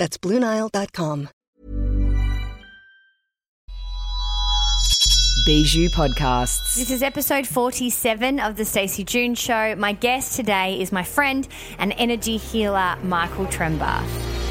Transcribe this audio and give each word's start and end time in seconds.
That's 0.00 0.16
BlueNile.com. 0.16 1.28
Bijou 5.44 5.90
Podcasts. 5.90 6.76
This 6.76 6.90
is 6.90 7.02
episode 7.02 7.46
47 7.46 8.40
of 8.40 8.56
The 8.56 8.64
Stacey 8.64 9.04
June 9.04 9.34
Show. 9.34 9.76
My 9.76 9.92
guest 9.92 10.36
today 10.36 10.80
is 10.80 10.90
my 10.90 11.02
friend 11.02 11.46
and 11.78 11.92
energy 11.98 12.38
healer, 12.38 12.96
Michael 13.02 13.44
Trembath. 13.44 14.49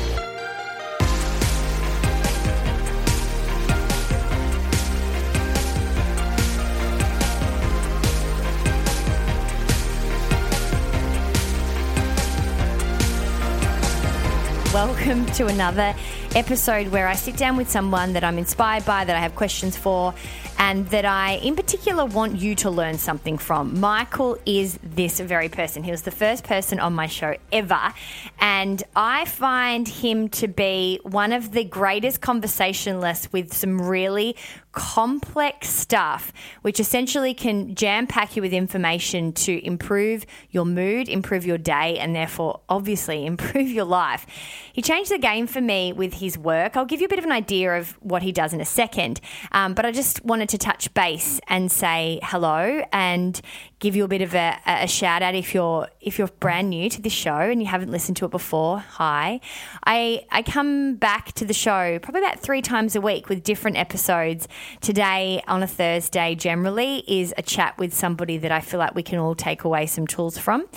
Welcome 14.80 15.26
to 15.34 15.48
another 15.48 15.94
episode 16.36 16.88
where 16.88 17.06
I 17.06 17.16
sit 17.16 17.36
down 17.36 17.58
with 17.58 17.70
someone 17.70 18.14
that 18.14 18.24
I'm 18.24 18.38
inspired 18.38 18.86
by, 18.86 19.04
that 19.04 19.14
I 19.14 19.20
have 19.20 19.36
questions 19.36 19.76
for, 19.76 20.14
and 20.58 20.88
that 20.88 21.04
I, 21.04 21.34
in 21.34 21.58
particular, 21.58 22.06
want 22.06 22.40
you 22.40 22.56
to 22.56 22.70
learn 22.70 22.98
something 22.98 23.38
from. 23.38 23.82
Michael 23.82 24.38
is 24.46 24.80
this 24.82 25.20
very 25.20 25.50
person. 25.50 25.84
He 25.84 25.92
was 25.92 26.04
the 26.04 26.12
first 26.12 26.46
person 26.46 26.80
on 26.80 26.94
my 26.94 27.08
show 27.08 27.36
ever, 27.52 27.94
and 28.40 28.82
I 28.96 29.26
find 29.26 29.86
him 29.86 30.30
to 30.30 30.48
be 30.48 31.02
one 31.04 31.34
of 31.34 31.52
the 31.52 31.66
greatest 31.66 32.22
conversationalists 32.22 33.34
with 33.34 33.54
some 33.54 33.82
really 33.82 34.38
complex 34.80 35.68
stuff, 35.70 36.32
which 36.62 36.80
essentially 36.80 37.34
can 37.34 37.76
jam 37.76 38.08
pack 38.08 38.38
you 38.38 38.42
with 38.42 38.54
information 38.54 39.34
to 39.34 39.62
improve 39.66 40.26
your 40.52 40.66
mood, 40.66 41.10
improve 41.10 41.46
your 41.46 41.58
day, 41.58 42.00
and 42.00 42.16
therefore, 42.16 42.62
obviously, 42.70 43.26
improve 43.34 43.70
your 43.70 43.84
life. 43.84 44.26
He 44.72 44.82
changed 44.82 45.12
the 45.12 45.18
game 45.18 45.48
for 45.48 45.60
me 45.60 45.92
with 45.92 46.14
his 46.14 46.38
work. 46.38 46.78
I'll 46.78 46.86
give 46.86 47.02
you 47.02 47.08
a 47.08 47.10
bit 47.10 47.20
of 47.20 47.26
an 47.26 47.32
idea 47.34 47.78
of 47.78 47.92
what 48.02 48.24
he 48.24 48.32
does 48.32 48.54
in 48.54 48.62
a 48.62 48.66
second, 48.66 49.20
um, 49.52 49.74
but 49.74 49.86
I 49.86 49.92
just 49.92 50.24
wanted 50.24 50.48
to 50.50 50.58
touch 50.58 50.94
base 50.94 51.42
and 51.50 51.70
say 51.70 52.22
hello 52.24 52.82
and 52.94 53.42
give 53.80 53.96
you 53.96 54.04
a 54.04 54.08
bit 54.08 54.22
of 54.22 54.36
a, 54.36 54.58
a, 54.66 54.88
shout 54.88 55.22
out 55.22 55.36
if 55.36 55.54
you're 55.54 55.88
if 56.02 56.18
you're 56.18 56.28
brand 56.40 56.70
new 56.70 56.90
to 56.90 57.02
this 57.02 57.14
show 57.14 57.38
and 57.38 57.62
you 57.62 57.68
haven't 57.68 57.92
listened 57.92 58.18
to 58.18 58.26
it 58.26 58.32
before. 58.32 58.80
Hi, 58.80 59.40
I 59.86 60.26
I 60.30 60.42
come 60.42 60.96
back 60.96 61.34
to 61.34 61.46
the 61.46 61.54
show 61.54 61.98
probably 62.00 62.22
about 62.22 62.40
three 62.40 62.62
times 62.62 62.96
a 62.96 63.02
week 63.02 63.30
with 63.30 63.44
different 63.44 63.78
episodes. 63.78 64.48
Today 64.82 65.42
on 65.48 65.64
a 65.64 65.68
Thursday, 65.68 66.36
generally, 66.36 67.04
is 67.08 67.34
a 67.38 67.42
chat 67.42 67.78
with 67.78 67.94
somebody 67.94 68.38
that 68.38 68.52
I 68.52 68.62
feel 68.62 68.80
like 68.80 68.96
we 68.96 69.04
can 69.04 69.20
all 69.20 69.36
take 69.36 69.64
away 69.64 69.86
some 69.86 70.08
tools 70.08 70.38
from. 70.38 70.68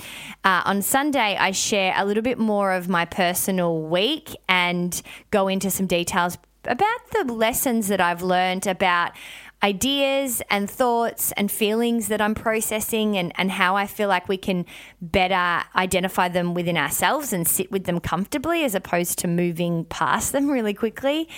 Uh, 0.45 0.62
on 0.65 0.83
Sunday, 0.83 1.37
I 1.37 1.53
share 1.53 1.95
a 1.97 2.05
little 2.05 2.23
bit 2.23 2.39
more 2.39 2.73
of 2.73 2.89
my 2.89 3.05
personal 3.05 3.83
week 3.83 4.35
and 4.48 5.01
go 5.31 5.48
into 5.48 5.70
some 5.70 5.87
details 5.87 6.39
about 6.65 7.11
the 7.13 7.33
lessons 7.33 7.89
that 7.89 8.01
I've 8.01 8.23
learned 8.23 8.67
about 8.67 9.13
ideas 9.62 10.42
and 10.50 10.68
thoughts 10.68 11.32
and 11.32 11.50
feelings 11.50 12.08
that 12.08 12.20
I'm 12.20 12.34
processing 12.34 13.16
and, 13.16 13.32
and 13.36 13.50
how 13.50 13.77
I 13.77 13.86
feel 13.86 14.08
like 14.08 14.28
we 14.28 14.36
can 14.36 14.67
better 15.00 15.64
identify 15.77 16.28
them 16.28 16.52
within 16.52 16.77
ourselves 16.77 17.33
and 17.33 17.46
sit 17.46 17.70
with 17.70 17.84
them 17.84 18.01
comfortably 18.01 18.64
as 18.64 18.74
opposed 18.74 19.18
to 19.20 19.28
moving 19.28 19.84
past 19.84 20.33
them 20.33 20.51
really 20.51 20.74
quickly. 20.74 21.28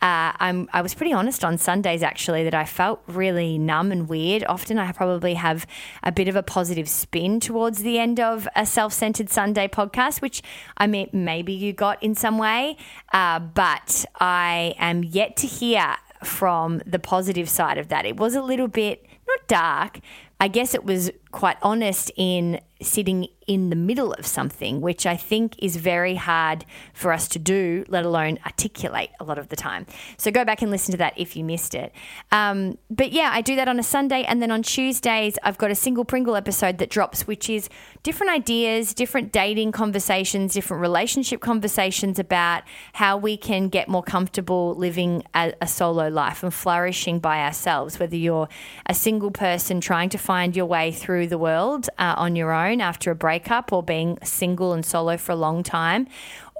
Uh, 0.00 0.32
I'm, 0.36 0.68
I 0.72 0.80
was 0.80 0.94
pretty 0.94 1.12
honest 1.12 1.44
on 1.44 1.58
Sundays 1.58 2.02
actually 2.02 2.44
that 2.44 2.54
I 2.54 2.64
felt 2.64 3.02
really 3.06 3.58
numb 3.58 3.92
and 3.92 4.08
weird. 4.08 4.44
Often 4.44 4.78
I 4.78 4.92
probably 4.92 5.34
have 5.34 5.66
a 6.02 6.10
bit 6.10 6.28
of 6.28 6.36
a 6.36 6.42
positive 6.42 6.88
spin 6.88 7.38
towards 7.38 7.82
the 7.82 7.98
end 7.98 8.18
of 8.18 8.48
a 8.56 8.64
self 8.64 8.94
centered 8.94 9.28
Sunday 9.28 9.68
podcast, 9.68 10.22
which 10.22 10.42
I 10.78 10.86
mean, 10.86 11.10
maybe 11.12 11.52
you 11.52 11.72
got 11.72 12.02
in 12.02 12.14
some 12.14 12.38
way, 12.38 12.76
uh, 13.12 13.40
but 13.40 14.06
I 14.18 14.74
am 14.78 15.04
yet 15.04 15.36
to 15.38 15.46
hear 15.46 15.96
from 16.24 16.82
the 16.86 16.98
positive 16.98 17.48
side 17.48 17.78
of 17.78 17.88
that. 17.88 18.04
It 18.06 18.16
was 18.16 18.34
a 18.34 18.42
little 18.42 18.68
bit, 18.68 19.06
not 19.26 19.46
dark, 19.48 20.00
I 20.40 20.48
guess 20.48 20.74
it 20.74 20.84
was 20.84 21.10
quite 21.30 21.56
honest 21.62 22.10
in 22.16 22.60
sitting 22.82 23.28
in 23.46 23.70
the 23.70 23.76
middle 23.76 24.12
of 24.14 24.26
something, 24.26 24.80
which 24.80 25.06
I 25.06 25.16
think 25.16 25.54
is 25.58 25.76
very 25.76 26.14
hard 26.14 26.64
for 26.92 27.12
us 27.12 27.28
to 27.28 27.38
do, 27.38 27.84
let 27.88 28.04
alone 28.04 28.38
articulate 28.44 29.10
a 29.20 29.24
lot 29.24 29.38
of 29.38 29.48
the 29.48 29.56
time. 29.56 29.86
So 30.16 30.30
go 30.30 30.44
back 30.44 30.62
and 30.62 30.70
listen 30.70 30.92
to 30.92 30.98
that 30.98 31.14
if 31.16 31.36
you 31.36 31.44
missed 31.44 31.74
it. 31.74 31.92
Um, 32.32 32.78
but 32.90 33.12
yeah, 33.12 33.30
I 33.32 33.40
do 33.40 33.56
that 33.56 33.68
on 33.68 33.78
a 33.78 33.82
Sunday. 33.82 34.24
And 34.24 34.42
then 34.42 34.50
on 34.50 34.62
Tuesdays, 34.62 35.38
I've 35.42 35.58
got 35.58 35.70
a 35.70 35.74
single 35.74 36.04
Pringle 36.04 36.36
episode 36.36 36.78
that 36.78 36.90
drops, 36.90 37.26
which 37.26 37.48
is 37.50 37.68
different 38.02 38.32
ideas, 38.32 38.94
different 38.94 39.32
dating 39.32 39.72
conversations, 39.72 40.54
different 40.54 40.80
relationship 40.80 41.40
conversations 41.40 42.18
about 42.18 42.62
how 42.94 43.16
we 43.16 43.36
can 43.36 43.68
get 43.68 43.88
more 43.88 44.02
comfortable 44.02 44.74
living 44.74 45.22
a, 45.34 45.52
a 45.60 45.66
solo 45.66 46.08
life 46.08 46.42
and 46.42 46.52
flourishing 46.52 47.18
by 47.18 47.44
ourselves, 47.44 47.98
whether 47.98 48.16
you're 48.16 48.48
a 48.86 48.94
single 48.94 49.30
person 49.30 49.80
trying 49.80 50.08
to 50.08 50.18
find 50.18 50.56
your 50.56 50.66
way 50.66 50.92
through 50.92 51.26
the 51.26 51.38
world 51.38 51.88
uh, 51.98 52.14
on 52.16 52.36
your 52.36 52.52
own 52.52 52.80
after 52.80 53.10
a 53.10 53.14
breakup 53.34 53.72
or 53.72 53.82
being 53.82 54.16
single 54.22 54.72
and 54.72 54.86
solo 54.86 55.16
for 55.16 55.32
a 55.32 55.36
long 55.36 55.64
time, 55.64 56.06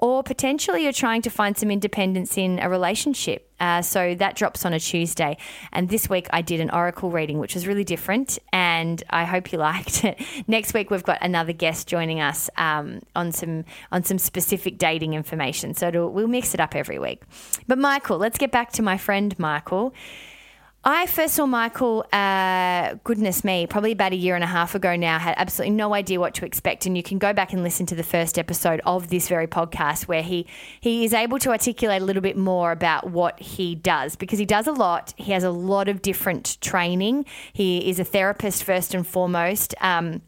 or 0.01 0.23
potentially 0.23 0.83
you're 0.83 0.91
trying 0.91 1.21
to 1.21 1.29
find 1.29 1.57
some 1.57 1.71
independence 1.71 2.37
in 2.37 2.59
a 2.59 2.69
relationship. 2.69 3.49
Uh, 3.61 3.81
so 3.81 4.13
that 4.15 4.35
drops 4.35 4.65
on 4.65 4.73
a 4.73 4.79
Tuesday. 4.79 5.37
And 5.71 5.87
this 5.87 6.09
week 6.09 6.27
I 6.31 6.41
did 6.41 6.59
an 6.59 6.69
oracle 6.69 7.09
reading, 7.09 7.39
which 7.39 7.53
was 7.55 7.65
really 7.65 7.85
different, 7.85 8.37
and 8.51 9.01
I 9.09 9.23
hope 9.23 9.53
you 9.53 9.57
liked 9.71 10.03
it. 10.03 10.21
Next 10.47 10.73
week 10.73 10.91
we've 10.91 11.03
got 11.11 11.19
another 11.21 11.53
guest 11.53 11.87
joining 11.87 12.19
us 12.19 12.49
um, 12.57 13.01
on 13.15 13.31
some 13.31 13.63
on 13.93 14.03
some 14.03 14.17
specific 14.17 14.77
dating 14.77 15.13
information. 15.13 15.73
So 15.75 16.09
we'll 16.09 16.27
mix 16.27 16.53
it 16.53 16.59
up 16.59 16.75
every 16.75 16.99
week. 16.99 17.23
But 17.67 17.77
Michael, 17.77 18.17
let's 18.17 18.37
get 18.37 18.51
back 18.51 18.73
to 18.73 18.81
my 18.81 18.97
friend 18.97 19.33
Michael. 19.39 19.93
I 20.87 21.07
first 21.07 21.33
saw 21.33 21.47
Michael, 21.47 22.05
uh, 22.13 22.93
goodness 23.03 23.43
me, 23.43 23.65
probably 23.65 23.91
about 23.91 24.11
a 24.11 24.15
year 24.15 24.35
and 24.35 24.43
a 24.43 24.47
half 24.47 24.75
ago 24.75 24.95
now, 24.95 25.17
had 25.17 25.33
absolutely 25.35 25.75
no 25.75 25.95
idea 25.95 26.19
what 26.19 26.35
to 26.35 26.45
expect. 26.45 26.85
And 26.85 26.95
you 26.95 27.01
can 27.01 27.17
go 27.17 27.33
back 27.33 27.53
and 27.53 27.63
listen 27.63 27.87
to 27.87 27.95
the 27.95 28.03
first 28.03 28.37
episode 28.37 28.81
of 28.85 29.09
this 29.09 29.27
very 29.27 29.47
podcast 29.47 30.03
where 30.03 30.21
he, 30.21 30.45
he 30.79 31.03
is 31.03 31.11
able 31.11 31.39
to 31.39 31.49
articulate 31.49 32.03
a 32.03 32.05
little 32.05 32.21
bit 32.21 32.37
more 32.37 32.71
about 32.71 33.09
what 33.09 33.39
he 33.39 33.73
does 33.73 34.15
because 34.15 34.37
he 34.37 34.45
does 34.45 34.67
a 34.67 34.73
lot. 34.73 35.15
He 35.17 35.31
has 35.31 35.43
a 35.43 35.49
lot 35.49 35.87
of 35.87 36.03
different 36.03 36.61
training. 36.61 37.25
He 37.51 37.89
is 37.89 37.99
a 37.99 38.03
therapist 38.03 38.63
first 38.63 38.93
and 38.93 39.07
foremost. 39.07 39.73
Um, 39.81 40.21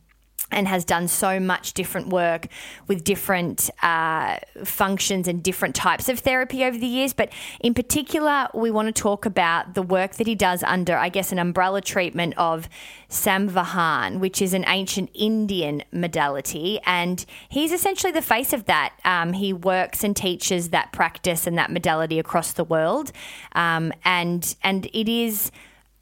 and 0.52 0.68
has 0.68 0.86
done 0.86 1.08
so 1.08 1.40
much 1.40 1.74
different 1.74 2.08
work 2.08 2.48
with 2.88 3.04
different 3.04 3.70
uh, 3.82 4.38
functions 4.64 5.28
and 5.28 5.44
different 5.44 5.76
types 5.76 6.08
of 6.08 6.20
therapy 6.20 6.64
over 6.64 6.78
the 6.78 6.88
years. 6.88 7.12
But 7.12 7.34
in 7.60 7.74
particular, 7.74 8.48
we 8.54 8.72
want 8.72 8.88
to 8.88 9.02
talk 9.02 9.26
about 9.26 9.74
the 9.74 9.82
work 9.82 10.14
that 10.16 10.26
he 10.26 10.36
does 10.36 10.64
under, 10.64 10.96
I 10.96 11.10
guess, 11.10 11.32
an 11.32 11.40
umbrella 11.40 11.82
treatment 11.82 12.34
of 12.38 12.70
Samvahan, 13.10 14.20
which 14.20 14.42
is 14.42 14.54
an 14.54 14.64
ancient 14.68 15.10
Indian 15.14 15.84
modality. 15.92 16.80
And 16.86 17.26
he's 17.50 17.74
essentially 17.74 18.14
the 18.14 18.22
face 18.22 18.54
of 18.54 18.66
that. 18.66 18.94
Um, 19.04 19.34
he 19.34 19.52
works 19.52 20.04
and 20.04 20.16
teaches 20.16 20.70
that 20.70 20.94
practice 20.94 21.46
and 21.46 21.58
that 21.58 21.72
modality 21.72 22.20
across 22.20 22.54
the 22.54 22.64
world. 22.64 23.12
Um, 23.52 23.92
and, 24.06 24.56
and 24.64 24.86
it 24.94 25.10
is 25.10 25.52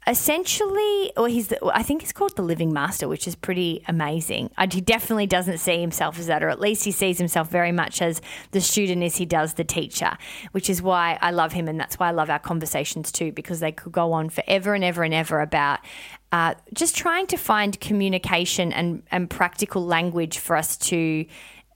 essentially, 0.06 1.12
or 1.16 1.28
he's, 1.28 1.48
the, 1.48 1.58
I 1.66 1.82
think 1.82 2.02
he's 2.02 2.12
called 2.12 2.36
the 2.36 2.42
Living 2.42 2.72
Master, 2.72 3.08
which 3.08 3.26
is 3.26 3.34
pretty 3.34 3.82
amazing. 3.88 4.50
he 4.70 4.80
definitely 4.80 5.26
doesn't 5.26 5.58
see 5.58 5.80
himself 5.80 6.18
as 6.18 6.28
that, 6.28 6.42
or 6.42 6.48
at 6.48 6.60
least 6.60 6.84
he 6.84 6.92
sees 6.92 7.18
himself 7.18 7.50
very 7.50 7.72
much 7.72 8.00
as 8.00 8.22
the 8.52 8.60
student 8.60 9.02
as 9.02 9.16
he 9.16 9.26
does 9.26 9.54
the 9.54 9.64
teacher, 9.64 10.16
which 10.52 10.70
is 10.70 10.80
why 10.80 11.18
I 11.20 11.32
love 11.32 11.52
him, 11.52 11.66
and 11.66 11.78
that's 11.78 11.98
why 11.98 12.08
I 12.08 12.12
love 12.12 12.30
our 12.30 12.38
conversations 12.38 13.10
too, 13.10 13.32
because 13.32 13.60
they 13.60 13.72
could 13.72 13.92
go 13.92 14.12
on 14.12 14.30
forever 14.30 14.74
and 14.74 14.84
ever 14.84 15.02
and 15.02 15.12
ever 15.12 15.40
about 15.40 15.80
uh, 16.30 16.54
just 16.72 16.96
trying 16.96 17.26
to 17.28 17.36
find 17.36 17.80
communication 17.80 18.72
and, 18.72 19.02
and 19.10 19.28
practical 19.28 19.84
language 19.84 20.38
for 20.38 20.54
us 20.54 20.76
to 20.76 21.24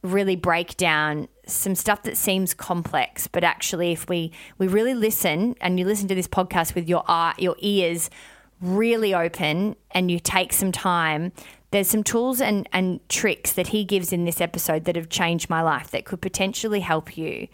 really 0.02 0.36
break 0.36 0.76
down 0.76 1.28
some 1.52 1.74
stuff 1.74 2.02
that 2.02 2.16
seems 2.16 2.54
complex, 2.54 3.26
but 3.26 3.44
actually, 3.44 3.92
if 3.92 4.08
we 4.08 4.32
we 4.58 4.66
really 4.66 4.94
listen 4.94 5.54
and 5.60 5.78
you 5.78 5.86
listen 5.86 6.08
to 6.08 6.14
this 6.14 6.28
podcast 6.28 6.74
with 6.74 6.88
your 6.88 7.04
eye, 7.08 7.34
your 7.38 7.56
ears 7.58 8.10
really 8.60 9.14
open, 9.14 9.76
and 9.92 10.10
you 10.10 10.18
take 10.18 10.52
some 10.52 10.70
time, 10.72 11.32
there's 11.70 11.88
some 11.88 12.02
tools 12.02 12.40
and, 12.40 12.68
and 12.72 13.06
tricks 13.08 13.52
that 13.52 13.68
he 13.68 13.84
gives 13.84 14.12
in 14.12 14.24
this 14.24 14.40
episode 14.40 14.84
that 14.84 14.96
have 14.96 15.08
changed 15.08 15.48
my 15.48 15.62
life 15.62 15.90
that 15.92 16.04
could 16.04 16.20
potentially 16.20 16.80
help 16.80 17.16
you. 17.16 17.46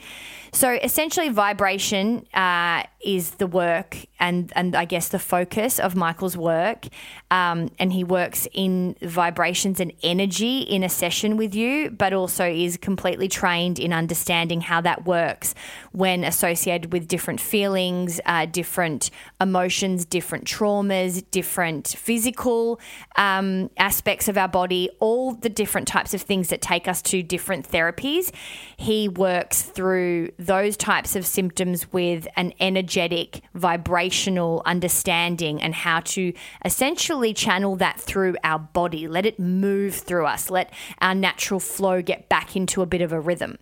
So 0.56 0.70
essentially, 0.82 1.28
vibration 1.28 2.26
uh, 2.32 2.84
is 3.04 3.32
the 3.32 3.46
work 3.46 4.06
and 4.18 4.50
and 4.56 4.74
I 4.74 4.86
guess 4.86 5.08
the 5.08 5.18
focus 5.18 5.78
of 5.78 5.94
Michael's 5.94 6.36
work. 6.36 6.86
Um, 7.30 7.70
and 7.78 7.92
he 7.92 8.04
works 8.04 8.48
in 8.52 8.96
vibrations 9.02 9.80
and 9.80 9.92
energy 10.02 10.60
in 10.60 10.82
a 10.82 10.88
session 10.88 11.36
with 11.36 11.54
you, 11.54 11.90
but 11.90 12.12
also 12.12 12.46
is 12.46 12.78
completely 12.78 13.28
trained 13.28 13.78
in 13.78 13.92
understanding 13.92 14.62
how 14.62 14.80
that 14.80 15.04
works 15.04 15.54
when 15.92 16.24
associated 16.24 16.92
with 16.92 17.06
different 17.06 17.40
feelings, 17.40 18.20
uh, 18.26 18.46
different 18.46 19.10
emotions, 19.40 20.04
different 20.04 20.44
traumas, 20.44 21.22
different 21.30 21.88
physical 21.88 22.80
um, 23.16 23.68
aspects 23.76 24.28
of 24.28 24.38
our 24.38 24.48
body, 24.48 24.88
all 25.00 25.34
the 25.34 25.50
different 25.50 25.86
types 25.86 26.14
of 26.14 26.22
things 26.22 26.48
that 26.48 26.62
take 26.62 26.88
us 26.88 27.02
to 27.02 27.22
different 27.22 27.68
therapies. 27.68 28.32
He 28.76 29.08
works 29.08 29.62
through 29.62 30.30
those 30.46 30.76
types 30.76 31.16
of 31.16 31.26
symptoms 31.26 31.92
with 31.92 32.26
an 32.36 32.52
energetic, 32.60 33.42
vibrational 33.54 34.62
understanding 34.64 35.60
and 35.60 35.74
how 35.74 36.00
to 36.00 36.32
essentially 36.64 37.34
channel 37.34 37.76
that 37.76 38.00
through 38.00 38.36
our 38.44 38.58
body, 38.58 39.08
let 39.08 39.26
it 39.26 39.38
move 39.38 39.94
through 39.94 40.26
us, 40.26 40.50
let 40.50 40.72
our 41.00 41.14
natural 41.14 41.60
flow 41.60 42.02
get 42.02 42.28
back 42.28 42.56
into 42.56 42.82
a 42.82 42.86
bit 42.86 43.02
of 43.02 43.12
a 43.12 43.20
rhythm. 43.20 43.58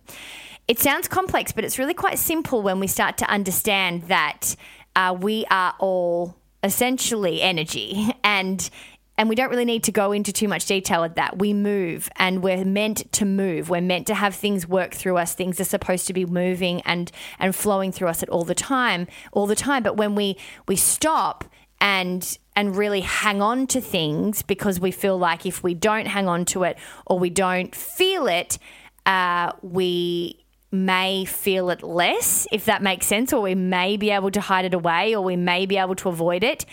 It 0.67 0.79
sounds 0.79 1.07
complex, 1.07 1.51
but 1.51 1.63
it's 1.63 1.77
really 1.77 1.93
quite 1.93 2.17
simple 2.17 2.61
when 2.61 2.79
we 2.79 2.87
start 2.87 3.17
to 3.19 3.29
understand 3.29 4.03
that 4.03 4.55
uh, 4.95 5.15
we 5.19 5.45
are 5.51 5.75
all 5.79 6.35
essentially 6.63 7.41
energy. 7.41 8.11
And 8.23 8.69
and 9.17 9.29
we 9.29 9.35
don't 9.35 9.49
really 9.49 9.65
need 9.65 9.83
to 9.85 9.91
go 9.91 10.11
into 10.11 10.33
too 10.33 10.47
much 10.47 10.65
detail 10.65 11.01
with 11.01 11.15
that. 11.15 11.39
We 11.39 11.53
move 11.53 12.09
and 12.17 12.43
we're 12.43 12.65
meant 12.65 13.11
to 13.13 13.25
move. 13.25 13.69
We're 13.69 13.81
meant 13.81 14.07
to 14.07 14.15
have 14.15 14.35
things 14.35 14.67
work 14.67 14.93
through 14.93 15.17
us. 15.17 15.33
Things 15.33 15.59
are 15.59 15.65
supposed 15.65 16.07
to 16.07 16.13
be 16.13 16.25
moving 16.25 16.81
and 16.81 17.11
and 17.39 17.55
flowing 17.55 17.91
through 17.91 18.09
us 18.09 18.21
at 18.21 18.29
all 18.29 18.43
the 18.43 18.55
time, 18.55 19.07
all 19.31 19.47
the 19.47 19.55
time. 19.55 19.83
But 19.83 19.97
when 19.97 20.15
we 20.15 20.37
we 20.67 20.75
stop 20.75 21.45
and 21.79 22.37
and 22.55 22.75
really 22.75 23.01
hang 23.01 23.41
on 23.41 23.67
to 23.67 23.81
things 23.81 24.41
because 24.41 24.79
we 24.79 24.91
feel 24.91 25.17
like 25.17 25.45
if 25.45 25.63
we 25.63 25.73
don't 25.73 26.07
hang 26.07 26.27
on 26.27 26.45
to 26.45 26.63
it 26.63 26.77
or 27.05 27.19
we 27.19 27.29
don't 27.29 27.75
feel 27.75 28.27
it, 28.27 28.57
uh, 29.05 29.51
we 29.61 30.44
may 30.75 31.25
feel 31.25 31.69
it 31.71 31.81
less, 31.81 32.47
if 32.51 32.65
that 32.65 32.83
makes 32.83 33.07
sense, 33.07 33.33
or 33.33 33.41
we 33.41 33.55
may 33.55 33.97
be 33.97 34.11
able 34.11 34.29
to 34.31 34.41
hide 34.41 34.65
it 34.65 34.73
away, 34.73 35.15
or 35.15 35.23
we 35.23 35.35
may 35.35 35.65
be 35.65 35.77
able 35.77 35.95
to 35.95 36.09
avoid 36.09 36.43
it, 36.43 36.65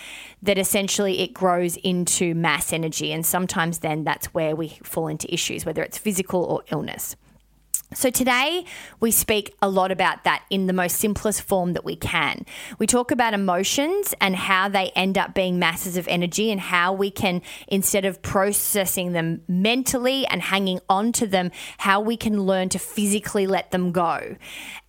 that 0.42 0.58
essentially 0.58 1.20
it 1.20 1.32
grows 1.32 1.76
into 1.78 2.34
mass 2.34 2.72
energy. 2.72 3.12
And 3.12 3.24
sometimes 3.24 3.78
then 3.78 4.04
that's 4.04 4.26
where 4.34 4.54
we 4.54 4.78
fall 4.82 5.08
into 5.08 5.32
issues, 5.32 5.64
whether 5.64 5.82
it's 5.82 5.96
physical 5.96 6.44
or 6.44 6.62
illness. 6.70 7.16
So, 7.94 8.10
today 8.10 8.64
we 9.00 9.10
speak 9.10 9.54
a 9.60 9.68
lot 9.68 9.90
about 9.90 10.24
that 10.24 10.44
in 10.48 10.66
the 10.66 10.72
most 10.72 10.96
simplest 10.96 11.42
form 11.42 11.74
that 11.74 11.84
we 11.84 11.94
can. 11.94 12.46
We 12.78 12.86
talk 12.86 13.10
about 13.10 13.34
emotions 13.34 14.14
and 14.20 14.34
how 14.34 14.68
they 14.68 14.90
end 14.96 15.18
up 15.18 15.34
being 15.34 15.58
masses 15.58 15.96
of 15.96 16.08
energy, 16.08 16.50
and 16.50 16.60
how 16.60 16.92
we 16.92 17.10
can, 17.10 17.42
instead 17.68 18.04
of 18.04 18.22
processing 18.22 19.12
them 19.12 19.42
mentally 19.46 20.26
and 20.26 20.40
hanging 20.40 20.80
on 20.88 21.12
to 21.12 21.26
them, 21.26 21.50
how 21.78 22.00
we 22.00 22.16
can 22.16 22.42
learn 22.44 22.68
to 22.70 22.78
physically 22.78 23.46
let 23.46 23.70
them 23.72 23.92
go. 23.92 24.36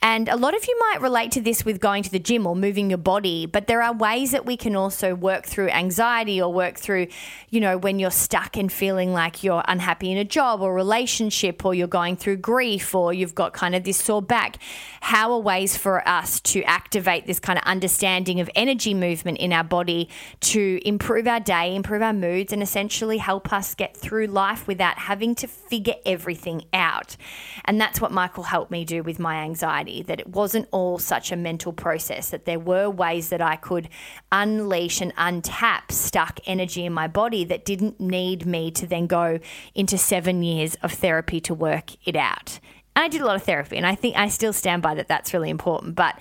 And 0.01 0.29
a 0.29 0.35
lot 0.35 0.55
of 0.55 0.67
you 0.67 0.77
might 0.79 1.01
relate 1.01 1.31
to 1.31 1.41
this 1.41 1.65
with 1.65 1.79
going 1.79 2.03
to 2.03 2.11
the 2.11 2.19
gym 2.19 2.45
or 2.45 2.55
moving 2.55 2.89
your 2.89 2.97
body, 2.97 3.45
but 3.45 3.67
there 3.67 3.81
are 3.81 3.93
ways 3.93 4.31
that 4.31 4.45
we 4.45 4.57
can 4.57 4.75
also 4.75 5.15
work 5.15 5.45
through 5.45 5.69
anxiety 5.69 6.41
or 6.41 6.51
work 6.53 6.77
through, 6.77 7.07
you 7.49 7.59
know, 7.59 7.77
when 7.77 7.99
you're 7.99 8.11
stuck 8.11 8.57
and 8.57 8.71
feeling 8.71 9.13
like 9.13 9.43
you're 9.43 9.63
unhappy 9.67 10.11
in 10.11 10.17
a 10.17 10.25
job 10.25 10.61
or 10.61 10.73
relationship 10.73 11.65
or 11.65 11.73
you're 11.73 11.87
going 11.87 12.15
through 12.15 12.37
grief 12.37 12.92
or 12.95 13.13
you've 13.13 13.35
got 13.35 13.53
kind 13.53 13.75
of 13.75 13.83
this 13.83 13.97
sore 13.97 14.21
back, 14.21 14.57
how 15.01 15.31
are 15.31 15.39
ways 15.39 15.77
for 15.77 16.07
us 16.07 16.39
to 16.41 16.63
activate 16.63 17.27
this 17.27 17.39
kind 17.39 17.59
of 17.59 17.65
understanding 17.65 18.39
of 18.39 18.49
energy 18.55 18.93
movement 18.93 19.37
in 19.37 19.53
our 19.53 19.63
body 19.63 20.09
to 20.41 20.79
improve 20.85 21.27
our 21.27 21.39
day, 21.39 21.75
improve 21.75 22.01
our 22.01 22.13
moods, 22.13 22.53
and 22.53 22.61
essentially 22.61 23.17
help 23.17 23.51
us 23.51 23.75
get 23.75 23.95
through 23.95 24.27
life 24.27 24.67
without 24.67 24.97
having 24.97 25.35
to 25.35 25.47
figure 25.47 25.95
everything 26.05 26.63
out? 26.73 27.17
And 27.65 27.79
that's 27.79 28.01
what 28.01 28.11
Michael 28.11 28.43
helped 28.43 28.71
me 28.71 28.85
do 28.85 29.03
with 29.03 29.19
my 29.19 29.37
anxiety, 29.37 30.03
that 30.03 30.19
it 30.19 30.27
wasn't 30.27 30.67
all 30.71 30.99
such 30.99 31.31
a 31.31 31.35
mental 31.35 31.73
process, 31.73 32.29
that 32.29 32.45
there 32.45 32.59
were 32.59 32.89
ways 32.89 33.29
that 33.29 33.41
I 33.41 33.55
could 33.55 33.89
unleash 34.31 35.01
and 35.01 35.15
untap 35.15 35.91
stuck 35.91 36.39
energy 36.45 36.85
in 36.85 36.93
my 36.93 37.07
body 37.07 37.43
that 37.45 37.65
didn't 37.65 37.99
need 37.99 38.45
me 38.45 38.71
to 38.71 38.87
then 38.87 39.07
go 39.07 39.39
into 39.75 39.97
seven 39.97 40.43
years 40.43 40.75
of 40.83 40.91
therapy 40.91 41.39
to 41.41 41.53
work 41.53 41.91
it 42.05 42.15
out. 42.15 42.59
I 42.95 43.07
did 43.07 43.21
a 43.21 43.25
lot 43.25 43.35
of 43.35 43.43
therapy, 43.43 43.77
and 43.77 43.85
I 43.85 43.95
think 43.95 44.15
I 44.15 44.27
still 44.27 44.53
stand 44.53 44.81
by 44.81 44.95
that. 44.95 45.07
That's 45.07 45.33
really 45.33 45.49
important. 45.49 45.95
But 45.95 46.19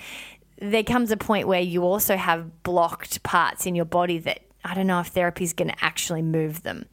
there 0.58 0.84
comes 0.84 1.10
a 1.10 1.16
point 1.16 1.48
where 1.48 1.60
you 1.60 1.84
also 1.84 2.16
have 2.16 2.62
blocked 2.62 3.22
parts 3.22 3.66
in 3.66 3.74
your 3.74 3.84
body 3.84 4.18
that 4.18 4.40
I 4.64 4.74
don't 4.74 4.86
know 4.86 5.00
if 5.00 5.08
therapy 5.08 5.44
is 5.44 5.52
going 5.52 5.68
to 5.68 5.84
actually 5.84 6.22
move 6.22 6.62
them. 6.62 6.86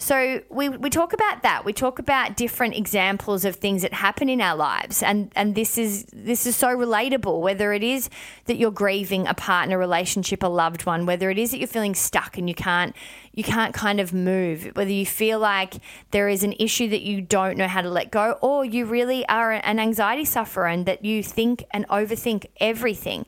So 0.00 0.40
we, 0.48 0.70
we 0.70 0.88
talk 0.88 1.12
about 1.12 1.42
that. 1.42 1.66
We 1.66 1.74
talk 1.74 1.98
about 1.98 2.34
different 2.34 2.74
examples 2.74 3.44
of 3.44 3.56
things 3.56 3.82
that 3.82 3.92
happen 3.92 4.30
in 4.30 4.40
our 4.40 4.56
lives, 4.56 5.02
and 5.02 5.30
and 5.36 5.54
this 5.54 5.76
is 5.76 6.06
this 6.10 6.46
is 6.46 6.56
so 6.56 6.68
relatable. 6.68 7.42
Whether 7.42 7.74
it 7.74 7.82
is 7.82 8.08
that 8.46 8.56
you're 8.56 8.70
grieving 8.70 9.26
a 9.26 9.34
partner, 9.34 9.76
relationship, 9.76 10.42
a 10.42 10.46
loved 10.46 10.86
one, 10.86 11.04
whether 11.04 11.28
it 11.28 11.38
is 11.38 11.50
that 11.50 11.58
you're 11.58 11.68
feeling 11.68 11.94
stuck 11.94 12.38
and 12.38 12.48
you 12.48 12.54
can't 12.54 12.96
you 13.32 13.44
can't 13.44 13.74
kind 13.74 14.00
of 14.00 14.14
move, 14.14 14.70
whether 14.72 14.90
you 14.90 15.04
feel 15.04 15.38
like 15.38 15.74
there 16.12 16.30
is 16.30 16.42
an 16.44 16.54
issue 16.58 16.88
that 16.88 17.02
you 17.02 17.20
don't 17.20 17.58
know 17.58 17.68
how 17.68 17.82
to 17.82 17.90
let 17.90 18.10
go, 18.10 18.38
or 18.40 18.64
you 18.64 18.86
really 18.86 19.28
are 19.28 19.52
an 19.52 19.78
anxiety 19.78 20.24
sufferer 20.24 20.66
and 20.66 20.86
that 20.86 21.04
you 21.04 21.22
think 21.22 21.66
and 21.72 21.86
overthink 21.88 22.46
everything 22.58 23.26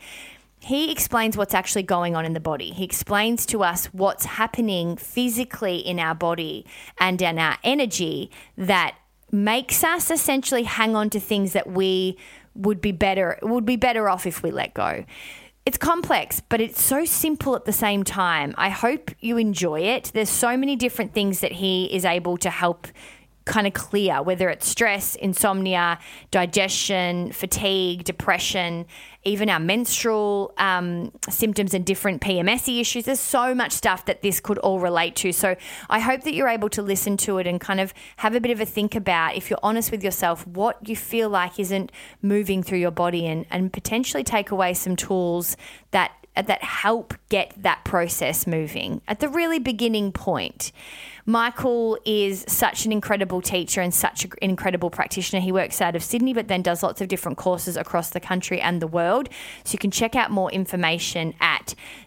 he 0.63 0.93
explains 0.93 1.37
what's 1.37 1.55
actually 1.55 1.83
going 1.83 2.15
on 2.15 2.25
in 2.25 2.35
the 2.35 2.41
body. 2.41 2.71
He 2.71 2.85
explains 2.85 3.45
to 3.47 3.65
us 3.65 3.87
what's 3.87 4.25
happening 4.25 4.97
physically 4.97 5.79
in 5.79 5.99
our 5.99 6.15
body 6.15 6.65
and 6.99 7.21
in 7.21 7.37
our 7.41 7.59
energy 7.65 8.31
that 8.57 8.95
makes 9.33 9.83
us 9.83 10.09
essentially 10.09 10.63
hang 10.63 10.95
on 10.95 11.11
to 11.11 11.19
things 11.19 11.53
that 11.55 11.69
we 11.69 12.17
would 12.55 12.81
be 12.81 12.93
better 12.93 13.41
would 13.43 13.65
be 13.65 13.75
better 13.75 14.09
off 14.09 14.25
if 14.25 14.45
we 14.45 14.53
let 14.53 14.73
go. 14.73 15.05
It's 15.67 15.79
complex, 15.79 16.41
but 16.49 16.61
it's 16.61 16.81
so 16.81 17.05
simple 17.05 17.57
at 17.57 17.65
the 17.65 17.73
same 17.73 18.05
time. 18.05 18.55
I 18.57 18.69
hope 18.69 19.11
you 19.19 19.39
enjoy 19.39 19.81
it. 19.81 20.13
There's 20.15 20.31
so 20.31 20.57
many 20.57 20.77
different 20.77 21.13
things 21.13 21.41
that 21.41 21.53
he 21.53 21.87
is 21.87 22.05
able 22.05 22.37
to 22.37 22.51
help 22.51 22.87
kind 23.45 23.67
of 23.67 23.73
clear, 23.73 24.23
whether 24.23 24.49
it's 24.49 24.67
stress, 24.67 25.15
insomnia, 25.17 25.99
digestion, 26.31 27.33
fatigue, 27.33 28.05
depression, 28.05 28.87
even 29.25 29.49
our 29.49 29.61
menstrual 29.61 30.53
um, 30.59 31.13
symptoms 31.29 31.75
and 31.75 31.85
different 31.85 32.21
PMSy 32.21 32.81
issues. 32.81 33.05
There's 33.05 33.21
so 33.21 33.55
much 33.55 33.73
stuff 33.73 34.05
that 34.07 34.23
this 34.23 34.41
could 34.41 34.59
all 34.59 34.81
relate 34.81 35.17
to. 35.17 35.33
So 35.33 35.57
I 35.89 36.01
hope 36.01 36.23
that 36.23 36.35
you're 36.35 36.49
able 36.49 36.69
to 36.71 36.83
listen 36.83 37.17
to 37.19 37.39
it 37.39 37.47
and 37.47 37.61
kind 37.61 37.81
of 37.81 37.95
have 38.17 38.35
a 38.35 38.41
bit 38.41 38.51
of 38.51 38.61
a 38.61 38.67
think 38.67 38.95
about, 38.95 39.37
if 39.37 39.51
you're 39.51 39.59
honest 39.63 39.91
with 39.91 40.03
yourself, 40.03 40.47
what 40.47 40.89
you 40.89 40.97
feel 40.97 41.29
like 41.29 41.59
isn't 41.59 41.93
moving 42.21 42.63
through 42.63 42.79
your 42.79 42.91
body 42.91 43.27
and, 43.27 43.47
and 43.51 43.73
potentially 43.73 44.25
take 44.25 44.51
away 44.51 44.75
some 44.75 44.97
tools 44.97 45.57
that 45.93 46.13
that 46.35 46.63
help 46.65 47.15
get 47.29 47.53
that 47.59 47.85
process 47.85 48.47
moving 48.47 49.03
at 49.07 49.21
the 49.21 49.29
really 49.29 49.59
beginning 49.59 50.13
point. 50.13 50.73
Michael 51.25 51.99
is 52.05 52.45
such 52.49 52.85
an 52.85 52.91
incredible 52.91 53.41
teacher 53.41 53.81
and 53.81 53.95
such 53.95 54.25
an 54.25 54.33
incredible 54.41 54.91
practitioner. 54.91 55.41
He 55.41 55.53
works 55.53 55.81
out 55.81 55.95
of 55.95 56.03
Sydney, 56.03 56.33
but 56.33 56.49
then 56.49 56.63
does 56.63 56.83
lots 56.83 57.01
of 57.01 57.09
different 57.09 57.39
courses 57.39 57.77
across 57.77 58.11
the 58.11 58.21
country 58.21 58.61
and 58.61 58.83
the 58.83 58.87
world. 58.87 59.29
So 59.65 59.75
you 59.75 59.79
can 59.79 59.91
check 59.91 60.17
out 60.17 60.31
more 60.31 60.51
information 60.51 61.35
at 61.41 61.52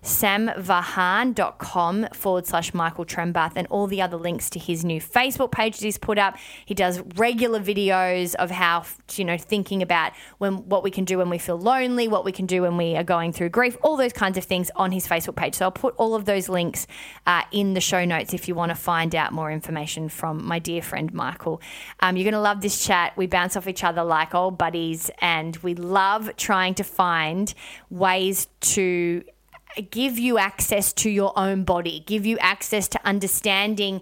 samvahan.com 0.03 2.07
forward 2.13 2.45
slash 2.45 2.73
Michael 2.73 3.05
Trembath 3.05 3.53
and 3.55 3.67
all 3.67 3.87
the 3.87 4.01
other 4.01 4.17
links 4.17 4.49
to 4.51 4.59
his 4.59 4.83
new 4.83 4.99
Facebook 4.99 5.51
page 5.51 5.77
that 5.77 5.85
he's 5.85 5.97
put 5.97 6.17
up. 6.17 6.37
He 6.65 6.73
does 6.73 7.01
regular 7.15 7.59
videos 7.59 8.35
of 8.35 8.51
how, 8.51 8.85
you 9.15 9.23
know, 9.23 9.37
thinking 9.37 9.81
about 9.81 10.11
when 10.39 10.67
what 10.67 10.83
we 10.83 10.91
can 10.91 11.05
do 11.05 11.19
when 11.19 11.29
we 11.29 11.37
feel 11.37 11.57
lonely, 11.57 12.07
what 12.07 12.25
we 12.25 12.31
can 12.31 12.45
do 12.45 12.63
when 12.63 12.75
we 12.75 12.95
are 12.95 13.03
going 13.03 13.31
through 13.31 13.49
grief, 13.49 13.77
all 13.81 13.97
those 13.97 14.13
kinds 14.13 14.37
of 14.37 14.43
things 14.43 14.71
on 14.75 14.91
his 14.91 15.07
Facebook 15.07 15.35
page. 15.35 15.55
So 15.55 15.65
I'll 15.65 15.71
put 15.71 15.95
all 15.97 16.15
of 16.15 16.25
those 16.25 16.49
links 16.49 16.87
uh, 17.25 17.43
in 17.51 17.75
the 17.75 17.81
show 17.81 18.03
notes 18.03 18.33
if 18.33 18.47
you 18.47 18.55
want 18.55 18.71
to 18.71 18.75
find 18.75 18.95
find 18.95 19.13
out 19.13 19.33
more 19.33 19.51
information 19.51 20.09
from 20.09 20.45
my 20.45 20.57
dear 20.57 20.81
friend 20.81 21.13
Michael. 21.13 21.61
Um, 21.99 22.17
you're 22.17 22.23
going 22.23 22.33
to 22.33 22.39
love 22.39 22.61
this 22.61 22.83
chat. 22.83 23.15
We 23.15 23.27
bounce 23.27 23.55
off 23.55 23.67
each 23.67 23.83
other 23.83 24.03
like 24.03 24.33
old 24.33 24.57
buddies, 24.57 25.11
and 25.19 25.55
we 25.57 25.75
love 25.75 26.35
trying 26.37 26.73
to 26.75 26.83
find 26.83 27.53
ways 27.89 28.47
to 28.61 29.23
give 29.81 30.17
you 30.19 30.37
access 30.37 30.93
to 30.93 31.09
your 31.09 31.37
own 31.37 31.63
body, 31.63 32.03
give 32.05 32.25
you 32.25 32.37
access 32.39 32.87
to 32.89 32.99
understanding 33.05 34.01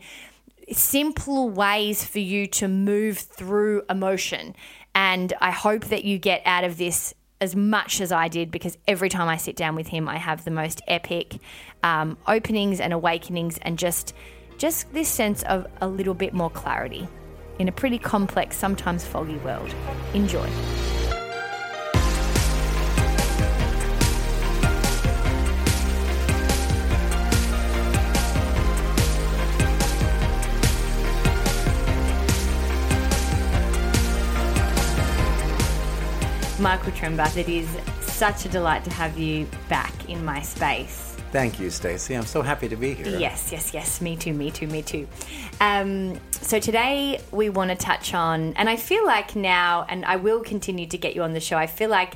simple 0.71 1.49
ways 1.49 2.05
for 2.05 2.19
you 2.19 2.47
to 2.47 2.67
move 2.67 3.17
through 3.17 3.83
emotion. 3.89 4.55
And 4.95 5.33
I 5.41 5.51
hope 5.51 5.85
that 5.85 6.05
you 6.05 6.17
get 6.17 6.41
out 6.45 6.63
of 6.63 6.77
this 6.77 7.13
as 7.41 7.55
much 7.55 7.99
as 7.99 8.11
I 8.11 8.29
did 8.29 8.51
because 8.51 8.77
every 8.87 9.09
time 9.09 9.27
I 9.27 9.37
sit 9.37 9.55
down 9.55 9.75
with 9.75 9.87
him, 9.87 10.07
I 10.07 10.17
have 10.17 10.45
the 10.45 10.51
most 10.51 10.81
epic 10.87 11.37
um, 11.83 12.17
openings 12.27 12.79
and 12.79 12.93
awakenings 12.93 13.57
and 13.61 13.77
just 13.77 14.13
just 14.57 14.93
this 14.93 15.09
sense 15.09 15.43
of 15.43 15.67
a 15.81 15.87
little 15.87 16.13
bit 16.13 16.33
more 16.33 16.49
clarity 16.49 17.07
in 17.59 17.67
a 17.67 17.71
pretty 17.71 17.97
complex, 17.97 18.55
sometimes 18.55 19.05
foggy 19.05 19.37
world. 19.37 19.73
Enjoy. 20.13 20.47
Michael 36.63 36.93
Trembath. 36.93 37.35
It 37.35 37.49
is 37.49 37.67
such 37.99 38.45
a 38.45 38.49
delight 38.49 38.85
to 38.85 38.89
have 38.89 39.19
you 39.19 39.45
back 39.67 40.09
in 40.09 40.23
my 40.23 40.41
space. 40.41 41.17
Thank 41.33 41.59
you, 41.59 41.69
Stacey. 41.69 42.13
I'm 42.13 42.25
so 42.25 42.41
happy 42.41 42.69
to 42.69 42.77
be 42.77 42.93
here. 42.93 43.19
Yes, 43.19 43.51
yes, 43.51 43.73
yes. 43.73 43.99
Me 43.99 44.15
too, 44.15 44.31
me 44.31 44.49
too, 44.49 44.67
me 44.67 44.81
too. 44.81 45.05
Um, 45.59 46.17
so 46.31 46.59
today 46.61 47.19
we 47.31 47.49
want 47.49 47.71
to 47.71 47.75
touch 47.75 48.13
on, 48.13 48.53
and 48.53 48.69
I 48.69 48.77
feel 48.77 49.05
like 49.05 49.35
now, 49.35 49.85
and 49.89 50.05
I 50.05 50.15
will 50.15 50.41
continue 50.41 50.87
to 50.87 50.97
get 50.97 51.15
you 51.15 51.23
on 51.23 51.33
the 51.33 51.41
show, 51.41 51.57
I 51.57 51.67
feel 51.67 51.89
like 51.89 52.13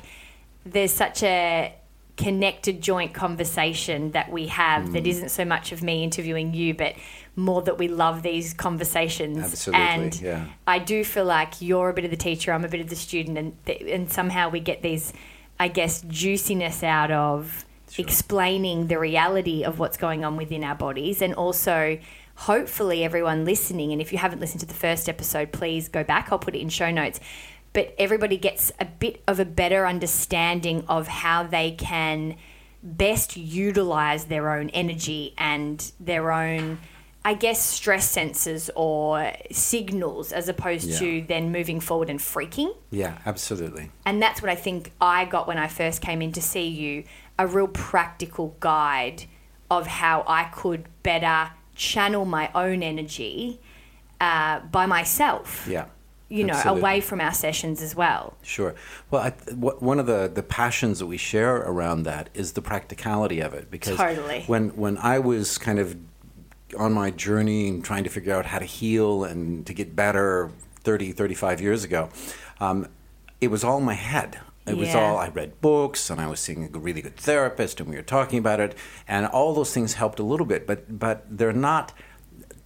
there's 0.64 0.92
such 0.92 1.22
a 1.22 1.74
connected 2.16 2.80
joint 2.80 3.12
conversation 3.12 4.12
that 4.12 4.32
we 4.32 4.46
have 4.46 4.84
Mm. 4.84 4.92
that 4.94 5.06
isn't 5.06 5.28
so 5.28 5.44
much 5.44 5.72
of 5.72 5.82
me 5.82 6.02
interviewing 6.02 6.54
you, 6.54 6.72
but 6.72 6.94
more 7.38 7.62
that 7.62 7.78
we 7.78 7.88
love 7.88 8.22
these 8.22 8.52
conversations. 8.52 9.38
Absolutely, 9.38 9.86
and 9.86 10.20
yeah. 10.20 10.46
I 10.66 10.78
do 10.78 11.04
feel 11.04 11.24
like 11.24 11.62
you're 11.62 11.88
a 11.88 11.94
bit 11.94 12.04
of 12.04 12.10
the 12.10 12.16
teacher, 12.16 12.52
I'm 12.52 12.64
a 12.64 12.68
bit 12.68 12.80
of 12.80 12.90
the 12.90 12.96
student, 12.96 13.38
and 13.38 13.64
th- 13.64 13.82
and 13.86 14.10
somehow 14.12 14.50
we 14.50 14.60
get 14.60 14.82
these, 14.82 15.12
I 15.58 15.68
guess, 15.68 16.02
juiciness 16.02 16.82
out 16.82 17.10
of 17.10 17.64
explaining 17.96 18.88
the 18.88 18.98
reality 18.98 19.64
of 19.64 19.78
what's 19.78 19.96
going 19.96 20.24
on 20.24 20.36
within 20.36 20.64
our 20.64 20.74
bodies, 20.74 21.22
and 21.22 21.34
also. 21.34 21.98
Hopefully, 22.42 23.02
everyone 23.02 23.44
listening, 23.44 23.90
and 23.90 24.00
if 24.00 24.12
you 24.12 24.18
haven't 24.18 24.38
listened 24.38 24.60
to 24.60 24.66
the 24.66 24.72
first 24.72 25.08
episode, 25.08 25.50
please 25.50 25.88
go 25.88 26.04
back. 26.04 26.30
I'll 26.30 26.38
put 26.38 26.54
it 26.54 26.60
in 26.60 26.68
show 26.68 26.88
notes. 26.88 27.18
But 27.72 27.96
everybody 27.98 28.36
gets 28.36 28.70
a 28.78 28.84
bit 28.84 29.24
of 29.26 29.40
a 29.40 29.44
better 29.44 29.88
understanding 29.88 30.84
of 30.86 31.08
how 31.08 31.42
they 31.42 31.72
can 31.72 32.36
best 32.82 33.36
utilize 33.36 34.26
their 34.26 34.50
own 34.50 34.70
energy 34.70 35.34
and 35.36 35.90
their 35.98 36.30
own 36.30 36.78
I 37.28 37.34
guess 37.34 37.62
stress 37.62 38.16
sensors 38.16 38.70
or 38.74 39.32
signals 39.52 40.32
as 40.32 40.48
opposed 40.48 40.88
Yeah. 40.88 40.98
to 41.00 41.22
then 41.28 41.52
moving 41.52 41.78
forward 41.78 42.08
and 42.08 42.18
freaking. 42.18 42.74
Yeah, 42.90 43.18
absolutely. 43.26 43.90
And 44.06 44.22
that's 44.22 44.40
what 44.40 44.50
I 44.50 44.54
think 44.54 44.92
I 44.98 45.26
got 45.26 45.46
when 45.46 45.58
I 45.58 45.68
first 45.68 46.00
came 46.00 46.22
in 46.22 46.32
to 46.32 46.40
see 46.40 46.66
you 46.66 47.04
a 47.38 47.46
real 47.46 47.68
practical 47.68 48.56
guide 48.60 49.24
of 49.70 49.86
how 49.86 50.24
I 50.26 50.44
could 50.44 50.86
better 51.02 51.50
channel 51.74 52.24
my 52.24 52.50
own 52.54 52.82
energy 52.82 53.60
uh, 54.22 54.60
by 54.60 54.86
myself. 54.86 55.66
Yeah. 55.68 55.84
You 56.30 56.44
know, 56.44 56.54
absolutely. 56.54 56.80
away 56.80 57.00
from 57.02 57.20
our 57.20 57.34
sessions 57.34 57.82
as 57.82 57.94
well. 57.94 58.38
Sure. 58.42 58.74
Well, 59.10 59.20
I, 59.20 59.30
one 59.52 59.98
of 60.00 60.06
the, 60.06 60.30
the 60.34 60.42
passions 60.42 60.98
that 61.00 61.06
we 61.06 61.18
share 61.18 61.56
around 61.56 62.04
that 62.04 62.30
is 62.32 62.52
the 62.52 62.62
practicality 62.62 63.40
of 63.40 63.52
it. 63.52 63.70
Because 63.70 63.98
Totally. 63.98 64.44
when 64.46 64.70
when 64.76 64.96
I 64.96 65.18
was 65.18 65.58
kind 65.58 65.78
of 65.78 65.94
on 66.76 66.92
my 66.92 67.10
journey 67.10 67.68
and 67.68 67.84
trying 67.84 68.04
to 68.04 68.10
figure 68.10 68.34
out 68.34 68.46
how 68.46 68.58
to 68.58 68.64
heal 68.64 69.24
and 69.24 69.66
to 69.66 69.72
get 69.72 69.96
better 69.96 70.50
30, 70.80 71.12
35 71.12 71.60
years 71.60 71.84
ago, 71.84 72.10
um, 72.60 72.88
it 73.40 73.48
was 73.48 73.64
all 73.64 73.78
in 73.78 73.84
my 73.84 73.94
head. 73.94 74.40
It 74.66 74.76
was 74.76 74.94
all, 74.94 75.16
I 75.16 75.28
read 75.28 75.62
books 75.62 76.10
and 76.10 76.20
I 76.20 76.26
was 76.26 76.40
seeing 76.40 76.70
a 76.74 76.78
really 76.78 77.00
good 77.00 77.16
therapist 77.16 77.80
and 77.80 77.88
we 77.88 77.96
were 77.96 78.02
talking 78.02 78.38
about 78.38 78.60
it. 78.60 78.76
And 79.06 79.24
all 79.24 79.54
those 79.54 79.72
things 79.72 79.94
helped 79.94 80.18
a 80.18 80.22
little 80.22 80.44
bit, 80.44 80.66
but, 80.66 80.98
but 80.98 81.24
they're 81.30 81.54
not 81.54 81.94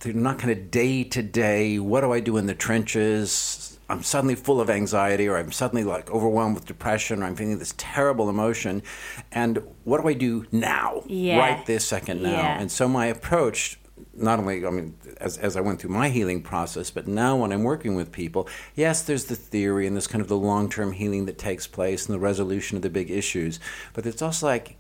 they're 0.03 0.13
not 0.13 0.39
kind 0.39 0.51
of 0.51 0.71
day 0.71 1.05
to 1.05 1.23
day. 1.23 1.79
What 1.79 2.01
do 2.01 2.13
I 2.13 2.21
do 2.21 2.37
in 2.37 2.47
the 2.47 2.55
trenches? 2.55 3.79
I'm 3.89 4.03
suddenly 4.03 4.35
full 4.35 4.61
of 4.61 4.71
anxiety, 4.71 5.29
or 5.29 5.37
I'm 5.37 5.53
suddenly 5.53 5.85
like 5.85 6.11
overwhelmed 6.11 6.55
with 6.55 6.67
depression, 6.67 7.23
or 7.23 7.27
I'm 7.27 7.37
feeling 7.37 7.59
this 7.59 7.75
terrible 7.77 8.29
emotion. 8.29 8.83
And 9.31 9.63
what 9.85 10.01
do 10.03 10.09
I 10.09 10.15
do 10.15 10.47
now? 10.51 11.03
Yeah. 11.07 11.39
Right 11.39 11.67
this 11.67 11.85
second 11.85 12.23
now. 12.23 12.31
Yeah. 12.31 12.61
And 12.61 12.71
so 12.71 12.89
my 12.89 13.07
approach, 13.07 13.79
not 14.15 14.39
only, 14.39 14.67
I 14.67 14.71
mean, 14.71 14.97
as, 15.19 15.39
as 15.39 15.57
I 15.57 15.61
went 15.61 15.81
through 15.81 15.91
my 15.91 16.09
healing 16.09 16.43
process, 16.43 16.91
but 16.91 17.09
now 17.09 17.37
when 17.37 17.53
I'm 17.53 17.63
working 17.63 17.95
with 17.95 18.13
people, 18.13 18.49
yes, 18.75 19.03
there's 19.03 19.27
the 19.27 19.37
theory 19.37 19.87
and 19.87 19.97
there's 19.97 20.07
kind 20.07 20.21
of 20.21 20.29
the 20.29 20.37
long 20.37 20.69
term 20.69 20.93
healing 20.93 21.27
that 21.27 21.39
takes 21.39 21.67
place 21.67 22.07
and 22.07 22.15
the 22.15 22.21
resolution 22.21 22.77
of 22.77 22.83
the 22.83 22.91
big 22.91 23.11
issues. 23.11 23.59
But 23.95 24.07
it's 24.07 24.23
also 24.23 24.47
like, 24.47 24.77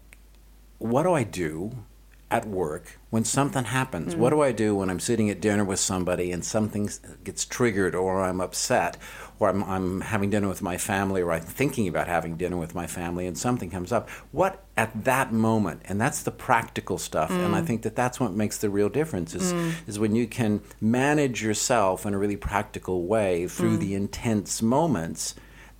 what 0.79 1.05
do 1.05 1.13
I 1.13 1.23
do 1.23 1.85
at 2.31 2.47
work 2.47 2.99
when 3.11 3.25
something 3.25 3.65
happens? 3.65 4.13
Mm-hmm. 4.13 4.21
What 4.21 4.31
do 4.31 4.43
I 4.43 4.53
do 4.53 4.75
when 4.75 4.91
I'm 4.91 5.01
sitting 5.01 5.31
at 5.31 5.41
dinner 5.41 5.65
with 5.65 5.79
somebody 5.79 6.33
and 6.33 6.45
something 6.45 6.91
gets 7.25 7.45
triggered 7.45 7.95
or 7.95 8.23
I'm 8.23 8.41
upset 8.41 8.97
or 9.39 9.49
I'm, 9.49 9.65
I'm 9.65 10.01
having 10.01 10.31
dinner 10.31 10.49
with 10.49 10.63
my 10.63 10.77
family 10.77 11.23
or 11.23 11.33
I'm 11.33 11.43
thinking 11.43 11.89
about 11.89 12.09
having 12.09 12.37
dinner 12.37 12.57
with 12.57 12.75
my 12.75 12.87
family 12.87 13.27
and 13.27 13.37
something 13.37 13.71
comes 13.71 13.93
up? 13.93 14.09
What 14.31 14.63
at 14.77 15.05
that 15.05 15.33
moment? 15.33 15.83
And 15.85 16.01
that's 16.01 16.23
the 16.23 16.31
practical 16.31 16.99
stuff. 16.99 17.31
And 17.31 17.55
I 17.55 17.61
mm. 17.61 17.67
think 17.67 17.83
that 17.83 17.97
that's 17.97 18.21
what 18.21 18.33
makes 18.33 18.59
the 18.59 18.71
real 18.71 18.89
difference 18.89 19.35
is, 19.35 19.53
mm. 19.53 19.73
is 19.87 19.99
when 19.99 20.15
you 20.15 20.27
can 20.27 20.61
manage 20.81 21.43
yourself 21.43 22.07
in 22.07 22.15
a 22.15 22.19
really 22.19 22.37
practical 22.37 23.05
way 23.07 23.49
through 23.49 23.79
the 23.79 23.93
mm. 23.93 23.97
intense 23.97 24.63
moments. 24.63 25.35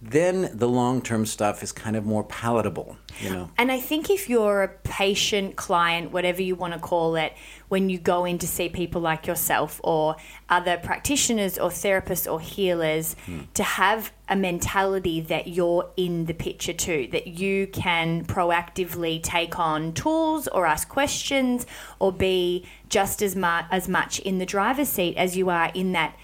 Then 0.05 0.51
the 0.53 0.69
long-term 0.69 1.27
stuff 1.27 1.63
is 1.63 1.71
kind 1.71 1.95
of 1.95 2.05
more 2.05 2.25
palatable, 2.25 2.97
you 3.21 3.31
know. 3.31 3.51
And 3.57 3.71
I 3.71 3.79
think 3.79 4.11
if 4.11 4.29
you're 4.29 4.65
a 4.65 4.69
patient 4.69 5.55
client, 5.55 6.11
whatever 6.11 6.43
you 6.43 6.57
want 6.57 6.75
to 6.75 6.81
call 6.81 7.15
it, 7.15 7.35
when 7.73 7.89
you 7.89 7.97
go 7.97 8.27
in 8.27 8.37
to 8.37 8.47
see 8.47 8.69
people 8.69 9.01
like 9.01 9.27
yourself 9.27 9.81
or 9.83 10.15
other 10.51 10.77
practitioners 10.77 11.57
or 11.57 11.71
therapists 11.71 12.31
or 12.31 12.39
healers, 12.39 13.17
hmm. 13.25 13.41
to 13.55 13.63
have 13.63 14.13
a 14.29 14.37
mentality 14.37 15.23
that 15.23 15.49
you're 15.49 15.89
in 15.97 16.27
the 16.27 16.35
picture 16.35 16.75
too, 16.75 17.09
that 17.13 17.27
you 17.27 17.67
can 17.69 18.27
proactively 18.27 19.23
take 19.23 19.59
on 19.59 19.91
tools 19.95 20.49
or 20.49 20.67
ask 20.67 20.87
questions 20.91 21.65
or 21.99 22.13
be 22.13 22.63
just 22.91 23.23
as, 23.23 23.35
mu- 23.35 23.67
as 23.71 23.89
much 23.89 24.19
in 24.19 24.37
the 24.37 24.45
driver's 24.45 24.91
seat 24.91 25.17
as 25.17 25.35
you 25.35 25.49
are 25.49 25.71
in 25.73 25.93
that 25.93 26.15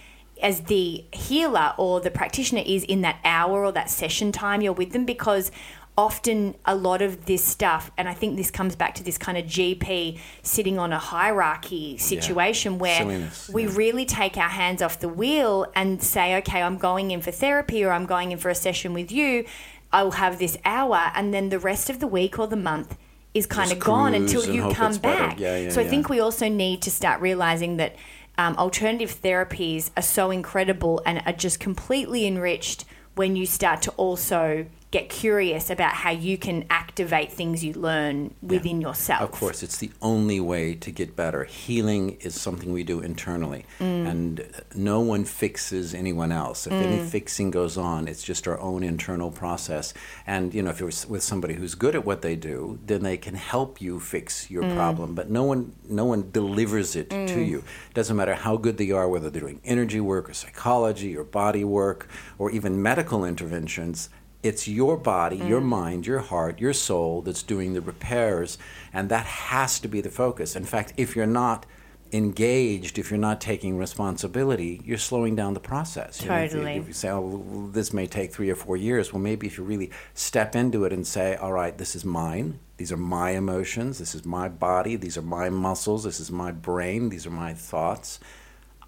as 0.43 0.61
the 0.63 1.05
healer 1.13 1.75
or 1.79 2.01
the 2.01 2.11
practitioner 2.11 2.63
is 2.65 2.85
in 2.85 3.01
that 3.01 3.19
hour 3.25 3.65
or 3.65 3.73
that 3.73 3.91
session 3.91 4.31
time 4.31 4.61
you're 4.61 4.73
with 4.73 4.93
them 4.93 5.05
because 5.05 5.51
often 5.99 6.55
a 6.65 6.77
lot 6.77 7.03
of 7.03 7.27
this 7.27 7.45
stuff 7.45 7.91
and 7.99 8.09
i 8.09 8.15
think 8.15 8.37
this 8.37 8.53
comes 8.53 8.77
back 8.77 8.95
to 8.95 9.03
this 9.03 9.19
kind 9.19 9.37
of 9.37 9.45
gp 9.47 10.17
sitting 10.45 10.79
on 10.79 10.93
a 10.93 10.99
hierarchy 10.99 11.99
situation 11.99 12.79
where 12.79 12.99
Silliness, 12.99 13.51
we 13.53 13.65
yeah. 13.65 13.75
really 13.75 14.07
take 14.07 14.37
our 14.37 14.49
hands 14.49 14.81
off 14.81 15.01
the 15.01 15.09
wheel 15.09 15.67
and 15.75 16.01
say 16.01 16.37
okay 16.37 16.63
i'm 16.63 16.79
going 16.79 17.11
in 17.11 17.21
for 17.21 17.33
therapy 17.33 17.83
or 17.83 17.91
i'm 17.91 18.07
going 18.07 18.31
in 18.31 18.39
for 18.39 18.49
a 18.49 18.55
session 18.55 18.95
with 18.95 19.11
you. 19.11 19.45
I'll 19.91 20.13
have 20.13 20.39
this 20.39 20.59
hour 20.67 21.11
and 21.15 21.33
then 21.33 21.49
the 21.49 21.59
rest 21.59 21.89
of 21.89 21.99
the 21.99 22.07
week 22.07 22.39
or 22.39 22.47
the 22.47 22.57
month 22.57 22.99
is 23.33 23.47
kind 23.47 23.71
Just 23.71 23.81
of 23.81 23.87
gone 23.87 24.13
until 24.13 24.45
you 24.45 24.71
come 24.73 24.97
back. 24.99 25.41
Yeah, 25.41 25.57
yeah, 25.57 25.71
so 25.71 25.81
i 25.81 25.89
think 25.89 26.09
we 26.09 26.21
also 26.21 26.49
need 26.49 26.83
to 26.83 26.91
start 26.91 27.21
realizing 27.21 27.79
that 27.79 27.97
um, 28.37 28.55
alternative 28.57 29.21
therapies 29.21 29.91
are 29.97 30.03
so 30.03 30.31
incredible 30.31 31.03
and 31.05 31.23
are 31.27 31.33
just 31.33 31.59
completely 31.59 32.27
enriched 32.27 32.85
when 33.17 33.35
you 33.35 33.47
start 33.47 33.83
to 33.83 33.91
also 33.93 34.67
get 34.91 35.11
curious 35.11 35.69
about 35.69 35.93
how 35.93 36.11
you 36.11 36.39
can 36.39 36.65
activate 36.71 37.31
things 37.31 37.63
you 37.63 37.75
learn 37.75 38.35
within 38.41 38.81
yourself. 38.81 39.21
Of 39.21 39.33
course, 39.33 39.63
it's 39.63 39.77
the 39.77 39.91
only 40.01 40.41
way 40.41 40.75
to 40.77 40.91
get 40.91 41.15
better. 41.15 41.45
Healing 41.45 42.17
is 42.23 42.41
something 42.41 42.73
we 42.73 42.85
do 42.85 43.01
internally, 43.01 43.67
Mm. 43.81 44.09
and 44.11 44.47
no 44.75 45.01
one 45.01 45.27
fixes 45.27 45.93
anyone 45.95 46.33
else. 46.33 46.67
If 46.67 46.73
any 46.73 47.01
fixing 47.01 47.51
goes 47.51 47.77
on, 47.77 48.09
it's 48.09 48.23
just 48.23 48.49
our 48.49 48.59
own 48.61 48.83
internal 48.83 49.31
process. 49.31 49.93
And 50.27 50.55
you 50.55 50.63
know, 50.63 50.71
if 50.71 50.81
you're 50.81 50.91
with 51.09 51.23
somebody 51.23 51.55
who's 51.55 51.75
good 51.75 51.95
at 51.95 52.07
what 52.07 52.23
they 52.23 52.35
do, 52.35 52.79
then 52.87 53.03
they 53.03 53.19
can 53.19 53.35
help 53.35 53.83
you 53.83 54.01
fix 54.01 54.51
your 54.51 54.63
Mm. 54.63 54.75
problem. 54.75 55.15
But 55.15 55.29
no 55.29 55.45
one, 55.45 55.73
no 55.87 56.07
one 56.07 56.31
delivers 56.33 56.97
it 56.97 57.11
to 57.11 57.41
you. 57.41 57.59
It 57.91 57.95
doesn't 57.95 58.17
matter 58.17 58.35
how 58.35 58.57
good 58.57 58.79
they 58.79 58.91
are, 58.91 59.07
whether 59.07 59.29
they're 59.29 59.43
doing 59.43 59.61
energy 59.67 60.01
work 60.01 60.31
or 60.31 60.35
psychology 60.35 61.15
or 61.15 61.25
body 61.25 61.63
work 61.65 62.09
or 62.39 62.51
even 62.51 62.81
medical 62.83 63.23
interventions 63.27 64.09
it's 64.49 64.67
your 64.67 64.97
body, 64.97 65.37
your 65.37 65.61
mm. 65.61 65.67
mind, 65.67 66.07
your 66.07 66.21
heart, 66.21 66.59
your 66.59 66.73
soul 66.73 67.23
that's 67.23 67.43
doing 67.43 67.75
the 67.75 67.81
repairs, 67.81 68.59
and 68.93 69.09
that 69.11 69.27
has 69.27 69.79
to 69.81 69.89
be 69.89 70.01
the 70.01 70.11
focus. 70.11 70.57
In 70.57 70.65
fact, 70.65 70.95
if 70.97 71.15
you're 71.15 71.27
not 71.27 71.67
engaged, 72.13 72.99
if 72.99 73.11
you're 73.11 73.19
not 73.19 73.41
taking 73.41 73.77
responsibility, 73.77 74.81
you're 74.85 74.97
slowing 74.97 75.37
down 75.37 75.55
the 75.55 75.61
process. 75.61 76.23
You 76.23 76.29
know, 76.29 76.37
if 76.37 76.53
Totally. 76.53 76.77
if 76.77 76.87
you 76.87 76.93
say, 76.95 77.11
oh, 77.11 77.21
well, 77.21 77.67
this 77.69 77.93
may 77.93 78.07
take 78.07 78.33
three 78.33 78.51
or 78.51 78.55
four 78.55 78.77
years, 78.77 79.13
well, 79.13 79.21
maybe 79.21 79.47
if 79.47 79.59
you 79.59 79.65
really 79.65 79.91
step 80.15 80.57
into 80.57 80.85
it 80.85 80.93
and 80.93 81.07
say, 81.07 81.37
all 81.37 81.53
right, 81.53 81.77
this 81.77 81.95
is 81.95 82.05
mine. 82.05 82.59
These 82.79 82.93
are 82.93 82.97
my 82.97 83.31
emotions. 83.33 83.99
This 83.99 84.15
is 84.15 84.25
my 84.25 84.49
body. 84.49 84.97
These 84.97 85.19
are 85.19 85.23
my 85.23 85.51
muscles. 85.51 86.05
This 86.05 86.21
is 86.21 86.31
my 86.31 86.53
brain. 86.53 87.11
These 87.11 87.27
are 87.27 87.31
my 87.31 87.53
thoughts. 87.53 88.21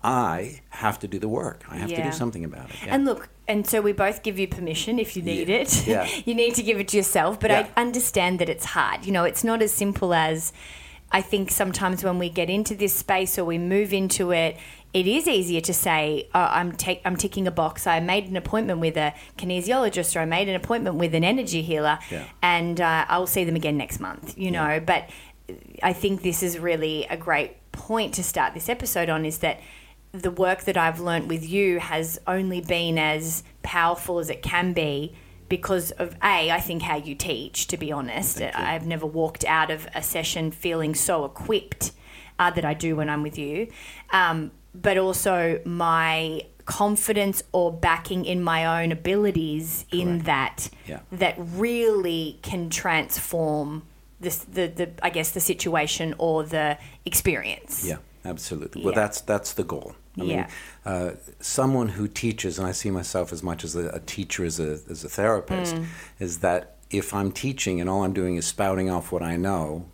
I 0.02 0.60
have 0.70 0.98
to 1.00 1.08
do 1.08 1.18
the 1.18 1.28
work. 1.28 1.64
I 1.68 1.76
have 1.76 1.90
to 1.90 2.02
do 2.02 2.12
something 2.12 2.44
about 2.44 2.70
it. 2.70 2.76
Yeah. 2.86 2.94
And 2.94 3.04
look, 3.04 3.28
and 3.46 3.66
so 3.66 3.80
we 3.82 3.92
both 3.92 4.22
give 4.22 4.38
you 4.38 4.48
permission 4.48 4.98
if 4.98 5.14
you 5.16 5.22
need 5.22 5.48
Yeah. 5.48 5.56
it. 5.56 5.86
Yeah. 5.86 6.08
you 6.24 6.34
need 6.34 6.54
to 6.54 6.62
give 6.62 6.80
it 6.80 6.88
to 6.88 6.96
yourself, 6.96 7.38
but 7.38 7.50
Yeah. 7.50 7.66
I 7.76 7.80
understand 7.80 8.38
that 8.38 8.48
it's 8.48 8.64
hard. 8.66 9.04
You 9.04 9.12
know, 9.12 9.24
it's 9.24 9.44
not 9.44 9.60
as 9.60 9.72
simple 9.72 10.14
as 10.14 10.52
I 11.12 11.20
think 11.22 11.50
sometimes 11.50 12.02
when 12.04 12.18
we 12.18 12.30
get 12.30 12.48
into 12.48 12.74
this 12.74 12.94
space 12.94 13.36
or 13.38 13.44
we 13.44 13.58
move 13.58 13.92
into 13.92 14.30
it, 14.30 14.56
it 14.94 15.06
is 15.06 15.28
easier 15.28 15.60
to 15.60 15.74
say, 15.74 16.28
oh, 16.34 16.40
I'm, 16.50 16.72
take, 16.72 17.00
I'm 17.04 17.16
ticking 17.16 17.46
a 17.46 17.50
box. 17.50 17.86
I 17.86 18.00
made 18.00 18.28
an 18.28 18.36
appointment 18.36 18.80
with 18.80 18.96
a 18.96 19.12
kinesiologist 19.36 20.16
or 20.16 20.20
I 20.20 20.24
made 20.24 20.48
an 20.48 20.54
appointment 20.54 20.96
with 20.96 21.14
an 21.14 21.24
energy 21.24 21.62
healer 21.62 21.98
Yeah. 22.10 22.24
and 22.42 22.80
uh, 22.80 23.04
I'll 23.08 23.26
see 23.26 23.44
them 23.44 23.56
again 23.56 23.76
next 23.76 24.00
month, 24.00 24.38
you 24.38 24.50
know. 24.50 24.80
But 24.84 25.10
I 25.82 25.92
think 25.92 26.22
this 26.22 26.42
is 26.42 26.58
really 26.58 27.06
a 27.10 27.16
great 27.16 27.56
point 27.72 28.14
to 28.14 28.22
start 28.24 28.54
this 28.54 28.68
episode 28.68 29.08
on 29.10 29.24
is 29.26 29.38
that 29.38 29.60
the 30.12 30.30
work 30.30 30.62
that 30.64 30.76
I've 30.76 31.00
learnt 31.00 31.28
with 31.28 31.48
you 31.48 31.78
has 31.78 32.20
only 32.26 32.60
been 32.60 32.98
as 32.98 33.42
powerful 33.62 34.18
as 34.18 34.28
it 34.30 34.42
can 34.42 34.72
be 34.72 35.14
because 35.48 35.90
of 35.92 36.14
a 36.22 36.50
I 36.50 36.60
think 36.60 36.82
how 36.82 36.96
you 36.96 37.14
teach. 37.14 37.66
To 37.68 37.76
be 37.76 37.92
honest, 37.92 38.40
I've 38.40 38.86
never 38.86 39.06
walked 39.06 39.44
out 39.44 39.70
of 39.70 39.86
a 39.94 40.02
session 40.02 40.50
feeling 40.50 40.94
so 40.94 41.24
equipped 41.24 41.92
uh, 42.38 42.50
that 42.50 42.64
I 42.64 42.74
do 42.74 42.96
when 42.96 43.08
I'm 43.10 43.22
with 43.22 43.36
you, 43.38 43.68
um, 44.12 44.50
but 44.74 44.96
also 44.96 45.60
my 45.64 46.42
confidence 46.64 47.42
or 47.52 47.72
backing 47.72 48.24
in 48.24 48.40
my 48.42 48.82
own 48.82 48.92
abilities 48.92 49.84
in 49.90 50.20
that 50.20 50.70
Yeah. 50.86 51.00
that 51.10 51.34
really 51.38 52.38
can 52.42 52.70
transform 52.70 53.82
this 54.20 54.38
the, 54.38 54.66
the 54.68 54.90
I 55.02 55.10
guess 55.10 55.30
the 55.32 55.40
situation 55.40 56.14
or 56.18 56.44
the 56.44 56.78
experience. 57.04 57.84
Yeah, 57.84 57.96
absolutely. 58.24 58.84
Well, 58.84 58.94
that's 58.94 59.20
that's 59.20 59.52
the 59.54 59.64
goal. 59.64 59.94
I 60.20 60.24
mean, 60.24 60.46
uh, 60.84 61.10
someone 61.40 61.88
who 61.90 62.08
teaches, 62.08 62.58
and 62.58 62.66
I 62.66 62.72
see 62.72 62.90
myself 62.90 63.32
as 63.32 63.42
much 63.42 63.64
as 63.64 63.74
a, 63.76 63.88
a 63.88 64.00
teacher 64.00 64.44
as 64.44 64.58
a 64.60 64.78
as 64.90 65.04
a 65.04 65.08
therapist, 65.08 65.74
Mm. 65.74 65.86
is 66.18 66.38
that 66.38 66.76
if 66.90 67.14
I'm 67.14 67.30
teaching 67.32 67.80
and 67.80 67.88
all 67.88 68.02
I'm 68.04 68.12
doing 68.12 68.36
is 68.36 68.46
spouting 68.46 68.90
off 68.90 69.12
what 69.12 69.22
I 69.22 69.36
know, 69.36 69.86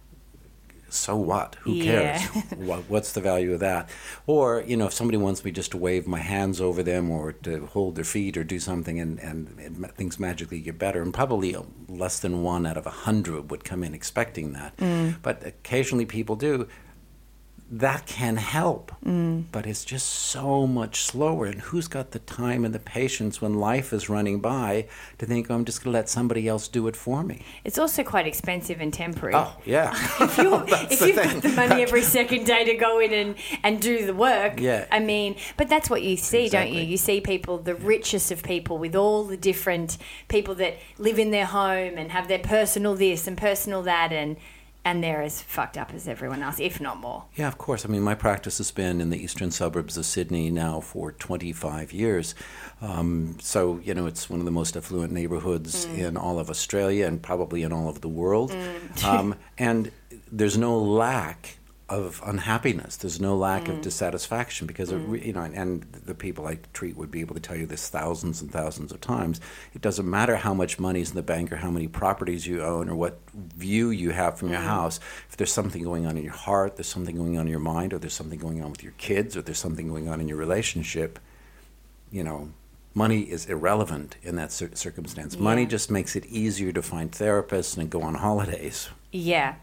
so 0.88 1.16
what? 1.16 1.56
Who 1.62 1.82
cares? 1.82 2.22
Yeah. 2.34 2.42
what, 2.56 2.80
what's 2.88 3.12
the 3.12 3.20
value 3.20 3.52
of 3.54 3.60
that? 3.60 3.90
Or 4.26 4.62
you 4.66 4.76
know, 4.76 4.86
if 4.86 4.92
somebody 4.94 5.18
wants 5.18 5.44
me 5.44 5.50
just 5.50 5.72
to 5.72 5.76
wave 5.76 6.06
my 6.06 6.20
hands 6.20 6.60
over 6.60 6.82
them 6.82 7.10
or 7.10 7.32
to 7.32 7.66
hold 7.66 7.96
their 7.96 8.04
feet 8.04 8.36
or 8.36 8.44
do 8.44 8.58
something, 8.60 8.98
and 9.00 9.18
and 9.20 9.58
it, 9.58 9.72
things 9.96 10.18
magically 10.20 10.60
get 10.60 10.78
better, 10.78 11.02
and 11.02 11.12
probably 11.12 11.54
less 11.88 12.18
than 12.20 12.42
one 12.42 12.64
out 12.66 12.76
of 12.76 12.86
a 12.86 12.90
hundred 12.90 13.50
would 13.50 13.64
come 13.64 13.82
in 13.84 13.94
expecting 13.94 14.52
that, 14.52 14.76
Mm. 14.78 15.16
but 15.22 15.44
occasionally 15.44 16.06
people 16.06 16.36
do 16.36 16.66
that 17.68 18.06
can 18.06 18.36
help, 18.36 18.92
Mm. 19.04 19.44
but 19.50 19.66
it's 19.66 19.84
just 19.84 20.06
so 20.08 20.66
much 20.68 21.02
slower. 21.02 21.46
And 21.46 21.60
who's 21.60 21.88
got 21.88 22.12
the 22.12 22.20
time 22.20 22.64
and 22.64 22.72
the 22.72 22.78
patience 22.78 23.42
when 23.42 23.54
life 23.54 23.92
is 23.92 24.08
running 24.08 24.38
by 24.40 24.86
to 25.18 25.26
think, 25.26 25.50
oh, 25.50 25.54
I'm 25.56 25.64
just 25.64 25.82
going 25.82 25.92
to 25.92 25.98
let 25.98 26.08
somebody 26.08 26.46
else 26.46 26.68
do 26.68 26.86
it 26.86 26.94
for 26.94 27.24
me? 27.24 27.42
It's 27.64 27.76
also 27.76 28.04
quite 28.04 28.26
expensive 28.26 28.80
and 28.80 28.92
temporary. 28.94 29.34
Oh, 29.34 29.56
yeah. 29.64 29.90
if, 30.20 30.38
you 30.38 30.54
if 30.68 31.00
you've 31.00 31.16
thing. 31.16 31.32
got 31.34 31.42
the 31.42 31.48
money 31.50 31.82
every 31.82 32.02
second 32.02 32.44
day 32.46 32.64
to 32.64 32.74
go 32.76 33.00
in 33.00 33.12
and, 33.12 33.34
and 33.64 33.80
do 33.82 34.06
the 34.06 34.14
work, 34.14 34.60
Yeah. 34.60 34.86
I 34.92 35.00
mean, 35.00 35.34
but 35.56 35.68
that's 35.68 35.90
what 35.90 36.02
you 36.02 36.16
see, 36.16 36.48
don't 36.48 36.72
you? 36.72 36.82
You 36.82 36.96
see 36.96 37.20
people, 37.20 37.58
the 37.58 37.74
richest 37.74 38.30
of 38.30 38.44
people, 38.44 38.78
with 38.78 38.94
all 38.94 39.24
the 39.24 39.36
different 39.36 39.98
people 40.28 40.54
that 40.56 40.76
live 40.98 41.18
in 41.18 41.32
their 41.32 41.46
home 41.46 41.98
and 41.98 42.12
have 42.12 42.28
their 42.28 42.38
personal 42.38 42.94
this 42.94 43.26
and 43.26 43.36
personal 43.36 43.82
that, 43.82 44.12
and 44.12 44.36
and 44.86 45.02
they're 45.02 45.22
as 45.22 45.42
fucked 45.42 45.76
up 45.76 45.92
as 45.92 46.06
everyone 46.06 46.44
else, 46.44 46.60
if 46.60 46.80
not 46.80 46.98
more. 46.98 47.24
Yeah, 47.34 47.48
of 47.48 47.58
course. 47.58 47.84
I 47.84 47.88
mean, 47.88 48.02
my 48.02 48.14
practice 48.14 48.58
has 48.58 48.70
been 48.70 49.00
in 49.00 49.10
the 49.10 49.20
eastern 49.20 49.50
suburbs 49.50 49.96
of 49.96 50.06
Sydney 50.06 50.48
now 50.48 50.78
for 50.78 51.10
25 51.10 51.92
years. 51.92 52.36
Um, 52.80 53.36
so, 53.40 53.80
you 53.82 53.94
know, 53.94 54.06
it's 54.06 54.30
one 54.30 54.38
of 54.38 54.46
the 54.46 54.52
most 54.52 54.76
affluent 54.76 55.12
neighborhoods 55.12 55.86
in 55.86 56.16
all 56.16 56.38
of 56.38 56.48
Australia 56.50 57.08
and 57.08 57.20
probably 57.20 57.64
in 57.64 57.72
all 57.72 57.88
of 57.88 58.00
the 58.00 58.08
world. 58.08 58.54
um, 59.04 59.34
and 59.58 59.90
there's 60.30 60.56
no 60.56 60.78
lack 60.78 61.58
of 61.88 62.20
unhappiness. 62.26 62.96
There's 62.96 63.20
no 63.20 63.36
lack 63.36 63.68
of 63.68 63.76
mm. 63.76 63.82
dissatisfaction 63.82 64.66
because, 64.66 64.90
of, 64.90 65.02
mm. 65.02 65.10
re- 65.10 65.26
you 65.26 65.32
know, 65.32 65.42
and, 65.42 65.54
and 65.54 65.82
the 65.92 66.14
people 66.14 66.46
I 66.46 66.58
treat 66.72 66.96
would 66.96 67.12
be 67.12 67.20
able 67.20 67.34
to 67.34 67.40
tell 67.40 67.56
you 67.56 67.66
this 67.66 67.88
thousands 67.88 68.42
and 68.42 68.50
thousands 68.50 68.90
of 68.90 69.00
times. 69.00 69.40
It 69.72 69.82
doesn't 69.82 70.08
matter 70.08 70.34
how 70.34 70.52
much 70.52 70.80
money's 70.80 71.10
in 71.10 71.16
the 71.16 71.22
bank 71.22 71.52
or 71.52 71.56
how 71.56 71.70
many 71.70 71.86
properties 71.86 72.44
you 72.44 72.62
own 72.64 72.88
or 72.88 72.96
what 72.96 73.20
view 73.34 73.90
you 73.90 74.10
have 74.10 74.36
from 74.36 74.50
your 74.50 74.60
mm. 74.60 74.64
house. 74.64 74.98
If 75.28 75.36
there's 75.36 75.52
something 75.52 75.84
going 75.84 76.06
on 76.06 76.16
in 76.16 76.24
your 76.24 76.32
heart, 76.32 76.76
there's 76.76 76.88
something 76.88 77.16
going 77.16 77.38
on 77.38 77.46
in 77.46 77.50
your 77.50 77.60
mind, 77.60 77.92
or 77.92 77.98
there's 77.98 78.14
something 78.14 78.38
going 78.38 78.62
on 78.62 78.70
with 78.70 78.82
your 78.82 78.94
kids, 78.98 79.36
or 79.36 79.42
there's 79.42 79.58
something 79.58 79.86
going 79.86 80.08
on 80.08 80.20
in 80.20 80.26
your 80.26 80.38
relationship, 80.38 81.20
you 82.10 82.24
know, 82.24 82.48
money 82.94 83.20
is 83.20 83.46
irrelevant 83.46 84.16
in 84.22 84.36
that 84.36 84.50
cir- 84.50 84.74
circumstance. 84.74 85.38
Money 85.38 85.66
just 85.66 85.90
makes 85.90 86.16
it 86.16 86.26
easier 86.26 86.72
to 86.72 86.82
find 86.82 87.12
therapists 87.12 87.76
and 87.76 87.90
go 87.90 88.02
on 88.02 88.14
holidays. 88.14 88.88
Yeah. 89.12 89.54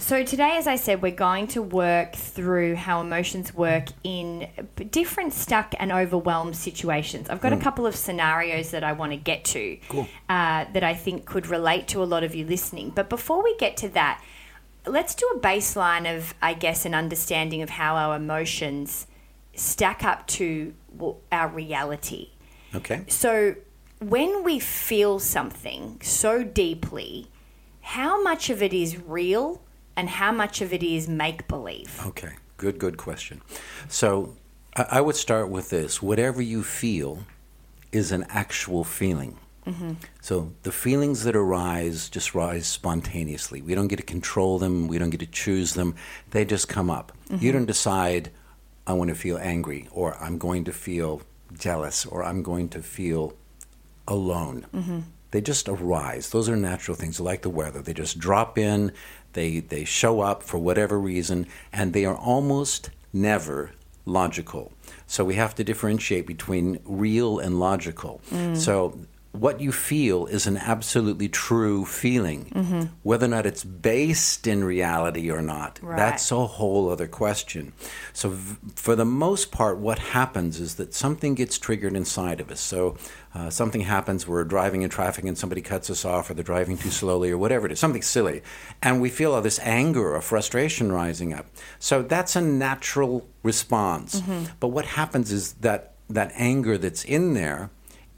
So 0.00 0.24
today, 0.24 0.56
as 0.56 0.66
I 0.66 0.76
said, 0.76 1.02
we're 1.02 1.10
going 1.10 1.46
to 1.48 1.60
work 1.60 2.14
through 2.14 2.74
how 2.74 3.02
emotions 3.02 3.52
work 3.54 3.88
in 4.02 4.48
different 4.90 5.34
stuck 5.34 5.74
and 5.78 5.92
overwhelmed 5.92 6.56
situations. 6.56 7.28
I've 7.28 7.42
got 7.42 7.52
a 7.52 7.58
couple 7.58 7.86
of 7.86 7.94
scenarios 7.94 8.70
that 8.70 8.82
I 8.82 8.92
want 8.92 9.12
to 9.12 9.18
get 9.18 9.44
to 9.44 9.76
Cool. 9.90 10.08
uh, 10.30 10.64
that 10.72 10.82
I 10.82 10.94
think 10.94 11.26
could 11.26 11.46
relate 11.46 11.86
to 11.88 12.02
a 12.02 12.04
lot 12.04 12.24
of 12.24 12.34
you 12.34 12.46
listening. 12.46 12.90
But 12.90 13.10
before 13.10 13.44
we 13.44 13.54
get 13.58 13.76
to 13.78 13.90
that, 13.90 14.24
let's 14.86 15.14
do 15.14 15.30
a 15.34 15.38
baseline 15.38 16.16
of, 16.16 16.34
I 16.40 16.54
guess, 16.54 16.86
an 16.86 16.94
understanding 16.94 17.60
of 17.60 17.68
how 17.68 17.96
our 17.96 18.16
emotions 18.16 19.06
stack 19.54 20.02
up 20.02 20.26
to 20.28 20.72
our 21.30 21.48
reality. 21.48 22.30
Okay? 22.74 23.04
So, 23.06 23.54
when 24.00 24.44
we 24.44 24.60
feel 24.60 25.18
something 25.18 26.00
so 26.02 26.42
deeply, 26.42 27.26
how 27.82 28.22
much 28.22 28.48
of 28.48 28.62
it 28.62 28.72
is 28.72 28.98
real 28.98 29.60
and 29.96 30.08
how 30.08 30.32
much 30.32 30.60
of 30.60 30.72
it 30.72 30.82
is 30.82 31.08
make 31.08 31.48
believe? 31.48 32.00
Okay, 32.06 32.32
good, 32.56 32.78
good 32.78 32.96
question. 32.96 33.42
So 33.88 34.36
I, 34.76 34.86
I 34.90 35.00
would 35.00 35.16
start 35.16 35.48
with 35.48 35.70
this 35.70 36.02
whatever 36.02 36.42
you 36.42 36.62
feel 36.62 37.20
is 37.92 38.12
an 38.12 38.24
actual 38.28 38.84
feeling. 38.84 39.36
Mm-hmm. 39.66 39.92
So 40.20 40.52
the 40.62 40.72
feelings 40.72 41.24
that 41.24 41.36
arise 41.36 42.08
just 42.08 42.34
rise 42.34 42.66
spontaneously. 42.66 43.60
We 43.60 43.74
don't 43.74 43.88
get 43.88 43.96
to 43.96 44.02
control 44.02 44.58
them, 44.58 44.88
we 44.88 44.98
don't 44.98 45.10
get 45.10 45.20
to 45.20 45.26
choose 45.26 45.74
them, 45.74 45.94
they 46.30 46.44
just 46.44 46.68
come 46.68 46.90
up. 46.90 47.12
You 47.28 47.36
mm-hmm. 47.36 47.52
don't 47.52 47.66
decide, 47.66 48.30
I 48.86 48.94
want 48.94 49.10
to 49.10 49.14
feel 49.14 49.38
angry, 49.38 49.88
or 49.90 50.16
I'm 50.16 50.38
going 50.38 50.64
to 50.64 50.72
feel 50.72 51.22
jealous, 51.52 52.06
or 52.06 52.24
I'm 52.24 52.42
going 52.42 52.68
to 52.70 52.82
feel 52.82 53.34
alone. 54.08 54.66
Mm-hmm. 54.74 55.00
They 55.30 55.40
just 55.40 55.68
arise. 55.68 56.30
Those 56.30 56.48
are 56.48 56.56
natural 56.56 56.96
things, 56.96 57.20
like 57.20 57.42
the 57.42 57.50
weather. 57.50 57.82
They 57.82 57.94
just 57.94 58.18
drop 58.18 58.58
in, 58.58 58.92
they, 59.32 59.60
they 59.60 59.84
show 59.84 60.20
up 60.20 60.42
for 60.42 60.58
whatever 60.58 60.98
reason, 60.98 61.46
and 61.72 61.92
they 61.92 62.04
are 62.04 62.16
almost 62.16 62.90
never 63.12 63.72
logical. 64.06 64.72
So 65.06 65.24
we 65.24 65.34
have 65.34 65.54
to 65.56 65.64
differentiate 65.64 66.26
between 66.26 66.78
real 66.84 67.38
and 67.38 67.58
logical. 67.58 68.20
Mm. 68.30 68.56
So 68.56 68.98
what 69.32 69.60
you 69.60 69.70
feel 69.70 70.26
is 70.26 70.46
an 70.48 70.56
absolutely 70.56 71.28
true 71.28 71.84
feeling. 71.84 72.90
Whether 73.04 73.26
or 73.26 73.28
not 73.28 73.46
it's 73.46 73.62
based 73.62 74.46
in 74.48 74.64
reality 74.64 75.30
or 75.30 75.40
not, 75.40 75.78
Right. 75.82 75.96
that's 75.96 76.32
a 76.32 76.46
whole 76.46 76.90
other 76.90 77.06
question. 77.06 77.72
So, 78.12 78.30
v- 78.30 78.56
for 78.74 78.96
the 78.96 79.04
most 79.04 79.52
part, 79.52 79.78
what 79.78 79.98
happens 80.00 80.58
is 80.58 80.74
that 80.74 80.94
something 80.94 81.34
gets 81.34 81.58
triggered 81.58 81.94
inside 81.94 82.40
of 82.40 82.50
us. 82.50 82.60
So, 82.60 82.96
uh, 83.32 83.50
something 83.50 83.82
happens, 83.82 84.26
we're 84.26 84.42
driving 84.42 84.82
in 84.82 84.90
traffic 84.90 85.24
and 85.24 85.38
somebody 85.38 85.60
cuts 85.62 85.88
us 85.90 86.04
off, 86.04 86.28
or 86.28 86.34
they're 86.34 86.42
driving 86.42 86.76
too 86.76 86.90
slowly, 86.90 87.30
or 87.30 87.38
whatever 87.38 87.66
it 87.66 87.72
is, 87.72 87.78
something 87.78 88.02
silly. 88.02 88.42
And 88.82 89.00
we 89.00 89.10
feel 89.10 89.32
all 89.34 89.42
this 89.42 89.60
anger 89.62 90.12
or 90.16 90.20
frustration 90.20 90.90
rising 90.90 91.32
up. 91.32 91.46
So, 91.78 92.02
that's 92.02 92.34
a 92.34 92.40
natural 92.40 93.28
response. 93.44 94.22
But 94.58 94.68
what 94.68 94.86
happens 94.86 95.30
is 95.30 95.52
that 95.60 95.92
that 96.08 96.32
anger 96.34 96.76
that's 96.76 97.04
in 97.04 97.34
there 97.34 97.70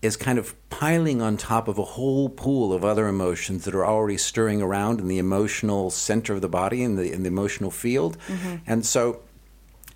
is 0.02 0.16
kind 0.16 0.38
of 0.38 0.54
piling 0.68 1.22
on 1.22 1.36
top 1.36 1.68
of 1.68 1.78
a 1.78 1.84
whole 1.84 2.28
pool 2.28 2.72
of 2.72 2.84
other 2.84 3.06
emotions 3.06 3.64
that 3.64 3.74
are 3.74 3.86
already 3.86 4.18
stirring 4.18 4.60
around 4.60 5.00
in 5.00 5.08
the 5.08 5.18
emotional 5.18 5.90
center 5.90 6.34
of 6.34 6.40
the 6.40 6.48
body, 6.48 6.82
in 6.82 6.96
the 6.96 7.10
in 7.12 7.22
the 7.22 7.28
emotional 7.28 7.70
field, 7.70 8.18
mm-hmm. 8.26 8.56
and 8.66 8.84
so. 8.84 9.20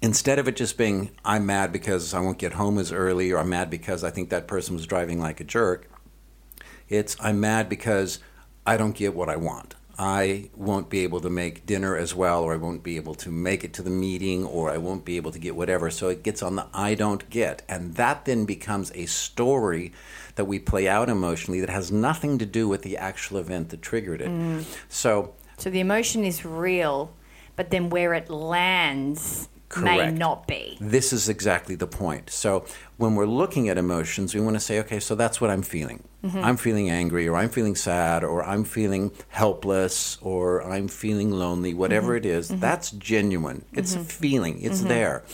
Instead 0.03 0.38
of 0.38 0.47
it 0.47 0.57
just 0.57 0.77
being, 0.77 1.11
I'm 1.25 1.47
mad 1.47 1.73
because 1.73 2.12
I 2.12 2.21
won't 2.21 2.37
get 2.37 2.53
home 2.53 2.79
as 2.79 2.92
early, 2.92 3.33
or 3.33 3.38
I'm 3.38 3.49
mad 3.49 3.71
because 3.71 4.05
I 4.05 4.11
think 4.11 4.29
that 4.29 4.47
person 4.47 4.75
was 4.75 4.87
driving 4.87 5.19
like 5.19 5.40
a 5.40 5.45
jerk, 5.45 5.88
it's, 6.90 7.16
I'm 7.19 7.40
mad 7.40 7.71
because 7.71 8.19
I 8.66 8.77
don't 8.77 8.95
get 8.95 9.14
what 9.14 9.31
I 9.31 9.37
want. 9.37 9.75
I 9.98 10.50
won't 10.54 10.90
be 10.90 11.00
able 11.00 11.20
to 11.20 11.30
make 11.30 11.64
dinner 11.64 11.96
as 11.96 12.14
well, 12.14 12.42
or 12.42 12.52
I 12.52 12.56
won't 12.56 12.82
be 12.82 12.96
able 12.96 13.14
to 13.16 13.30
make 13.30 13.64
it 13.64 13.72
to 13.74 13.82
the 13.82 13.90
meeting, 13.90 14.44
or 14.44 14.70
I 14.70 14.76
won't 14.76 15.04
be 15.04 15.16
able 15.16 15.32
to 15.32 15.38
get 15.38 15.56
whatever. 15.56 15.90
So 15.90 16.09
it 16.09 16.22
gets 16.22 16.42
on 16.42 16.56
the 16.56 16.66
I 16.74 16.94
don't 16.94 17.28
get. 17.30 17.62
And 17.68 17.94
that 17.94 18.26
then 18.26 18.44
becomes 18.44 18.92
a 18.94 19.06
story 19.06 19.92
that 20.35 20.44
we 20.44 20.59
play 20.59 20.87
out 20.87 21.09
emotionally 21.09 21.61
that 21.61 21.70
has 21.70 21.90
nothing 21.90 22.38
to 22.38 22.46
do 22.46 22.68
with 22.68 22.82
the 22.82 22.96
actual 22.98 23.38
event 23.38 23.70
that 23.70 23.80
triggered 23.80 24.20
it. 24.20 24.28
Mm. 24.28 24.64
So 24.88 25.35
So 25.56 25.70
the 25.70 25.80
emotion 25.80 26.24
is 26.24 26.44
real, 26.44 27.12
but 27.56 27.70
then 27.70 27.88
where 27.88 28.12
it 28.12 28.28
lands 28.28 29.48
may 29.76 30.11
not 30.11 30.46
be. 30.46 30.76
This 30.81 31.12
is 31.12 31.29
exactly 31.29 31.74
the 31.74 31.87
point. 31.87 32.31
So 32.31 32.64
when 32.96 33.14
we're 33.14 33.26
looking 33.26 33.68
at 33.68 33.79
emotions, 33.79 34.35
we 34.35 34.40
want 34.40 34.55
to 34.57 34.61
say, 34.61 34.79
okay, 34.81 35.00
so 35.00 35.14
that's 35.14 35.40
what 35.40 35.50
I'm 35.50 35.62
feeling. 35.62 36.02
Mm-hmm. 36.24 36.44
I'm 36.44 36.57
feeling 36.57 36.90
angry, 36.90 37.29
or 37.29 37.37
I'm 37.37 37.50
feeling 37.50 37.76
sad, 37.76 38.24
or 38.24 38.44
I'm 38.44 38.64
feeling 38.64 39.12
helpless, 39.29 40.18
or 40.20 40.62
I'm 40.62 40.88
feeling 40.88 41.31
lonely, 41.31 41.74
whatever 41.74 42.18
mm-hmm. 42.18 42.26
it 42.26 42.37
is, 42.37 42.50
mm-hmm. 42.50 42.61
That's 42.61 42.90
genuine. 42.90 43.64
It's 43.72 43.94
a 43.94 44.00
feeling, 44.00 44.62
it's 44.62 44.83
there. 44.83 45.24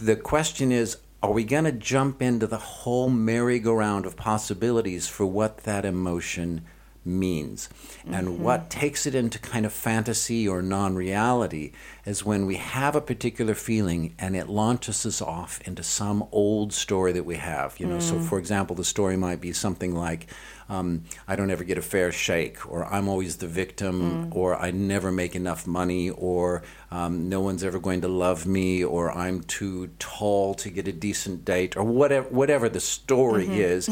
The 0.00 0.16
question 0.16 0.72
is, 0.72 0.98
are 1.22 1.30
we 1.30 1.44
going 1.44 1.64
to 1.64 1.72
jump 1.72 2.20
into 2.20 2.48
the 2.48 2.58
whole 2.58 3.08
merry-go-round 3.08 4.06
of 4.06 4.16
possibilities 4.16 5.06
for 5.06 5.24
what 5.24 5.58
that 5.58 5.84
emotion 5.84 6.62
means. 7.04 7.68
And 8.06 8.40
what 8.40 8.70
takes 8.70 9.06
it 9.06 9.14
into 9.14 9.38
kind 9.38 9.66
of 9.66 9.72
fantasy 9.72 10.46
or 10.46 10.62
non 10.62 10.94
reality 10.94 11.72
is 12.04 12.24
when 12.24 12.46
we 12.46 12.56
have 12.56 12.96
a 12.96 13.00
particular 13.00 13.54
feeling 13.54 14.14
and 14.18 14.36
it 14.36 14.48
launches 14.48 15.06
us 15.06 15.22
off 15.22 15.60
into 15.62 15.82
some 15.82 16.26
old 16.32 16.72
story 16.72 17.12
that 17.12 17.24
we 17.24 17.36
have. 17.36 17.78
You 17.78 17.86
know, 17.86 18.00
so 18.00 18.18
for 18.20 18.38
example, 18.38 18.76
the 18.76 18.84
story 18.84 19.16
might 19.16 19.40
be 19.40 19.52
something 19.52 19.94
like, 19.94 20.28
um, 20.68 21.04
I 21.28 21.36
don't 21.36 21.50
ever 21.50 21.64
get 21.64 21.76
a 21.76 21.82
fair 21.82 22.12
shake, 22.12 22.66
or 22.70 22.86
I'm 22.86 23.06
always 23.06 23.36
the 23.36 23.46
victim, 23.46 24.32
or 24.32 24.56
I 24.56 24.70
never 24.70 25.12
make 25.12 25.36
enough 25.36 25.66
money, 25.66 26.08
or 26.08 26.62
um, 26.90 27.28
no 27.28 27.40
one's 27.40 27.62
ever 27.62 27.78
going 27.78 28.00
to 28.02 28.08
love 28.08 28.46
me, 28.46 28.82
or 28.82 29.12
I'm 29.12 29.42
too 29.42 29.88
tall 29.98 30.54
to 30.54 30.70
get 30.70 30.88
a 30.88 30.92
decent 30.92 31.44
date, 31.44 31.76
or 31.76 31.84
whatever, 31.84 32.28
whatever 32.28 32.68
the 32.70 32.80
story 32.80 33.48
is. 33.48 33.88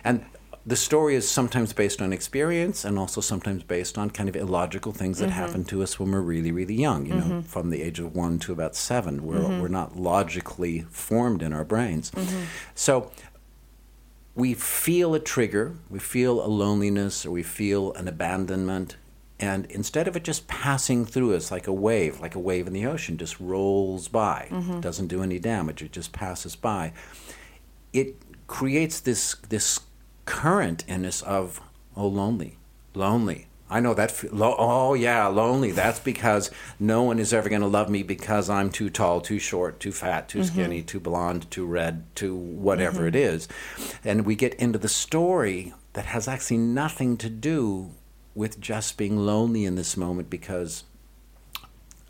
and 0.04 0.24
the 0.66 0.76
story 0.76 1.14
is 1.14 1.28
sometimes 1.28 1.74
based 1.74 2.00
on 2.00 2.12
experience 2.12 2.84
and 2.84 2.98
also 2.98 3.20
sometimes 3.20 3.62
based 3.62 3.98
on 3.98 4.10
kind 4.10 4.30
of 4.30 4.36
illogical 4.36 4.92
things 4.92 5.18
that 5.18 5.28
mm-hmm. 5.28 5.38
happen 5.38 5.64
to 5.66 5.82
us 5.82 5.98
when 5.98 6.10
we're 6.10 6.22
really, 6.22 6.52
really 6.52 6.74
young, 6.74 7.04
you 7.04 7.14
know, 7.14 7.20
mm-hmm. 7.20 7.40
from 7.42 7.68
the 7.68 7.82
age 7.82 7.98
of 7.98 8.14
one 8.14 8.38
to 8.38 8.52
about 8.52 8.74
seven. 8.74 9.26
We're, 9.26 9.36
mm-hmm. 9.36 9.60
we're 9.60 9.68
not 9.68 9.96
logically 9.96 10.86
formed 10.90 11.42
in 11.42 11.52
our 11.52 11.64
brains. 11.64 12.10
So 12.74 13.10
we 14.34 14.54
feel 14.54 15.14
a 15.14 15.20
trigger, 15.20 15.74
we 15.90 15.98
feel 15.98 16.44
a 16.44 16.48
loneliness, 16.48 17.26
or 17.26 17.30
we 17.30 17.42
feel 17.42 17.92
an 17.92 18.08
abandonment. 18.08 18.96
And 19.38 19.66
instead 19.66 20.08
of 20.08 20.16
it 20.16 20.24
just 20.24 20.48
passing 20.48 21.04
through 21.04 21.34
us 21.34 21.50
like 21.50 21.66
a 21.66 21.72
wave, 21.72 22.20
like 22.20 22.34
a 22.34 22.40
wave 22.40 22.66
in 22.66 22.72
the 22.72 22.86
ocean, 22.86 23.18
just 23.18 23.38
rolls 23.38 24.08
by, 24.08 24.48
doesn't 24.80 25.08
do 25.08 25.22
any 25.22 25.38
damage, 25.38 25.82
it 25.82 25.92
just 25.92 26.12
passes 26.12 26.56
by, 26.56 26.94
it 27.92 28.16
creates 28.46 29.00
this, 29.00 29.34
this 29.50 29.80
current 30.24 30.84
in 30.86 31.04
us 31.04 31.22
of, 31.22 31.60
oh, 31.96 32.06
lonely, 32.06 32.58
lonely. 32.94 33.46
I 33.70 33.80
know 33.80 33.94
that. 33.94 34.32
Lo- 34.32 34.56
oh, 34.58 34.94
yeah, 34.94 35.26
lonely. 35.26 35.72
That's 35.72 35.98
because 35.98 36.50
no 36.78 37.02
one 37.02 37.18
is 37.18 37.32
ever 37.32 37.48
going 37.48 37.62
to 37.62 37.66
love 37.66 37.88
me 37.88 38.02
because 38.02 38.50
I'm 38.50 38.70
too 38.70 38.90
tall, 38.90 39.20
too 39.20 39.38
short, 39.38 39.80
too 39.80 39.90
fat, 39.90 40.28
too 40.28 40.44
skinny, 40.44 40.82
too 40.82 41.00
blonde, 41.00 41.50
too 41.50 41.66
red, 41.66 42.04
too 42.14 42.36
whatever 42.36 43.06
it 43.06 43.16
is. 43.16 43.48
And 44.04 44.26
we 44.26 44.36
get 44.36 44.54
into 44.54 44.78
the 44.78 44.88
story 44.88 45.72
that 45.94 46.06
has 46.06 46.28
actually 46.28 46.58
nothing 46.58 47.16
to 47.16 47.30
do 47.30 47.92
with 48.34 48.60
just 48.60 48.96
being 48.96 49.16
lonely 49.16 49.64
in 49.64 49.76
this 49.76 49.96
moment 49.96 50.28
because 50.28 50.84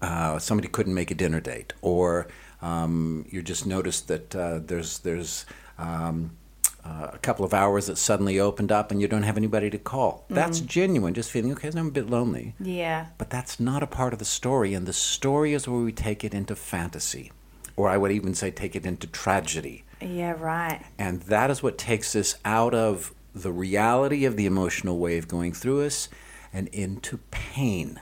uh, 0.03 0.39
somebody 0.39 0.69
couldn't 0.69 0.95
make 0.95 1.11
a 1.11 1.15
dinner 1.15 1.41
date, 1.41 1.73
or 1.83 2.27
um, 2.63 3.25
you 3.31 3.43
just 3.43 3.67
noticed 3.67 4.09
that 4.09 4.35
uh, 4.35 4.59
there's 4.59 4.99
there's 4.99 5.47
um, 5.79 6.37
uh, 6.85 7.09
a 7.13 7.19
couple 7.19 7.45
of 7.45 7.55
hours 7.55 7.87
that 7.87 7.97
suddenly 7.97 8.39
opened 8.39 8.71
up 8.71 8.91
and 8.91 9.01
you 9.01 9.09
don't 9.09 9.23
have 9.23 9.37
anybody 9.39 9.71
to 9.71 9.79
call. 9.79 10.25
That's 10.29 10.61
genuine, 10.61 11.15
just 11.15 11.31
feeling 11.31 11.53
okay. 11.53 11.71
I'm 11.75 11.89
a 11.89 11.91
bit 11.91 12.11
lonely, 12.11 12.55
Yeah. 12.61 13.07
but 13.19 13.31
that's 13.31 13.59
not 13.59 13.83
a 13.83 13.87
part 13.87 14.13
of 14.13 14.19
the 14.19 14.25
story. 14.25 14.75
And 14.75 14.87
the 14.87 14.93
story 14.93 15.55
is 15.55 15.67
where 15.67 15.81
we 15.81 15.93
take 15.93 16.25
it 16.25 16.35
into 16.35 16.55
fantasy, 16.55 17.33
or 17.77 17.89
I 17.89 17.97
would 17.97 18.13
even 18.13 18.35
say 18.35 18.51
take 18.51 18.77
it 18.77 18.85
into 18.85 19.07
tragedy. 19.07 19.85
Yeah, 20.03 20.33
right. 20.39 20.83
And 20.99 21.23
that 21.23 21.51
is 21.51 21.63
what 21.63 21.79
takes 21.79 22.15
us 22.15 22.35
out 22.45 22.75
of 22.75 23.15
the 23.35 23.51
reality 23.53 24.27
of 24.27 24.37
the 24.37 24.45
emotional 24.47 24.99
wave 24.99 25.27
going 25.27 25.53
through 25.55 25.85
us 25.87 26.09
and 26.53 26.69
into 26.69 27.19
pain. 27.31 28.01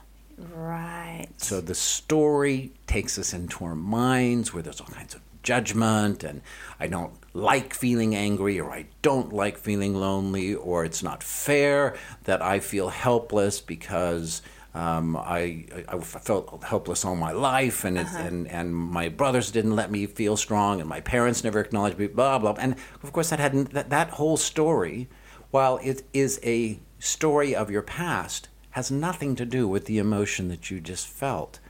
Right. 0.54 1.28
So 1.36 1.60
the 1.60 1.74
story 1.74 2.72
takes 2.86 3.18
us 3.18 3.32
into 3.32 3.64
our 3.64 3.74
minds 3.76 4.52
where 4.52 4.62
there's 4.62 4.80
all 4.80 4.88
kinds 4.88 5.14
of 5.14 5.20
judgment 5.42 6.22
and 6.24 6.40
I 6.80 6.86
don't 6.88 7.12
like 7.34 7.72
feeling 7.72 8.14
angry 8.14 8.60
or 8.60 8.70
I 8.70 8.86
don't 9.00 9.32
like 9.32 9.56
feeling 9.56 9.94
lonely 9.94 10.54
or 10.54 10.84
it's 10.84 11.02
not 11.02 11.22
fair 11.22 11.96
that 12.24 12.42
I 12.42 12.60
feel 12.60 12.90
helpless 12.90 13.60
because 13.60 14.42
um, 14.74 15.16
I, 15.16 15.66
I 15.74 15.84
I 15.88 16.00
felt 16.00 16.62
helpless 16.64 17.04
all 17.04 17.16
my 17.16 17.32
life 17.32 17.84
and, 17.84 17.98
it, 17.98 18.06
and 18.14 18.48
and 18.48 18.74
my 18.74 19.08
brothers 19.08 19.50
didn't 19.50 19.76
let 19.76 19.90
me 19.90 20.06
feel 20.06 20.36
strong 20.36 20.80
and 20.80 20.88
my 20.88 21.00
parents 21.00 21.44
never 21.44 21.60
acknowledged 21.60 21.98
me 21.98 22.06
blah 22.06 22.38
blah. 22.38 22.54
And 22.58 22.76
of 23.02 23.12
course 23.12 23.30
that 23.30 23.38
hadn't 23.38 23.72
that, 23.72 23.90
that 23.90 24.10
whole 24.10 24.36
story 24.36 25.08
while 25.50 25.78
it 25.82 26.02
is 26.12 26.40
a 26.42 26.80
story 26.98 27.54
of 27.54 27.70
your 27.70 27.82
past 27.82 28.48
has 28.70 28.90
nothing 28.90 29.36
to 29.36 29.44
do 29.44 29.68
with 29.68 29.84
the 29.84 29.98
emotion 29.98 30.48
that 30.48 30.70
you 30.70 30.80
just 30.80 31.06
felt. 31.06 31.60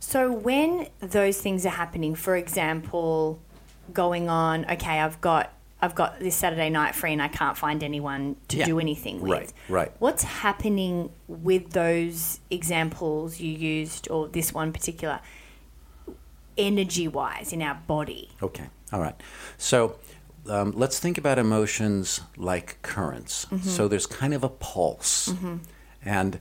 So 0.00 0.30
when 0.32 0.88
those 1.00 1.40
things 1.40 1.66
are 1.66 1.70
happening, 1.70 2.14
for 2.14 2.36
example, 2.36 3.40
going 3.92 4.28
on, 4.28 4.64
okay, 4.70 5.00
I've 5.00 5.20
got 5.20 5.52
I've 5.80 5.94
got 5.94 6.18
this 6.18 6.34
Saturday 6.34 6.70
night 6.70 6.96
free 6.96 7.12
and 7.12 7.22
I 7.22 7.28
can't 7.28 7.56
find 7.56 7.84
anyone 7.84 8.34
to 8.48 8.56
Yeah. 8.56 8.64
do 8.64 8.80
anything 8.80 9.20
with. 9.20 9.30
Right, 9.30 9.52
right. 9.68 9.92
What's 10.00 10.24
happening 10.24 11.10
with 11.28 11.70
those 11.70 12.40
examples 12.50 13.38
you 13.38 13.52
used 13.52 14.10
or 14.10 14.26
this 14.26 14.52
one 14.52 14.72
particular 14.72 15.20
energy 16.56 17.06
wise 17.06 17.52
in 17.52 17.62
our 17.62 17.76
body? 17.86 18.30
Okay, 18.42 18.66
all 18.92 19.00
right. 19.00 19.14
So 19.56 19.96
um, 20.48 20.72
let's 20.74 20.98
think 20.98 21.16
about 21.18 21.38
emotions 21.38 22.22
like 22.36 22.82
currents. 22.82 23.46
So 23.62 23.86
there's 23.86 24.06
kind 24.06 24.34
of 24.34 24.42
a 24.42 24.48
pulse. 24.48 25.32
And 26.04 26.40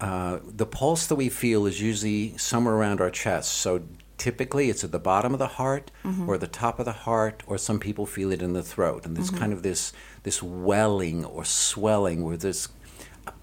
uh, 0.00 0.38
the 0.46 0.64
pulse 0.66 1.06
that 1.08 1.16
we 1.16 1.28
feel 1.28 1.66
is 1.66 1.80
usually 1.82 2.36
somewhere 2.38 2.74
around 2.74 3.00
our 3.02 3.10
chest. 3.10 3.52
So 3.52 3.82
typically 4.20 4.70
it's 4.70 4.84
at 4.84 4.92
the 4.92 5.04
bottom 5.12 5.32
of 5.32 5.38
the 5.46 5.54
heart 5.60 5.90
or 6.28 6.38
the 6.38 6.52
top 6.62 6.78
of 6.78 6.84
the 6.84 6.98
heart, 7.08 7.42
or 7.46 7.56
some 7.58 7.78
people 7.80 8.04
feel 8.06 8.30
it 8.32 8.42
in 8.42 8.52
the 8.52 8.62
throat. 8.62 9.00
And 9.06 9.16
there's 9.16 9.30
kind 9.40 9.52
of 9.52 9.62
this, 9.62 9.92
this 10.22 10.42
welling 10.42 11.24
or 11.24 11.44
swelling 11.44 12.18
where 12.24 12.36
there's 12.36 12.68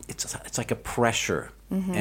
it's 0.07 0.23
it's 0.47 0.57
like 0.57 0.71
a 0.71 0.75
pressure, 0.95 1.43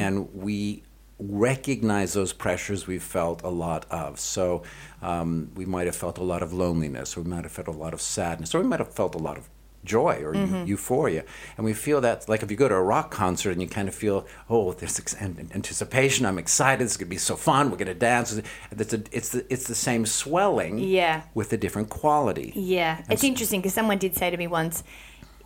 and 0.01 0.13
we 0.33 0.83
recognize 1.19 2.13
those 2.13 2.31
pressures 2.45 2.87
we've 2.87 3.03
felt 3.03 3.41
a 3.43 3.49
lot 3.65 3.85
of. 3.89 4.19
So 4.19 4.63
um, 5.01 5.49
we 5.55 5.65
might 5.65 5.87
have 5.89 5.95
felt 5.95 6.17
a 6.19 6.23
lot 6.23 6.41
of 6.43 6.53
loneliness, 6.53 7.17
or 7.17 7.21
we 7.23 7.29
might 7.29 7.43
have 7.43 7.51
felt 7.51 7.67
a 7.67 7.79
lot 7.85 7.93
of 7.93 8.01
sadness, 8.01 8.53
or 8.53 8.61
we 8.61 8.67
might 8.67 8.79
have 8.79 8.93
felt 8.93 9.15
a 9.15 9.23
lot 9.29 9.37
of 9.37 9.49
joy 9.87 10.15
or 10.23 10.35
eu- 10.35 10.45
mm-hmm. 10.45 10.65
euphoria, 10.67 11.23
and 11.57 11.65
we 11.65 11.73
feel 11.73 11.99
that 12.01 12.29
like 12.29 12.43
if 12.43 12.51
you 12.51 12.57
go 12.57 12.67
to 12.69 12.75
a 12.75 12.83
rock 12.83 13.09
concert 13.09 13.51
and 13.51 13.61
you 13.61 13.67
kind 13.67 13.87
of 13.87 13.95
feel 13.95 14.27
oh 14.49 14.73
there's 14.73 14.99
ex- 14.99 15.15
anticipation, 15.21 16.25
I'm 16.25 16.37
excited, 16.37 16.85
this 16.85 16.91
is 16.91 16.97
gonna 16.97 17.09
be 17.09 17.17
so 17.17 17.35
fun, 17.35 17.71
we're 17.71 17.77
gonna 17.77 17.93
dance. 17.93 18.39
It's 18.71 18.93
a, 18.93 19.01
it's 19.11 19.29
the 19.29 19.45
it's 19.53 19.67
the 19.67 19.75
same 19.75 20.05
swelling, 20.05 20.77
Yeah. 20.79 21.21
with 21.33 21.51
a 21.53 21.57
different 21.57 21.89
quality. 21.89 22.51
Yeah, 22.55 23.01
it's 23.09 23.23
interesting 23.23 23.61
because 23.61 23.73
someone 23.73 23.97
did 23.97 24.13
say 24.15 24.29
to 24.29 24.37
me 24.37 24.47
once. 24.47 24.83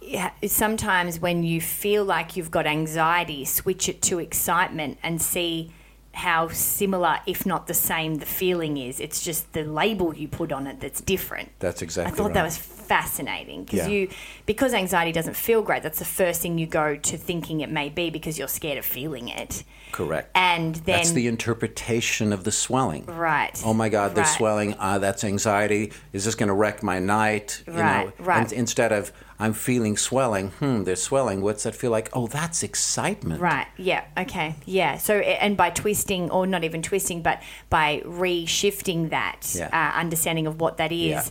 yeah, 0.01 0.32
Sometimes 0.47 1.19
when 1.19 1.43
you 1.43 1.62
feel 1.62 2.04
like 2.04 2.36
you've 2.36 2.51
got 2.51 2.65
anxiety, 2.65 3.45
switch 3.45 3.88
it 3.88 4.01
to 4.04 4.19
excitement 4.19 4.97
and 5.04 5.21
see 5.21 5.71
how 6.13 6.49
similar, 6.49 7.19
if 7.25 7.45
not 7.45 7.67
the 7.67 7.73
same, 7.73 8.15
the 8.15 8.25
feeling 8.25 8.77
is. 8.77 8.99
It's 8.99 9.23
just 9.23 9.54
the 9.54 9.63
label 9.63 10.13
you 10.13 10.27
put 10.27 10.51
on 10.51 10.67
it 10.67 10.82
that's 10.82 10.99
different. 10.99 11.49
That's 11.60 11.82
exactly 11.82 12.12
I 12.12 12.15
thought 12.17 12.34
that 12.34 12.43
was 12.43 12.58
fascinating 12.95 13.63
because 13.63 13.80
Yeah. 13.80 13.88
you 13.88 14.08
because 14.45 14.73
anxiety 14.73 15.12
doesn't 15.13 15.36
feel 15.38 15.62
great. 15.62 15.82
That's 15.84 15.99
the 15.99 16.06
first 16.21 16.41
thing 16.41 16.58
you 16.58 16.65
go 16.67 16.95
to 17.10 17.17
thinking 17.17 17.62
it 17.62 17.69
may 17.71 17.88
be 17.89 18.10
because 18.10 18.38
you're 18.38 18.49
scared 18.60 18.77
of 18.77 18.86
feeling 18.86 19.30
it. 19.30 19.63
Correct. 19.93 20.30
And 20.36 20.75
then 20.75 20.97
That's 20.97 21.12
the 21.12 21.27
interpretation 21.27 22.32
of 22.34 22.43
the 22.43 22.51
swelling. 22.51 23.06
right. 23.06 23.62
Oh 23.65 23.73
my 23.73 23.89
God, 23.89 24.15
there's 24.15 24.27
right. 24.27 24.38
swelling. 24.38 24.75
Uh, 24.80 24.99
that's 24.99 25.23
anxiety. 25.23 25.91
Is 26.13 26.25
this 26.25 26.36
going 26.36 26.47
to 26.47 26.54
wreck 26.54 26.82
my 26.84 26.99
night? 26.99 27.63
You 27.67 27.73
Right, 27.73 28.06
know, 28.06 28.25
right. 28.25 28.41
and 28.43 28.51
instead 28.54 28.91
of 28.91 29.12
I'm 29.39 29.54
feeling 29.54 29.97
swelling, 29.97 30.49
hmm, 30.60 30.84
there's 30.84 31.01
swelling. 31.01 31.41
What's 31.41 31.63
that 31.63 31.75
feel 31.75 31.89
like? 31.91 32.10
Oh, 32.13 32.27
that's 32.27 32.62
excitement. 32.62 33.41
Right. 33.41 33.65
Yeah. 33.75 34.04
Okay. 34.17 34.56
Yeah. 34.65 34.97
So, 34.97 35.15
and 35.17 35.58
by 35.58 35.71
twisting, 35.71 36.30
or 36.30 36.45
not 36.45 36.63
even 36.63 36.82
twisting, 36.84 37.21
but 37.23 37.41
by 37.69 38.04
reshifting 38.06 39.10
that 39.10 39.49
Yeah. 39.56 39.69
uh, 39.73 39.99
understanding 39.99 40.45
of 40.47 40.60
what 40.62 40.77
that 40.77 40.91
is, 40.91 41.10
Yeah. 41.10 41.23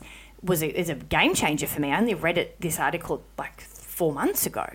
Was 0.42 0.62
a, 0.62 0.78
is 0.78 0.88
a 0.88 0.94
game 0.94 1.34
changer 1.34 1.66
for 1.66 1.80
me. 1.80 1.92
I 1.92 1.98
only 1.98 2.14
read 2.14 2.38
it 2.38 2.60
this 2.60 2.78
article 2.78 3.22
like 3.38 3.60
four 3.60 4.12
months 4.12 4.46
ago. 4.46 4.66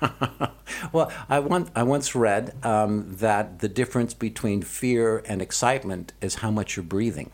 Well, 0.92 1.12
I, 1.28 1.38
want, 1.38 1.70
I 1.76 1.84
once 1.84 2.14
read 2.14 2.54
um, 2.64 3.14
that 3.18 3.60
the 3.60 3.68
difference 3.68 4.14
between 4.14 4.62
fear 4.62 5.22
and 5.26 5.40
excitement 5.40 6.12
is 6.20 6.36
how 6.36 6.50
much 6.50 6.76
you're 6.76 6.82
breathing. 6.84 7.30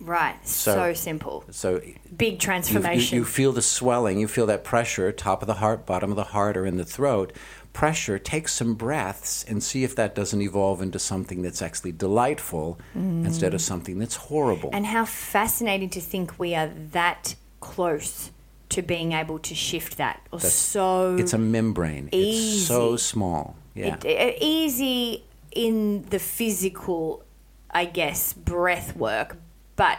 Right. 0.00 0.36
So, 0.48 0.74
So- 0.74 0.94
simple. 0.94 1.44
So 1.50 1.80
Big 2.16 2.32
you, 2.34 2.38
transformation. 2.38 3.14
you, 3.16 3.22
you 3.22 3.24
feel 3.26 3.52
the 3.52 3.62
swelling, 3.62 4.18
you 4.18 4.26
feel 4.26 4.46
that 4.46 4.64
pressure, 4.64 5.12
top 5.12 5.42
of 5.42 5.46
the 5.48 5.54
heart, 5.54 5.84
bottom 5.84 6.10
of 6.10 6.16
the 6.16 6.24
heart, 6.24 6.56
or 6.56 6.64
in 6.66 6.76
the 6.76 6.84
throat. 6.84 7.32
Pressure, 7.72 8.18
take 8.18 8.48
some 8.48 8.74
breaths 8.74 9.44
and 9.48 9.62
see 9.62 9.82
if 9.82 9.96
that 9.96 10.14
doesn't 10.14 10.42
evolve 10.42 10.82
into 10.82 10.98
something 10.98 11.40
that's 11.42 11.62
actually 11.62 11.92
delightful 11.92 12.78
instead 12.94 13.54
of 13.54 13.60
something 13.62 13.98
that's 13.98 14.16
horrible. 14.16 14.68
and 14.72 14.84
how 14.86 15.04
fascinating 15.06 15.88
to 15.90 16.00
think 16.00 16.38
we 16.38 16.54
are 16.54 16.70
that 16.92 17.34
close 17.60 18.30
to 18.68 18.82
being 18.82 19.12
able 19.12 19.38
to 19.38 19.54
shift 19.54 19.96
that, 19.96 20.20
or 20.32 20.40
so 20.40 21.16
it's 21.16 21.32
a 21.32 21.38
membrane. 21.38 22.08
It's 22.12 22.66
so 22.66 22.96
small. 22.96 23.56
Yeah. 23.74 23.96
it, 23.96 24.04
it- 24.04 24.34
uh, 24.34 24.38
easy 24.40 25.24
in 25.50 26.04
the 26.10 26.18
physical, 26.18 27.24
I 27.70 27.84
guess, 27.86 28.32
breath 28.34 28.94
work, 28.96 29.36
but 29.76 29.98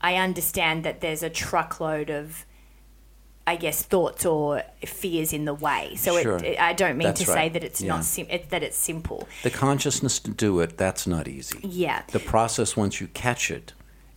I 0.00 0.16
understand 0.16 0.84
that 0.84 1.00
there's 1.00 1.22
a 1.22 1.30
truckload 1.30 2.10
of 2.10 2.44
I 3.52 3.56
guess 3.56 3.82
thoughts 3.82 4.26
or 4.26 4.62
fears 4.84 5.32
in 5.32 5.44
the 5.46 5.54
way. 5.54 5.94
So 5.96 6.20
Sure. 6.20 6.36
it, 6.36 6.44
it- 6.44 6.60
I 6.60 6.72
don't 6.74 6.96
mean 6.98 7.08
That's 7.08 7.20
to 7.24 7.26
say 7.38 7.48
that 7.48 7.64
it's 7.68 7.80
Yeah. 7.80 7.94
not 7.94 8.04
sim- 8.04 8.26
it, 8.36 8.50
that 8.50 8.62
it's 8.62 8.76
simple. 8.76 9.26
The 9.42 9.50
consciousness 9.50 10.18
to 10.20 10.30
do 10.30 10.60
it, 10.60 10.76
that's 10.76 11.06
not 11.06 11.26
easy. 11.26 11.58
Yeah. 11.62 12.02
The 12.12 12.18
process, 12.20 12.76
once 12.76 13.00
you 13.00 13.06
catch 13.08 13.50
it, 13.50 13.72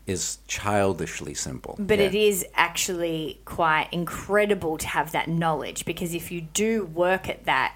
is 0.05 0.39
childishly 0.47 1.33
simple. 1.33 1.75
But 1.79 1.99
Yeah. 1.99 2.07
it 2.07 2.15
is 2.15 2.45
actually 2.55 3.39
quite 3.45 3.87
incredible 3.91 4.77
to 4.79 4.87
have 4.87 5.11
that 5.13 5.27
knowledge 5.29 5.85
because 5.85 6.13
if 6.13 6.25
you 6.31 6.41
do 6.41 6.85
work 6.85 7.29
at 7.29 7.45
that, 7.45 7.71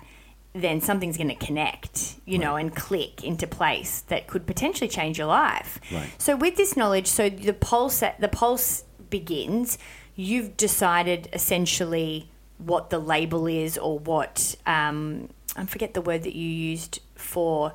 then 0.53 0.81
something's 0.81 1.17
going 1.17 1.29
to 1.37 1.45
connect, 1.49 2.15
you 2.25 2.37
know, 2.37 2.55
and 2.55 2.75
click 2.75 3.23
into 3.23 3.45
place 3.47 4.01
that 4.07 4.27
could 4.27 4.45
potentially 4.47 4.89
change 4.89 5.17
your 5.17 5.27
life. 5.27 5.79
Right. 5.91 6.09
So 6.17 6.35
with 6.35 6.55
this 6.57 6.75
knowledge, 6.75 7.07
so 7.07 7.29
the 7.29 7.53
pulse 7.53 8.01
the 8.19 8.27
pulse 8.29 8.83
begins. 9.09 9.77
You've 10.15 10.55
decided 10.57 11.29
essentially 11.33 12.29
what 12.57 12.89
the 12.89 12.99
label 12.99 13.47
is 13.47 13.77
or 13.77 13.99
what 13.99 14.55
um, 14.65 15.29
I 15.55 15.65
forget 15.65 15.93
the 15.93 16.01
word 16.01 16.23
that 16.23 16.35
you 16.35 16.47
used 16.47 17.01
for 17.15 17.73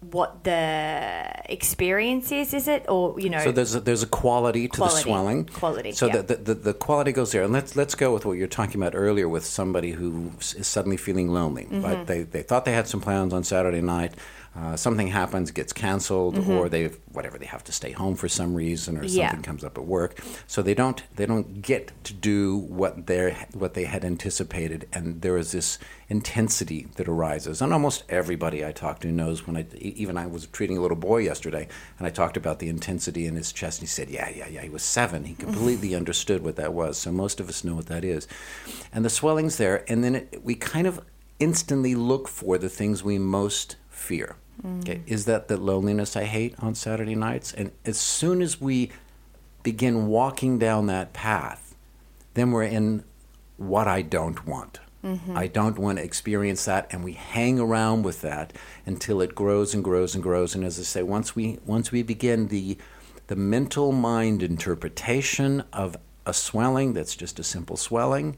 what 0.00 0.44
the 0.44 1.32
experience 1.46 2.30
is. 2.30 2.54
Is 2.54 2.68
it 2.68 2.84
or 2.88 3.18
you 3.20 3.30
know? 3.30 3.42
So 3.42 3.52
there's 3.52 3.74
a, 3.74 3.80
there's 3.80 4.02
a 4.02 4.06
quality 4.06 4.68
to 4.68 4.76
Quality. 4.76 4.96
the 4.96 5.02
swelling. 5.02 5.44
Quality, 5.46 5.92
So 5.92 6.06
yeah. 6.06 6.22
the, 6.22 6.36
the, 6.36 6.54
the 6.54 6.74
quality 6.74 7.12
goes 7.12 7.32
there, 7.32 7.42
and 7.42 7.52
let's 7.52 7.76
let's 7.76 7.94
go 7.94 8.12
with 8.12 8.24
what 8.24 8.32
you're 8.32 8.46
talking 8.46 8.80
about 8.80 8.94
earlier 8.94 9.28
with 9.28 9.44
somebody 9.44 9.92
who 9.92 10.32
is 10.38 10.66
suddenly 10.66 10.96
feeling 10.96 11.28
lonely. 11.32 11.64
Mm-hmm. 11.64 11.82
Right? 11.82 12.06
They 12.06 12.22
they 12.22 12.42
thought 12.42 12.64
they 12.64 12.72
had 12.72 12.88
some 12.88 13.00
plans 13.00 13.32
on 13.32 13.44
Saturday 13.44 13.80
night. 13.80 14.12
Uh, 14.58 14.74
something 14.74 15.08
happens, 15.08 15.50
gets 15.50 15.72
canceled, 15.74 16.38
or 16.48 16.68
they 16.70 16.86
whatever 17.12 17.36
they 17.38 17.44
have 17.44 17.62
to 17.62 17.72
stay 17.72 17.92
home 17.92 18.14
for 18.16 18.26
some 18.28 18.54
reason, 18.54 18.96
or 18.96 19.02
Mm-hmm. 19.02 19.18
Yeah. 19.18 19.28
something 19.28 19.42
comes 19.44 19.64
up 19.64 19.76
at 19.76 19.84
work. 19.84 20.18
So 20.46 20.62
they 20.62 20.72
don't 20.72 21.02
they 21.16 21.26
don't 21.26 21.60
get 21.60 21.92
to 22.04 22.14
do 22.14 22.56
what 22.56 23.06
they 23.06 23.36
what 23.52 23.74
they 23.74 23.84
had 23.84 24.02
anticipated, 24.04 24.88
and 24.94 25.20
there 25.20 25.36
is 25.36 25.52
this 25.52 25.78
intensity 26.08 26.86
that 26.96 27.06
arises. 27.06 27.60
And 27.60 27.72
almost 27.72 28.04
everybody 28.08 28.64
I 28.64 28.72
talk 28.72 29.00
to 29.00 29.08
knows 29.08 29.46
when 29.46 29.56
I 29.58 29.66
even 29.78 30.16
I 30.16 30.26
was 30.26 30.46
treating 30.46 30.78
a 30.78 30.80
little 30.80 30.96
boy 30.96 31.18
yesterday, 31.18 31.68
and 31.98 32.06
I 32.06 32.10
talked 32.10 32.38
about 32.38 32.58
the 32.58 32.68
intensity 32.70 33.26
in 33.26 33.36
his 33.36 33.52
chest. 33.52 33.80
And 33.80 33.88
he 33.88 33.92
said, 33.92 34.08
"Yeah, 34.08 34.30
yeah, 34.30 34.48
yeah." 34.48 34.62
He 34.62 34.70
was 34.70 34.82
seven. 34.82 35.24
He 35.24 35.34
completely 35.34 35.94
understood 35.94 36.42
what 36.42 36.56
that 36.56 36.72
was. 36.72 36.96
So 36.96 37.12
most 37.12 37.40
of 37.40 37.48
us 37.50 37.62
know 37.62 37.74
what 37.74 37.86
that 37.86 38.04
is, 38.04 38.26
and 38.92 39.04
the 39.04 39.10
swelling's 39.10 39.56
there, 39.58 39.84
and 39.90 40.02
then 40.02 40.14
it, 40.16 40.40
we 40.42 40.54
kind 40.54 40.86
of 40.86 41.00
instantly 41.38 41.94
look 41.94 42.26
for 42.26 42.56
the 42.56 42.70
things 42.70 43.04
we 43.04 43.18
most 43.18 43.76
fear. 43.90 44.36
Mm. 44.64 44.80
Okay, 44.80 45.02
is 45.06 45.24
that 45.26 45.48
the 45.48 45.56
loneliness 45.56 46.16
I 46.16 46.24
hate 46.24 46.54
on 46.58 46.74
Saturday 46.74 47.14
nights? 47.14 47.52
And 47.52 47.72
as 47.84 47.98
soon 47.98 48.42
as 48.42 48.60
we 48.60 48.90
begin 49.62 50.06
walking 50.06 50.58
down 50.58 50.86
that 50.86 51.12
path, 51.12 51.74
then 52.34 52.52
we're 52.52 52.64
in 52.64 53.04
what 53.56 53.88
I 53.88 54.02
don't 54.02 54.46
want. 54.46 54.80
Mm-hmm. 55.04 55.36
I 55.36 55.46
don't 55.46 55.78
want 55.78 55.98
to 55.98 56.04
experience 56.04 56.64
that, 56.64 56.88
and 56.90 57.04
we 57.04 57.12
hang 57.12 57.60
around 57.60 58.02
with 58.02 58.22
that 58.22 58.52
until 58.86 59.20
it 59.20 59.34
grows 59.34 59.72
and 59.74 59.84
grows 59.84 60.14
and 60.14 60.22
grows. 60.22 60.54
And 60.54 60.64
as 60.64 60.80
I 60.80 60.82
say, 60.82 61.02
once 61.02 61.36
we 61.36 61.58
once 61.64 61.92
we 61.92 62.02
begin 62.02 62.48
the 62.48 62.76
the 63.28 63.36
mental 63.36 63.92
mind 63.92 64.42
interpretation 64.42 65.64
of 65.72 65.96
a 66.24 66.32
swelling 66.32 66.92
that's 66.92 67.14
just 67.14 67.38
a 67.38 67.44
simple 67.44 67.76
swelling, 67.76 68.36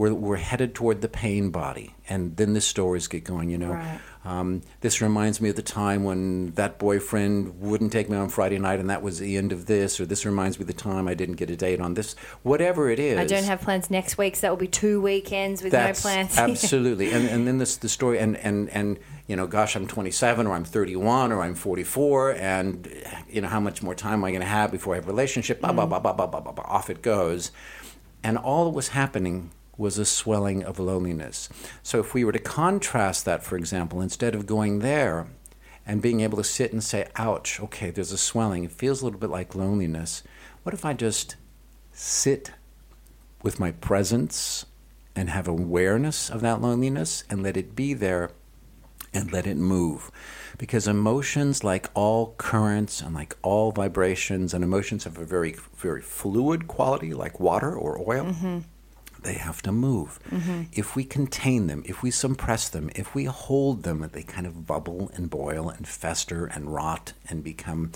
we're, 0.00 0.14
we're 0.14 0.36
headed 0.36 0.74
toward 0.74 1.02
the 1.02 1.08
pain 1.08 1.50
body. 1.50 1.94
And 2.08 2.34
then 2.38 2.54
the 2.54 2.62
stories 2.62 3.06
get 3.06 3.22
going, 3.22 3.50
you 3.50 3.58
know. 3.58 3.72
Right. 3.72 4.00
Um, 4.24 4.62
this 4.80 5.02
reminds 5.02 5.42
me 5.42 5.50
of 5.50 5.56
the 5.56 5.62
time 5.62 6.04
when 6.04 6.52
that 6.52 6.78
boyfriend 6.78 7.60
wouldn't 7.60 7.92
take 7.92 8.08
me 8.08 8.16
on 8.16 8.30
Friday 8.30 8.58
night, 8.58 8.80
and 8.80 8.88
that 8.88 9.02
was 9.02 9.18
the 9.18 9.36
end 9.36 9.52
of 9.52 9.66
this. 9.66 10.00
Or 10.00 10.06
this 10.06 10.24
reminds 10.24 10.58
me 10.58 10.62
of 10.62 10.68
the 10.68 10.72
time 10.72 11.06
I 11.06 11.12
didn't 11.12 11.36
get 11.36 11.50
a 11.50 11.56
date 11.56 11.82
on 11.82 11.94
this. 11.94 12.14
Whatever 12.42 12.88
it 12.88 12.98
is. 12.98 13.18
I 13.18 13.26
don't 13.26 13.44
have 13.44 13.60
plans 13.60 13.90
next 13.90 14.16
week, 14.16 14.36
so 14.36 14.46
that 14.46 14.50
will 14.50 14.56
be 14.56 14.68
two 14.68 15.02
weekends 15.02 15.62
with 15.62 15.74
no 15.74 15.92
plans. 15.92 16.38
absolutely, 16.38 17.12
and 17.12 17.28
and 17.28 17.46
then 17.46 17.58
this 17.58 17.76
the 17.76 17.88
story, 17.90 18.18
and 18.18 18.38
and 18.38 18.70
and 18.70 18.98
you 19.26 19.36
know, 19.36 19.46
gosh, 19.46 19.76
I'm 19.76 19.86
27, 19.86 20.46
or 20.46 20.54
I'm 20.54 20.64
31, 20.64 21.30
or 21.30 21.42
I'm 21.42 21.54
44, 21.54 22.36
and 22.36 22.90
you 23.28 23.42
know, 23.42 23.48
how 23.48 23.60
much 23.60 23.82
more 23.82 23.94
time 23.94 24.14
am 24.14 24.24
I 24.24 24.30
going 24.30 24.40
to 24.40 24.46
have 24.46 24.72
before 24.72 24.94
I 24.94 24.96
have 24.96 25.04
a 25.04 25.10
relationship? 25.10 25.60
Blah 25.60 25.72
blah 25.72 25.84
blah 25.84 26.00
blah 26.00 26.14
blah 26.14 26.26
blah 26.26 26.40
blah. 26.40 26.52
blah. 26.52 26.64
Off 26.64 26.88
it 26.88 27.02
goes, 27.02 27.52
and 28.22 28.38
all 28.38 28.64
that 28.64 28.70
was 28.70 28.88
happening 28.88 29.50
was 29.80 29.98
a 29.98 30.04
swelling 30.04 30.62
of 30.62 30.78
loneliness. 30.78 31.48
So 31.82 31.98
if 31.98 32.14
we 32.14 32.24
were 32.24 32.32
to 32.32 32.38
contrast 32.38 33.24
that, 33.24 33.42
for 33.42 33.56
example, 33.56 34.00
instead 34.00 34.34
of 34.34 34.46
going 34.46 34.78
there 34.78 35.26
and 35.84 36.00
being 36.02 36.20
able 36.20 36.36
to 36.36 36.44
sit 36.44 36.72
and 36.72 36.84
say, 36.84 37.08
"Ouch, 37.16 37.58
okay, 37.60 37.90
there's 37.90 38.12
a 38.12 38.18
swelling. 38.18 38.64
It 38.64 38.72
feels 38.72 39.00
a 39.00 39.04
little 39.04 39.18
bit 39.18 39.30
like 39.30 39.54
loneliness." 39.54 40.22
What 40.62 40.74
if 40.74 40.84
I 40.84 40.92
just 40.92 41.36
sit 41.92 42.52
with 43.42 43.58
my 43.58 43.72
presence 43.72 44.66
and 45.16 45.30
have 45.30 45.48
awareness 45.48 46.30
of 46.30 46.40
that 46.40 46.60
loneliness 46.60 47.24
and 47.28 47.42
let 47.42 47.56
it 47.56 47.74
be 47.74 47.94
there 47.94 48.30
and 49.12 49.32
let 49.32 49.46
it 49.46 49.56
move. 49.56 50.10
Because 50.56 50.86
emotions, 50.86 51.64
like 51.64 51.88
all 51.94 52.34
currents 52.38 53.00
and 53.00 53.14
like 53.14 53.36
all 53.42 53.72
vibrations, 53.72 54.54
and 54.54 54.62
emotions 54.62 55.04
have 55.04 55.18
a 55.18 55.24
very, 55.24 55.56
very 55.76 56.02
fluid 56.02 56.68
quality, 56.68 57.12
like 57.14 57.40
water 57.40 57.74
or 57.74 57.98
oil. 57.98 58.26
Mm-hmm. 58.26 58.58
They 59.22 59.34
have 59.34 59.62
to 59.62 59.72
move. 59.72 60.18
Mm-hmm. 60.30 60.62
If 60.72 60.96
we 60.96 61.04
contain 61.04 61.66
them, 61.66 61.82
if 61.84 62.02
we 62.02 62.10
suppress 62.10 62.68
them, 62.68 62.90
if 62.94 63.14
we 63.14 63.24
hold 63.24 63.82
them, 63.82 64.08
they 64.12 64.22
kind 64.22 64.46
of 64.46 64.66
bubble 64.66 65.10
and 65.14 65.28
boil 65.28 65.68
and 65.68 65.86
fester 65.86 66.46
and 66.46 66.72
rot 66.72 67.12
and 67.28 67.44
become 67.44 67.92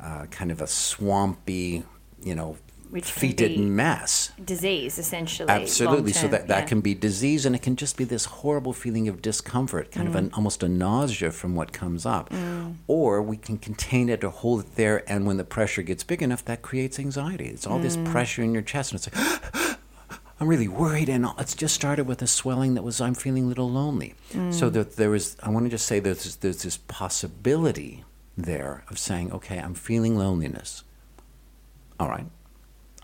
uh, 0.00 0.26
kind 0.26 0.50
of 0.50 0.62
a 0.62 0.66
swampy, 0.66 1.84
you 2.22 2.34
know, 2.34 2.56
Which 2.88 3.10
fetid 3.10 3.58
mess. 3.58 4.32
Disease, 4.42 4.98
essentially. 4.98 5.50
Absolutely. 5.50 6.12
So 6.12 6.28
that, 6.28 6.48
that 6.48 6.60
yeah. 6.60 6.66
can 6.66 6.80
be 6.80 6.94
disease 6.94 7.44
and 7.44 7.54
it 7.54 7.60
can 7.60 7.76
just 7.76 7.98
be 7.98 8.04
this 8.04 8.24
horrible 8.24 8.72
feeling 8.72 9.08
of 9.08 9.20
discomfort, 9.20 9.92
kind 9.92 10.08
of 10.08 10.14
mm. 10.14 10.18
an, 10.18 10.30
almost 10.34 10.62
a 10.62 10.68
nausea 10.68 11.32
from 11.32 11.54
what 11.54 11.74
comes 11.74 12.06
up. 12.06 12.30
Mm. 12.30 12.76
Or 12.86 13.20
we 13.20 13.36
can 13.36 13.58
contain 13.58 14.08
it 14.08 14.24
or 14.24 14.30
hold 14.30 14.60
it 14.60 14.76
there, 14.76 15.04
and 15.10 15.26
when 15.26 15.36
the 15.36 15.44
pressure 15.44 15.82
gets 15.82 16.02
big 16.02 16.22
enough, 16.22 16.44
that 16.46 16.62
creates 16.62 16.98
anxiety. 16.98 17.46
It's 17.46 17.66
all 17.66 17.78
this 17.78 17.98
mm. 17.98 18.10
pressure 18.10 18.42
in 18.42 18.54
your 18.54 18.62
chest, 18.62 18.92
and 18.92 19.00
it's 19.04 19.14
like, 19.14 19.52
I'm 20.42 20.48
really 20.48 20.66
worried, 20.66 21.08
and 21.08 21.24
it's 21.38 21.54
just 21.54 21.72
started 21.72 22.08
with 22.08 22.20
a 22.20 22.26
swelling 22.26 22.74
that 22.74 22.82
was 22.82 23.00
I'm 23.00 23.14
feeling 23.14 23.44
a 23.44 23.46
little 23.46 23.70
lonely. 23.70 24.14
So 24.32 24.68
mm. 24.68 24.72
that 24.72 24.96
there 24.96 25.14
is, 25.14 25.36
I 25.40 25.50
want 25.50 25.66
to 25.66 25.70
just 25.70 25.86
say 25.86 26.00
there's 26.00 26.34
there's 26.34 26.64
this 26.64 26.78
possibility 26.78 28.02
there 28.36 28.82
of 28.88 28.98
saying, 28.98 29.30
okay, 29.30 29.58
I'm 29.58 29.74
feeling 29.74 30.18
loneliness. 30.18 30.82
All 32.00 32.08
right, 32.08 32.26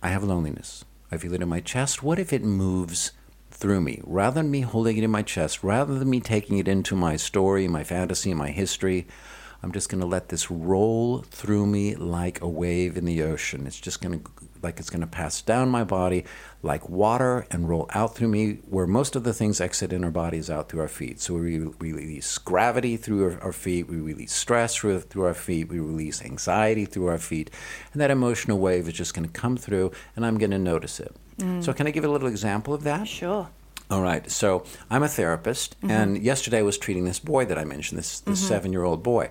I 0.02 0.08
have 0.08 0.24
loneliness. 0.24 0.84
I 1.12 1.16
feel 1.16 1.32
it 1.32 1.40
in 1.40 1.48
my 1.48 1.60
chest. 1.60 2.02
What 2.02 2.18
if 2.18 2.32
it 2.32 2.42
moves 2.42 3.12
through 3.52 3.82
me? 3.82 4.00
Rather 4.02 4.42
than 4.42 4.50
me 4.50 4.62
holding 4.62 4.96
it 4.96 5.04
in 5.04 5.10
my 5.12 5.22
chest, 5.22 5.62
rather 5.62 5.96
than 5.96 6.10
me 6.10 6.18
taking 6.18 6.58
it 6.58 6.66
into 6.66 6.96
my 6.96 7.14
story, 7.14 7.68
my 7.68 7.84
fantasy, 7.84 8.34
my 8.34 8.50
history, 8.50 9.06
I'm 9.62 9.70
just 9.70 9.88
going 9.88 10.00
to 10.00 10.06
let 10.06 10.28
this 10.28 10.50
roll 10.50 11.18
through 11.18 11.66
me 11.66 11.94
like 11.94 12.40
a 12.40 12.48
wave 12.48 12.96
in 12.96 13.04
the 13.04 13.22
ocean. 13.22 13.64
It's 13.64 13.80
just 13.80 14.00
going 14.00 14.20
to, 14.20 14.30
like 14.62 14.78
it's 14.78 14.90
going 14.90 15.00
to 15.00 15.06
pass 15.06 15.42
down 15.42 15.68
my 15.68 15.84
body 15.84 16.24
like 16.62 16.88
water 16.88 17.46
and 17.50 17.68
roll 17.68 17.88
out 17.94 18.16
through 18.16 18.28
me, 18.28 18.54
where 18.68 18.86
most 18.86 19.14
of 19.14 19.24
the 19.24 19.32
things 19.32 19.60
exit 19.60 19.92
in 19.92 20.02
our 20.02 20.10
bodies 20.10 20.50
out 20.50 20.68
through 20.68 20.80
our 20.80 20.88
feet. 20.88 21.20
So 21.20 21.34
we, 21.34 21.58
release 21.58 22.36
gravity 22.38 22.96
through 22.96 23.24
our, 23.24 23.42
our 23.42 23.52
feet, 23.52 23.88
we 23.88 23.96
release 23.96 24.32
stress 24.32 24.74
through, 24.74 25.00
through 25.00 25.24
our 25.24 25.34
feet, 25.34 25.68
we 25.68 25.78
release 25.78 26.22
anxiety 26.22 26.84
through 26.84 27.06
our 27.06 27.18
feet, 27.18 27.50
and 27.92 28.00
that 28.00 28.10
emotional 28.10 28.58
wave 28.58 28.88
is 28.88 28.94
just 28.94 29.14
going 29.14 29.26
to 29.26 29.32
come 29.32 29.56
through, 29.56 29.92
and 30.16 30.26
I'm 30.26 30.38
going 30.38 30.50
to 30.50 30.58
notice 30.58 30.98
it. 30.98 31.14
Mm. 31.38 31.62
So, 31.62 31.72
can 31.72 31.86
I 31.86 31.90
give 31.90 32.04
a 32.04 32.08
little 32.08 32.28
example 32.28 32.74
of 32.74 32.82
that? 32.82 33.06
Sure. 33.06 33.48
All 33.90 34.02
right. 34.02 34.30
So 34.30 34.64
I'm 34.90 35.02
a 35.02 35.08
therapist, 35.08 35.80
mm-hmm. 35.80 35.90
and 35.90 36.22
yesterday 36.22 36.58
I 36.58 36.62
was 36.62 36.76
treating 36.76 37.04
this 37.04 37.18
boy 37.18 37.46
that 37.46 37.56
I 37.56 37.64
mentioned, 37.64 37.98
this, 37.98 38.20
this 38.20 38.38
mm-hmm. 38.38 38.48
seven-year-old 38.48 39.02
boy, 39.02 39.30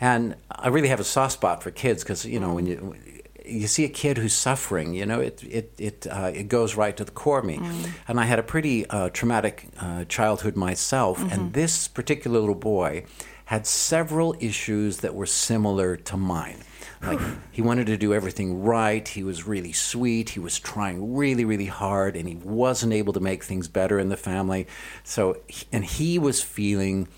and 0.00 0.36
I 0.48 0.68
really 0.68 0.88
have 0.88 1.00
a 1.00 1.04
soft 1.04 1.32
spot 1.32 1.62
for 1.62 1.72
kids 1.72 2.04
because 2.04 2.24
you 2.24 2.38
know 2.38 2.54
when 2.54 2.66
you 2.66 2.96
you 3.46 3.66
see 3.66 3.84
a 3.84 3.88
kid 3.88 4.18
who's 4.18 4.34
suffering, 4.34 4.94
you 4.94 5.06
know 5.06 5.20
it 5.20 5.42
it 5.44 5.72
it 5.78 6.06
uh, 6.10 6.30
it 6.34 6.48
goes 6.48 6.74
right 6.74 6.96
to 6.96 7.04
the 7.04 7.12
core 7.12 7.38
of 7.38 7.44
me, 7.44 7.60
and 8.08 8.20
I 8.20 8.24
had 8.24 8.38
a 8.38 8.42
pretty 8.42 8.86
uh, 8.90 9.10
traumatic 9.10 9.68
uh, 9.78 10.04
childhood 10.04 10.56
myself, 10.56 11.20
and 11.32 11.52
this 11.52 11.88
particular 11.88 12.40
little 12.40 12.54
boy 12.54 13.04
had 13.46 13.66
several 13.66 14.34
issues 14.40 14.98
that 14.98 15.14
were 15.14 15.26
similar 15.26 15.96
to 15.96 16.16
mine. 16.16 16.62
Like 17.02 17.20
he 17.52 17.62
wanted 17.62 17.86
to 17.86 17.96
do 17.96 18.12
everything 18.12 18.62
right. 18.62 19.06
He 19.06 19.22
was 19.22 19.46
really 19.46 19.72
sweet. 19.72 20.30
He 20.30 20.40
was 20.40 20.58
trying 20.58 21.14
really, 21.14 21.44
really 21.44 21.66
hard, 21.66 22.16
and 22.16 22.28
he 22.28 22.36
wasn't 22.36 22.92
able 22.92 23.12
to 23.12 23.20
make 23.20 23.44
things 23.44 23.68
better 23.68 23.98
in 23.98 24.08
the 24.08 24.16
family. 24.16 24.66
So, 25.04 25.36
and 25.70 25.84
he 25.84 26.18
was 26.18 26.42
feeling 26.42 27.08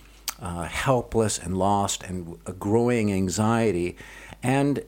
uh, 0.40 0.64
helpless 0.64 1.38
and 1.38 1.56
lost, 1.56 2.02
and 2.02 2.38
a 2.44 2.52
growing 2.52 3.12
anxiety. 3.12 3.96
And 4.42 4.84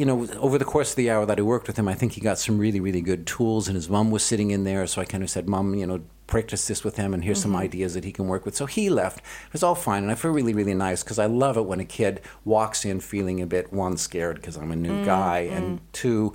you 0.00 0.06
know, 0.06 0.26
over 0.38 0.56
the 0.56 0.64
course 0.64 0.90
of 0.92 0.96
the 0.96 1.10
hour 1.10 1.26
that 1.26 1.38
I 1.38 1.42
worked 1.42 1.66
with 1.66 1.78
him, 1.78 1.86
I 1.86 1.92
think 1.92 2.12
he 2.12 2.22
got 2.22 2.38
some 2.38 2.58
really, 2.58 2.80
really 2.80 3.02
good 3.02 3.26
tools. 3.26 3.68
And 3.68 3.74
his 3.74 3.90
mom 3.90 4.10
was 4.10 4.22
sitting 4.22 4.50
in 4.50 4.64
there, 4.64 4.86
so 4.86 5.02
I 5.02 5.04
kind 5.04 5.22
of 5.22 5.28
said, 5.28 5.48
"Mom, 5.48 5.74
you 5.74 5.86
know." 5.86 6.00
Practice 6.26 6.68
this 6.68 6.84
with 6.84 6.94
him, 6.94 7.12
and 7.12 7.24
here's 7.24 7.42
some 7.42 7.50
mm-hmm. 7.50 7.62
ideas 7.62 7.94
that 7.94 8.04
he 8.04 8.12
can 8.12 8.28
work 8.28 8.44
with. 8.44 8.54
So 8.54 8.66
he 8.66 8.88
left. 8.88 9.18
It 9.18 9.52
was 9.52 9.64
all 9.64 9.74
fine, 9.74 10.04
and 10.04 10.12
I 10.12 10.14
feel 10.14 10.30
really, 10.30 10.54
really 10.54 10.74
nice 10.74 11.02
because 11.02 11.18
I 11.18 11.26
love 11.26 11.56
it 11.56 11.64
when 11.64 11.80
a 11.80 11.84
kid 11.84 12.20
walks 12.44 12.84
in 12.84 13.00
feeling 13.00 13.40
a 13.40 13.48
bit 13.48 13.72
one 13.72 13.96
scared 13.96 14.36
because 14.36 14.56
I'm 14.56 14.70
a 14.70 14.76
new 14.76 15.02
mm, 15.02 15.04
guy, 15.04 15.40
and 15.40 15.80
mm. 15.80 15.82
two, 15.90 16.32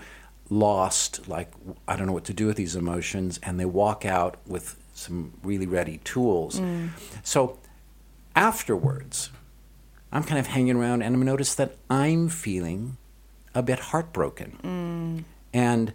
lost, 0.50 1.30
like 1.30 1.50
I 1.88 1.96
don't 1.96 2.08
know 2.08 2.12
what 2.12 2.26
to 2.26 2.34
do 2.34 2.46
with 2.46 2.58
these 2.58 2.76
emotions, 2.76 3.40
and 3.42 3.58
they 3.58 3.64
walk 3.64 4.04
out 4.04 4.36
with 4.46 4.76
some 4.94 5.32
really 5.44 5.66
ready 5.66 6.00
tools. 6.00 6.60
Mm. 6.60 6.90
So 7.24 7.58
afterwards, 8.36 9.30
I'm 10.12 10.24
kind 10.24 10.40
of 10.40 10.48
hanging 10.48 10.76
around 10.76 11.02
and 11.02 11.16
I'm 11.16 11.22
notice 11.24 11.56
that 11.56 11.76
I'm 11.90 12.30
feeling 12.30 12.98
a 13.56 13.64
bit 13.64 13.80
heartbroken. 13.80 15.26
And 15.54 15.94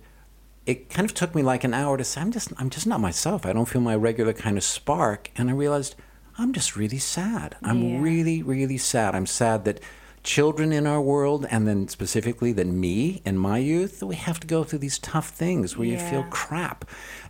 it 0.67 0.91
kind 0.91 1.05
of 1.09 1.15
took 1.15 1.35
me 1.35 1.43
like 1.43 1.65
an 1.65 1.75
hour 1.75 1.97
to 1.97 2.05
say, 2.05 2.21
I'm 2.21 2.33
just, 2.33 2.53
I'm 2.59 2.71
just 2.71 2.87
not 2.87 3.01
myself. 3.01 3.47
I 3.47 3.53
don't 3.53 3.67
feel 3.67 3.81
my 3.81 3.95
regular 3.95 4.33
kind 4.33 4.57
of 4.57 4.65
spark. 4.65 5.31
And 5.37 5.51
I 5.51 5.53
realized 5.53 5.95
I'm 6.39 6.53
just 6.53 6.77
really 6.77 6.99
sad. 6.99 7.57
I'm 7.63 7.83
Yeah. 7.83 8.01
really, 8.01 8.43
really 8.43 8.79
sad. 8.79 9.15
I'm 9.15 9.27
sad 9.27 9.65
that 9.67 9.81
children 10.23 10.71
in 10.73 10.87
our 10.87 11.01
world, 11.01 11.47
and 11.51 11.67
then 11.67 11.89
specifically 11.89 12.53
that 12.53 12.67
me 12.67 13.23
in 13.25 13.39
my 13.39 13.59
youth, 13.59 14.01
that 14.01 14.07
we 14.07 14.17
have 14.17 14.39
to 14.41 14.47
go 14.47 14.65
through 14.65 14.79
these 14.79 14.99
tough 14.99 15.31
things 15.31 15.77
where 15.77 15.89
you 15.89 15.99
feel 15.99 16.25
crap. 16.25 16.85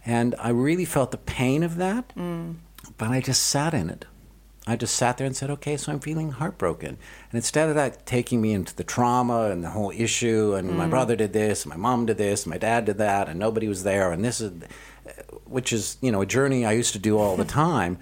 And 0.04 0.34
I 0.40 0.50
really 0.50 0.84
felt 0.84 1.12
the 1.12 1.16
pain 1.16 1.62
of 1.62 1.76
that, 1.76 2.12
mm. 2.16 2.56
but 2.98 3.08
I 3.08 3.20
just 3.20 3.42
sat 3.42 3.74
in 3.74 3.90
it. 3.90 4.06
I 4.70 4.76
just 4.76 4.94
sat 4.94 5.18
there 5.18 5.26
and 5.26 5.36
said, 5.36 5.50
okay, 5.50 5.76
so 5.76 5.90
I'm 5.90 6.00
feeling 6.00 6.30
heartbroken. 6.30 6.90
And 6.90 6.98
instead 7.34 7.68
of 7.68 7.74
that 7.74 8.06
taking 8.06 8.40
me 8.40 8.52
into 8.52 8.74
the 8.74 8.84
trauma 8.84 9.50
and 9.50 9.64
the 9.64 9.70
whole 9.70 9.90
issue, 9.90 10.54
and 10.54 10.70
my 10.70 10.86
mm. 10.86 10.90
brother 10.90 11.16
did 11.16 11.32
this, 11.32 11.66
my 11.66 11.76
mom 11.76 12.06
did 12.06 12.18
this, 12.18 12.46
my 12.46 12.56
dad 12.56 12.84
did 12.84 12.98
that, 12.98 13.28
and 13.28 13.38
nobody 13.38 13.66
was 13.66 13.82
there, 13.82 14.12
and 14.12 14.24
this 14.24 14.40
is, 14.40 14.52
uh, 15.06 15.10
which 15.44 15.72
is, 15.72 15.98
you 16.00 16.12
know, 16.12 16.22
a 16.22 16.26
journey 16.26 16.64
I 16.64 16.72
used 16.72 16.92
to 16.92 16.98
do 16.98 17.18
all 17.18 17.36
the 17.36 17.44
time. 17.66 17.98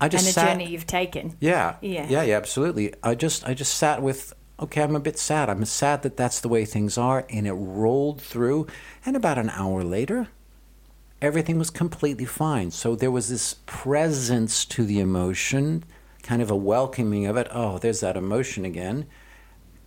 I 0.00 0.08
just 0.08 0.24
and 0.24 0.30
a 0.30 0.32
sat, 0.32 0.48
journey 0.48 0.70
you've 0.70 0.86
taken. 0.86 1.36
yeah. 1.40 1.76
Yeah. 1.80 2.08
Yeah, 2.08 2.22
yeah, 2.24 2.36
absolutely. 2.36 2.92
I 3.02 3.14
just 3.14 3.46
I 3.46 3.54
just 3.54 3.74
sat 3.74 4.02
with 4.02 4.34
okay, 4.58 4.82
I'm 4.82 4.96
a 4.96 5.00
bit 5.00 5.18
sad. 5.18 5.48
I'm 5.48 5.64
sad 5.64 6.02
that 6.02 6.16
that's 6.16 6.40
the 6.40 6.48
way 6.48 6.64
things 6.64 6.98
are 6.98 7.24
and 7.30 7.46
it 7.46 7.52
rolled 7.52 8.20
through 8.20 8.66
and 9.06 9.16
about 9.16 9.38
an 9.38 9.50
hour 9.50 9.82
later 9.84 10.28
everything 11.24 11.58
was 11.58 11.70
completely 11.70 12.26
fine. 12.26 12.70
So 12.70 12.94
there 12.94 13.10
was 13.10 13.30
this 13.30 13.56
presence 13.64 14.66
to 14.66 14.84
the 14.84 15.00
emotion, 15.00 15.82
kind 16.22 16.42
of 16.42 16.50
a 16.50 16.56
welcoming 16.56 17.24
of 17.24 17.38
it. 17.38 17.48
Oh, 17.50 17.78
there's 17.78 18.00
that 18.00 18.16
emotion 18.16 18.66
again. 18.66 19.06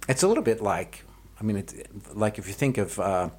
It's 0.10 0.24
a 0.24 0.28
little 0.28 0.44
bit 0.44 0.64
like, 0.64 1.04
I 1.40 1.44
mean, 1.44 1.58
it's 1.58 1.76
like 2.14 2.40
if 2.40 2.48
you 2.48 2.54
think 2.54 2.80
of 2.80 3.00
uh, 3.00 3.30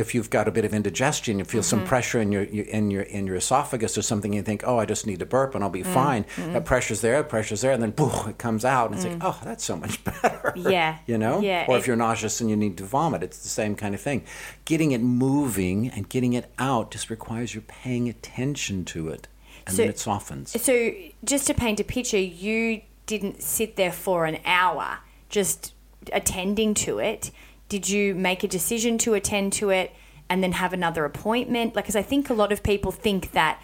if 0.00 0.14
you've 0.14 0.30
got 0.30 0.48
a 0.48 0.50
bit 0.50 0.64
of 0.64 0.74
indigestion, 0.74 1.38
you 1.38 1.44
feel 1.44 1.62
some 1.62 1.80
mm-hmm. 1.80 1.88
pressure 1.88 2.20
in 2.20 2.32
your 2.32 2.42
you- 2.44 2.64
in 2.64 2.90
your 2.90 3.02
in 3.02 3.26
your 3.26 3.36
esophagus 3.36 3.96
or 3.96 4.02
something, 4.02 4.32
you 4.32 4.42
think, 4.42 4.62
oh, 4.66 4.78
I 4.78 4.86
just 4.86 5.06
need 5.06 5.18
to 5.20 5.26
burp 5.26 5.54
and 5.54 5.62
I'll 5.62 5.70
be 5.70 5.82
mm-hmm. 5.82 5.94
fine. 5.94 6.24
Mm-hmm. 6.24 6.54
That 6.54 6.64
pressure's 6.64 7.00
there, 7.00 7.22
pressure's 7.22 7.60
there, 7.60 7.72
and 7.72 7.82
then 7.82 7.90
boom, 7.90 8.28
it 8.28 8.38
comes 8.38 8.64
out, 8.64 8.90
and 8.90 8.94
it's 8.96 9.04
like, 9.04 9.18
mm. 9.18 9.22
oh, 9.22 9.40
that's 9.44 9.64
so 9.64 9.76
much 9.76 10.02
better. 10.22 10.52
Yeah. 10.56 10.98
you 11.06 11.18
know. 11.18 11.40
Yeah, 11.40 11.66
Or 11.68 11.76
if 11.76 11.86
you're 11.86 11.96
nauseous 11.96 12.40
and 12.40 12.50
you 12.50 12.56
need 12.56 12.76
to 12.78 12.84
vomit, 12.84 13.22
it's 13.22 13.42
the 13.42 13.48
same 13.48 13.76
kind 13.76 13.94
of 13.94 14.00
thing. 14.00 14.24
Getting 14.64 14.92
it 14.92 15.00
moving 15.00 15.88
and 15.88 16.08
getting 16.08 16.32
it 16.32 16.52
out 16.58 16.90
just 16.90 17.10
requires 17.10 17.54
you 17.54 17.60
paying 17.60 18.08
attention 18.08 18.84
to 18.86 19.08
it, 19.08 19.28
and 19.66 19.76
So- 19.76 19.82
then 19.82 19.90
it 19.90 19.98
softens. 19.98 20.60
So, 20.60 20.92
just 21.24 21.46
to 21.46 21.54
paint 21.54 21.78
a 21.80 21.84
picture, 21.84 22.18
you 22.18 22.82
didn't 23.06 23.42
sit 23.42 23.76
there 23.76 23.92
for 23.92 24.24
an 24.24 24.38
hour 24.44 24.98
just 25.28 25.74
attending 26.12 26.74
to 26.74 26.98
it. 26.98 27.30
Did 27.70 27.88
you 27.88 28.14
make 28.14 28.44
a 28.44 28.48
decision 28.48 28.98
to 28.98 29.14
attend 29.14 29.54
to 29.54 29.70
it 29.70 29.94
and 30.28 30.42
then 30.42 30.52
have 30.52 30.74
another 30.74 31.06
appointment? 31.06 31.74
Like, 31.74 31.84
because 31.84 31.96
I 31.96 32.02
think 32.02 32.28
a 32.28 32.34
lot 32.34 32.52
of 32.52 32.62
people 32.62 32.92
think 32.92 33.30
that, 33.32 33.62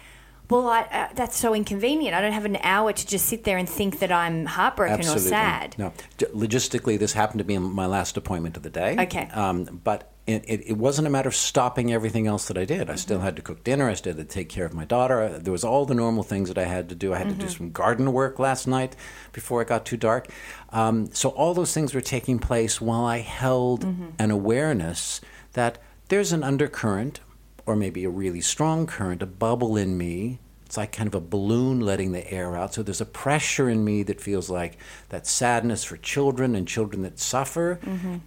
well, 0.49 0.67
I, 0.67 0.81
uh, 0.83 1.09
that's 1.13 1.37
so 1.37 1.53
inconvenient. 1.53 2.15
I 2.15 2.21
don't 2.21 2.31
have 2.31 2.45
an 2.45 2.57
hour 2.63 2.93
to 2.93 3.05
just 3.05 3.25
sit 3.25 3.43
there 3.43 3.57
and 3.57 3.67
think 3.67 3.99
that 3.99 4.11
I'm 4.11 4.45
heartbroken 4.45 5.07
or 5.07 5.19
sad. 5.19 5.75
No, 5.77 5.93
logistically, 6.19 6.97
this 6.97 7.13
happened 7.13 7.39
to 7.39 7.43
be 7.43 7.57
my 7.57 7.85
last 7.85 8.17
appointment 8.17 8.57
of 8.57 8.63
the 8.63 8.69
day. 8.69 8.95
Okay. 8.97 9.29
Um, 9.33 9.81
but 9.83 10.11
it, 10.27 10.43
it, 10.47 10.61
it 10.67 10.77
wasn't 10.77 11.07
a 11.07 11.09
matter 11.09 11.29
of 11.29 11.35
stopping 11.35 11.91
everything 11.93 12.27
else 12.27 12.47
that 12.49 12.57
I 12.57 12.65
did. 12.65 12.81
I 12.81 12.83
Mm-hmm. 12.93 12.97
still 12.97 13.19
had 13.21 13.35
to 13.37 13.41
cook 13.41 13.63
dinner. 13.63 13.89
I 13.89 13.93
still 13.93 14.13
had 14.15 14.27
to 14.29 14.33
take 14.33 14.49
care 14.49 14.65
of 14.65 14.73
my 14.73 14.83
daughter. 14.85 15.39
There 15.39 15.51
was 15.53 15.63
all 15.63 15.85
the 15.85 15.95
normal 15.95 16.23
things 16.23 16.49
that 16.49 16.57
I 16.57 16.65
had 16.65 16.89
to 16.89 16.95
do. 16.95 17.13
I 17.13 17.17
had 17.17 17.29
to 17.29 17.33
do 17.35 17.45
Mm-hmm. 17.45 17.57
some 17.57 17.71
garden 17.71 18.11
work 18.13 18.37
last 18.37 18.67
night 18.67 18.95
before 19.31 19.61
it 19.61 19.69
got 19.69 19.85
too 19.85 19.97
dark. 19.97 20.27
Um, 20.71 21.09
so 21.13 21.29
all 21.29 21.53
those 21.53 21.73
things 21.73 21.93
were 21.95 22.01
taking 22.01 22.39
place 22.39 22.79
while 22.81 23.05
I 23.05 23.19
held 23.19 23.85
Mm-hmm. 23.85 24.05
an 24.19 24.31
awareness 24.31 25.21
that 25.53 25.77
there's 26.09 26.31
an 26.33 26.43
undercurrent 26.43 27.21
or 27.65 27.75
maybe 27.75 28.03
a 28.03 28.09
really 28.09 28.41
strong 28.41 28.85
current, 28.85 29.21
a 29.21 29.25
bubble 29.25 29.75
in 29.77 29.97
me. 29.97 30.39
It's 30.65 30.75
like 30.75 30.91
kind 30.91 31.07
of 31.07 31.15
a 31.15 31.21
balloon 31.21 31.79
letting 31.79 32.11
the 32.11 32.29
air 32.29 32.57
out. 32.57 32.73
So 32.73 32.83
there's 32.83 32.99
a 32.99 33.05
pressure 33.05 33.69
in 33.69 33.85
me 33.85 34.03
that 34.03 34.19
feels 34.19 34.49
like 34.49 34.77
that 35.09 35.25
sadness 35.25 35.85
for 35.85 35.95
children 35.95 36.55
and 36.55 36.67
children 36.67 37.03
that 37.03 37.17
suffer. 37.19 37.79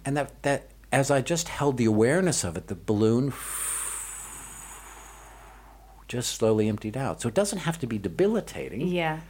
And 0.03 0.17
that, 0.17 0.41
that 0.41 0.70
as 0.91 1.09
I 1.09 1.21
just 1.21 1.47
held 1.47 1.77
the 1.77 1.85
awareness 1.85 2.43
of 2.43 2.57
it, 2.57 2.67
the 2.67 2.75
balloon 2.75 3.33
just 6.07 6.35
slowly 6.35 6.67
emptied 6.67 6.97
out. 6.97 7.21
So 7.21 7.29
it 7.29 7.33
doesn't 7.33 7.59
have 7.59 7.79
to 7.79 7.87
be 7.87 7.97
debilitating. 7.97 8.87
Yeah. 8.87 9.21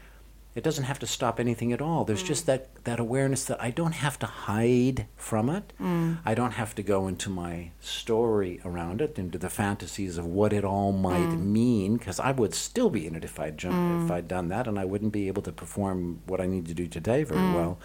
It 0.54 0.63
doesn't 0.63 0.84
have 0.84 1.00
to 1.00 1.08
stop 1.08 1.39
anything 1.39 1.71
at 1.71 1.82
all. 1.82 2.04
There's 2.04 2.24
mm. 2.24 2.28
just 2.28 2.45
that, 2.47 2.84
that 2.84 3.00
awareness 3.00 3.45
that 3.45 3.62
I 3.62 3.69
don't 3.69 3.93
have 3.93 4.19
to 4.19 4.26
hide 4.26 5.06
from 5.15 5.50
it. 5.50 5.71
Mm. 5.80 6.17
I 6.26 6.34
don't 6.34 6.52
have 6.54 6.76
to 6.76 6.84
go 6.84 7.08
into 7.08 7.30
my 7.30 7.71
story 7.80 8.60
around 8.65 9.00
it, 9.00 9.17
into 9.17 9.38
the 9.38 9.50
fantasies 9.50 10.17
of 10.17 10.26
what 10.26 10.52
it 10.52 10.65
all 10.65 10.91
might 10.91 11.30
mm. 11.30 11.45
mean, 11.45 11.97
because 11.97 12.19
I 12.19 12.32
would 12.32 12.54
still 12.54 12.89
be 12.89 13.08
in 13.08 13.15
it 13.15 13.24
if 13.24 13.39
I'd, 13.39 13.58
jump, 13.58 14.04
if 14.04 14.12
I'd 14.12 14.28
done 14.28 14.50
that, 14.50 14.67
and 14.67 14.78
I 14.78 14.84
wouldn't 14.84 15.13
be 15.13 15.30
able 15.30 15.43
to 15.43 15.54
perform 15.54 16.21
what 16.26 16.41
I 16.41 16.47
need 16.47 16.65
to 16.65 16.74
do 16.74 16.88
today 16.88 17.24
very 17.24 17.54
well. 17.54 17.80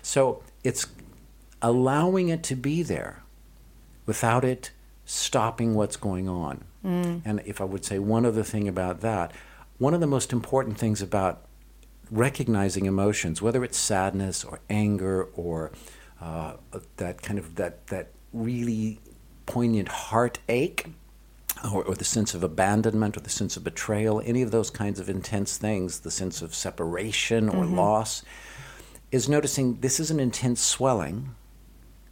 So 0.00 0.42
it's 0.64 0.86
allowing 1.62 2.28
it 2.28 2.42
to 2.44 2.54
be 2.56 2.82
there 2.82 3.22
without 4.06 4.44
it 4.44 4.70
stopping 5.04 5.74
what's 5.74 5.96
going 5.96 6.28
on. 6.28 6.64
And 7.24 7.42
if 7.44 7.60
I 7.60 7.64
would 7.64 7.84
say 7.84 7.98
one 7.98 8.24
other 8.26 8.42
thing 8.42 8.68
about 8.68 9.00
that, 9.00 9.32
one 9.78 9.94
of 9.94 10.00
the 10.00 10.06
most 10.06 10.32
important 10.32 10.78
things 10.78 11.02
about 11.02 11.42
recognizing 12.10 12.86
emotions, 12.86 13.42
whether 13.42 13.64
it's 13.64 13.76
sadness 13.76 14.44
or 14.44 14.60
anger 14.70 15.24
or 15.34 15.72
uh, 16.20 16.54
that 16.96 17.22
kind 17.22 17.38
of 17.38 17.56
that 17.56 17.86
that 17.88 18.08
really 18.32 19.00
poignant 19.46 19.88
heartache, 19.88 20.86
or, 21.72 21.82
or 21.84 21.94
the 21.94 22.04
sense 22.04 22.34
of 22.34 22.42
abandonment 22.44 23.16
or 23.16 23.20
the 23.20 23.30
sense 23.30 23.56
of 23.56 23.64
betrayal, 23.64 24.22
any 24.24 24.42
of 24.42 24.50
those 24.50 24.70
kinds 24.70 25.00
of 25.00 25.08
intense 25.08 25.56
things, 25.56 26.00
the 26.00 26.10
sense 26.10 26.42
of 26.42 26.54
separation 26.54 27.48
or 27.48 27.64
loss, 27.64 28.22
is 29.10 29.28
noticing 29.28 29.80
this 29.80 29.98
is 29.98 30.10
an 30.10 30.20
intense 30.20 30.60
swelling 30.60 31.34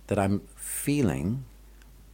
that 0.06 0.18
I'm 0.18 0.42
feeling, 0.56 1.44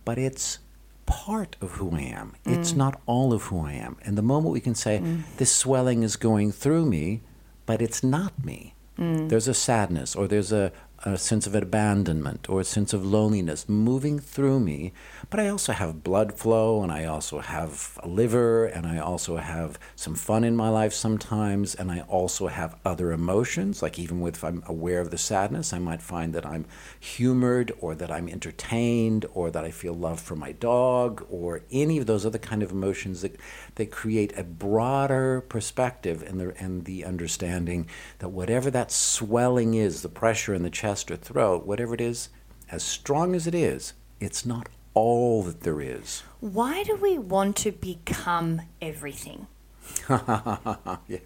but 0.05 0.19
it's 0.19 0.59
part 1.07 1.57
of 1.61 1.73
who 1.73 1.95
I 1.95 2.03
am. 2.03 2.35
Mm. 2.45 2.59
It's 2.59 2.73
not 2.73 3.01
all 3.07 3.33
of 3.33 3.45
who 3.45 3.65
I 3.65 3.73
am. 3.73 3.97
And 4.03 4.17
the 4.17 4.23
moment 4.23 4.53
we 4.53 4.61
can 4.61 4.75
say, 4.75 5.01
mm. 5.01 5.23
this 5.37 5.55
swelling 5.55 6.03
is 6.03 6.17
going 6.17 6.53
through 6.53 6.87
me, 6.87 7.23
but 7.67 7.83
it's 7.83 8.03
not 8.03 8.45
me. 8.45 8.75
Mm. 8.99 9.29
There's 9.29 9.49
a 9.49 9.55
sadness 9.55 10.15
or 10.15 10.29
there's 10.29 10.53
a, 10.53 10.73
a 11.03 11.17
sense 11.17 11.47
of 11.47 11.55
abandonment 11.55 12.49
or 12.51 12.61
a 12.61 12.65
sense 12.65 12.93
of 12.93 13.05
loneliness 13.05 13.69
moving 13.69 14.19
through 14.19 14.61
me, 14.61 14.93
but 15.31 15.41
I 15.41 15.49
also 15.49 15.73
have 15.73 16.05
blood 16.05 16.39
flow 16.39 16.83
and 16.83 16.93
I 16.93 17.07
also 17.07 17.39
have 17.39 17.99
a 18.03 18.09
liver 18.09 18.67
and 18.67 18.87
I 18.87 18.99
also 18.99 19.39
have 19.39 19.79
some 19.97 20.15
fun 20.15 20.45
in 20.45 20.55
my 20.55 20.69
life 20.69 20.93
sometimes 20.93 21.75
and 21.75 21.91
I 21.91 22.01
also 22.01 22.49
have 22.49 22.79
other 22.85 23.13
emotions. 23.13 23.83
Like 23.83 23.99
even 23.99 24.27
if 24.27 24.45
I'm 24.45 24.63
aware 24.67 25.01
of 25.01 25.11
the 25.11 25.17
sadness, 25.17 25.73
I 25.73 25.79
might 25.79 26.03
find 26.03 26.35
that 26.35 26.45
I'm 26.45 26.67
humored 26.99 27.73
or 27.81 27.95
that 27.95 28.11
I'm 28.11 28.29
entertained 28.29 29.25
or 29.33 29.51
that 29.51 29.65
I 29.65 29.71
feel 29.71 29.95
love 29.95 30.21
for 30.21 30.37
my 30.37 30.53
dog 30.53 31.27
or 31.31 31.63
any 31.71 31.97
of 31.97 32.07
those 32.07 32.27
other 32.27 32.39
kind 32.39 32.63
of 32.63 32.73
emotions 32.73 33.23
that, 33.23 33.37
that 33.77 33.91
create 33.91 34.37
a 34.37 34.45
broader 34.45 35.41
perspective 35.49 36.23
and 36.23 36.39
the, 36.39 36.55
and 36.63 36.85
the 36.85 37.07
understanding 37.07 37.89
that 38.19 38.29
whatever 38.29 38.71
that 38.71 38.93
swelling 38.93 39.73
is, 39.73 40.03
the 40.03 40.09
pressure 40.11 40.53
in 40.53 40.63
the 40.63 40.69
chest 40.69 40.90
or 41.11 41.17
throat, 41.17 41.67
whatever 41.67 41.95
it 41.95 42.01
is, 42.01 42.29
as 42.71 42.83
strong 42.83 43.35
as 43.35 43.47
it 43.47 43.55
is, 43.55 43.95
it's 44.21 44.45
not 44.45 44.69
all 44.95 45.43
that 45.45 45.61
there 45.61 45.81
is. 45.81 46.23
Why 46.41 46.83
do 46.83 46.97
we 46.97 47.19
want 47.19 47.57
to 47.59 47.73
become 47.73 48.63
everything? 48.83 49.47
yeah. 50.09 51.19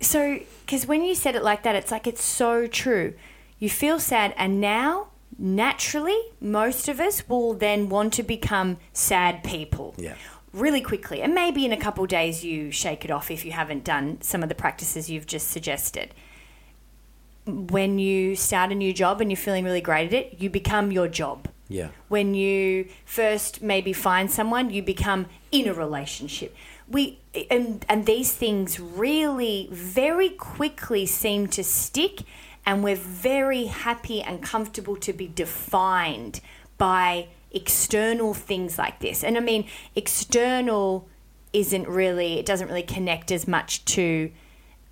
So, 0.00 0.40
because 0.64 0.86
when 0.86 1.02
you 1.02 1.14
said 1.14 1.34
it 1.34 1.42
like 1.42 1.62
that, 1.64 1.74
it's 1.74 1.90
like 1.90 2.06
it's 2.06 2.24
so 2.24 2.66
true. 2.66 3.14
You 3.58 3.70
feel 3.70 3.98
sad, 3.98 4.34
and 4.36 4.60
now 4.60 5.08
naturally, 5.38 6.18
most 6.40 6.88
of 6.88 7.00
us 7.00 7.28
will 7.28 7.54
then 7.54 7.88
want 7.88 8.12
to 8.14 8.22
become 8.22 8.78
sad 8.92 9.42
people. 9.42 9.94
Yeah. 9.96 10.14
Really 10.52 10.80
quickly. 10.80 11.20
And 11.20 11.34
maybe 11.34 11.64
in 11.64 11.72
a 11.72 11.76
couple 11.76 12.06
days 12.06 12.44
you 12.44 12.70
shake 12.70 13.04
it 13.04 13.10
off 13.10 13.30
if 13.30 13.44
you 13.44 13.50
haven't 13.50 13.82
done 13.82 14.20
some 14.20 14.42
of 14.42 14.48
the 14.48 14.54
practices 14.54 15.10
you've 15.10 15.26
just 15.26 15.48
suggested. 15.48 16.14
When 17.46 17.98
you 17.98 18.36
start 18.36 18.72
a 18.72 18.74
new 18.74 18.92
job 18.92 19.20
and 19.20 19.30
you're 19.30 19.36
feeling 19.36 19.64
really 19.64 19.80
great 19.80 20.06
at 20.06 20.14
it, 20.14 20.40
you 20.40 20.48
become 20.48 20.90
your 20.90 21.08
job. 21.08 21.48
Yeah. 21.68 21.88
When 22.08 22.34
you 22.34 22.88
first 23.04 23.62
maybe 23.62 23.92
find 23.92 24.30
someone, 24.30 24.70
you 24.70 24.82
become 24.82 25.26
in 25.50 25.68
a 25.68 25.74
relationship. 25.74 26.54
We 26.88 27.20
and 27.50 27.84
and 27.88 28.06
these 28.06 28.32
things 28.32 28.78
really 28.78 29.68
very 29.72 30.28
quickly 30.28 31.06
seem 31.06 31.46
to 31.48 31.64
stick 31.64 32.22
and 32.66 32.82
we're 32.82 32.96
very 32.96 33.64
happy 33.64 34.22
and 34.22 34.42
comfortable 34.42 34.96
to 34.96 35.12
be 35.12 35.26
defined 35.26 36.40
by 36.78 37.28
external 37.50 38.34
things 38.34 38.78
like 38.78 39.00
this. 39.00 39.22
And 39.22 39.36
I 39.36 39.40
mean, 39.40 39.66
external 39.94 41.08
isn't 41.52 41.86
really, 41.86 42.38
it 42.38 42.46
doesn't 42.46 42.66
really 42.66 42.82
connect 42.82 43.30
as 43.30 43.46
much 43.46 43.84
to 43.84 44.30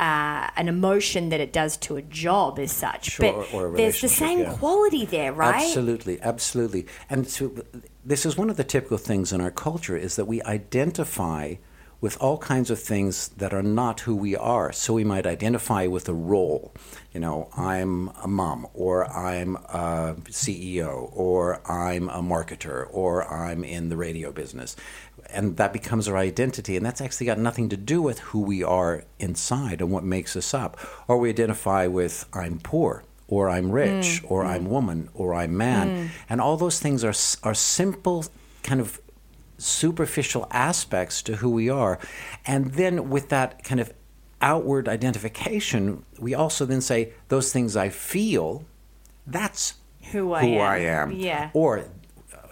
uh, 0.03 0.51
an 0.57 0.67
emotion 0.67 1.29
that 1.29 1.39
it 1.39 1.53
does 1.53 1.77
to 1.77 1.95
a 1.97 2.03
job 2.03 2.59
as 2.59 2.73
such. 2.73 3.13
Sure, 3.13 3.33
but 3.33 3.55
or 3.55 3.73
a 3.73 3.77
there's 3.77 4.01
the 4.01 4.09
same 4.09 4.41
yeah. 4.41 4.53
quality 4.55 5.05
there, 5.05 5.33
right? 5.33 5.63
Absolutely, 5.63 6.21
absolutely. 6.21 6.87
And 7.09 7.29
so 7.29 7.53
this 8.05 8.27
is 8.27 8.37
one 8.37 8.51
of 8.51 8.57
the 8.57 8.65
typical 8.65 8.99
things 8.99 9.33
in 9.33 9.41
our 9.41 9.53
culture 9.53 9.97
is 9.97 10.17
that 10.17 10.25
we 10.25 10.43
identify 10.43 11.55
with 12.01 12.21
all 12.21 12.37
kinds 12.37 12.69
of 12.69 12.81
things 12.81 13.29
that 13.29 13.55
are 13.55 13.63
not 13.63 14.01
who 14.01 14.17
we 14.17 14.35
are. 14.35 14.73
So 14.73 14.93
we 14.93 15.05
might 15.05 15.25
identify 15.25 15.87
with 15.87 16.09
a 16.09 16.13
role. 16.13 16.75
You 17.13 17.21
know, 17.21 17.49
I'm 17.57 18.09
a 18.21 18.27
mom, 18.27 18.67
or 18.75 19.09
I'm 19.09 19.55
a 19.55 20.17
CEO, 20.31 21.11
or 21.13 21.63
I'm 21.71 22.09
a 22.09 22.21
marketer, 22.21 22.89
or 22.91 23.33
I'm 23.33 23.63
in 23.63 23.89
the 23.89 23.97
radio 23.97 24.33
business. 24.33 24.75
And 25.33 25.57
that 25.57 25.73
becomes 25.73 26.09
our 26.09 26.17
identity. 26.17 26.77
And 26.77 26.85
that's 26.85 27.01
actually 27.01 27.27
got 27.27 27.39
nothing 27.39 27.69
to 27.71 27.77
do 27.77 28.03
with 28.03 28.19
who 28.21 28.41
we 28.41 28.63
are 28.63 29.05
inside 29.19 29.81
and 29.81 29.91
what 29.91 30.05
makes 30.05 30.37
us 30.37 30.55
up. 30.55 30.79
Or 31.09 31.19
we 31.19 31.29
identify 31.29 31.87
with 31.87 32.27
I'm 32.33 32.59
poor 32.59 33.05
or 33.29 33.49
I'm 33.49 33.73
rich, 33.73 34.23
mm, 34.23 34.31
or 34.31 34.45
mm. 34.45 34.49
I'm 34.49 34.67
woman, 34.67 35.09
or 35.15 35.33
I'm 35.33 35.57
man. 35.57 35.89
Mm. 35.89 36.09
And 36.29 36.41
all 36.41 36.59
those 36.59 36.79
things 36.81 37.03
are, 37.03 37.15
are 37.43 37.55
simple, 37.55 38.27
kind 38.63 38.79
of 38.79 39.01
superficial 39.57 40.47
aspects 40.51 41.23
to 41.23 41.37
who 41.37 41.49
we 41.49 41.71
are. 41.71 41.99
And 42.47 42.73
then 42.73 43.09
with 43.09 43.31
that 43.31 43.65
kind 43.65 43.81
of 43.81 43.91
outward 44.43 44.87
identification, 44.87 46.05
we 46.19 46.35
also 46.35 46.67
then 46.67 46.83
say, 46.83 47.15
those 47.29 47.51
things 47.53 47.75
I 47.75 47.89
feel, 47.89 48.67
that's 49.27 49.75
Who 50.11 50.35
I 50.35 50.41
who 50.43 50.55
am. 50.57 50.61
I 50.61 50.77
am. 50.79 51.13
Yeah. 51.13 51.51
Or 51.55 51.85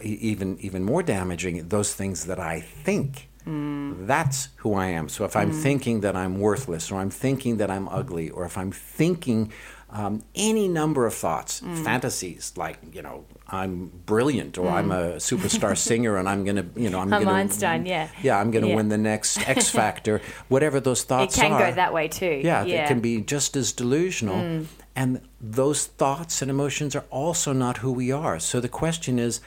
even 0.02 0.58
even 0.60 0.84
more 0.84 1.02
damaging, 1.02 1.68
those 1.68 1.94
things 1.94 2.26
that 2.26 2.38
I 2.38 2.60
think. 2.60 3.28
That's 3.46 4.48
who 4.56 4.74
I 4.74 4.86
am. 4.86 5.08
So 5.08 5.24
if 5.24 5.34
I'm 5.34 5.50
thinking 5.50 6.00
that 6.02 6.14
I'm 6.14 6.38
worthless, 6.38 6.90
or 6.92 7.00
I'm 7.00 7.10
thinking 7.10 7.56
that 7.56 7.70
I'm 7.70 7.88
ugly, 7.88 8.30
or 8.30 8.44
if 8.44 8.56
I'm 8.56 8.70
thinking 8.70 9.50
um, 9.90 10.22
any 10.36 10.68
number 10.68 11.04
of 11.06 11.14
thoughts, 11.14 11.58
fantasies 11.60 12.52
like 12.56 12.78
you 12.92 13.02
know 13.02 13.24
I'm 13.48 13.86
brilliant, 14.06 14.56
or 14.56 14.68
I'm 14.68 14.92
a 14.92 15.16
superstar 15.16 15.76
singer, 15.88 16.16
and 16.16 16.28
I'm 16.28 16.44
gonna 16.44 16.66
you 16.76 16.90
know 16.90 17.00
I'm, 17.00 17.12
I'm 17.12 17.24
gonna 17.24 17.36
Einstein, 17.36 17.86
yeah. 17.86 18.08
yeah 18.22 18.38
I'm 18.38 18.50
gonna 18.52 18.68
Yeah. 18.68 18.76
win 18.76 18.88
the 18.88 18.98
next 18.98 19.38
X 19.48 19.68
Factor, 19.68 20.20
whatever 20.48 20.78
those 20.78 21.02
it 21.02 21.06
thoughts 21.08 21.34
can 21.36 21.52
are. 21.52 21.58
go 21.70 21.74
that 21.74 21.92
way 21.92 22.06
too. 22.06 22.40
Yeah, 22.44 22.64
yeah. 22.64 22.84
it 22.84 22.88
can 22.88 23.00
be 23.00 23.20
just 23.20 23.56
as 23.56 23.72
delusional. 23.72 24.36
Mm. 24.36 24.66
And 24.96 25.20
those 25.40 25.86
thoughts 25.86 26.42
and 26.42 26.50
emotions 26.50 26.94
are 26.94 27.04
also 27.10 27.52
not 27.52 27.78
who 27.78 27.90
we 27.92 28.12
are. 28.12 28.38
So 28.38 28.60
the 28.60 28.68
question 28.68 29.18
is, 29.18 29.40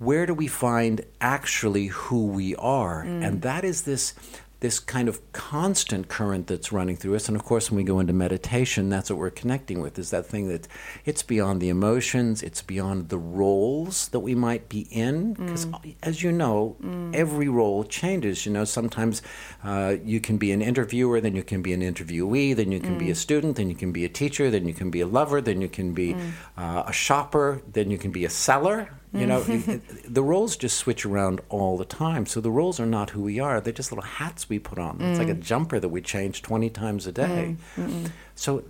where 0.00 0.24
do 0.24 0.32
we 0.32 0.48
find 0.48 1.02
actually 1.20 1.86
who 1.88 2.26
we 2.26 2.56
are? 2.56 3.04
Mm. 3.04 3.26
And 3.26 3.42
that 3.42 3.64
is 3.64 3.82
this 3.82 4.14
this 4.60 4.78
kind 4.78 5.08
of 5.08 5.32
constant 5.32 6.08
current 6.08 6.46
that's 6.46 6.70
running 6.70 6.94
through 6.94 7.16
us. 7.16 7.28
And 7.28 7.36
of 7.36 7.44
course, 7.44 7.70
when 7.70 7.78
we 7.78 7.82
go 7.82 7.98
into 7.98 8.12
meditation, 8.12 8.90
that's 8.90 9.10
what 9.10 9.18
we're 9.18 9.30
connecting 9.30 9.80
with, 9.80 9.98
is 9.98 10.10
that 10.10 10.26
thing 10.26 10.48
that 10.48 10.68
it's 11.06 11.22
beyond 11.22 11.62
the 11.62 11.70
emotions, 11.70 12.42
it's 12.42 12.60
beyond 12.60 13.08
the 13.08 13.16
roles 13.16 14.08
that 14.08 14.20
we 14.20 14.34
might 14.34 14.68
be 14.68 14.80
in. 14.90 15.32
Because 15.32 15.66
as 16.02 16.22
you 16.22 16.30
know, 16.30 16.76
every 17.14 17.48
role 17.48 17.84
changes. 17.84 18.44
You 18.44 18.52
know, 18.52 18.64
sometimes 18.64 19.22
uh, 19.64 19.96
you 20.04 20.20
can 20.20 20.36
be 20.36 20.52
an 20.52 20.60
interviewer, 20.60 21.22
then 21.22 21.34
you 21.34 21.42
can 21.42 21.62
be 21.62 21.72
an 21.72 21.80
interviewee, 21.80 22.54
then 22.54 22.70
you 22.70 22.80
can 22.80 22.98
be 22.98 23.10
a 23.10 23.14
student, 23.14 23.56
then 23.56 23.70
you 23.70 23.76
can 23.76 23.92
be 23.92 24.04
a 24.04 24.10
teacher, 24.10 24.50
then 24.50 24.68
you 24.68 24.74
can 24.74 24.90
be 24.90 25.00
a 25.00 25.06
lover, 25.06 25.40
then 25.40 25.62
you 25.62 25.68
can 25.68 25.94
be 25.94 26.14
uh, 26.58 26.82
a 26.86 26.92
shopper, 26.92 27.62
then 27.72 27.90
you 27.90 27.96
can 27.96 28.12
be 28.12 28.26
a 28.26 28.30
seller. 28.30 28.90
You 29.12 29.26
know, 29.26 29.44
it- 29.48 29.68
it- 29.68 30.14
the 30.14 30.22
roles 30.22 30.56
just 30.56 30.76
switch 30.76 31.04
around 31.04 31.40
all 31.48 31.76
the 31.76 31.84
time. 31.84 32.26
So 32.26 32.40
the 32.40 32.50
roles 32.50 32.78
are 32.78 32.86
not 32.86 33.10
who 33.10 33.22
we 33.22 33.40
are. 33.40 33.60
They're 33.60 33.72
just 33.72 33.90
little 33.90 34.04
hats 34.04 34.48
we 34.48 34.58
put 34.58 34.78
on. 34.78 35.00
It's 35.00 35.18
like 35.18 35.28
a 35.28 35.34
mm. 35.34 35.40
jumper 35.40 35.80
that 35.80 35.88
we 35.88 36.00
change 36.00 36.42
20 36.42 36.70
times 36.70 37.06
a 37.06 37.12
day. 37.12 37.56
Mm, 37.76 38.10
so 38.34 38.62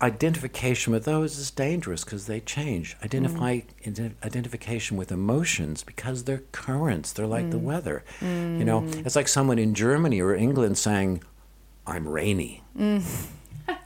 identification 0.00 0.92
with 0.92 1.04
those 1.04 1.38
is 1.38 1.50
dangerous 1.50 2.04
because 2.04 2.26
they 2.26 2.40
change. 2.40 2.96
Identify 3.02 3.56
mm. 3.56 3.64
ident- 3.84 4.14
identification 4.24 4.96
with 4.96 5.12
emotions 5.12 5.82
because 5.82 6.24
they're 6.24 6.42
currents. 6.52 7.12
They're 7.12 7.26
like 7.26 7.50
the 7.50 7.58
weather. 7.58 8.04
You 8.20 8.64
know, 8.64 8.84
it's 9.04 9.16
like 9.16 9.28
someone 9.28 9.58
in 9.58 9.74
Germany 9.74 10.20
or 10.20 10.34
England 10.34 10.78
saying, 10.78 11.22
"I'm 11.86 12.08
rainy." 12.08 12.62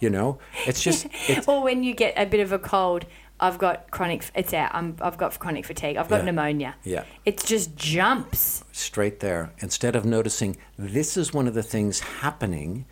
you 0.01 0.11
know, 0.11 0.39
it's 0.67 0.83
just 0.83 1.07
it's, 1.29 1.47
or 1.47 1.63
when 1.63 1.83
you 1.83 1.95
get 1.95 2.15
a 2.17 2.27
bit 2.27 2.41
of 2.41 2.53
a 2.53 2.59
cold, 2.59 3.05
I've 3.41 3.59
got 3.59 3.91
chronic. 3.91 4.31
It's 4.35 4.53
out. 4.53 4.71
I'm, 4.75 4.97
I've 5.01 5.17
got 5.17 5.39
chronic 5.39 5.65
fatigue. 5.65 5.97
I've 5.97 6.09
got 6.09 6.21
Yeah. 6.21 6.25
pneumonia. 6.27 6.75
Yeah. 6.85 7.05
It 7.25 7.43
just 7.45 7.77
jumps. 7.77 8.65
straight 8.73 9.21
there 9.21 9.53
instead 9.59 9.95
of 9.97 10.05
noticing 10.05 10.57
this 10.79 11.17
is 11.17 11.33
one 11.33 11.47
of 11.47 11.55
the 11.55 11.63
things 11.63 12.01
happening 12.01 12.85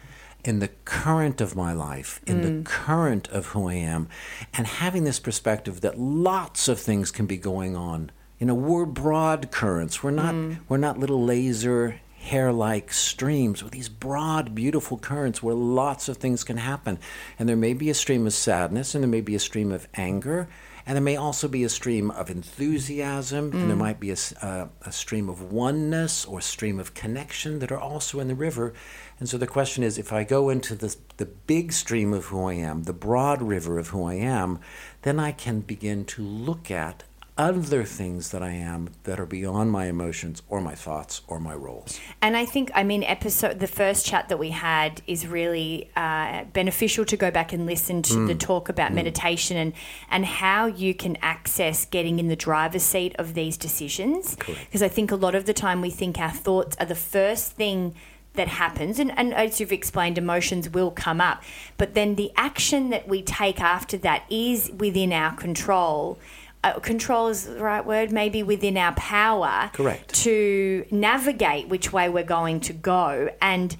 in 0.44 0.61
the 0.61 0.68
current 0.84 1.40
of 1.40 1.57
my 1.57 1.72
life 1.72 2.20
in 2.26 2.42
the 2.42 2.49
mm. 2.49 2.64
current 2.64 3.28
of 3.28 3.47
who 3.47 3.68
i 3.68 3.74
am 3.74 4.09
and 4.55 4.66
having 4.66 5.05
this 5.05 5.18
perspective 5.18 5.80
that 5.80 5.99
lots 5.99 6.68
of 6.68 6.78
things 6.78 7.11
can 7.11 7.26
be 7.26 7.36
going 7.36 7.74
on 7.74 8.11
you 8.38 8.47
know 8.47 8.55
we're 8.55 8.86
broad 8.86 9.51
currents 9.51 10.03
we're 10.03 10.11
not 10.11 10.34
mm. 10.34 10.57
we're 10.68 10.76
not 10.76 10.99
little 10.99 11.22
laser 11.24 12.01
hair-like 12.26 12.92
streams 12.92 13.62
with 13.62 13.72
these 13.72 13.88
broad 13.88 14.54
beautiful 14.54 14.98
currents 14.98 15.42
where 15.42 15.54
lots 15.54 16.08
of 16.08 16.16
things 16.16 16.44
can 16.44 16.56
happen 16.56 16.98
and 17.38 17.48
there 17.48 17.56
may 17.56 17.72
be 17.72 17.90
a 17.90 17.94
stream 17.94 18.26
of 18.26 18.32
sadness 18.32 18.94
and 18.94 19.02
there 19.02 19.08
may 19.08 19.20
be 19.20 19.34
a 19.34 19.40
stream 19.40 19.72
of 19.72 19.88
anger 19.94 20.48
and 20.86 20.94
there 20.94 21.02
may 21.02 21.16
also 21.16 21.48
be 21.48 21.64
a 21.64 21.68
stream 21.68 22.12
of 22.12 22.30
enthusiasm, 22.30 23.50
and 23.50 23.68
there 23.68 23.76
might 23.76 23.98
be 23.98 24.12
a, 24.12 24.16
uh, 24.40 24.68
a 24.82 24.92
stream 24.92 25.28
of 25.28 25.52
oneness 25.52 26.24
or 26.24 26.40
stream 26.40 26.78
of 26.78 26.94
connection 26.94 27.58
that 27.58 27.72
are 27.72 27.78
also 27.78 28.20
in 28.20 28.28
the 28.28 28.36
river. 28.36 28.72
And 29.18 29.28
so 29.28 29.36
the 29.36 29.48
question 29.48 29.82
is 29.82 29.98
if 29.98 30.12
I 30.12 30.22
go 30.22 30.48
into 30.48 30.76
the, 30.76 30.94
the 31.16 31.26
big 31.26 31.72
stream 31.72 32.12
of 32.12 32.26
who 32.26 32.44
I 32.44 32.54
am, 32.54 32.84
the 32.84 32.92
broad 32.92 33.42
river 33.42 33.80
of 33.80 33.88
who 33.88 34.04
I 34.04 34.14
am, 34.14 34.60
then 35.02 35.18
I 35.18 35.32
can 35.32 35.58
begin 35.58 36.04
to 36.04 36.22
look 36.22 36.70
at 36.70 37.02
other 37.39 37.84
things 37.84 38.30
that 38.30 38.43
I 38.43 38.53
am 38.53 38.89
that 39.05 39.20
are 39.20 39.26
beyond 39.26 39.70
my 39.70 39.87
emotions 39.87 40.43
or 40.49 40.61
my 40.61 40.74
thoughts 40.74 41.20
or 41.26 41.39
my 41.39 41.55
roles. 41.55 42.01
And 42.22 42.37
I 42.37 42.47
think, 42.47 42.70
I 42.74 42.82
mean, 42.82 43.03
episode 43.05 43.61
the 43.61 43.66
first 43.66 44.07
chat 44.07 44.30
that 44.30 44.39
we 44.39 44.51
had 44.51 45.03
is 45.07 45.26
really 45.26 45.91
uh, 45.97 46.45
beneficial 46.45 47.05
to 47.05 47.16
go 47.16 47.30
back 47.30 47.53
and 47.53 47.66
listen 47.66 48.01
to 48.03 48.26
the 48.26 48.34
talk 48.34 48.68
about 48.68 48.93
meditation 48.93 49.57
and 49.57 49.72
and 50.11 50.24
how 50.24 50.66
you 50.66 50.95
can 50.95 51.16
access 51.20 51.84
getting 51.84 52.18
in 52.18 52.28
the 52.28 52.37
driver's 52.37 52.82
seat 52.82 53.14
of 53.18 53.34
these 53.34 53.57
decisions. 53.57 54.37
Because 54.37 54.82
I 54.82 54.89
think 54.89 55.11
a 55.11 55.16
lot 55.16 55.34
of 55.34 55.45
the 55.45 55.55
time 55.55 55.80
we 55.80 55.91
think 55.91 56.18
our 56.18 56.30
thoughts 56.30 56.76
are 56.80 56.87
the 56.87 56.95
first 56.95 57.53
thing 57.53 57.95
that 58.37 58.49
happens 58.49 58.99
and, 58.99 59.11
and 59.18 59.32
as 59.34 59.61
you've 59.61 59.72
explained 59.72 60.18
emotions 60.18 60.68
will 60.68 60.91
come 60.91 61.22
up 61.22 61.43
but 61.78 61.95
then 61.95 62.14
the 62.14 62.30
action 62.37 62.91
that 62.91 63.09
we 63.09 63.22
take 63.22 63.61
after 63.62 63.97
that 63.97 64.24
is 64.28 64.70
within 64.76 65.11
our 65.11 65.34
control 65.34 66.18
uh, 66.64 66.78
control 66.80 67.28
is 67.28 67.44
the 67.44 67.62
right 67.62 67.84
word 67.84 68.11
maybe 68.11 68.42
within 68.42 68.76
our 68.76 68.92
power 68.92 69.70
Correct. 69.72 70.12
to 70.14 70.84
navigate 70.90 71.68
which 71.68 71.92
way 71.92 72.09
we're 72.09 72.24
going 72.24 72.61
to 72.61 72.72
go 72.72 73.30
and 73.40 73.76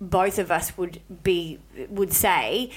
both 0.00 0.38
of 0.38 0.50
us 0.50 0.76
would 0.78 1.00
be 1.22 1.58
would 1.88 2.12
say 2.12 2.70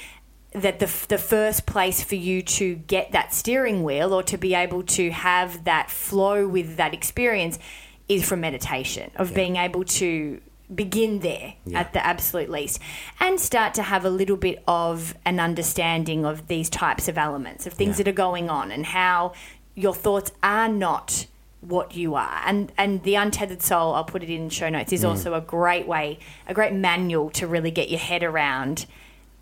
that 0.54 0.80
the, 0.80 1.06
the 1.08 1.18
first 1.18 1.66
place 1.66 2.04
for 2.04 2.16
you 2.16 2.42
to 2.42 2.76
get 2.76 3.12
that 3.14 3.34
steering 3.34 3.84
wheel 3.84 4.14
or 4.14 4.22
to 4.24 4.38
be 4.38 4.54
able 4.54 4.84
to 4.84 5.10
have 5.12 5.64
that 5.64 5.90
flow 5.90 6.48
with 6.48 6.76
that 6.78 6.94
experience 6.94 7.58
is 8.10 8.28
from 8.28 8.42
meditation 8.42 9.12
of 9.16 9.34
being 9.34 9.56
able 9.56 9.86
to 9.86 10.42
begin 10.74 11.20
there 11.20 11.54
at 11.74 11.92
the 11.94 12.06
absolute 12.06 12.50
least 12.50 12.80
and 13.20 13.40
start 13.40 13.74
to 13.74 13.84
have 13.84 14.06
a 14.06 14.10
little 14.10 14.38
bit 14.38 14.64
of 14.68 15.16
an 15.26 15.40
understanding 15.40 16.26
of 16.26 16.48
these 16.48 16.70
types 16.70 17.08
of 17.08 17.18
elements 17.18 17.68
of 17.68 17.74
things 17.74 17.98
Yeah. 18.00 18.04
that 18.06 18.10
are 18.12 18.14
going 18.14 18.50
on 18.50 18.72
and 18.72 18.86
how 18.86 19.34
your 19.76 19.94
thoughts 19.94 20.32
are 20.42 20.70
not 20.70 21.26
what 21.60 21.96
you 21.96 22.16
are 22.16 22.42
and 22.46 22.72
and 22.78 23.04
the 23.04 23.14
untethered 23.16 23.62
soul 23.62 23.94
i'll 23.94 24.04
put 24.04 24.24
it 24.24 24.30
in 24.32 24.50
show 24.50 24.68
notes 24.70 24.92
Mm. 24.92 24.96
is 24.96 25.06
also 25.06 25.34
a 25.36 25.42
great 25.42 25.88
way 25.88 26.18
a 26.48 26.54
great 26.56 26.74
manual 26.74 27.30
to 27.32 27.46
really 27.46 27.70
get 27.70 27.90
your 27.90 28.00
head 28.00 28.24
around 28.24 28.86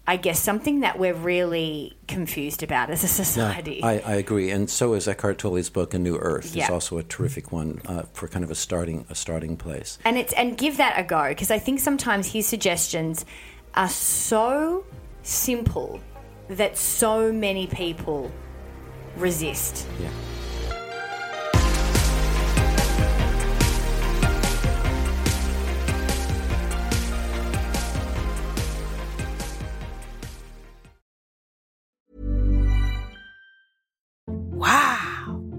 i 0.09 0.15
guess 0.17 0.39
something 0.41 0.79
that 0.81 0.97
we're 0.97 1.13
really 1.13 1.93
confused 2.07 2.63
about 2.63 2.89
as 2.89 3.03
a 3.03 3.07
society 3.07 3.81
I, 3.83 3.99
I 3.99 4.15
agree, 4.15 4.49
and 4.49 4.69
so 4.69 4.93
is 4.93 5.07
Eckhart 5.07 5.37
Tolle's 5.37 5.69
book 5.69 5.93
*A 5.93 5.99
New 5.99 6.17
Earth*. 6.17 6.55
Yeah. 6.55 6.63
It's 6.63 6.71
also 6.71 6.97
a 6.97 7.03
terrific 7.03 7.51
one 7.51 7.81
uh, 7.85 8.03
for 8.13 8.27
kind 8.27 8.43
of 8.43 8.51
a 8.51 8.55
starting 8.55 9.05
a 9.09 9.15
starting 9.15 9.55
place. 9.55 9.99
and 10.03 10.17
it's 10.17 10.33
and 10.33 10.57
give 10.57 10.77
that 10.77 10.95
a 10.97 11.03
go 11.03 11.29
because 11.29 11.51
I 11.51 11.59
think 11.59 11.79
sometimes 11.79 12.23
his 12.33 12.47
suggestions 12.47 13.25
are 13.75 13.89
so 13.89 14.85
simple 15.23 15.99
that 16.49 16.77
so 16.77 17.31
many 17.31 17.67
people 17.67 18.31
resist. 19.17 19.87
Yeah. 20.01 20.09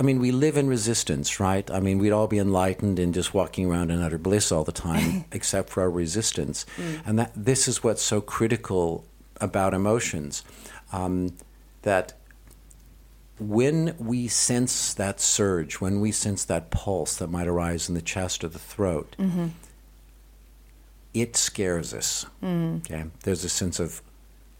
I 0.00 0.02
mean, 0.02 0.18
we 0.18 0.32
live 0.32 0.56
in 0.56 0.66
resistance, 0.66 1.38
right? 1.38 1.70
I 1.70 1.78
mean, 1.78 1.98
we'd 1.98 2.10
all 2.10 2.26
be 2.26 2.38
enlightened 2.38 2.98
and 2.98 3.12
just 3.12 3.34
walking 3.34 3.70
around 3.70 3.90
in 3.90 4.00
utter 4.00 4.16
bliss 4.16 4.50
all 4.50 4.64
the 4.64 4.72
time, 4.72 5.26
except 5.32 5.68
for 5.68 5.82
our 5.82 5.90
resistance. 5.90 6.64
Mm. 6.78 7.02
And 7.04 7.18
that 7.18 7.32
this 7.36 7.68
is 7.68 7.84
what's 7.84 8.00
so 8.00 8.22
critical 8.22 9.04
about 9.42 9.74
emotions, 9.74 10.42
um, 10.90 11.36
that 11.82 12.14
when 13.38 13.94
we 13.98 14.26
sense 14.26 14.94
that 14.94 15.20
surge, 15.20 15.82
when 15.82 16.00
we 16.00 16.12
sense 16.12 16.46
that 16.46 16.70
pulse 16.70 17.16
that 17.16 17.28
might 17.28 17.46
arise 17.46 17.90
in 17.90 17.94
the 17.94 18.00
chest 18.00 18.42
or 18.42 18.48
the 18.48 18.58
throat, 18.58 19.14
mm-hmm. 19.18 19.48
it 21.12 21.36
scares 21.36 21.92
us. 21.92 22.24
Mm. 22.42 22.78
Okay, 22.90 23.04
there's 23.24 23.44
a 23.44 23.50
sense 23.50 23.78
of, 23.78 24.00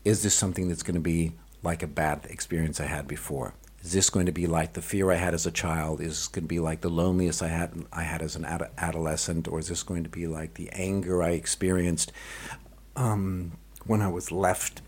is 0.05 0.22
this 0.22 0.34
something 0.34 0.68
that's 0.68 0.82
going 0.82 0.95
to 0.95 1.01
be 1.01 1.32
like 1.62 1.82
a 1.82 1.86
bad 1.86 2.26
experience 2.28 2.78
I 2.78 2.86
had 2.86 3.09
before? 3.09 3.55
Is 3.83 3.93
this 3.93 4.11
going 4.11 4.26
to 4.26 4.33
be 4.33 4.47
like 4.47 4.74
the 4.74 4.83
fear 4.83 5.11
I 5.11 5.16
had 5.16 5.33
as 5.33 5.47
a 5.47 5.51
child? 5.51 6.01
Is 6.01 6.09
this 6.11 6.28
going 6.28 6.45
to 6.45 6.49
be 6.49 6.61
like 6.61 6.83
the 6.83 6.91
loneliness 6.91 7.41
I 7.43 7.49
had 7.49 7.72
I 7.93 8.03
had 8.03 8.20
as 8.22 8.37
an 8.37 8.45
ad- 8.45 8.70
adolescent, 8.76 9.49
or 9.49 9.59
is 9.59 9.68
this 9.68 9.83
going 9.83 10.05
to 10.05 10.11
be 10.11 10.26
like 10.26 10.55
the 10.55 10.68
anger 10.72 11.22
I 11.22 11.31
experienced 11.31 12.12
um, 12.97 13.53
when 13.87 14.03
I 14.03 14.09
was 14.09 14.31
left? 14.31 14.83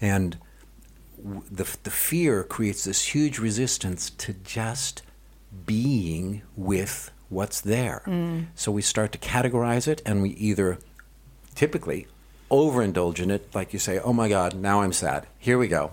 And 0.00 0.38
w- 1.22 1.42
the 1.50 1.64
the 1.82 1.90
fear 1.90 2.44
creates 2.44 2.84
this 2.84 3.06
huge 3.14 3.38
resistance 3.40 4.10
to 4.10 4.34
just 4.44 5.02
being 5.66 6.42
with 6.56 7.10
what's 7.28 7.60
there. 7.60 8.02
So 8.54 8.70
we 8.70 8.82
start 8.82 9.10
to 9.12 9.18
categorize 9.18 9.88
it, 9.88 10.00
and 10.06 10.22
we 10.22 10.30
either 10.30 10.78
typically 11.56 12.06
overindulge 12.54 13.18
in 13.20 13.30
it, 13.30 13.54
like 13.54 13.72
you 13.72 13.78
say, 13.78 13.98
"Oh 13.98 14.12
my 14.12 14.28
God, 14.28 14.54
now 14.54 14.82
I'm 14.82 14.92
sad. 14.92 15.26
Here 15.38 15.58
we 15.58 15.68
go." 15.68 15.90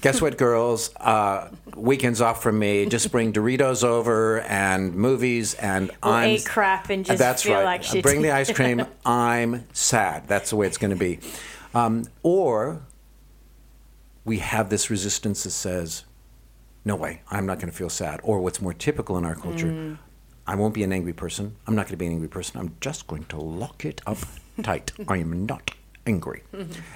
Guess 0.00 0.20
what, 0.22 0.36
girls? 0.38 0.90
Uh, 0.96 1.50
weekends 1.76 2.20
off 2.20 2.42
from 2.42 2.58
me. 2.58 2.86
Just 2.86 3.12
bring 3.12 3.32
Doritos 3.32 3.84
over 3.84 4.40
and 4.42 4.94
movies, 4.94 5.54
and 5.54 5.90
We'll 6.02 6.12
I'm 6.12 6.30
eat 6.30 6.46
crap 6.46 6.90
and 6.90 7.04
just 7.04 7.18
That's 7.18 7.42
feel 7.42 7.54
right. 7.54 7.64
like 7.64 7.82
shit. 7.82 8.02
Bring 8.02 8.22
the 8.22 8.30
ice 8.32 8.50
cream. 8.52 8.84
I'm 9.06 9.66
sad. 9.72 10.26
That's 10.28 10.50
the 10.50 10.56
way 10.56 10.66
it's 10.66 10.78
going 10.78 10.90
to 10.92 10.96
be. 10.98 11.18
Um, 11.74 12.04
or 12.22 12.82
we 14.24 14.38
have 14.38 14.70
this 14.70 14.90
resistance 14.90 15.42
that 15.44 15.50
says, 15.50 16.04
no 16.84 16.96
way, 16.96 17.22
I'm 17.30 17.46
not 17.46 17.58
going 17.58 17.70
to 17.70 17.76
feel 17.76 17.88
sad. 17.90 18.20
Or 18.22 18.40
what's 18.40 18.60
more 18.60 18.74
typical 18.74 19.16
in 19.18 19.24
our 19.24 19.34
culture, 19.34 19.66
Mm. 19.66 19.98
I 20.44 20.56
won't 20.56 20.74
be 20.74 20.82
an 20.82 20.92
angry 20.92 21.12
person. 21.12 21.54
I'm 21.68 21.76
not 21.76 21.82
going 21.86 21.92
to 21.92 21.96
be 21.96 22.06
an 22.06 22.12
angry 22.12 22.28
person. 22.28 22.58
I'm 22.60 22.74
just 22.80 23.06
going 23.06 23.24
to 23.26 23.36
lock 23.36 23.84
it 23.84 24.00
up 24.06 24.18
tight. 24.62 24.90
I 25.08 25.18
am 25.18 25.46
not 25.46 25.70
angry. 26.06 26.42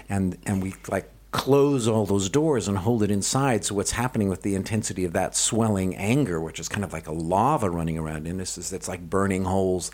And 0.09 0.39
and 0.47 0.63
we 0.63 0.75
like 0.89 1.11
close 1.33 1.87
all 1.87 2.07
those 2.07 2.31
doors 2.31 2.67
and 2.67 2.79
hold 2.79 3.03
it 3.03 3.11
inside. 3.11 3.65
So 3.65 3.75
what's 3.75 3.93
happening 3.93 4.29
with 4.29 4.43
the 4.43 4.55
intensity 4.55 5.05
of 5.05 5.13
that 5.13 5.37
swelling 5.37 5.95
anger, 5.97 6.41
which 6.41 6.59
is 6.59 6.69
kind 6.69 6.85
of 6.85 6.93
like 6.93 7.07
a 7.07 7.13
lava 7.13 7.69
running 7.69 7.99
around 7.99 8.27
in 8.27 8.41
us, 8.41 8.57
is 8.57 8.73
it's 8.73 8.89
like 8.89 9.11
burning 9.11 9.45
holes 9.45 9.91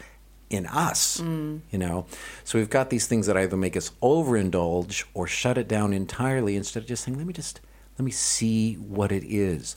in 0.50 0.66
us, 0.66 1.20
mm. 1.20 1.60
you 1.70 1.78
know. 1.78 2.06
So 2.44 2.58
we've 2.58 2.70
got 2.70 2.90
these 2.90 3.06
things 3.06 3.26
that 3.26 3.36
either 3.36 3.56
make 3.56 3.76
us 3.76 3.90
overindulge 4.02 5.04
or 5.14 5.26
shut 5.26 5.58
it 5.58 5.66
down 5.66 5.92
entirely 5.92 6.56
instead 6.56 6.84
of 6.84 6.88
just 6.88 7.04
saying, 7.04 7.16
let 7.18 7.26
me 7.26 7.32
just 7.32 7.60
let 7.98 8.04
me 8.04 8.12
see 8.12 8.74
what 8.74 9.10
it 9.10 9.24
is. 9.24 9.74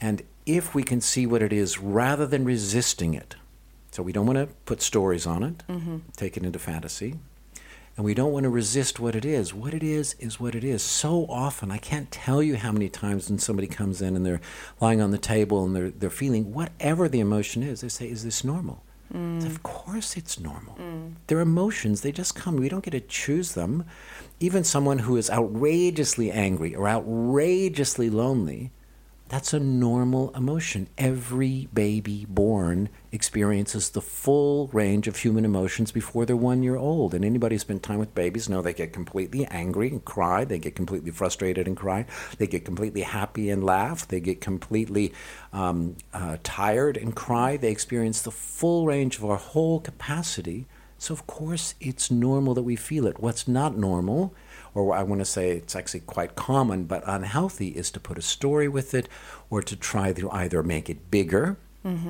And 0.00 0.22
if 0.46 0.74
we 0.74 0.82
can 0.82 1.00
see 1.00 1.26
what 1.26 1.42
it 1.42 1.52
is 1.52 1.78
rather 1.78 2.26
than 2.26 2.44
resisting 2.44 3.14
it, 3.14 3.36
so 3.90 4.02
we 4.02 4.12
don't 4.12 4.26
want 4.26 4.38
to 4.38 4.46
put 4.66 4.82
stories 4.82 5.26
on 5.26 5.42
it, 5.42 5.62
mm-hmm. 5.68 5.98
take 6.16 6.36
it 6.36 6.42
into 6.42 6.58
fantasy, 6.58 7.14
and 7.96 8.04
we 8.04 8.14
don't 8.14 8.32
want 8.32 8.44
to 8.44 8.50
resist 8.50 8.98
what 8.98 9.14
it 9.14 9.24
is. 9.24 9.54
What 9.54 9.72
it 9.72 9.82
is 9.82 10.14
is 10.18 10.40
what 10.40 10.54
it 10.54 10.64
is. 10.64 10.82
So 10.82 11.26
often, 11.28 11.70
I 11.70 11.78
can't 11.78 12.10
tell 12.10 12.42
you 12.42 12.56
how 12.56 12.72
many 12.72 12.88
times 12.88 13.28
when 13.30 13.38
somebody 13.38 13.68
comes 13.68 14.02
in 14.02 14.16
and 14.16 14.26
they're 14.26 14.40
lying 14.80 15.00
on 15.00 15.12
the 15.12 15.18
table 15.18 15.64
and 15.64 15.76
they're, 15.76 15.90
they're 15.90 16.10
feeling 16.10 16.52
whatever 16.52 17.08
the 17.08 17.20
emotion 17.20 17.62
is, 17.62 17.82
they 17.82 17.88
say, 17.88 18.08
Is 18.08 18.24
this 18.24 18.42
normal? 18.42 18.82
Mm. 19.12 19.46
Of 19.46 19.62
course, 19.62 20.16
it's 20.16 20.40
normal. 20.40 20.74
Mm. 20.74 21.14
They're 21.28 21.40
emotions, 21.40 22.00
they 22.00 22.10
just 22.10 22.34
come. 22.34 22.56
We 22.56 22.68
don't 22.68 22.84
get 22.84 22.92
to 22.92 23.00
choose 23.00 23.52
them. 23.52 23.84
Even 24.40 24.64
someone 24.64 25.00
who 25.00 25.16
is 25.16 25.30
outrageously 25.30 26.32
angry 26.32 26.74
or 26.74 26.88
outrageously 26.88 28.10
lonely, 28.10 28.72
that's 29.28 29.54
a 29.54 29.60
normal 29.60 30.30
emotion. 30.36 30.88
Every 30.98 31.68
baby 31.72 32.26
born 32.28 32.90
experiences 33.10 33.90
the 33.90 34.02
full 34.02 34.68
range 34.68 35.08
of 35.08 35.16
human 35.16 35.46
emotions 35.46 35.90
before 35.90 36.26
they're 36.26 36.36
one 36.36 36.62
year 36.62 36.76
old. 36.76 37.14
And 37.14 37.24
anybody 37.24 37.54
who's 37.54 37.62
spent 37.62 37.82
time 37.82 37.98
with 37.98 38.14
babies 38.14 38.50
know 38.50 38.60
they 38.60 38.74
get 38.74 38.92
completely 38.92 39.46
angry 39.46 39.88
and 39.88 40.04
cry. 40.04 40.44
They 40.44 40.58
get 40.58 40.76
completely 40.76 41.10
frustrated 41.10 41.66
and 41.66 41.76
cry. 41.76 42.04
They 42.36 42.46
get 42.46 42.66
completely 42.66 43.00
happy 43.00 43.48
and 43.48 43.64
laugh. 43.64 44.06
They 44.06 44.20
get 44.20 44.42
completely 44.42 45.14
um, 45.54 45.96
uh, 46.12 46.36
tired 46.42 46.98
and 46.98 47.16
cry. 47.16 47.56
They 47.56 47.70
experience 47.70 48.20
the 48.20 48.30
full 48.30 48.86
range 48.86 49.16
of 49.16 49.24
our 49.24 49.38
whole 49.38 49.80
capacity. 49.80 50.66
So, 50.98 51.14
of 51.14 51.26
course, 51.26 51.74
it's 51.80 52.10
normal 52.10 52.54
that 52.54 52.62
we 52.62 52.76
feel 52.76 53.06
it. 53.06 53.20
What's 53.20 53.48
not 53.48 53.76
normal 53.76 54.34
or 54.74 54.94
I 54.94 55.02
want 55.02 55.20
to 55.20 55.24
say 55.24 55.50
it's 55.50 55.76
actually 55.76 56.00
quite 56.00 56.34
common 56.34 56.84
but 56.84 57.02
unhealthy, 57.06 57.68
is 57.68 57.90
to 57.92 58.00
put 58.00 58.18
a 58.18 58.22
story 58.22 58.68
with 58.68 58.92
it 58.94 59.08
or 59.50 59.62
to 59.62 59.76
try 59.76 60.12
to 60.12 60.30
either 60.30 60.62
make 60.62 60.90
it 60.90 61.10
bigger 61.10 61.56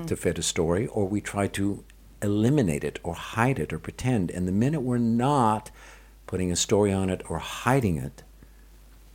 to 0.07 0.17
fit 0.17 0.39
a 0.39 0.43
story 0.43 0.87
or 0.87 1.09
we 1.09 1.21
try 1.21 1.49
to 1.49 1.83
eliminate 2.23 2.85
it 2.85 3.01
or 3.03 3.15
hide 3.15 3.59
it 3.59 3.73
or 3.73 3.79
pretend. 3.79 4.31
And 4.31 4.47
the 4.47 4.53
minute 4.53 4.83
we're 4.83 4.99
not 4.99 5.71
putting 6.27 6.53
a 6.53 6.57
story 6.57 6.93
on 6.93 7.11
it 7.11 7.23
or 7.29 7.39
hiding 7.39 7.97
it, 7.97 8.23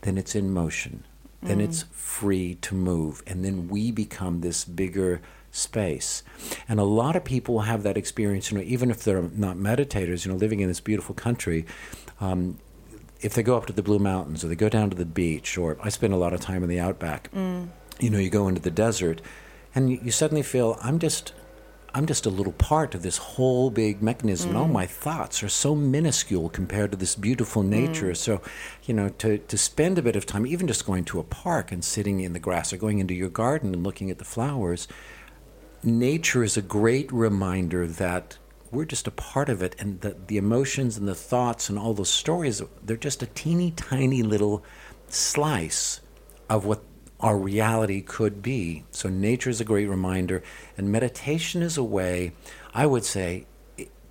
then 0.02 0.18
it's 0.18 0.36
in 0.36 0.52
motion. 0.52 1.06
Then 1.42 1.62
it's 1.62 1.86
free 1.94 2.56
to 2.56 2.76
move. 2.76 3.24
And 3.26 3.46
then 3.46 3.70
we 3.70 3.92
become 3.92 4.42
this 4.42 4.66
bigger 4.66 5.22
space. 5.52 6.24
And 6.68 6.80
a 6.80 6.84
lot 6.84 7.16
of 7.16 7.24
people 7.24 7.62
have 7.62 7.84
that 7.84 7.96
experience, 7.98 8.52
you 8.52 8.58
know, 8.58 8.64
even 8.64 8.92
if 8.92 9.04
they're 9.04 9.22
not 9.22 9.56
meditators, 9.56 10.26
you 10.26 10.32
know, 10.32 10.38
living 10.38 10.60
in 10.60 10.68
this 10.68 10.82
beautiful 10.82 11.16
country. 11.16 11.66
Um, 12.20 12.60
if 13.22 13.34
they 13.34 13.44
go 13.44 13.58
up 13.58 13.66
to 13.66 13.74
the 13.74 13.84
Blue 13.84 14.00
Mountains 14.00 14.44
or 14.44 14.48
they 14.48 14.56
go 14.56 14.70
down 14.70 14.90
to 14.90 14.96
the 14.96 15.06
beach, 15.06 15.58
or 15.58 15.78
I 15.82 15.90
spend 15.90 16.14
a 16.14 16.18
lot 16.18 16.34
of 16.34 16.40
time 16.40 16.64
in 16.64 16.70
the 16.70 16.80
outback, 16.80 17.32
mm. 17.32 17.68
you 18.00 18.10
know, 18.10 18.18
you 18.18 18.30
go 18.30 18.48
into 18.48 18.62
the 18.62 18.72
desert 18.72 19.22
and 19.76 19.92
you, 19.92 20.00
you 20.04 20.12
suddenly 20.12 20.44
feel, 20.44 20.78
I'm 20.82 21.00
just. 21.00 21.34
I'm 21.92 22.06
just 22.06 22.28
a 22.28 22.30
little 22.30 22.54
part 22.54 22.94
of 22.94 23.02
this 23.02 23.18
whole 23.18 23.72
big 23.72 24.04
mechanism. 24.04 24.56
All 24.56 24.68
mm. 24.68 24.74
my 24.74 24.86
thoughts 24.86 25.42
are 25.42 25.50
so 25.50 25.74
minuscule 25.74 26.48
compared 26.48 26.92
to 26.92 26.98
this 26.98 27.16
beautiful 27.16 27.64
mm. 27.64 27.70
nature. 27.70 28.14
So, 28.14 28.44
you 28.84 28.94
know, 28.94 29.10
to, 29.10 29.40
to 29.40 29.58
spend 29.58 29.98
a 29.98 30.04
bit 30.04 30.16
of 30.16 30.28
time, 30.28 30.46
even 30.46 30.68
just 30.68 30.86
going 30.86 31.04
to 31.06 31.20
a 31.20 31.24
park 31.24 31.72
and 31.72 31.84
sitting 31.84 32.20
in 32.20 32.34
the 32.34 32.40
grass 32.40 32.72
or 32.72 32.78
going 32.78 33.00
into 33.00 33.16
your 33.16 33.30
garden 33.30 33.74
and 33.74 33.84
looking 33.84 34.12
at 34.12 34.20
the 34.20 34.24
flowers, 34.24 34.88
nature 35.84 36.44
is 36.44 36.58
a 36.58 36.62
great 36.62 37.12
reminder 37.12 37.88
that 37.88 38.38
we're 38.72 38.86
just 38.86 39.08
a 39.08 39.12
part 39.12 39.50
of 39.50 39.62
it 39.62 39.76
and 39.80 40.02
that 40.02 40.28
the 40.28 40.38
emotions 40.38 40.98
and 40.98 41.08
the 41.08 41.16
thoughts 41.16 41.70
and 41.70 41.80
all 41.80 41.94
those 41.94 42.10
stories 42.10 42.62
they're 42.84 42.98
just 42.98 43.24
a 43.24 43.28
teeny 43.28 43.72
tiny 43.72 44.22
little 44.24 44.64
slice 45.08 46.02
of 46.50 46.66
what 46.66 46.82
our 47.20 47.38
reality 47.38 48.02
could 48.02 48.42
be. 48.42 48.86
So 48.92 49.10
nature 49.10 49.50
is 49.50 49.60
a 49.60 49.66
great 49.66 49.88
reminder 49.88 50.42
and 50.78 50.92
meditation 50.92 51.62
is 51.62 51.78
a 51.78 51.84
way 51.84 52.32
i 52.74 52.86
would 52.86 53.04
say 53.04 53.46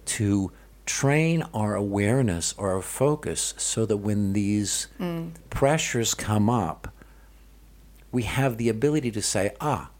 to 0.04 0.52
train 0.84 1.42
our 1.54 1.74
awareness 1.74 2.54
or 2.58 2.72
our 2.74 2.82
focus 2.82 3.54
so 3.56 3.86
that 3.86 3.98
when 3.98 4.32
these 4.32 4.88
pressures 5.50 6.14
come 6.14 6.48
up 6.50 6.92
we 8.10 8.22
have 8.24 8.56
the 8.56 8.68
ability 8.68 9.10
to 9.10 9.22
say 9.22 9.54
ah 9.60 9.90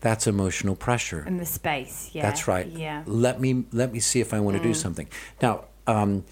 that's 0.00 0.26
emotional 0.26 0.76
pressure 0.76 1.24
in 1.26 1.38
the 1.38 1.46
space. 1.46 2.10
Yeah, 2.12 2.22
that's 2.22 2.46
right. 2.46 2.66
Yeah. 2.66 3.02
Let 3.06 3.40
me 3.40 3.64
let 3.72 3.92
me 3.92 4.00
see 4.00 4.20
if 4.20 4.32
I 4.32 4.40
want 4.40 4.56
to 4.56 4.62
do 4.62 4.74
something. 4.74 5.08
Now, 5.42 5.64
um, 5.86 6.24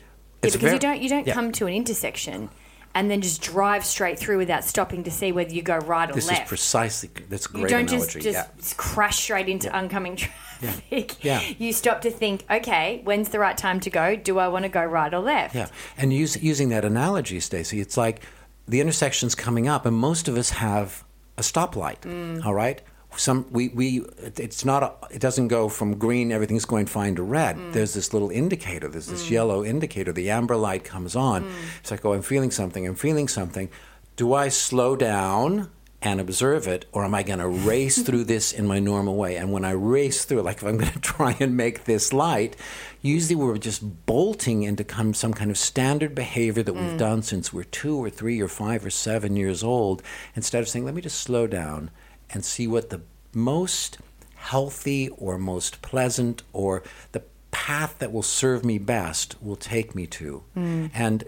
Yeah, 0.43 0.51
because 0.51 0.61
ver- 0.61 0.73
you 0.75 0.79
don't 0.79 1.01
you 1.03 1.09
don't 1.09 1.27
yeah. 1.27 1.35
come 1.35 1.53
to 1.53 1.67
an 1.67 1.75
intersection 1.75 2.49
and 2.95 3.11
then 3.11 3.21
just 3.21 3.43
drive 3.43 3.85
straight 3.85 4.19
through 4.19 4.39
without 4.39 4.64
stopping 4.64 5.05
to 5.05 5.11
see 5.11 5.31
whether 5.33 5.53
you 5.53 5.62
go 5.62 5.77
right 5.77 6.09
or 6.11 6.14
This 6.14 6.29
left. 6.29 6.39
This 6.39 6.45
is 6.45 6.49
precisely 6.49 7.11
that's 7.29 7.47
great 7.47 7.62
you 7.62 7.69
don't 7.69 7.91
analogy. 7.91 8.21
just 8.21 8.35
yeah. 8.35 8.47
just 8.57 8.77
crash 8.77 9.19
straight 9.19 9.49
into 9.49 9.71
oncoming 9.77 10.17
traffic. 10.17 11.23
Yeah. 11.25 11.43
You 11.59 11.73
stop 11.73 12.01
to 12.03 12.11
think, 12.11 12.45
okay, 12.51 13.01
when's 13.05 13.29
the 13.31 13.39
right 13.39 13.59
time 13.59 13.81
to 13.81 13.91
go? 13.91 14.17
Do 14.17 14.39
I 14.39 14.49
want 14.49 14.62
to 14.64 14.69
go 14.69 14.85
right 14.85 15.12
or 15.12 15.21
left? 15.21 15.55
Yeah, 15.55 15.69
and 15.99 16.12
use, 16.12 16.43
using 16.43 16.71
that 16.71 16.85
analogy, 16.85 17.41
Stacey, 17.41 17.81
it's 17.81 17.97
like 17.97 18.23
the 18.67 18.81
intersection's 18.81 19.35
coming 19.35 19.69
up, 19.69 19.85
and 19.85 19.95
most 19.97 20.29
of 20.29 20.37
us 20.37 20.51
have 20.51 21.05
a 21.37 21.43
stoplight. 21.43 22.45
All 22.47 22.55
right. 22.55 22.81
Some 23.17 23.47
we, 23.51 23.69
we 23.69 24.05
it's 24.37 24.64
not 24.64 24.83
a, 24.83 24.93
it 25.11 25.21
doesn't 25.21 25.49
go 25.49 25.69
from 25.69 25.99
green 25.99 26.33
everything's 26.33 26.64
going 26.64 26.87
fine 26.87 27.14
to 27.17 27.23
red. 27.23 27.57
Mm. 27.57 27.73
There's 27.73 27.95
this 27.95 28.12
little 28.12 28.31
indicator. 28.31 28.89
There's 28.89 29.07
this 29.07 29.27
mm. 29.27 29.31
yellow 29.31 29.64
indicator. 29.64 30.12
The 30.12 30.31
amber 30.31 30.57
light 30.57 30.85
comes 30.85 31.17
on. 31.17 31.45
Mm. 31.45 31.53
It's 31.81 31.91
like 31.91 32.05
oh 32.05 32.12
I'm 32.12 32.23
feeling 32.23 32.51
something. 32.51 32.87
I'm 32.87 32.95
feeling 32.95 33.29
something. 33.29 33.71
Do 34.17 34.33
I 34.33 34.49
slow 34.49 34.97
down 34.97 35.71
and 36.03 36.21
observe 36.21 36.69
it, 36.69 36.85
or 36.93 37.05
am 37.05 37.14
I 37.14 37.23
going 37.23 37.39
to 37.47 37.49
race 37.49 38.03
through 38.03 38.25
this 38.25 38.53
in 38.53 38.67
my 38.67 38.79
normal 38.79 39.17
way? 39.17 39.37
And 39.37 39.53
when 39.53 39.64
I 39.64 39.73
race 39.73 40.25
through, 40.25 40.41
it, 40.41 40.45
like 40.45 40.59
if 40.59 40.64
I'm 40.64 40.79
going 40.79 40.93
to 41.01 41.01
try 41.01 41.37
and 41.41 41.57
make 41.57 41.85
this 41.85 42.12
light, 42.12 42.57
usually 43.03 43.35
we're 43.35 43.59
just 43.59 44.07
bolting 44.07 44.62
into 44.62 44.85
some 45.14 45.33
kind 45.33 45.51
of 45.51 45.59
standard 45.59 46.14
behavior 46.14 46.62
that 46.62 46.75
we've 46.75 46.99
done 46.99 47.23
since 47.23 47.53
we're 47.53 47.64
two 47.64 47.97
or 47.97 48.11
three 48.11 48.41
or 48.41 48.49
five 48.49 48.85
or 48.85 48.91
seven 48.91 49.37
years 49.37 49.62
old, 49.62 50.03
instead 50.35 50.62
of 50.62 50.69
saying, 50.69 50.85
let 50.85 50.95
me 50.95 51.03
just 51.03 51.21
slow 51.21 51.47
down 51.47 51.91
and 52.31 52.45
see 52.45 52.66
what 52.66 52.91
the 52.91 53.01
most 53.33 53.99
healthy 54.35 55.09
or 55.11 55.39
most 55.39 55.83
pleasant 55.83 56.43
or 56.53 56.83
the 57.12 57.22
path 57.51 57.99
that 57.99 58.12
will 58.12 58.22
serve 58.22 58.64
me 58.64 58.79
best 58.79 59.35
will 59.43 59.57
take 59.57 59.95
me 59.95 60.07
to. 60.07 60.43
Mm. 60.57 60.91
And 60.95 61.24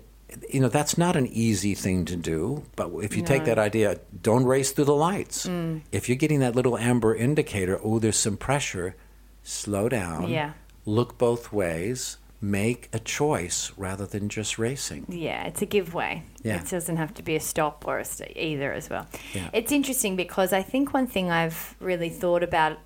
you 0.50 0.60
know 0.60 0.68
that's 0.68 0.98
not 0.98 1.16
an 1.16 1.26
easy 1.26 1.74
thing 1.74 2.04
to 2.04 2.14
do 2.14 2.62
but 2.76 2.90
if 3.02 3.16
you 3.16 3.22
take 3.22 3.46
that 3.46 3.58
idea 3.58 3.98
don't 4.22 4.44
race 4.44 4.72
through 4.72 4.84
the 4.84 4.94
lights. 4.94 5.46
Mm. 5.46 5.80
If 5.90 6.08
you're 6.08 6.16
getting 6.16 6.40
that 6.40 6.54
little 6.54 6.76
amber 6.76 7.14
indicator 7.14 7.80
oh 7.82 7.98
there's 7.98 8.18
some 8.18 8.36
pressure 8.36 8.94
slow 9.42 9.88
down. 9.88 10.28
Yeah. 10.28 10.52
look 10.84 11.16
both 11.16 11.50
ways 11.52 12.18
make 12.40 12.88
a 12.92 12.98
choice 12.98 13.72
rather 13.76 14.06
than 14.06 14.28
just 14.28 14.58
racing 14.58 15.04
Yeah, 15.08 15.44
it's 15.44 15.60
a 15.62 15.66
giveaway. 15.66 16.22
Yeah. 16.42 16.60
It 16.62 16.68
doesn't 16.70 16.96
have 16.96 17.12
to 17.14 17.22
be 17.22 17.34
a 17.34 17.40
stop 17.40 17.84
or 17.86 17.98
a 17.98 18.04
st- 18.04 18.36
either 18.36 18.72
as 18.72 18.88
well. 18.88 19.06
Yeah. 19.34 19.50
It's 19.52 19.72
interesting 19.72 20.14
because 20.14 20.52
I 20.52 20.62
think 20.62 20.94
one 20.94 21.06
thing 21.08 21.30
I've 21.30 21.74
really 21.80 22.10
thought 22.10 22.42
about 22.44 22.78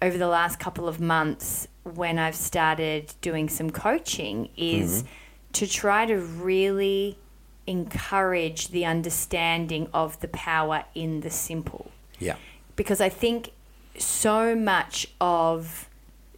over 0.00 0.16
the 0.16 0.26
last 0.28 0.58
couple 0.58 0.88
of 0.88 1.00
months 1.00 1.68
when 1.82 2.18
I've 2.18 2.34
started 2.34 3.12
doing 3.20 3.48
some 3.48 3.70
coaching 3.70 4.48
is 4.56 5.02
Mm-hmm. 5.02 5.08
to 5.52 5.66
try 5.66 6.06
to 6.06 6.16
really 6.18 7.18
encourage 7.66 8.68
the 8.68 8.84
understanding 8.84 9.88
of 9.92 10.18
the 10.20 10.28
power 10.28 10.84
in 10.94 11.20
the 11.20 11.30
simple 11.30 11.90
yeah 12.18 12.36
because 12.76 13.00
I 13.00 13.08
think 13.08 13.52
so 13.98 14.54
much 14.54 15.06
of 15.20 15.88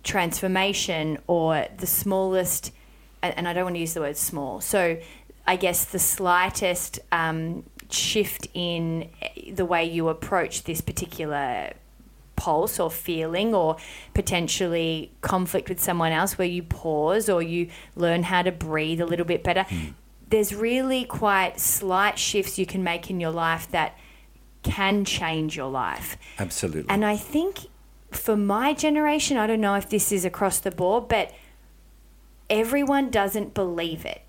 transformation 0.07 1.19
or 1.27 1.67
the 1.77 1.87
smallest, 1.87 2.73
and 3.23 3.47
I 3.47 3.53
don't 3.53 3.65
want 3.65 3.75
to 3.75 3.81
use 3.81 3.95
the 3.95 4.01
word 4.01 4.17
small, 4.17 4.61
so 4.61 4.99
I 5.47 5.57
guess 5.57 5.85
the 5.85 5.99
slightest 5.99 7.01
um, 7.13 7.65
shift 7.91 8.49
in 8.55 9.11
the 9.53 9.65
way 9.65 9.85
you 9.85 10.09
approach 10.09 10.65
this 10.65 10.81
particular 10.81 11.73
pulse 12.37 12.79
or 12.79 12.91
feeling 12.91 13.55
or 13.55 13.77
potentially 14.15 15.11
conflict 15.23 15.69
with 15.69 15.81
someone 15.81 16.13
else 16.13 16.39
where 16.39 16.47
you 16.47 16.63
pause 16.63 17.29
or 17.29 17.43
you 17.43 17.69
learn 17.95 18.23
how 18.23 18.43
to 18.43 18.53
breathe 18.53 19.01
a 19.01 19.07
little 19.07 19.27
bit 19.27 19.43
better. 19.43 19.67
There's 20.29 20.55
really 20.55 21.05
quite 21.05 21.59
slight 21.59 22.19
shifts 22.19 22.59
you 22.59 22.67
can 22.67 22.83
make 22.85 23.11
in 23.11 23.21
your 23.21 23.31
life 23.31 23.71
that 23.71 23.97
can 24.63 25.05
change 25.05 25.57
your 25.57 25.71
life. 25.71 26.17
absolutely 26.39 26.91
And 26.91 27.05
I 27.05 27.17
think 27.17 27.67
for 28.17 28.37
my 28.37 28.73
generation, 28.73 29.37
I 29.37 29.47
don't 29.47 29.61
know 29.61 29.75
if 29.75 29.89
this 29.89 30.13
is 30.13 30.25
across 30.25 30.59
the 30.59 30.71
board, 30.71 31.09
but 31.09 31.33
everyone 32.51 33.11
doesn't 33.11 33.55
believe 33.55 34.05
it. 34.05 34.23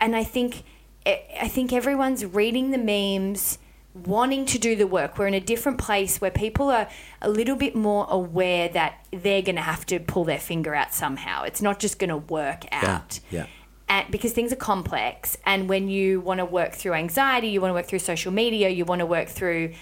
And 0.00 0.14
I 0.14 0.24
think 0.24 0.64
I 1.04 1.48
think 1.48 1.72
everyone's 1.72 2.24
reading 2.24 2.70
the 2.70 2.78
memes, 2.78 3.58
wanting 3.92 4.46
to 4.46 4.58
do 4.58 4.76
the 4.76 4.86
work. 4.86 5.18
We're 5.18 5.26
in 5.26 5.34
a 5.34 5.40
different 5.40 5.78
place 5.78 6.20
where 6.20 6.30
people 6.30 6.70
are 6.70 6.88
a 7.20 7.28
little 7.28 7.56
bit 7.56 7.74
more 7.74 8.06
aware 8.08 8.68
that 8.68 9.04
they're 9.10 9.42
going 9.42 9.56
to 9.56 9.62
have 9.62 9.84
to 9.86 9.98
pull 9.98 10.24
their 10.24 10.38
finger 10.38 10.76
out 10.76 10.94
somehow. 10.94 11.42
It's 11.42 11.60
not 11.60 11.80
just 11.80 11.98
going 11.98 12.10
to 12.10 12.18
work 12.18 12.66
out 12.70 13.18
yeah 13.30 13.46
and 13.92 14.10
because 14.10 14.32
things 14.32 14.52
are 14.52 14.56
complex 14.56 15.36
and 15.44 15.68
when 15.68 15.88
you 15.88 16.20
want 16.20 16.38
to 16.38 16.44
work 16.44 16.72
through 16.72 16.94
anxiety 16.94 17.48
you 17.48 17.60
want 17.60 17.70
to 17.70 17.74
work 17.74 17.86
through 17.86 17.98
social 17.98 18.32
media 18.32 18.68
you 18.70 18.84
want 18.84 19.00
to 19.00 19.06
work 19.06 19.28
through 19.28 19.72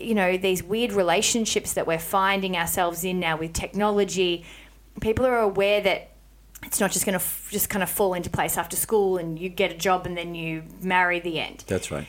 you 0.00 0.14
know 0.14 0.36
these 0.36 0.62
weird 0.62 0.92
relationships 0.92 1.74
that 1.74 1.86
we're 1.86 1.98
finding 1.98 2.56
ourselves 2.56 3.04
in 3.04 3.20
now 3.20 3.36
with 3.36 3.52
technology 3.52 4.44
people 5.00 5.24
are 5.24 5.40
aware 5.40 5.80
that 5.80 6.10
it's 6.64 6.78
not 6.78 6.92
just 6.92 7.04
going 7.04 7.18
to 7.18 7.24
f- 7.24 7.48
just 7.50 7.68
kind 7.68 7.82
of 7.82 7.90
fall 7.90 8.14
into 8.14 8.30
place 8.30 8.56
after 8.56 8.76
school 8.76 9.16
and 9.16 9.38
you 9.38 9.48
get 9.48 9.72
a 9.72 9.76
job 9.76 10.06
and 10.06 10.16
then 10.16 10.34
you 10.34 10.62
marry 10.80 11.20
the 11.20 11.38
end 11.38 11.64
that's 11.66 11.90
right 11.90 12.06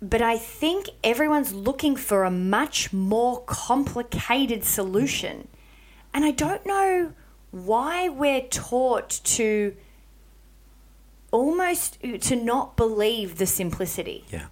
but 0.00 0.22
I 0.22 0.38
think 0.38 0.90
everyone's 1.02 1.52
looking 1.52 1.96
for 1.96 2.24
a 2.24 2.30
much 2.30 2.92
more 2.92 3.42
complicated 3.42 4.64
solution. 4.64 5.48
And 6.14 6.24
I 6.24 6.30
don't 6.30 6.64
know 6.64 7.12
why 7.50 8.08
we're 8.08 8.42
taught 8.42 9.10
to 9.24 9.74
almost 11.30 11.98
to 12.20 12.36
not 12.36 12.76
believe 12.76 13.38
the 13.38 13.46
simplicity. 13.46 14.24
Yeah, 14.30 14.46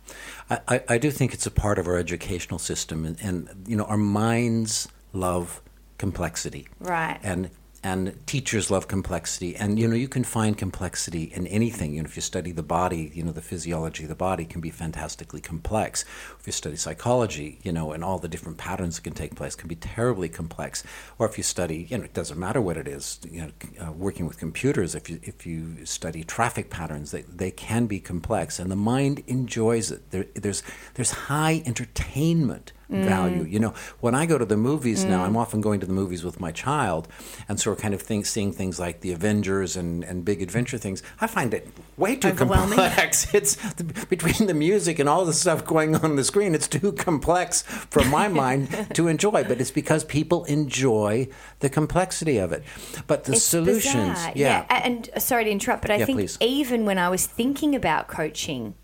I, 0.51 0.61
I, 0.69 0.83
I 0.91 0.99
do 0.99 1.11
think 1.11 1.33
it's 1.35 1.47
a 1.47 1.51
part 1.51 1.79
of 1.79 1.87
our 1.87 1.97
educational 1.97 2.59
system, 2.59 3.05
and, 3.05 3.21
and 3.23 3.65
you 3.67 3.77
know 3.77 3.85
our 3.85 3.97
minds 3.97 4.89
love 5.13 5.63
complexity, 5.99 6.69
Right. 6.79 7.19
And 7.23 7.51
and 7.87 8.19
teachers 8.27 8.69
love 8.69 8.89
complexity, 8.89 9.55
and 9.55 9.79
you 9.79 9.87
know 9.87 9.95
you 9.95 10.09
can 10.09 10.25
find 10.25 10.59
complexity 10.59 11.23
in 11.23 11.47
anything. 11.47 11.95
You 11.95 12.03
know, 12.03 12.09
if 12.09 12.17
you 12.17 12.23
study 12.23 12.51
the 12.51 12.65
body, 12.65 13.13
you 13.15 13.23
know 13.23 13.31
the 13.31 13.41
physiology 13.41 14.03
of 14.03 14.09
the 14.09 14.17
body 14.17 14.45
can 14.45 14.61
be 14.61 14.71
fantastically 14.71 15.41
complex. 15.41 16.05
If 16.41 16.49
you 16.49 16.53
study 16.53 16.75
psychology, 16.75 17.61
you 17.63 17.71
know, 17.71 17.93
and 17.93 18.03
all 18.03 18.19
the 18.19 18.27
different 18.27 18.59
patterns 18.59 18.97
that 18.97 19.03
can 19.03 19.13
take 19.13 19.37
place 19.37 19.55
can 19.55 19.69
be 19.69 19.77
terribly 19.77 20.29
complex. 20.29 20.83
Or 21.21 21.29
if 21.29 21.39
you 21.39 21.45
study, 21.45 21.87
you 21.89 21.99
know, 21.99 22.03
it 22.03 22.13
doesn't 22.13 22.41
matter 22.41 22.61
what 22.61 22.77
it 22.77 22.89
is. 22.89 23.21
You 23.31 23.43
know, 23.43 23.51
uh, 23.81 23.93
working 23.93 24.27
with 24.27 24.37
computers, 24.37 24.97
if 24.97 25.09
you 25.09 25.21
if 25.23 25.47
you 25.47 25.87
study 25.87 26.25
traffic 26.25 26.71
patterns, 26.71 27.13
they 27.13 27.23
they 27.23 27.53
can 27.53 27.87
be 27.87 28.01
complex, 28.01 28.59
and 28.59 28.69
the 28.69 28.83
mind 28.95 29.23
enjoys 29.29 29.93
it. 29.93 30.11
There, 30.11 30.27
there's 30.35 30.65
there's 30.95 31.13
high 31.13 31.63
entertainment 31.65 32.73
value. 32.89 33.45
You 33.45 33.59
know, 33.59 33.75
when 34.01 34.15
I 34.15 34.27
go 34.27 34.39
to 34.39 34.45
the 34.45 34.57
movies 34.57 35.05
now, 35.05 35.25
I'm 35.25 35.37
often 35.37 35.61
going 35.61 35.81
to 35.81 35.87
the 35.87 35.93
movies 35.93 36.23
with 36.25 36.39
my 36.41 36.53
child, 36.53 37.09
and 37.49 37.59
so 37.61 37.71
we're 37.71 37.77
kind 37.77 37.95
of 37.95 38.03
think, 38.03 38.27
seeing 38.27 38.53
things 38.53 38.79
like 38.79 39.01
the 39.01 39.13
Avengers 39.13 39.77
and, 39.77 40.05
and 40.05 40.25
big 40.25 40.41
adventure 40.43 40.79
things. 40.79 41.03
I 41.21 41.27
find 41.27 41.53
it 41.53 41.69
way 41.97 42.17
too 42.17 42.33
complex. 42.35 43.27
It's 43.35 43.57
between 44.05 44.47
the 44.47 44.55
music 44.55 44.99
and 44.99 45.09
all 45.09 45.25
the 45.25 45.33
stuff 45.33 45.65
going 45.65 45.97
on 45.97 46.17
the 46.17 46.25
screen. 46.25 46.55
It's 46.55 46.69
too 46.69 46.93
complex 46.93 47.63
for 47.63 48.05
my 48.05 48.29
mind 48.43 48.69
to 48.95 49.09
enjoy. 49.09 49.45
But 49.45 49.61
it's 49.61 49.71
because 49.71 50.05
people 50.05 50.45
enjoy 50.45 51.29
the 51.61 51.69
complexity 51.69 52.39
of 52.39 52.53
it. 52.53 52.63
But 53.07 53.25
the 53.25 53.33
It's 53.33 53.43
solutions, 53.43 54.19
bizarre. 54.19 54.33
yeah, 54.35 54.65
And 54.69 55.11
uh, 55.15 55.19
sorry 55.21 55.45
to 55.45 55.51
interrupt, 55.51 55.83
but 55.83 55.91
I 55.91 55.97
Yeah, 55.97 56.07
think 56.07 56.19
please. 56.19 56.39
even 56.41 56.85
when 56.85 56.99
I 56.99 57.09
was 57.09 57.27
thinking 57.27 57.75
about 57.75 58.09
coaching, 58.09 58.75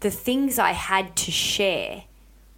the 0.00 0.10
things 0.10 0.58
I 0.58 0.72
had 0.72 1.16
to 1.16 1.30
share 1.30 2.04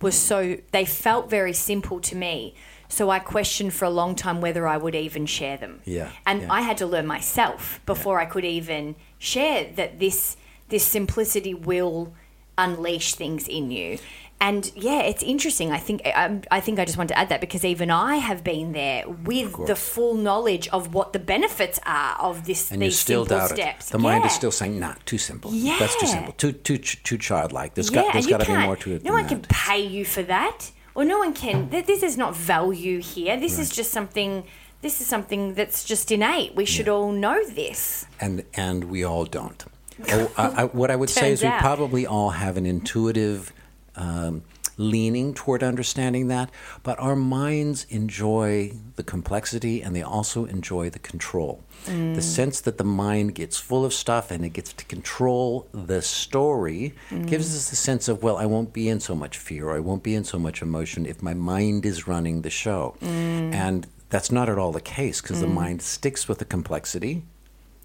were 0.01 0.11
so 0.11 0.59
they 0.72 0.84
felt 0.84 1.30
very 1.30 1.53
simple 1.53 2.01
to 2.01 2.16
me. 2.16 2.55
So 2.88 3.11
I 3.11 3.18
questioned 3.18 3.74
for 3.74 3.84
a 3.84 3.90
long 3.90 4.14
time 4.14 4.40
whether 4.40 4.66
I 4.66 4.76
would 4.76 4.94
even 4.94 5.26
share 5.26 5.57
them. 5.57 5.80
Yeah, 5.84 6.11
And 6.24 6.42
yeah. 6.42 6.53
I 6.53 6.61
had 6.61 6.76
to 6.78 6.86
learn 6.86 7.07
myself 7.07 7.80
before 7.84 8.20
I 8.20 8.26
could 8.26 8.44
even 8.44 8.94
share 9.18 9.72
that 9.74 9.99
this 9.99 10.36
this 10.68 10.84
simplicity 10.84 11.55
will 11.55 12.14
unleash 12.59 13.14
things 13.14 13.49
in 13.49 13.70
you. 13.70 13.99
And 14.39 14.70
yeah, 14.76 15.01
it's 15.01 15.22
interesting. 15.22 15.72
I 15.72 15.78
think 15.78 16.03
I, 16.05 16.41
I 16.51 16.61
think 16.61 16.78
I 16.78 16.84
just 16.84 16.99
want 16.99 17.09
to 17.09 17.18
add 17.18 17.30
that 17.30 17.41
because 17.41 17.64
even 17.64 17.91
I 17.91 18.16
have 18.16 18.45
been 18.45 18.72
there 18.72 19.09
with 19.09 19.66
the 19.66 19.74
full 19.74 20.14
knowledge 20.14 20.68
of 20.68 20.93
what 20.93 21.14
the 21.14 21.18
benefits 21.18 21.80
are 21.87 22.16
of 22.20 22.45
this 22.45 22.70
and 22.70 22.82
you 22.84 22.91
still 22.91 23.24
doubt 23.24 23.51
steps. 23.51 23.89
it. 23.89 23.93
The 23.93 23.99
mind 23.99 24.26
is 24.26 24.32
still 24.32 24.51
saying, 24.53 24.78
"Nah, 24.78 24.95
too 25.07 25.16
simple. 25.16 25.51
That's 25.51 25.97
too 25.99 26.07
simple. 26.07 26.32
Too 26.34 26.53
too 26.53 26.76
too 26.78 27.16
childlike. 27.16 27.74
There's 27.74 27.91
yeah, 27.91 28.03
got 28.03 28.12
there's 28.12 28.26
got 28.26 28.41
to 28.43 28.47
be 28.47 28.57
more 28.59 28.76
to 28.76 28.93
it 28.95 29.05
No 29.05 29.12
one 29.12 29.26
can 29.26 29.41
pay 29.49 29.80
you 29.80 30.05
for 30.05 30.22
that, 30.24 30.70
or 30.95 31.05
no 31.07 31.18
one 31.18 31.32
can. 31.32 31.70
This 31.70 32.03
is 32.03 32.18
not 32.18 32.37
value 32.37 33.01
here. 33.01 33.39
This 33.41 33.59
is 33.59 33.70
just 33.70 33.91
something. 33.91 34.45
This 34.82 35.01
is 35.01 35.07
something 35.07 35.55
that's 35.55 35.82
just 35.82 36.12
innate. 36.12 36.55
We 36.55 36.66
should 36.66 36.89
all 36.89 37.11
know 37.11 37.43
this. 37.49 38.05
and 38.20 38.45
and 38.53 38.84
we 38.84 39.03
all 39.03 39.24
don't. 39.24 39.64
Oh, 40.11 40.30
I, 40.37 40.45
I, 40.49 40.64
what 40.64 40.91
I 40.91 40.97
would 40.97 41.09
say 41.20 41.32
is 41.32 41.41
we 41.41 41.49
out. 41.49 41.61
probably 41.61 42.07
all 42.07 42.30
have 42.30 42.59
an 42.59 42.66
intuitive 42.66 43.51
um, 43.97 44.42
leaning 44.78 45.32
toward 45.32 45.62
understanding 45.62 46.28
that, 46.28 46.51
but 46.82 46.99
our 47.01 47.16
minds 47.16 47.86
enjoy 47.88 48.72
the 48.97 49.03
complexity 49.03 49.82
and 49.82 49.97
they 49.97 50.03
also 50.03 50.44
enjoy 50.44 50.90
the 50.90 50.99
control. 50.99 51.62
The 51.86 52.22
sense 52.22 52.61
that 52.62 52.78
the 52.78 52.84
mind 52.84 53.34
gets 53.36 53.59
full 53.59 53.84
of 53.84 53.94
stuff 53.94 54.30
and 54.30 54.44
it 54.44 54.51
gets 54.51 54.72
to 54.72 54.84
control 54.84 55.68
the 55.72 56.03
story 56.03 56.94
gives 57.26 57.55
us 57.57 57.70
the 57.70 57.76
sense 57.76 58.09
of, 58.09 58.22
well, 58.22 58.36
I 58.36 58.47
won't 58.47 58.72
be 58.72 58.88
in 58.88 59.01
so 59.01 59.14
much 59.14 59.38
fear 59.38 59.68
or 59.68 59.76
I 59.76 59.80
won't 59.80 60.03
be 60.03 60.14
in 60.14 60.24
so 60.24 60.38
much 60.38 60.62
emotion 60.62 61.07
if 61.07 61.22
my 61.22 61.32
mind 61.32 61.86
is 61.86 62.07
running 62.09 62.42
the 62.42 62.51
show. 62.51 62.97
And 63.01 63.86
that's 64.11 64.30
not 64.30 64.49
at 64.49 64.59
all 64.59 64.72
the 64.72 64.80
case 64.80 65.20
because 65.20 65.40
the 65.40 65.47
mind 65.47 65.80
sticks 65.82 66.28
with 66.28 66.38
the 66.38 66.44
complexity 66.44 67.22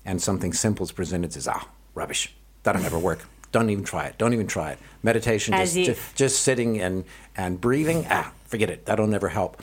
and 0.03 0.21
something 0.21 0.51
simple 0.51 0.83
is 0.83 0.91
presented 0.91 1.37
as 1.37 1.47
ah 1.47 1.67
rubbish. 1.93 2.33
That'll 2.63 2.81
never 2.81 2.99
work 2.99 3.27
don't 3.51 3.69
even 3.69 3.83
try 3.83 4.05
it. 4.05 4.17
Don't 4.17 4.33
even 4.33 4.47
try 4.47 4.71
it. 4.71 4.79
Meditation, 5.03 5.53
just, 5.53 5.75
just 5.75 6.15
just 6.15 6.41
sitting 6.41 6.79
and 6.79 7.03
and 7.35 7.59
breathing. 7.59 8.05
Ah, 8.09 8.31
forget 8.45 8.69
it. 8.69 8.85
That'll 8.85 9.07
never 9.07 9.29
help. 9.29 9.61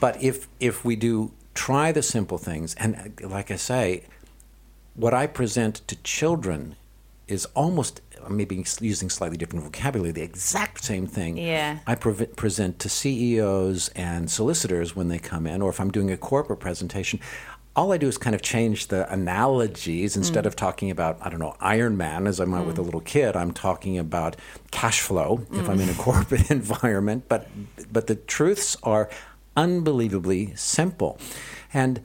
But 0.00 0.22
if 0.22 0.48
if 0.58 0.84
we 0.84 0.96
do 0.96 1.32
try 1.54 1.92
the 1.92 2.02
simple 2.02 2.38
things, 2.38 2.74
and 2.74 3.14
uh, 3.22 3.28
like 3.28 3.50
I 3.50 3.56
say, 3.56 4.04
what 4.94 5.14
I 5.14 5.26
present 5.26 5.76
to 5.88 5.96
children 6.02 6.76
is 7.28 7.46
almost 7.54 8.00
maybe 8.28 8.64
using 8.80 9.08
slightly 9.08 9.36
different 9.36 9.64
vocabulary, 9.64 10.12
the 10.12 10.22
exact 10.22 10.84
same 10.84 11.06
thing. 11.06 11.36
Yeah. 11.38 11.78
I 11.86 11.94
pre- 11.94 12.26
present 12.26 12.78
to 12.80 12.88
CEOs 12.88 13.88
and 13.90 14.30
solicitors 14.30 14.94
when 14.94 15.08
they 15.08 15.18
come 15.18 15.46
in, 15.46 15.62
or 15.62 15.70
if 15.70 15.80
I'm 15.80 15.90
doing 15.90 16.10
a 16.10 16.16
corporate 16.16 16.60
presentation. 16.60 17.20
All 17.76 17.92
I 17.92 17.98
do 17.98 18.08
is 18.08 18.18
kind 18.18 18.34
of 18.34 18.42
change 18.42 18.88
the 18.88 19.10
analogies. 19.12 20.16
Instead 20.16 20.44
mm. 20.44 20.48
of 20.48 20.56
talking 20.56 20.90
about, 20.90 21.18
I 21.20 21.30
don't 21.30 21.38
know, 21.38 21.56
Iron 21.60 21.96
Man 21.96 22.26
as 22.26 22.40
I 22.40 22.44
might 22.44 22.66
with 22.66 22.78
a 22.78 22.82
mm. 22.82 22.86
little 22.86 23.00
kid, 23.00 23.36
I'm 23.36 23.52
talking 23.52 23.96
about 23.96 24.36
cash 24.70 25.00
flow 25.00 25.46
if 25.52 25.68
I'm 25.68 25.80
in 25.80 25.88
a 25.88 25.92
mm. 25.92 25.98
corporate 25.98 26.50
environment. 26.50 27.24
But, 27.28 27.48
but 27.92 28.06
the 28.06 28.16
truths 28.16 28.76
are 28.82 29.08
unbelievably 29.56 30.54
simple. 30.56 31.18
And 31.72 32.02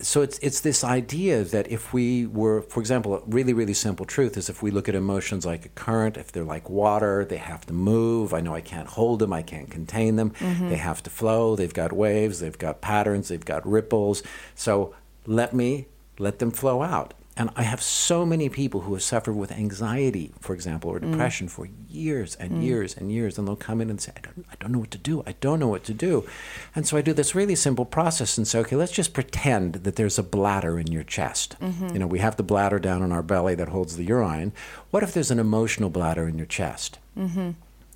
so 0.00 0.22
it's 0.22 0.38
it's 0.38 0.60
this 0.60 0.84
idea 0.84 1.44
that 1.44 1.70
if 1.70 1.92
we 1.92 2.26
were, 2.26 2.62
for 2.62 2.80
example, 2.80 3.14
a 3.14 3.22
really 3.26 3.52
really 3.52 3.74
simple 3.74 4.06
truth 4.06 4.36
is 4.36 4.48
if 4.48 4.62
we 4.62 4.70
look 4.70 4.88
at 4.88 4.94
emotions 4.94 5.46
like 5.46 5.64
a 5.66 5.68
current, 5.70 6.16
if 6.16 6.32
they're 6.32 6.44
like 6.44 6.68
water, 6.68 7.24
they 7.24 7.36
have 7.36 7.66
to 7.66 7.72
move. 7.72 8.34
I 8.34 8.40
know 8.40 8.54
I 8.54 8.60
can't 8.60 8.88
hold 8.88 9.20
them, 9.20 9.32
I 9.32 9.42
can't 9.42 9.70
contain 9.70 10.16
them. 10.16 10.30
Mm-hmm. 10.30 10.68
They 10.68 10.76
have 10.76 11.02
to 11.04 11.10
flow. 11.10 11.56
They've 11.56 11.72
got 11.72 11.92
waves, 11.92 12.40
they've 12.40 12.58
got 12.58 12.80
patterns, 12.80 13.28
they've 13.28 13.44
got 13.44 13.66
ripples. 13.66 14.22
So 14.54 14.94
let 15.26 15.54
me 15.54 15.86
let 16.18 16.38
them 16.38 16.50
flow 16.50 16.82
out. 16.82 17.14
And 17.40 17.48
I 17.56 17.62
have 17.62 17.80
so 17.80 18.26
many 18.26 18.50
people 18.50 18.82
who 18.82 18.92
have 18.92 19.02
suffered 19.02 19.32
with 19.32 19.50
anxiety, 19.50 20.30
for 20.40 20.52
example, 20.52 20.90
or 20.90 21.00
mm. 21.00 21.10
depression 21.10 21.48
for 21.48 21.70
years 21.88 22.36
and 22.36 22.52
mm. 22.52 22.62
years 22.62 22.94
and 22.94 23.10
years, 23.10 23.38
and 23.38 23.48
they'll 23.48 23.56
come 23.56 23.80
in 23.80 23.88
and 23.88 23.98
say, 23.98 24.12
I 24.14 24.20
don't, 24.20 24.46
I 24.52 24.54
don't 24.60 24.72
know 24.72 24.78
what 24.78 24.90
to 24.90 24.98
do. 24.98 25.22
I 25.26 25.32
don't 25.40 25.58
know 25.58 25.66
what 25.66 25.82
to 25.84 25.94
do. 25.94 26.28
And 26.76 26.86
so 26.86 26.98
I 26.98 27.00
do 27.00 27.14
this 27.14 27.34
really 27.34 27.54
simple 27.54 27.86
process 27.86 28.36
and 28.36 28.46
say, 28.46 28.58
okay, 28.58 28.76
let's 28.76 28.92
just 28.92 29.14
pretend 29.14 29.72
that 29.84 29.96
there's 29.96 30.18
a 30.18 30.22
bladder 30.22 30.78
in 30.78 30.88
your 30.92 31.02
chest. 31.02 31.56
Mm-hmm. 31.62 31.94
You 31.94 32.00
know, 32.00 32.06
we 32.06 32.18
have 32.18 32.36
the 32.36 32.42
bladder 32.42 32.78
down 32.78 33.02
in 33.02 33.10
our 33.10 33.22
belly 33.22 33.54
that 33.54 33.70
holds 33.70 33.96
the 33.96 34.04
urine. 34.04 34.52
What 34.90 35.02
if 35.02 35.14
there's 35.14 35.30
an 35.30 35.38
emotional 35.38 35.88
bladder 35.88 36.28
in 36.28 36.36
your 36.36 36.46
chest? 36.46 36.98
Mm-hmm. 37.16 37.52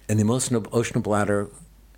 And 0.08 0.18
the 0.18 0.22
emotional, 0.22 0.64
emotional 0.64 1.02
bladder, 1.02 1.50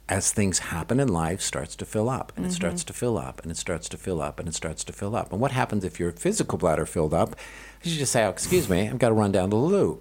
as 0.09 0.33
things 0.33 0.61
happen 0.61 1.01
in 1.01 1.09
life, 1.09 1.41
starts 1.41 1.75
to 1.77 1.85
fill 1.85 2.09
up, 2.09 2.33
and 2.37 2.45
it 2.45 2.49
mm-hmm. 2.49 2.57
starts 2.57 2.85
to 2.85 2.93
fill 2.93 3.19
up, 3.19 3.43
and 3.43 3.51
it 3.51 3.57
starts 3.57 3.89
to 3.89 3.97
fill 3.97 4.23
up, 4.23 4.39
and 4.39 4.49
it 4.49 4.55
starts 4.55 4.85
to 4.85 4.93
fill 4.93 5.17
up. 5.17 5.33
And 5.33 5.41
what 5.41 5.51
happens 5.51 5.85
if 5.85 5.99
your 5.99 6.13
physical 6.13 6.59
bladder 6.59 6.87
filled 6.87 7.13
up? 7.13 7.35
You 7.83 7.97
just 7.97 8.13
say, 8.13 8.25
oh, 8.25 8.31
excuse 8.31 8.69
me, 8.69 8.89
I've 8.89 8.99
got 8.99 9.09
to 9.09 9.15
run 9.15 9.33
down 9.33 9.51
to 9.51 9.57
the 9.57 9.63
loo. 9.63 10.01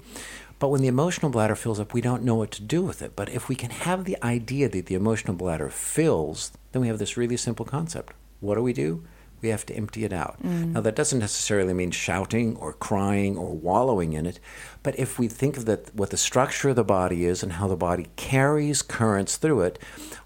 But 0.59 0.69
when 0.69 0.81
the 0.81 0.87
emotional 0.87 1.31
bladder 1.31 1.55
fills 1.55 1.79
up, 1.79 1.93
we 1.93 2.01
don't 2.01 2.23
know 2.23 2.35
what 2.35 2.51
to 2.51 2.61
do 2.61 2.81
with 2.81 3.01
it. 3.01 3.15
But 3.15 3.29
if 3.29 3.49
we 3.49 3.55
can 3.55 3.71
have 3.71 4.05
the 4.05 4.17
idea 4.23 4.69
that 4.69 4.85
the 4.85 4.95
emotional 4.95 5.35
bladder 5.35 5.69
fills, 5.69 6.51
then 6.71 6.81
we 6.81 6.87
have 6.87 6.99
this 6.99 7.17
really 7.17 7.37
simple 7.37 7.65
concept. 7.65 8.13
What 8.39 8.55
do 8.55 8.61
we 8.61 8.73
do? 8.73 9.03
We 9.41 9.49
have 9.49 9.65
to 9.67 9.75
empty 9.75 10.03
it 10.03 10.13
out. 10.13 10.41
Mm. 10.41 10.73
Now, 10.73 10.81
that 10.81 10.95
doesn't 10.95 11.19
necessarily 11.19 11.73
mean 11.73 11.91
shouting 11.91 12.55
or 12.57 12.73
crying 12.73 13.37
or 13.37 13.53
wallowing 13.53 14.13
in 14.13 14.25
it, 14.25 14.39
but 14.83 14.97
if 14.99 15.17
we 15.19 15.27
think 15.27 15.57
of 15.57 15.65
that, 15.65 15.93
what 15.95 16.09
the 16.09 16.17
structure 16.17 16.69
of 16.69 16.75
the 16.75 16.83
body 16.83 17.25
is 17.25 17.43
and 17.43 17.53
how 17.53 17.67
the 17.67 17.75
body 17.75 18.07
carries 18.15 18.81
currents 18.81 19.37
through 19.37 19.61
it, 19.61 19.79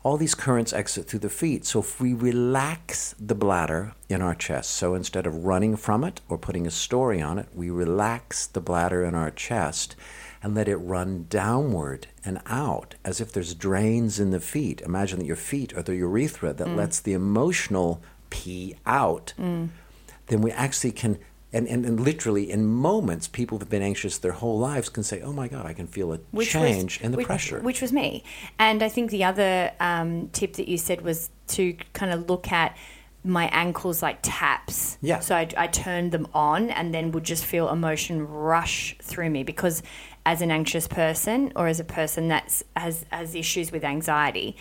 all 0.03 0.17
these 0.17 0.35
currents 0.35 0.73
exit 0.73 1.07
through 1.07 1.19
the 1.19 1.29
feet. 1.29 1.65
So 1.65 1.79
if 1.79 1.99
we 1.99 2.13
relax 2.13 3.15
the 3.19 3.35
bladder 3.35 3.93
in 4.07 4.21
our 4.21 4.35
chest, 4.35 4.71
so 4.71 4.95
instead 4.95 5.25
of 5.25 5.45
running 5.45 5.75
from 5.75 6.03
it 6.03 6.21
or 6.29 6.37
putting 6.37 6.65
a 6.65 6.71
story 6.71 7.21
on 7.21 7.39
it, 7.39 7.47
we 7.53 7.69
relax 7.69 8.47
the 8.47 8.61
bladder 8.61 9.03
in 9.03 9.15
our 9.15 9.31
chest 9.31 9.95
and 10.41 10.55
let 10.55 10.67
it 10.67 10.77
run 10.77 11.25
downward 11.29 12.07
and 12.23 12.39
out 12.45 12.95
as 13.03 13.19
if 13.19 13.31
there's 13.31 13.53
drains 13.53 14.19
in 14.19 14.31
the 14.31 14.39
feet. 14.39 14.81
Imagine 14.81 15.19
that 15.19 15.25
your 15.25 15.35
feet 15.35 15.73
are 15.75 15.83
the 15.83 15.95
urethra 15.95 16.53
that 16.53 16.67
mm. 16.67 16.75
lets 16.75 16.99
the 16.99 17.13
emotional 17.13 18.01
pee 18.39 18.75
out. 18.85 19.33
Then 19.37 20.41
we 20.41 20.51
actually 20.51 20.91
can, 20.91 21.17
and, 21.51 21.67
and, 21.67 21.85
and 21.85 21.99
literally 21.99 22.51
in 22.51 22.65
moments, 22.65 23.27
people 23.27 23.57
who've 23.57 23.69
been 23.69 23.81
anxious 23.81 24.17
their 24.19 24.31
whole 24.31 24.59
lives 24.59 24.87
can 24.89 25.03
say, 25.03 25.21
oh 25.21 25.33
my 25.33 25.47
God, 25.47 25.65
I 25.65 25.73
can 25.73 25.87
feel 25.87 26.13
a 26.13 26.19
Which 26.31 26.51
change 26.51 26.99
was, 26.99 27.05
in 27.05 27.11
the 27.11 27.17
which, 27.17 27.27
pressure. 27.27 27.59
Which 27.59 27.81
was 27.81 27.91
me. 27.91 28.23
And 28.57 28.83
I 28.83 28.89
think 28.89 29.11
the 29.11 29.23
other 29.23 29.71
um, 29.79 30.29
tip 30.29 30.53
that 30.53 30.67
you 30.67 30.77
said 30.77 31.01
was 31.01 31.29
to 31.47 31.73
kind 31.93 32.11
of 32.11 32.29
look 32.29 32.51
at 32.51 32.77
my 33.23 33.49
ankles 33.51 34.01
like 34.01 34.19
taps. 34.21 34.97
Yeah. 35.01 35.19
So 35.19 35.35
I, 35.35 35.49
I 35.57 35.67
turned 35.67 36.11
them 36.11 36.27
on 36.33 36.69
and 36.69 36.93
then 36.93 37.11
would 37.11 37.25
just 37.25 37.43
feel 37.43 37.69
emotion 37.69 38.25
rush 38.27 38.95
through 39.01 39.29
me 39.29 39.43
because 39.43 39.83
as 40.25 40.41
an 40.41 40.51
anxious 40.51 40.87
person 40.87 41.51
or 41.55 41.67
as 41.67 41.79
a 41.79 41.83
person 41.83 42.29
that 42.29 42.61
has, 42.77 43.05
has 43.11 43.35
issues 43.35 43.71
with 43.71 43.83
anxiety, 43.83 44.55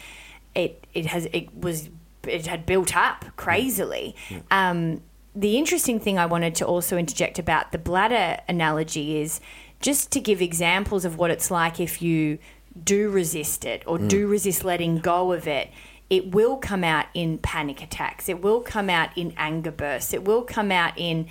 it, 0.54 0.86
it 0.94 1.06
has 1.06 1.26
it 1.26 1.54
was 1.54 1.88
it 2.28 2.46
had 2.46 2.66
built 2.66 2.96
up 2.96 3.24
crazily. 3.36 4.14
Um, 4.50 5.02
the 5.34 5.56
interesting 5.56 6.00
thing 6.00 6.18
I 6.18 6.26
wanted 6.26 6.54
to 6.56 6.66
also 6.66 6.96
interject 6.96 7.38
about 7.38 7.72
the 7.72 7.78
bladder 7.78 8.40
analogy 8.48 9.20
is 9.20 9.40
just 9.80 10.10
to 10.12 10.20
give 10.20 10.42
examples 10.42 11.04
of 11.04 11.16
what 11.16 11.30
it's 11.30 11.50
like 11.50 11.78
if 11.78 12.02
you 12.02 12.38
do 12.84 13.10
resist 13.10 13.64
it 13.64 13.82
or 13.86 13.98
do 13.98 14.26
resist 14.26 14.64
letting 14.64 14.98
go 14.98 15.32
of 15.32 15.46
it. 15.46 15.70
It 16.10 16.32
will 16.32 16.56
come 16.56 16.84
out 16.84 17.06
in 17.12 17.38
panic 17.38 17.82
attacks. 17.82 18.28
It 18.28 18.40
will 18.40 18.60
come 18.60 18.88
out 18.88 19.10
in 19.16 19.34
anger 19.36 19.70
bursts. 19.70 20.14
It 20.14 20.24
will 20.24 20.42
come 20.42 20.72
out 20.72 20.94
in 20.96 21.28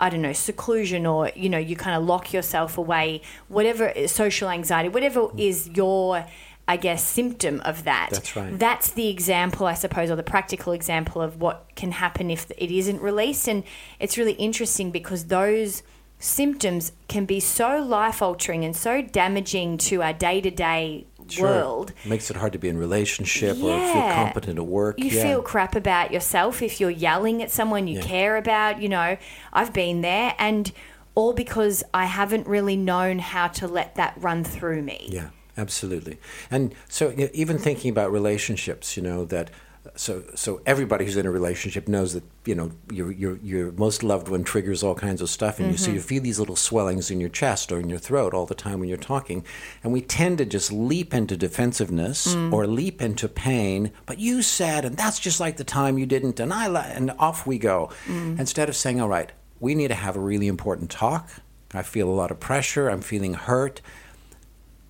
I 0.00 0.10
don't 0.10 0.22
know, 0.22 0.32
seclusion 0.32 1.06
or, 1.06 1.32
you 1.34 1.48
know, 1.48 1.58
you 1.58 1.74
kind 1.74 1.96
of 1.96 2.04
lock 2.04 2.32
yourself 2.32 2.78
away, 2.78 3.20
whatever 3.48 3.92
social 4.06 4.48
anxiety, 4.48 4.88
whatever 4.88 5.30
is 5.36 5.68
your, 5.74 6.24
I 6.68 6.76
guess, 6.76 7.02
symptom 7.02 7.60
of 7.64 7.84
that. 7.84 8.10
That's 8.12 8.36
right. 8.36 8.56
That's 8.58 8.90
the 8.92 9.08
example, 9.08 9.66
I 9.66 9.74
suppose, 9.74 10.10
or 10.10 10.16
the 10.16 10.22
practical 10.22 10.72
example 10.74 11.22
of 11.22 11.40
what 11.40 11.70
can 11.74 11.92
happen 11.92 12.30
if 12.30 12.50
it 12.58 12.70
isn't 12.70 13.00
released. 13.00 13.48
And 13.48 13.64
it's 13.98 14.18
really 14.18 14.34
interesting 14.34 14.90
because 14.90 15.24
those 15.24 15.82
symptoms 16.18 16.92
can 17.08 17.24
be 17.24 17.40
so 17.40 17.78
life 17.80 18.20
altering 18.20 18.64
and 18.64 18.76
so 18.76 19.00
damaging 19.00 19.78
to 19.78 20.02
our 20.02 20.12
day 20.12 20.40
to 20.40 20.50
day 20.50 21.06
world. 21.40 21.92
Makes 22.04 22.30
it 22.30 22.36
hard 22.36 22.52
to 22.52 22.58
be 22.58 22.68
in 22.68 22.76
relationship 22.78 23.56
or 23.56 23.60
feel 23.60 23.78
Yeah. 23.78 24.24
competent 24.24 24.58
at 24.58 24.66
work. 24.66 24.98
You 24.98 25.06
yeah. 25.10 25.22
feel 25.22 25.42
crap 25.42 25.74
about 25.76 26.12
yourself 26.12 26.62
if 26.62 26.80
you're 26.80 26.90
yelling 26.90 27.42
at 27.42 27.50
someone 27.50 27.86
you 27.86 27.96
Yeah. 27.96 28.02
care 28.06 28.36
about. 28.36 28.82
You 28.82 28.88
know, 28.88 29.16
I've 29.52 29.72
been 29.72 30.00
there, 30.00 30.34
and 30.38 30.72
all 31.14 31.32
because 31.32 31.82
I 31.92 32.04
haven't 32.06 32.46
really 32.46 32.76
known 32.76 33.18
how 33.18 33.48
to 33.48 33.66
let 33.68 33.94
that 33.96 34.14
run 34.18 34.42
through 34.44 34.82
me. 34.82 35.08
Yeah, 35.10 35.28
absolutely. 35.58 36.18
And 36.50 36.74
so 36.88 37.12
y- 37.16 37.30
even 37.34 37.58
thinking 37.58 37.90
about 37.90 38.10
relationships, 38.12 38.96
you 38.96 39.02
know 39.02 39.24
that. 39.26 39.50
So, 39.96 40.22
so 40.34 40.60
everybody 40.66 41.06
who's 41.06 41.16
in 41.16 41.24
a 41.24 41.30
relationship 41.30 41.88
knows 41.88 42.12
that 42.12 42.22
you 42.44 42.54
know 42.54 42.72
your 42.90 43.10
your 43.10 43.38
your 43.38 43.72
most 43.72 44.02
loved 44.02 44.28
one 44.28 44.44
triggers 44.44 44.82
all 44.82 44.94
kinds 44.94 45.22
of 45.22 45.30
stuff 45.30 45.58
in 45.58 45.70
you. 45.70 45.76
So 45.78 45.86
mm-hmm. 45.86 45.94
you 45.94 46.00
feel 46.02 46.22
these 46.22 46.38
little 46.38 46.56
swellings 46.56 47.10
in 47.10 47.20
your 47.20 47.30
chest 47.30 47.72
or 47.72 47.80
in 47.80 47.88
your 47.88 47.98
throat 47.98 48.34
all 48.34 48.44
the 48.44 48.54
time 48.54 48.80
when 48.80 48.88
you're 48.88 48.98
talking, 48.98 49.44
and 49.82 49.92
we 49.92 50.02
tend 50.02 50.38
to 50.38 50.44
just 50.44 50.70
leap 50.70 51.14
into 51.14 51.36
defensiveness 51.36 52.34
mm. 52.34 52.52
or 52.52 52.66
leap 52.66 53.00
into 53.00 53.28
pain. 53.28 53.90
But 54.04 54.18
you 54.18 54.42
said, 54.42 54.84
and 54.84 54.96
that's 54.96 55.18
just 55.18 55.40
like 55.40 55.56
the 55.56 55.64
time 55.64 55.96
you 55.96 56.06
didn't, 56.06 56.38
and 56.38 56.52
I 56.52 56.66
and 56.66 57.10
off 57.18 57.46
we 57.46 57.58
go, 57.58 57.90
mm. 58.06 58.38
instead 58.38 58.68
of 58.68 58.76
saying, 58.76 59.00
all 59.00 59.08
right, 59.08 59.32
we 59.58 59.74
need 59.74 59.88
to 59.88 59.94
have 59.94 60.16
a 60.16 60.20
really 60.20 60.48
important 60.48 60.90
talk. 60.90 61.30
I 61.72 61.82
feel 61.82 62.08
a 62.08 62.12
lot 62.12 62.30
of 62.30 62.40
pressure. 62.40 62.88
I'm 62.88 63.00
feeling 63.00 63.34
hurt 63.34 63.80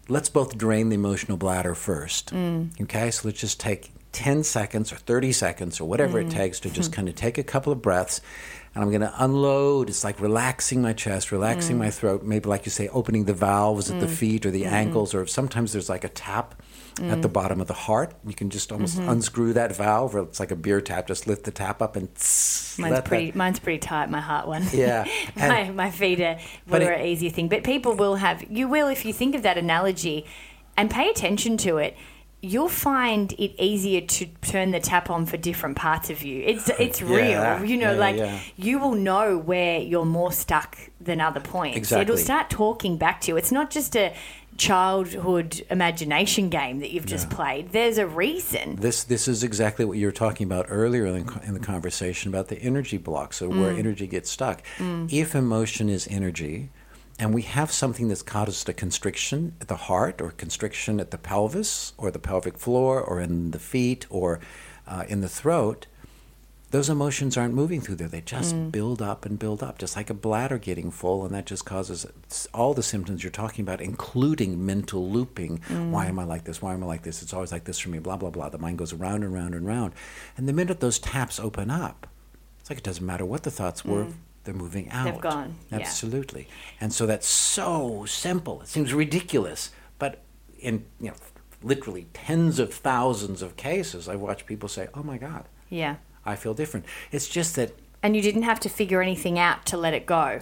let's 0.08 0.28
both 0.28 0.56
drain 0.56 0.88
the 0.88 0.94
emotional 0.94 1.36
bladder 1.36 1.74
first. 1.74 2.32
Mm. 2.34 2.80
Okay, 2.82 3.10
so 3.10 3.28
let's 3.28 3.40
just 3.40 3.60
take 3.60 3.92
10 4.12 4.42
seconds 4.42 4.92
or 4.92 4.96
30 4.96 5.32
seconds 5.32 5.80
or 5.80 5.84
whatever 5.84 6.18
it 6.18 6.28
mm. 6.28 6.32
takes 6.32 6.60
to 6.60 6.70
just 6.70 6.92
kind 6.94 7.08
of 7.08 7.14
take 7.14 7.38
a 7.38 7.42
couple 7.42 7.72
of 7.72 7.82
breaths. 7.82 8.20
And 8.74 8.84
I'm 8.84 8.90
going 8.90 9.02
to 9.02 9.12
unload. 9.18 9.88
It's 9.88 10.04
like 10.04 10.20
relaxing 10.20 10.82
my 10.82 10.92
chest, 10.92 11.32
relaxing 11.32 11.76
mm. 11.76 11.80
my 11.80 11.90
throat, 11.90 12.22
maybe 12.22 12.48
like 12.48 12.64
you 12.64 12.70
say, 12.70 12.88
opening 12.88 13.24
the 13.24 13.34
valves 13.34 13.90
at 13.90 14.00
the 14.00 14.08
feet 14.08 14.46
or 14.46 14.50
the 14.50 14.62
mm-hmm. 14.62 14.74
ankles, 14.74 15.14
or 15.14 15.26
sometimes 15.26 15.72
there's 15.72 15.88
like 15.88 16.04
a 16.04 16.08
tap 16.08 16.54
at 17.00 17.22
the 17.22 17.28
bottom 17.28 17.60
of 17.60 17.66
the 17.66 17.74
heart. 17.74 18.14
You 18.26 18.34
can 18.34 18.50
just 18.50 18.72
almost 18.72 18.98
mm-hmm. 18.98 19.08
unscrew 19.08 19.52
that 19.54 19.74
valve, 19.74 20.14
or 20.14 20.20
it's 20.20 20.40
like 20.40 20.50
a 20.50 20.56
beer 20.56 20.80
tap, 20.80 21.06
just 21.06 21.26
lift 21.26 21.44
the 21.44 21.50
tap 21.50 21.80
up 21.80 21.96
and 21.96 22.12
tss, 22.14 22.78
Mine's 22.78 22.90
let 22.90 22.96
that- 23.04 23.08
pretty. 23.08 23.32
Mine's 23.32 23.58
pretty 23.58 23.78
tight. 23.78 24.10
My 24.10 24.20
heart 24.20 24.46
one. 24.46 24.64
Yeah, 24.72 25.04
my 25.36 25.58
and- 25.60 25.76
my 25.76 25.90
feet 25.90 26.20
are 26.20 26.38
were 26.66 26.78
an 26.78 27.06
easier 27.06 27.30
thing, 27.30 27.48
but 27.48 27.64
people 27.64 27.94
will 27.94 28.16
have. 28.16 28.44
You 28.50 28.68
will 28.68 28.88
if 28.88 29.04
you 29.04 29.12
think 29.12 29.34
of 29.34 29.42
that 29.42 29.58
analogy, 29.58 30.26
and 30.76 30.90
pay 30.90 31.10
attention 31.10 31.56
to 31.58 31.78
it. 31.78 31.96
You'll 32.40 32.68
find 32.68 33.32
it 33.32 33.60
easier 33.60 34.00
to 34.00 34.26
turn 34.42 34.70
the 34.70 34.78
tap 34.78 35.10
on 35.10 35.26
for 35.26 35.36
different 35.36 35.76
parts 35.76 36.08
of 36.08 36.22
you. 36.22 36.40
It's 36.46 36.68
it's 36.78 37.00
Yeah, 37.00 37.58
real, 37.58 37.68
you 37.68 37.76
know. 37.76 37.92
yeah, 37.94 37.98
like 37.98 38.16
yeah. 38.16 38.38
you 38.54 38.78
will 38.78 38.94
know 38.94 39.36
where 39.36 39.80
you're 39.80 40.04
more 40.04 40.30
stuck 40.30 40.78
than 41.00 41.20
other 41.20 41.40
points. 41.40 41.76
Exactly. 41.76 42.02
It'll 42.02 42.16
start 42.16 42.48
talking 42.48 42.96
back 42.96 43.20
to 43.22 43.32
you. 43.32 43.36
It's 43.36 43.50
not 43.50 43.70
just 43.70 43.96
a 43.96 44.14
childhood 44.58 45.64
imagination 45.70 46.48
game 46.50 46.80
that 46.80 46.90
you've 46.90 47.06
just 47.06 47.30
played. 47.30 47.72
There's 47.72 47.96
a 47.96 48.06
reason. 48.06 48.76
This 48.76 49.04
this 49.04 49.28
is 49.28 49.42
exactly 49.44 49.84
what 49.84 49.96
you 49.96 50.06
were 50.06 50.12
talking 50.12 50.44
about 50.46 50.66
earlier 50.68 51.06
in 51.06 51.24
the, 51.24 51.40
in 51.46 51.54
the 51.54 51.60
conversation 51.60 52.28
about 52.28 52.48
the 52.48 52.58
energy 52.60 52.98
blocks, 52.98 53.36
so 53.38 53.48
where 53.48 53.72
Mm. 53.72 53.78
energy 53.78 54.06
gets 54.06 54.30
stuck. 54.30 54.62
If 55.08 55.34
emotion 55.34 55.88
is 55.88 56.06
energy, 56.10 56.70
and 57.18 57.32
we 57.32 57.42
have 57.42 57.70
something 57.72 58.08
that's 58.08 58.22
caused 58.22 58.68
a 58.68 58.72
constriction 58.72 59.54
at 59.60 59.68
the 59.68 59.76
heart 59.88 60.20
or 60.20 60.30
constriction 60.32 61.00
at 61.00 61.10
the 61.10 61.18
pelvis 61.18 61.92
or 61.96 62.10
the 62.10 62.18
pelvic 62.18 62.58
floor 62.58 63.00
or 63.00 63.20
in 63.20 63.52
the 63.52 63.58
feet 63.58 64.06
or 64.10 64.40
uh, 64.86 65.04
in 65.08 65.20
the 65.20 65.28
throat, 65.28 65.86
those 66.70 66.90
emotions 66.90 67.36
aren't 67.36 67.54
moving 67.54 67.80
through 67.80 67.94
there. 67.96 68.08
They 68.08 68.20
just 68.20 68.54
Mm. 68.54 68.70
build 68.70 69.00
up 69.00 69.24
and 69.24 69.38
build 69.38 69.62
up, 69.62 69.78
just 69.78 69.96
like 69.96 70.10
a 70.10 70.14
bladder 70.14 70.58
getting 70.58 70.90
full, 70.90 71.24
and 71.24 71.34
that 71.34 71.46
just 71.46 71.64
causes 71.64 72.04
all 72.52 72.74
the 72.74 72.82
symptoms 72.82 73.24
you're 73.24 73.30
talking 73.30 73.62
about, 73.62 73.80
including 73.80 74.64
mental 74.66 75.08
looping. 75.10 75.58
Mm. 75.68 75.90
Why 75.90 76.06
am 76.06 76.18
I 76.18 76.24
like 76.24 76.44
this? 76.44 76.60
Why 76.60 76.74
am 76.74 76.82
I 76.82 76.86
like 76.86 77.02
this? 77.04 77.22
It's 77.22 77.32
always 77.32 77.52
like 77.52 77.64
this 77.64 77.78
for 77.78 77.88
me. 77.88 77.98
Blah 77.98 78.16
blah 78.18 78.30
blah. 78.30 78.48
The 78.50 78.58
mind 78.58 78.78
goes 78.78 78.92
around 78.92 79.22
and 79.24 79.32
round 79.32 79.54
and 79.54 79.66
round, 79.66 79.92
and 80.36 80.46
the 80.46 80.52
minute 80.52 80.80
those 80.80 80.98
taps 80.98 81.40
open 81.40 81.70
up, 81.70 82.06
it's 82.60 82.68
like 82.68 82.78
it 82.78 82.84
doesn't 82.84 83.04
matter 83.06 83.24
what 83.24 83.44
the 83.44 83.50
thoughts 83.50 83.84
were. 83.84 84.06
They're 84.44 84.54
moving 84.54 84.88
out. 84.90 85.04
They've 85.12 85.20
gone, 85.20 85.56
yeah. 85.70 85.78
Absolutely. 85.78 86.48
And 86.80 86.90
so 86.92 87.04
that's 87.06 87.26
so 87.28 88.04
simple. 88.06 88.62
It 88.62 88.68
seems 88.68 88.94
ridiculous, 88.94 89.70
but 89.98 90.22
in 90.58 90.84
you 91.00 91.08
know, 91.08 91.14
literally 91.62 92.06
tens 92.14 92.58
of 92.58 92.72
thousands 92.72 93.42
of 93.42 93.56
cases, 93.56 94.08
I've 94.08 94.20
watched 94.20 94.46
people 94.46 94.68
say, 94.68 94.88
"Oh 94.94 95.02
my 95.02 95.18
God, 95.18 95.44
Yeah. 95.70 95.96
I 96.28 96.36
feel 96.36 96.54
different." 96.54 96.86
It's 97.10 97.28
just 97.28 97.56
that 97.56 97.70
And 98.02 98.14
you 98.14 98.22
didn't 98.22 98.42
have 98.44 98.60
to 98.60 98.68
figure 98.68 99.02
anything 99.02 99.38
out 99.38 99.66
to 99.66 99.76
let 99.76 99.94
it 99.94 100.06
go. 100.06 100.40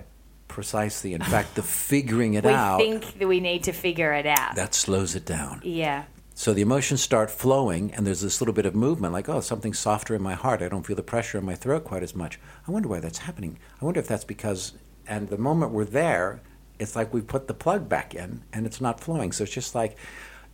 precisely. 0.48 1.12
In 1.14 1.22
fact, 1.22 1.54
the 1.54 1.62
figuring 1.90 2.34
it 2.34 2.46
out. 2.46 2.78
We 2.78 2.84
think 2.84 3.18
that 3.18 3.26
we 3.28 3.40
need 3.40 3.64
to 3.64 3.72
figure 3.72 4.12
it 4.12 4.26
out. 4.26 4.54
that 4.56 4.74
slows 4.74 5.14
it 5.14 5.24
down. 5.26 5.60
yeah. 5.64 6.04
So 6.38 6.52
the 6.52 6.60
emotions 6.60 7.00
start 7.00 7.30
flowing, 7.30 7.94
and 7.94 8.06
there's 8.06 8.20
this 8.20 8.42
little 8.42 8.52
bit 8.52 8.66
of 8.66 8.74
movement, 8.74 9.14
like, 9.14 9.26
oh, 9.26 9.40
something's 9.40 9.78
softer 9.78 10.14
in 10.14 10.20
my 10.20 10.34
heart. 10.34 10.60
I 10.60 10.68
don't 10.68 10.84
feel 10.86 10.94
the 10.94 11.02
pressure 11.02 11.38
in 11.38 11.46
my 11.46 11.54
throat 11.54 11.84
quite 11.84 12.02
as 12.02 12.14
much. 12.14 12.38
I 12.68 12.70
wonder 12.70 12.88
why 12.90 13.00
that's 13.00 13.16
happening. 13.16 13.58
I 13.80 13.84
wonder 13.86 14.00
if 14.00 14.06
that's 14.06 14.24
because, 14.24 14.74
and 15.08 15.30
the 15.30 15.38
moment 15.38 15.72
we're 15.72 15.86
there, 15.86 16.42
it's 16.78 16.94
like 16.94 17.14
we 17.14 17.22
put 17.22 17.48
the 17.48 17.54
plug 17.54 17.88
back 17.88 18.14
in, 18.14 18.42
and 18.52 18.66
it's 18.66 18.82
not 18.82 19.00
flowing. 19.00 19.32
So 19.32 19.44
it's 19.44 19.52
just 19.54 19.74
like 19.74 19.96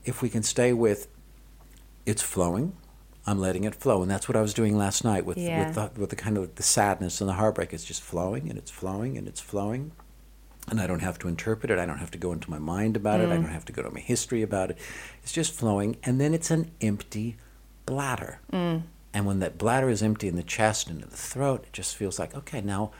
if 0.04 0.22
we 0.22 0.28
can 0.28 0.44
stay 0.44 0.72
with, 0.72 1.08
it's 2.06 2.22
flowing. 2.22 2.76
I'm 3.26 3.38
letting 3.38 3.64
it 3.64 3.74
flow, 3.74 4.02
and 4.02 4.10
that's 4.10 4.28
what 4.28 4.36
I 4.36 4.42
was 4.42 4.52
doing 4.52 4.76
last 4.76 5.04
night 5.04 5.24
with 5.24 5.38
Yeah. 5.38 5.66
with, 5.66 5.74
the, 5.74 6.00
with 6.00 6.10
the 6.10 6.16
kind 6.16 6.36
of 6.36 6.56
the 6.56 6.62
sadness 6.62 7.20
and 7.20 7.28
the 7.28 7.34
heartbreak. 7.34 7.72
It's 7.72 7.84
just 7.84 8.02
flowing, 8.02 8.48
and 8.48 8.58
it's 8.58 8.70
flowing, 8.70 9.16
and 9.16 9.28
it's 9.28 9.40
flowing, 9.40 9.92
and 10.68 10.80
I 10.80 10.86
don't 10.86 11.02
have 11.02 11.18
to 11.20 11.28
interpret 11.28 11.70
it. 11.70 11.78
I 11.78 11.86
don't 11.86 11.98
have 11.98 12.10
to 12.12 12.18
go 12.18 12.32
into 12.32 12.50
my 12.50 12.58
mind 12.58 12.96
about 12.96 13.20
it. 13.20 13.28
I 13.28 13.36
mm. 13.36 13.42
don't 13.42 13.52
have 13.52 13.64
to 13.66 13.72
go 13.72 13.82
to 13.82 13.90
my 13.90 14.00
history 14.00 14.42
about 14.42 14.70
it. 14.70 14.78
It's 15.22 15.32
just 15.32 15.52
flowing, 15.52 15.96
and 16.02 16.20
then 16.20 16.34
it's 16.34 16.50
an 16.50 16.72
empty 16.80 17.36
bladder. 17.86 18.40
Mm. 18.52 18.82
And 19.14 19.26
when 19.26 19.40
that 19.40 19.58
bladder 19.58 19.88
is 19.88 20.02
empty 20.02 20.26
in 20.26 20.36
the 20.36 20.42
chest 20.42 20.88
and 20.88 21.02
in 21.02 21.10
the 21.10 21.16
throat, 21.16 21.64
it 21.64 21.72
just 21.72 21.96
feels 21.96 22.18
like 22.18 22.34
okay, 22.34 22.60
now 22.60 22.90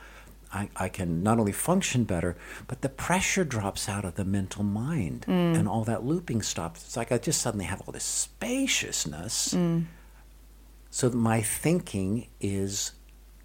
I, 0.53 0.69
I 0.75 0.87
can 0.87 1.23
not 1.23 1.39
only 1.39 1.51
function 1.51 2.03
better, 2.03 2.37
but 2.67 2.81
the 2.81 2.89
pressure 2.89 3.43
drops 3.43 3.89
out 3.89 4.05
of 4.05 4.15
the 4.15 4.23
mental 4.23 4.63
mind, 4.63 5.25
mm. 5.27 5.57
and 5.57 5.67
all 5.67 5.83
that 5.83 6.05
looping 6.05 6.41
stops. 6.43 6.83
It's 6.85 6.95
like 6.95 7.11
I 7.11 7.17
just 7.17 7.41
suddenly 7.41 7.65
have 7.65 7.81
all 7.81 7.91
this 7.91 8.03
spaciousness. 8.03 9.53
So 10.93 11.09
that 11.09 11.17
my 11.17 11.41
thinking 11.41 12.27
is 12.39 12.91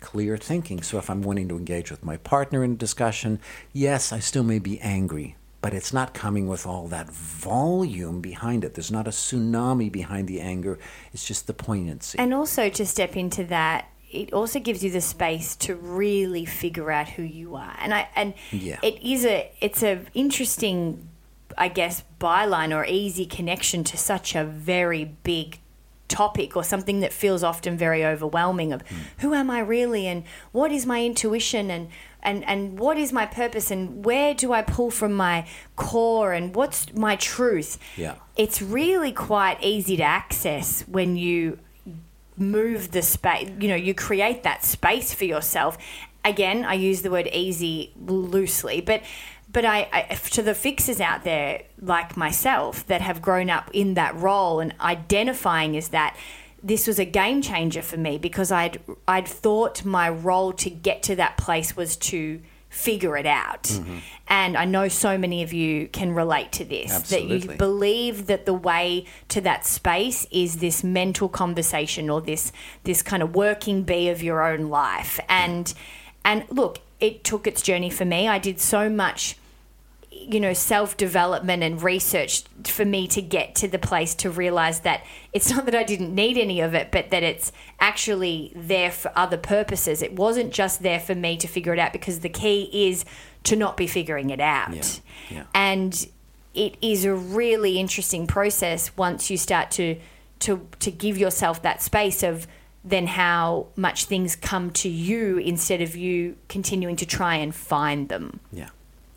clear 0.00 0.36
thinking. 0.36 0.82
So 0.82 0.98
if 0.98 1.08
I'm 1.08 1.22
wanting 1.22 1.48
to 1.48 1.56
engage 1.56 1.90
with 1.90 2.04
my 2.04 2.18
partner 2.18 2.62
in 2.62 2.72
a 2.72 2.76
discussion, 2.76 3.40
yes, 3.72 4.12
I 4.12 4.18
still 4.18 4.42
may 4.42 4.58
be 4.58 4.78
angry, 4.80 5.34
but 5.62 5.72
it's 5.72 5.90
not 5.90 6.12
coming 6.12 6.46
with 6.46 6.66
all 6.66 6.88
that 6.88 7.10
volume 7.10 8.20
behind 8.20 8.64
it. 8.64 8.74
There's 8.74 8.90
not 8.90 9.06
a 9.06 9.12
tsunami 9.12 9.90
behind 9.90 10.28
the 10.28 10.42
anger. 10.42 10.78
It's 11.14 11.26
just 11.26 11.46
the 11.46 11.54
poignancy. 11.54 12.18
And 12.18 12.34
also 12.34 12.68
to 12.68 12.84
step 12.84 13.16
into 13.16 13.44
that, 13.44 13.88
it 14.12 14.34
also 14.34 14.60
gives 14.60 14.84
you 14.84 14.90
the 14.90 15.00
space 15.00 15.56
to 15.56 15.74
really 15.74 16.44
figure 16.44 16.90
out 16.90 17.08
who 17.08 17.22
you 17.22 17.56
are. 17.56 17.74
And 17.80 17.94
I 17.94 18.10
and 18.14 18.34
Yeah. 18.52 18.78
it 18.82 19.02
is 19.02 19.24
a 19.24 19.50
it's 19.62 19.82
a 19.82 20.04
interesting 20.12 21.08
I 21.56 21.68
guess 21.68 22.04
byline 22.20 22.76
or 22.76 22.84
easy 22.84 23.24
connection 23.24 23.84
to 23.84 23.96
such 23.96 24.34
a 24.34 24.44
very 24.44 25.06
big 25.06 25.60
topic 26.08 26.56
or 26.56 26.64
something 26.64 27.00
that 27.00 27.12
feels 27.12 27.42
often 27.42 27.76
very 27.76 28.04
overwhelming 28.04 28.72
of 28.72 28.82
who 29.18 29.34
am 29.34 29.50
I 29.50 29.60
really 29.60 30.06
and 30.06 30.24
what 30.52 30.72
is 30.72 30.86
my 30.86 31.04
intuition 31.04 31.70
and 31.70 31.88
and 32.22 32.44
and 32.44 32.78
what 32.78 32.96
is 32.98 33.12
my 33.12 33.26
purpose 33.26 33.70
and 33.70 34.04
where 34.04 34.34
do 34.34 34.52
I 34.52 34.62
pull 34.62 34.90
from 34.90 35.12
my 35.12 35.46
core 35.76 36.32
and 36.32 36.54
what's 36.54 36.92
my 36.94 37.16
truth 37.16 37.78
Yeah. 37.96 38.14
it's 38.36 38.60
really 38.62 39.12
quite 39.12 39.58
easy 39.62 39.96
to 39.98 40.02
access 40.02 40.82
when 40.88 41.16
you 41.16 41.58
move 42.36 42.92
the 42.92 43.02
space 43.02 43.50
you 43.60 43.68
know 43.68 43.74
you 43.74 43.92
create 43.94 44.42
that 44.44 44.64
space 44.64 45.12
for 45.12 45.24
yourself 45.24 45.76
again 46.24 46.64
i 46.64 46.72
use 46.74 47.02
the 47.02 47.10
word 47.10 47.28
easy 47.32 47.92
loosely 48.06 48.80
but 48.80 49.02
but 49.50 49.64
I, 49.64 49.88
I 49.92 50.14
to 50.14 50.42
the 50.42 50.54
fixers 50.54 51.00
out 51.00 51.24
there 51.24 51.62
like 51.80 52.16
myself 52.16 52.86
that 52.86 53.00
have 53.00 53.22
grown 53.22 53.50
up 53.50 53.70
in 53.72 53.94
that 53.94 54.14
role 54.16 54.60
and 54.60 54.74
identifying 54.80 55.76
as 55.76 55.88
that 55.88 56.16
this 56.62 56.86
was 56.86 56.98
a 56.98 57.04
game 57.04 57.40
changer 57.40 57.82
for 57.82 57.96
me 57.96 58.18
because 58.18 58.50
I'd 58.50 58.80
I'd 59.06 59.28
thought 59.28 59.84
my 59.84 60.08
role 60.08 60.52
to 60.54 60.70
get 60.70 61.02
to 61.04 61.16
that 61.16 61.36
place 61.36 61.76
was 61.76 61.96
to 61.96 62.40
figure 62.68 63.16
it 63.16 63.24
out. 63.24 63.62
Mm-hmm. 63.62 63.98
And 64.28 64.56
I 64.56 64.66
know 64.66 64.88
so 64.88 65.16
many 65.16 65.42
of 65.42 65.54
you 65.54 65.88
can 65.88 66.14
relate 66.14 66.52
to 66.52 66.64
this 66.64 67.08
that 67.08 67.24
you 67.24 67.56
believe 67.56 68.26
that 68.26 68.44
the 68.44 68.52
way 68.52 69.06
to 69.28 69.40
that 69.40 69.64
space 69.64 70.26
is 70.30 70.56
this 70.56 70.84
mental 70.84 71.30
conversation 71.30 72.10
or 72.10 72.20
this 72.20 72.52
this 72.84 73.02
kind 73.02 73.22
of 73.22 73.34
working 73.34 73.84
bee 73.84 74.10
of 74.10 74.22
your 74.22 74.42
own 74.42 74.68
life. 74.68 75.18
And 75.28 75.72
and 76.24 76.44
look 76.50 76.80
it 77.00 77.24
took 77.24 77.46
its 77.46 77.62
journey 77.62 77.90
for 77.90 78.04
me. 78.04 78.28
I 78.28 78.38
did 78.38 78.60
so 78.60 78.90
much 78.90 79.37
you 80.28 80.40
know 80.40 80.52
self 80.52 80.96
development 80.96 81.62
and 81.62 81.82
research 81.82 82.42
for 82.64 82.84
me 82.84 83.06
to 83.08 83.22
get 83.22 83.54
to 83.56 83.68
the 83.68 83.78
place 83.78 84.14
to 84.16 84.30
realize 84.30 84.80
that 84.80 85.04
it's 85.32 85.50
not 85.54 85.64
that 85.66 85.74
I 85.74 85.82
didn't 85.84 86.14
need 86.14 86.36
any 86.38 86.60
of 86.60 86.74
it 86.74 86.90
but 86.90 87.10
that 87.10 87.22
it's 87.22 87.52
actually 87.80 88.52
there 88.54 88.90
for 88.90 89.12
other 89.16 89.36
purposes 89.36 90.02
it 90.02 90.14
wasn't 90.14 90.52
just 90.52 90.82
there 90.82 91.00
for 91.00 91.14
me 91.14 91.36
to 91.38 91.46
figure 91.46 91.72
it 91.72 91.78
out 91.78 91.92
because 91.92 92.20
the 92.20 92.28
key 92.28 92.88
is 92.88 93.04
to 93.44 93.56
not 93.56 93.76
be 93.76 93.86
figuring 93.86 94.30
it 94.30 94.40
out 94.40 94.74
Yeah, 94.74 94.82
yeah. 95.30 95.44
and 95.54 96.08
it 96.54 96.76
is 96.82 97.04
a 97.04 97.14
really 97.14 97.78
interesting 97.78 98.26
process 98.26 98.96
once 98.96 99.30
you 99.30 99.36
start 99.36 99.70
to 99.72 99.96
to 100.40 100.66
to 100.80 100.90
give 100.90 101.18
yourself 101.18 101.62
that 101.62 101.82
space 101.82 102.22
of 102.22 102.46
then 102.84 103.06
how 103.06 103.66
much 103.76 104.04
things 104.06 104.34
come 104.36 104.70
to 104.70 104.88
you 104.88 105.36
instead 105.38 105.82
of 105.82 105.94
you 105.96 106.36
continuing 106.48 106.96
to 106.96 107.04
try 107.04 107.34
and 107.34 107.54
find 107.54 108.08
them 108.08 108.40
yeah. 108.52 108.68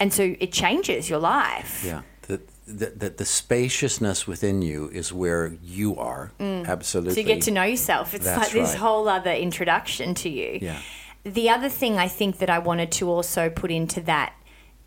And 0.02 0.12
so 0.14 0.24
it 0.39 0.52
changes 0.52 1.10
your 1.10 1.20
life 1.20 1.84
Yeah. 1.86 2.02
The, 2.28 2.38
the, 2.68 2.86
the, 3.02 3.10
the 3.22 3.26
spaciousness 3.26 4.20
within 4.28 4.62
you 4.62 4.89
is 4.89 5.12
where 5.12 5.43
you 5.64 5.97
are. 5.97 6.32
Absolutely. 6.39 7.14
so 7.14 7.20
you 7.22 7.26
get 7.26 7.41
to 7.43 7.52
know 7.52 7.64
yourself 7.64 8.14
it's 8.14 8.26
That's 8.26 8.38
like 8.43 8.52
this 8.52 8.70
right. 8.72 8.78
whole 8.80 9.08
other 9.08 9.32
introduction 9.47 10.14
to 10.24 10.30
you 10.30 10.60
Yeah. 10.62 10.80
the 11.24 11.49
other 11.49 11.70
thing 11.70 11.97
I 11.97 12.08
think 12.08 12.38
that 12.39 12.49
I 12.49 12.60
wanted 12.60 12.91
to 12.99 13.10
also 13.10 13.49
put 13.49 13.72
into 13.72 14.02
that 14.02 14.34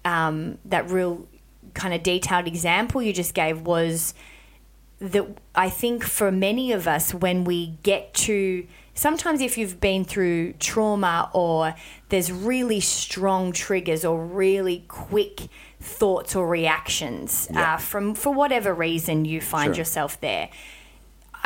um, 0.05 0.59
that 0.67 0.91
real 0.91 1.27
kind 1.75 1.95
of 1.95 2.03
detailed 2.03 2.47
example 2.47 3.03
you 3.03 3.12
just 3.12 3.35
gave 3.35 3.62
was 3.62 4.15
that 5.01 5.27
I 5.55 5.69
think 5.71 6.05
for 6.05 6.31
many 6.31 6.73
of 6.73 6.87
us 6.97 7.12
when 7.12 7.45
we 7.45 7.59
get 7.83 8.15
to 8.29 8.67
sometimes 8.95 9.40
if 9.40 9.59
you've 9.59 9.80
been 9.80 10.05
through 10.05 10.53
trauma 10.55 11.28
or 11.32 11.74
there's 12.09 12.30
really 12.32 12.80
strong 12.80 13.53
triggers 13.53 14.05
or 14.05 14.24
really 14.24 14.84
quick 14.88 15.49
thoughts 15.80 16.34
or 16.36 16.47
reactions 16.49 17.49
Yeah. 17.53 17.74
uh, 17.74 17.76
from 17.76 18.14
for 18.14 18.32
whatever 18.32 18.72
reason 18.72 19.24
you 19.24 19.40
find 19.40 19.74
Sure. 19.74 19.80
yourself 19.80 20.20
there 20.20 20.49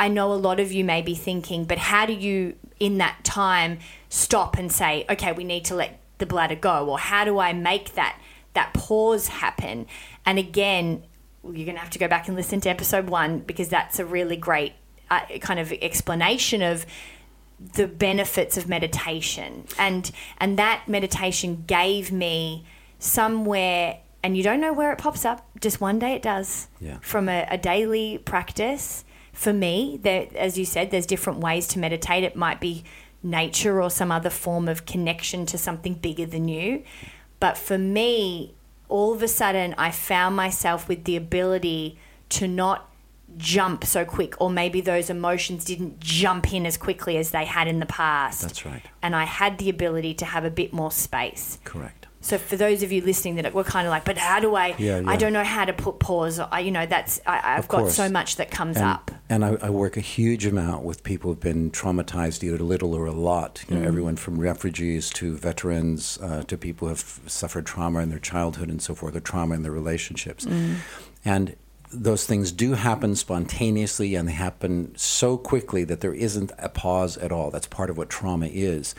I 0.01 0.07
know 0.07 0.31
a 0.31 0.35
lot 0.35 0.61
of 0.61 0.71
you 0.71 0.85
may 0.85 1.01
be 1.01 1.13
thinking, 1.13 1.65
but 1.65 1.77
how 1.77 2.05
do 2.05 2.13
you, 2.13 2.55
in 2.79 2.99
that 2.99 3.21
time, 3.25 3.79
stop 4.07 4.57
and 4.57 4.71
say, 4.71 5.05
okay, 5.09 5.33
we 5.33 5.43
need 5.43 5.65
to 5.65 5.75
let 5.75 5.99
the 6.19 6.25
bladder 6.25 6.55
go, 6.55 6.87
or 6.89 6.97
how 6.97 7.25
do 7.25 7.37
I 7.37 7.51
make 7.51 7.95
that 7.95 8.17
that 8.53 8.73
pause 8.73 9.27
happen? 9.27 9.87
And 10.25 10.39
again, 10.39 11.03
you're 11.43 11.65
going 11.65 11.75
to 11.75 11.81
have 11.81 11.89
to 11.89 11.99
go 11.99 12.07
back 12.07 12.29
and 12.29 12.37
listen 12.37 12.61
to 12.61 12.69
episode 12.69 13.09
one 13.09 13.39
because 13.39 13.67
that's 13.67 13.99
a 13.99 14.05
really 14.05 14.37
great 14.37 14.71
uh, 15.11 15.19
kind 15.41 15.59
of 15.59 15.73
explanation 15.73 16.61
of 16.61 16.85
the 17.59 17.87
benefits 17.87 18.57
of 18.57 18.67
meditation. 18.67 19.65
And 19.77 20.09
and 20.37 20.57
that 20.57 20.87
meditation 20.87 21.63
gave 21.67 22.11
me 22.11 22.65
somewhere 22.99 23.99
and 24.21 24.35
you 24.35 24.43
don't 24.43 24.59
know 24.59 24.73
where 24.73 24.91
it 24.91 24.97
pops 24.97 25.23
up 25.25 25.47
just 25.61 25.79
one 25.79 25.99
day 25.99 26.13
it 26.13 26.21
does. 26.21 26.67
Yeah. 26.79 26.97
from 27.01 27.29
a, 27.29 27.47
a 27.49 27.57
daily 27.57 28.17
practice 28.19 29.05
for 29.31 29.53
me 29.53 29.99
there 30.01 30.27
as 30.35 30.57
you 30.57 30.65
said 30.65 30.91
there's 30.91 31.05
different 31.05 31.39
ways 31.39 31.67
to 31.69 31.79
meditate. 31.79 32.23
It 32.23 32.35
might 32.35 32.59
be 32.59 32.83
nature 33.21 33.81
or 33.81 33.89
some 33.89 34.11
other 34.11 34.29
form 34.29 34.69
of 34.69 34.85
connection 34.85 35.45
to 35.47 35.57
something 35.57 35.95
bigger 35.95 36.25
than 36.25 36.47
you. 36.47 36.83
But 37.39 37.57
for 37.57 37.77
me 37.77 38.55
all 38.87 39.13
of 39.13 39.21
a 39.21 39.27
sudden 39.27 39.75
i 39.77 39.91
found 39.91 40.35
myself 40.35 40.87
with 40.87 41.03
the 41.03 41.15
ability 41.15 41.99
to 42.27 42.47
not 42.47 42.88
jump 43.37 43.85
so 43.85 44.03
quick 44.03 44.39
or 44.41 44.49
maybe 44.49 44.81
those 44.81 45.09
emotions 45.09 45.63
didn't 45.63 45.99
jump 45.99 46.53
in 46.53 46.65
as 46.65 46.77
quickly 46.77 47.17
as 47.17 47.31
they 47.31 47.45
had 47.45 47.67
in 47.67 47.79
the 47.79 47.85
past 47.85 48.41
That's 48.41 48.65
right. 48.65 48.83
and 49.01 49.15
i 49.15 49.23
had 49.23 49.57
the 49.57 49.69
ability 49.69 50.13
to 50.15 50.25
have 50.25 50.45
a 50.45 50.51
bit 50.51 50.73
more 50.73 50.91
space 50.91 51.59
Correct. 51.63 51.99
So 52.21 52.37
for 52.37 52.57
those 52.57 52.83
of 52.83 52.91
you 52.91 53.01
listening 53.01 53.35
that 53.35 53.53
were 53.53 53.63
kind 53.63 53.87
of 53.87 53.91
like, 53.91 54.03
but 54.03 54.17
how 54.17 54.41
do 54.41 54.53
I? 54.55 54.75
Yeah, 54.77 54.99
yeah. 54.99 55.09
I 55.09 55.15
don't 55.15 55.31
know 55.31 55.43
how 55.43 55.63
to 55.63 55.71
put 55.71 55.99
pause. 55.99 56.37
I, 56.39 56.59
you 56.59 56.71
know, 56.71 56.85
that's 56.85 57.21
I, 57.25 57.55
I've 57.55 57.67
got 57.69 57.81
course. 57.81 57.95
so 57.95 58.09
much 58.09 58.35
that 58.35 58.51
comes 58.51 58.75
and, 58.75 58.85
up. 58.85 59.11
And 59.29 59.45
I, 59.45 59.57
I 59.61 59.69
work 59.69 59.95
a 59.95 60.01
huge 60.01 60.45
amount 60.45 60.83
with 60.83 61.03
people 61.03 61.31
who've 61.31 61.39
been 61.39 61.71
traumatized 61.71 62.43
either 62.43 62.57
a 62.57 62.65
little 62.65 62.93
or 62.93 63.05
a 63.05 63.13
lot. 63.13 63.63
You 63.69 63.77
know, 63.77 63.87
everyone 63.87 64.17
from 64.17 64.37
refugees 64.37 65.09
to 65.11 65.37
veterans 65.37 66.19
uh, 66.21 66.43
to 66.43 66.57
people 66.57 66.89
who 66.89 66.95
have 66.95 67.21
suffered 67.27 67.65
trauma 67.65 67.99
in 67.99 68.09
their 68.09 68.19
childhood 68.19 68.69
and 68.69 68.81
so 68.81 68.95
forth, 68.95 69.15
or 69.15 69.21
trauma 69.21 69.55
in 69.55 69.63
their 69.63 69.71
relationships. 69.71 70.45
And 71.23 71.55
those 71.91 72.25
things 72.25 72.51
do 72.51 72.73
happen 72.73 73.15
spontaneously 73.15 74.15
and 74.15 74.27
they 74.27 74.33
happen 74.33 74.93
so 74.95 75.37
quickly 75.37 75.83
that 75.83 76.01
there 76.01 76.13
isn't 76.13 76.51
a 76.59 76.69
pause 76.69 77.17
at 77.17 77.31
all. 77.31 77.49
That's 77.49 77.67
part 77.67 77.89
of 77.89 77.97
what 77.97 78.09
trauma 78.09 78.47
is. 78.47 78.93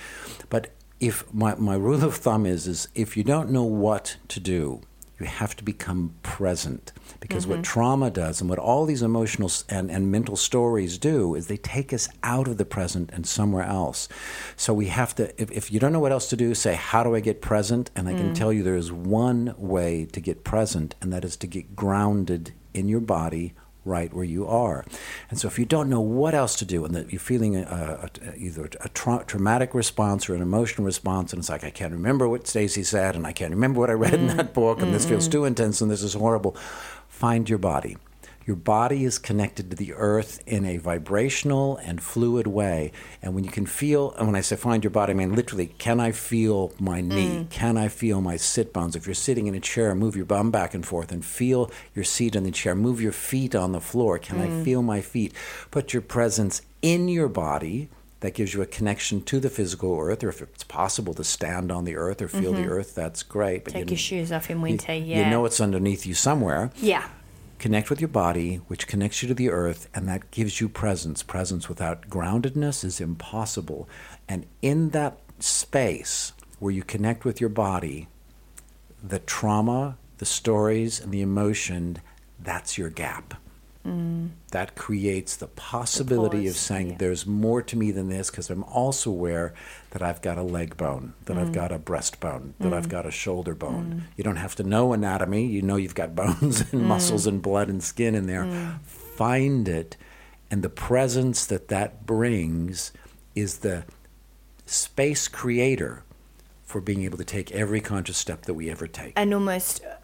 But 0.49 0.72
if 0.99 1.32
my, 1.32 1.55
my 1.55 1.76
rule 1.76 2.05
of 2.05 2.16
thumb 2.16 2.47
is 2.47 2.66
is 2.66 2.88
if 2.95 3.16
you 3.16 3.24
don't 3.24 3.51
know 3.51 3.64
what 3.64 4.16
to 4.28 4.41
do, 4.41 4.82
you 5.18 5.26
have 5.26 5.55
to 5.57 5.62
become 5.64 6.14
present. 6.22 6.93
Because 7.20 7.47
what 7.47 7.57
mm-hmm. 7.57 7.62
trauma 7.64 8.11
does 8.11 8.41
and 8.41 8.49
what 8.49 8.59
all 8.59 8.86
these 8.86 9.03
emotional 9.03 9.51
and, 9.68 9.91
and 9.91 10.11
mental 10.11 10.36
stories 10.36 10.97
do 10.97 11.34
is 11.34 11.47
they 11.47 11.59
take 11.59 11.93
us 11.93 12.09
out 12.22 12.49
of 12.49 12.57
the 12.57 12.64
present 12.64 13.11
and 13.12 13.26
somewhere 13.26 13.64
else. 13.64 14.09
So 14.57 14.72
we 14.72 14.86
have 14.86 15.14
to 15.16 15.41
if, 15.41 15.51
if 15.51 15.70
you 15.70 15.78
don't 15.78 15.93
know 15.93 16.01
what 16.01 16.12
else 16.12 16.30
to 16.30 16.36
do 16.36 16.55
say 16.55 16.74
how 16.74 17.03
do 17.03 17.14
i 17.14 17.20
get 17.20 17.43
present? 17.43 17.91
And 17.95 18.09
i 18.09 18.14
can 18.14 18.30
mm. 18.30 18.34
tell 18.34 18.53
you 18.53 18.62
there 18.62 18.76
is 18.76 18.91
one 18.91 19.55
way 19.59 20.07
to 20.07 20.20
get 20.20 20.45
present 20.45 20.95
and 21.03 21.12
that 21.12 21.24
is 21.24 21.36
to 21.36 21.47
get 21.47 21.76
grounded 21.76 22.53
in 22.75 22.89
your 22.89 23.01
body 23.01 23.55
right 23.85 24.12
where 24.12 24.25
you 24.25 24.47
are. 24.47 24.85
And 25.31 25.39
so 25.39 25.49
if 25.49 25.59
you 25.59 25.64
don't 25.64 25.89
know 25.89 26.01
what 26.01 26.35
else 26.35 26.55
to 26.57 26.64
do 26.64 26.85
and 26.85 26.95
that 26.95 27.12
you're 27.12 27.21
feeling 27.21 27.57
a, 27.57 28.11
a, 28.23 28.37
either 28.37 28.68
a 28.81 28.89
tra- 28.91 29.25
traumatic 29.27 29.75
response 29.75 30.29
or 30.29 30.35
an 30.35 30.43
emotional 30.43 30.85
response, 30.85 31.33
and 31.33 31.41
it's 31.41 31.49
like, 31.49 31.64
I 31.64 31.71
can't 31.71 31.93
remember 31.93 32.29
what 32.29 32.47
Stacey 32.47 32.83
said, 32.83 33.16
and 33.16 33.27
I 33.27 33.33
can't 33.33 33.53
remember 33.53 33.81
what 33.81 33.91
I 33.91 33.95
read 33.95 34.14
in 34.14 34.29
mm, 34.29 34.37
that 34.37 34.53
book, 34.53 34.83
and 34.83 34.93
this 34.93 35.07
feels 35.07 35.29
mm. 35.29 35.33
too 35.33 35.45
intense, 35.45 35.81
and 35.81 35.91
this 35.91 36.03
is 36.03 36.14
horrible, 36.14 36.57
find 37.09 37.49
your 37.49 37.59
body. 37.59 37.97
Your 38.51 38.57
body 38.57 39.05
is 39.05 39.20
connected 39.20 39.70
to 39.70 39.76
the 39.76 39.94
earth 39.94 40.42
in 40.44 40.64
a 40.64 40.78
vibrational 40.78 41.76
and 41.76 42.03
fluid 42.03 42.48
way. 42.48 42.90
And 43.22 43.32
when 43.32 43.44
you 43.44 43.51
can 43.53 43.64
feel, 43.64 44.11
and 44.18 44.26
when 44.26 44.34
I 44.34 44.40
say 44.40 44.57
find 44.57 44.82
your 44.82 44.90
body, 44.90 45.12
I 45.12 45.14
mean 45.14 45.36
literally, 45.36 45.68
can 45.78 46.01
I 46.01 46.11
feel 46.11 46.72
my 46.80 47.01
knee? 47.01 47.44
Mm. 47.44 47.51
Can 47.51 47.76
I 47.76 47.86
feel 47.86 48.20
my 48.20 48.36
sit 48.36 48.72
bones? 48.72 48.96
If 48.96 49.07
you're 49.07 49.14
sitting 49.14 49.46
in 49.46 49.55
a 49.55 49.61
chair, 49.61 49.94
move 49.94 50.16
your 50.16 50.24
bum 50.24 50.51
back 50.51 50.74
and 50.74 50.84
forth 50.84 51.12
and 51.12 51.24
feel 51.24 51.70
your 51.94 52.05
seat 52.05 52.34
in 52.34 52.42
the 52.42 52.51
chair. 52.51 52.74
Move 52.74 53.01
your 53.01 53.12
feet 53.12 53.55
on 53.55 53.70
the 53.70 53.80
floor. 53.80 54.18
Can 54.18 54.40
I 54.40 54.48
mm. 54.48 54.64
feel 54.64 54.82
my 54.82 55.01
feet? 55.01 55.32
Put 55.70 55.92
your 55.92 56.03
presence 56.03 56.62
in 56.82 57.07
your 57.07 57.28
body. 57.28 57.88
That 58.18 58.34
gives 58.34 58.53
you 58.53 58.61
a 58.61 58.66
connection 58.66 59.22
to 59.22 59.40
the 59.40 59.48
physical 59.48 59.96
earth, 59.98 60.22
or 60.22 60.28
if 60.28 60.42
it's 60.42 60.64
possible 60.64 61.14
to 61.14 61.24
stand 61.24 61.72
on 61.72 61.86
the 61.86 61.96
earth 61.96 62.20
or 62.20 62.28
feel 62.28 62.53
the 62.53 62.59
mm-hmm. 62.59 62.70
earth, 62.70 62.94
that's 62.94 63.22
great. 63.22 63.64
But 63.64 63.72
Take 63.72 63.84
you, 63.86 63.90
your 63.92 63.98
shoes 63.98 64.30
off 64.30 64.51
in 64.51 64.61
winter. 64.61 64.92
you, 64.92 65.05
yeah. 65.05 65.24
you 65.24 65.30
know 65.30 65.46
it's 65.46 65.59
underneath 65.59 66.05
you 66.05 66.12
somewhere 66.12 66.70
Yeah. 66.76 67.09
Connect 67.61 67.90
with 67.90 68.00
your 68.00 68.08
body, 68.08 68.56
which 68.66 68.88
connects 68.88 69.22
you 69.22 69.28
to 69.28 69.34
the 69.34 69.50
earth, 69.50 69.88
and 69.94 70.08
that 70.08 70.30
gives 70.30 70.61
you 70.61 70.68
presence. 70.68 71.22
Presence 71.22 71.68
without 71.68 72.08
groundedness 72.08 72.82
is 72.82 73.00
impossible. 73.00 73.88
And 74.28 74.46
in 74.62 74.90
that 74.90 75.18
space 75.38 76.32
where 76.58 76.72
you 76.72 76.82
connect 76.82 77.24
with 77.24 77.40
your 77.40 77.50
body, 77.50 78.08
the 79.02 79.18
trauma, 79.18 79.98
the 80.18 80.26
stories, 80.26 81.00
and 81.00 81.12
the 81.12 81.20
emotion, 81.20 81.98
that's 82.38 82.78
your 82.78 82.90
gap. 82.90 83.34
That 83.85 84.74
creates 84.74 85.37
the 85.37 85.47
possibility 85.47 86.47
of 86.47 86.57
saying, 86.57 86.91
yeah. 86.91 86.97
there's 86.99 87.26
more 87.26 87.62
to 87.62 87.76
me 87.76 87.91
than 87.93 88.09
this 88.09 88.31
because 88.31 88.51
I'm 88.51 88.64
also 88.64 89.11
aware 89.11 89.55
that 89.91 90.03
I've 90.03 90.20
got 90.20 90.39
a 90.39 90.43
leg 90.43 90.76
bone, 90.76 91.14
that 91.24 91.39
I've 91.39 91.49
mm. 91.49 91.55
got 91.55 91.72
a 91.72 91.78
breastbone, 91.78 92.53
that 92.61 92.74
I've 92.74 92.87
mm. 92.87 92.91
got 92.91 93.07
a 93.07 93.11
shoulder 93.11 93.55
bone. 93.55 94.03
Mm. 94.03 94.16
You 94.16 94.24
don't 94.24 94.37
have 94.37 94.55
to 94.57 94.62
know 94.62 94.93
anatomy. 94.93 95.47
You 95.47 95.62
know 95.62 95.76
you've 95.76 95.95
got 95.95 96.14
bones 96.16 96.72
and 96.72 96.83
muscles 96.83 97.26
and 97.26 97.41
blood 97.41 97.68
and 97.68 97.83
skin 97.83 98.14
in 98.14 98.26
there. 98.26 98.81
Find 98.85 99.68
it. 99.68 99.97
And 100.51 100.62
the 100.62 100.70
presence 100.70 101.47
that 101.47 101.68
that 101.68 102.05
brings 102.05 102.93
is 103.35 103.59
the 103.59 103.85
space 104.66 105.28
creator 105.28 106.03
for 106.64 106.81
being 106.81 107.03
able 107.03 107.18
to 107.18 107.24
take 107.24 107.51
every 107.53 107.81
conscious 107.81 108.16
step 108.16 108.43
that 108.43 108.55
we 108.55 108.70
ever 108.70 108.87
take. 108.87 109.12
and 109.16 109.35
almost 109.35 109.83
uh, 109.85 109.95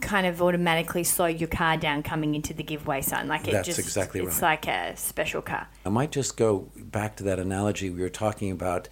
kind 0.00 0.26
of 0.26 0.40
automatically 0.40 1.04
slow 1.04 1.26
your 1.26 1.48
car 1.48 1.76
down 1.76 2.02
coming 2.02 2.34
into 2.34 2.54
the 2.54 2.62
giveaway 2.62 3.02
sign. 3.02 3.28
Like 3.28 3.48
it 3.48 3.52
That's 3.52 3.66
just, 3.66 3.78
exactly 3.78 4.20
it's 4.20 4.42
like 4.42 4.66
a 4.66 4.96
special 4.96 5.42
car. 5.42 5.68
I 5.84 5.88
might 5.88 6.12
just 6.12 6.36
go 6.36 6.70
back 6.76 7.16
to 7.16 7.24
that 7.24 7.38
analogy 7.38 7.90
we 7.90 8.00
were 8.00 8.08
talking 8.08 8.50
about 8.50 8.88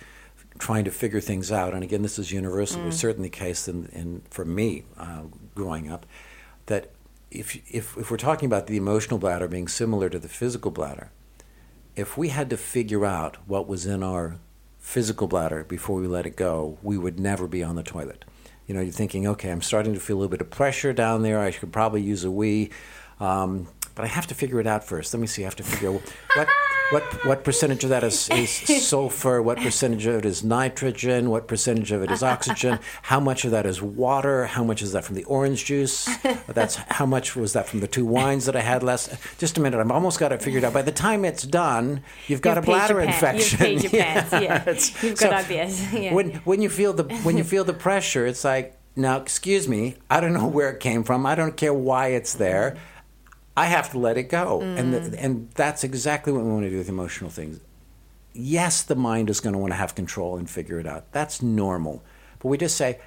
trying 0.59 0.85
to 0.85 0.91
figure 0.91 1.21
things 1.21 1.53
out. 1.53 1.75
And 1.75 1.83
again, 1.83 2.03
this 2.03 2.19
is 2.19 2.33
universal. 2.33 2.83
It 2.83 2.87
was 2.87 2.99
certainly 2.99 3.29
the 3.29 3.37
case 3.37 3.69
in, 3.69 3.87
in, 3.87 4.23
for 4.31 4.45
me 4.45 4.85
uh, 4.97 5.23
growing 5.55 5.91
up 5.91 6.07
that 6.67 6.91
if, 7.31 7.57
if, 7.73 7.97
if 7.97 8.11
we're 8.11 8.17
talking 8.17 8.47
about 8.47 8.67
the 8.67 8.77
emotional 8.77 9.19
bladder 9.19 9.49
being 9.49 9.69
similar 9.69 10.09
to 10.09 10.19
the 10.19 10.29
physical 10.29 10.71
bladder, 10.71 11.11
if 11.95 12.17
we 12.17 12.29
had 12.29 12.51
to 12.51 12.57
figure 12.57 13.05
out 13.05 13.37
what 13.47 13.67
was 13.67 13.87
in 13.87 14.03
our 14.03 14.39
physical 14.79 15.27
bladder 15.27 15.65
before 15.65 16.01
we 16.01 16.07
let 16.07 16.27
it 16.27 16.37
go, 16.37 16.79
we 16.83 16.97
would 16.97 17.19
never 17.19 17.47
be 17.47 17.63
on 17.63 17.75
the 17.77 17.83
toilet. 17.83 18.25
You 18.67 18.75
know, 18.75 18.81
you're 18.81 18.93
thinking, 18.93 19.27
okay, 19.29 19.51
I'm 19.51 19.63
starting 19.63 19.95
to 19.95 20.01
feel 20.01 20.17
a 20.17 20.19
little 20.19 20.31
bit 20.31 20.41
of 20.41 20.51
pressure 20.51 20.93
down 20.93 21.23
there. 21.23 21.41
I 21.41 21.53
could 21.53 21.73
probably 21.73 22.03
use 22.03 22.25
a 22.25 22.31
wee. 22.31 22.71
um, 23.21 23.69
but 23.95 24.05
I 24.05 24.09
have 24.09 24.27
to 24.27 24.35
figure 24.35 24.61
it 24.61 24.67
out 24.67 24.85
first. 24.85 25.15
Let 25.15 25.21
me 25.21 25.27
see. 25.27 25.43
I 25.43 25.47
have 25.47 25.57
to 25.57 25.63
figure 25.63 25.89
out 25.89 26.03
what 26.35 26.49
what 26.91 27.03
what 27.27 27.43
percentage 27.45 27.83
of 27.85 27.91
that 27.91 28.05
is, 28.05 28.29
is 28.31 28.51
sulfur, 28.89 29.43
what 29.43 29.59
percentage 29.59 30.07
of 30.07 30.17
it 30.17 30.25
is 30.25 30.45
nitrogen, 30.45 31.31
what 31.31 31.49
percentage 31.49 31.91
of 31.93 32.03
it 32.03 32.11
is 32.11 32.23
oxygen, 32.23 32.79
how 33.03 33.19
much 33.19 33.45
of 33.45 33.51
that 33.51 33.67
is 33.67 33.83
water, 33.83 34.47
how 34.47 34.63
much 34.63 34.83
is 34.83 34.93
that 34.93 35.05
from 35.05 35.17
the 35.17 35.25
orange 35.25 35.65
juice? 35.65 36.09
That's 36.47 36.77
how 36.77 37.07
much 37.07 37.35
was 37.35 37.55
that 37.55 37.69
from 37.69 37.81
the 37.81 37.89
two 37.89 38.07
wines 38.07 38.47
that 38.47 38.55
I 38.57 38.61
had 38.61 38.83
last. 38.83 39.11
Just 39.39 39.59
a 39.59 39.61
minute, 39.61 39.81
I've 39.81 39.91
almost 39.91 40.21
got 40.21 40.33
it 40.33 40.43
figured 40.43 40.65
out. 40.65 40.73
By 40.73 40.83
the 40.83 40.93
time 40.93 41.25
it's 41.25 41.43
done, 41.45 42.03
you've 42.29 42.41
got 42.43 42.57
You've 42.57 42.65
a 42.65 42.67
bladder 42.67 43.01
infection. 43.01 43.73
You've 43.73 43.83
peed 43.83 43.93
your 43.93 44.03
pants, 44.03 44.33
yeah. 44.33 44.63
it's- 44.63 45.03
You've 45.03 45.19
got 45.19 45.45
IBS, 45.45 46.03
yeah. 46.03 46.15
When 46.15 46.31
when 46.45 46.63
you 46.63 46.69
feel 46.69 46.93
the 46.93 47.05
when 47.23 47.37
you 47.37 47.45
feel 47.45 47.65
the 47.65 47.73
pressure, 47.75 48.27
it's 48.27 48.45
like 48.45 48.77
now, 48.95 49.19
excuse 49.21 49.69
me, 49.69 49.97
I 50.09 50.21
don't 50.21 50.33
know 50.33 50.47
where 50.47 50.71
it 50.71 50.81
came 50.81 51.05
from. 51.05 51.27
I 51.27 51.35
don't 51.35 51.57
care 51.57 51.75
why 51.75 52.09
it's 52.09 52.35
there. 52.35 52.79
I 53.57 53.67
have 53.67 53.91
to 53.93 53.99
let 53.99 54.19
it 54.19 54.25
go, 54.25 54.61
and 54.61 54.93
Mm. 54.93 55.11
the, 55.11 55.21
and 55.23 55.49
that's 55.55 55.83
exactly 55.83 56.33
what 56.33 56.45
we 56.45 56.51
want 56.51 56.65
to 56.65 56.71
do 56.71 56.79
with 56.79 56.89
emotional 56.89 57.31
things. 57.31 57.61
Yes, 58.35 58.83
the 58.83 58.95
mind 58.97 59.31
is 59.31 59.41
going 59.41 59.55
to 59.55 59.59
want 59.59 59.73
to 59.73 59.77
have 59.79 59.95
control 59.95 60.37
and 60.37 60.49
figure 60.49 60.79
it 60.79 60.87
out. 60.87 61.11
That's 61.13 61.41
normal, 61.41 62.03
but 62.39 62.49
we 62.49 62.59
just 62.59 62.77
say 62.77 62.99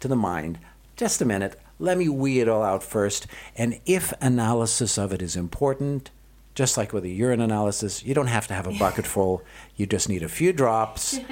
to 0.00 0.08
the 0.08 0.16
mind, 0.16 0.58
just 0.96 1.22
a 1.22 1.24
minute. 1.24 1.58
Let 1.78 1.98
me 1.98 2.08
wee 2.08 2.40
it 2.40 2.48
all 2.48 2.62
out 2.62 2.82
first. 2.82 3.26
And 3.56 3.80
if 3.86 4.12
analysis 4.20 4.98
of 4.98 5.12
it 5.12 5.22
is 5.22 5.36
important, 5.36 6.10
just 6.54 6.76
like 6.76 6.92
with 6.92 7.04
a 7.04 7.08
urine 7.08 7.40
analysis, 7.40 8.04
you 8.04 8.12
don't 8.14 8.26
have 8.26 8.46
to 8.48 8.54
have 8.54 8.66
a 8.66 8.72
bucket 8.78 9.06
full. 9.14 9.42
You 9.76 9.86
just 9.86 10.08
need 10.08 10.22
a 10.22 10.28
few 10.28 10.52
drops. 10.52 11.18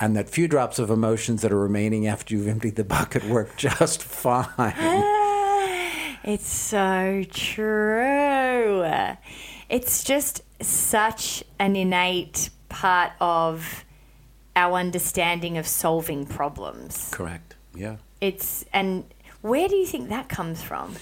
And 0.00 0.14
that 0.16 0.30
few 0.30 0.46
drops 0.46 0.78
of 0.78 0.90
emotions 0.90 1.42
that 1.42 1.50
are 1.50 1.58
remaining 1.58 2.06
after 2.06 2.32
you've 2.32 2.46
emptied 2.46 2.76
the 2.76 2.84
bucket 2.84 3.24
work 3.24 3.56
just 3.56 4.00
fine. 4.00 4.46
It's 6.28 6.46
so 6.46 7.24
true. 7.30 8.84
It's 9.70 10.04
just 10.04 10.42
such 10.62 11.42
an 11.58 11.74
innate 11.74 12.50
part 12.68 13.12
of 13.18 13.86
our 14.54 14.76
understanding 14.76 15.56
of 15.56 15.66
solving 15.66 16.26
problems. 16.26 17.08
Correct. 17.12 17.54
Yeah. 17.74 17.96
It's 18.20 18.66
and 18.74 19.04
where 19.40 19.68
do 19.68 19.76
you 19.76 19.86
think 19.86 20.10
that 20.10 20.28
comes 20.28 20.62
from? 20.62 20.96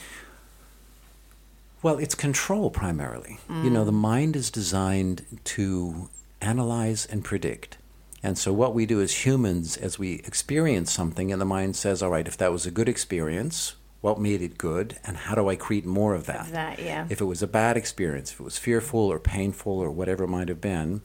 Well, 1.82 1.98
it's 1.98 2.14
control 2.14 2.70
primarily. 2.70 3.40
You 3.48 3.70
know, 3.70 3.82
mm. 3.82 3.86
the 3.86 3.92
mind 3.92 4.36
is 4.36 4.48
designed 4.48 5.24
to 5.56 6.08
analyze 6.40 7.04
and 7.04 7.24
predict. 7.24 7.78
And 8.22 8.38
so, 8.38 8.52
what 8.52 8.74
we 8.74 8.86
do 8.86 9.00
as 9.00 9.26
humans, 9.26 9.76
as 9.76 9.98
we 9.98 10.20
experience 10.20 10.92
something, 10.92 11.32
and 11.32 11.40
the 11.40 11.46
mind 11.46 11.74
says, 11.74 12.00
all 12.00 12.10
right, 12.10 12.28
if 12.28 12.36
that 12.36 12.52
was 12.52 12.64
a 12.64 12.70
good 12.70 12.88
experience, 12.88 13.74
what 14.06 14.20
made 14.20 14.40
it 14.40 14.56
good, 14.56 14.96
and 15.04 15.16
how 15.16 15.34
do 15.34 15.48
I 15.48 15.56
create 15.56 15.84
more 15.84 16.14
of 16.14 16.26
that? 16.26 16.52
That 16.52 16.78
yeah. 16.78 17.08
If 17.10 17.20
it 17.20 17.24
was 17.24 17.42
a 17.42 17.48
bad 17.48 17.76
experience, 17.76 18.30
if 18.30 18.38
it 18.38 18.44
was 18.44 18.56
fearful 18.56 19.00
or 19.00 19.18
painful 19.18 19.72
or 19.72 19.90
whatever 19.90 20.22
it 20.22 20.28
might 20.28 20.48
have 20.48 20.60
been, 20.60 21.02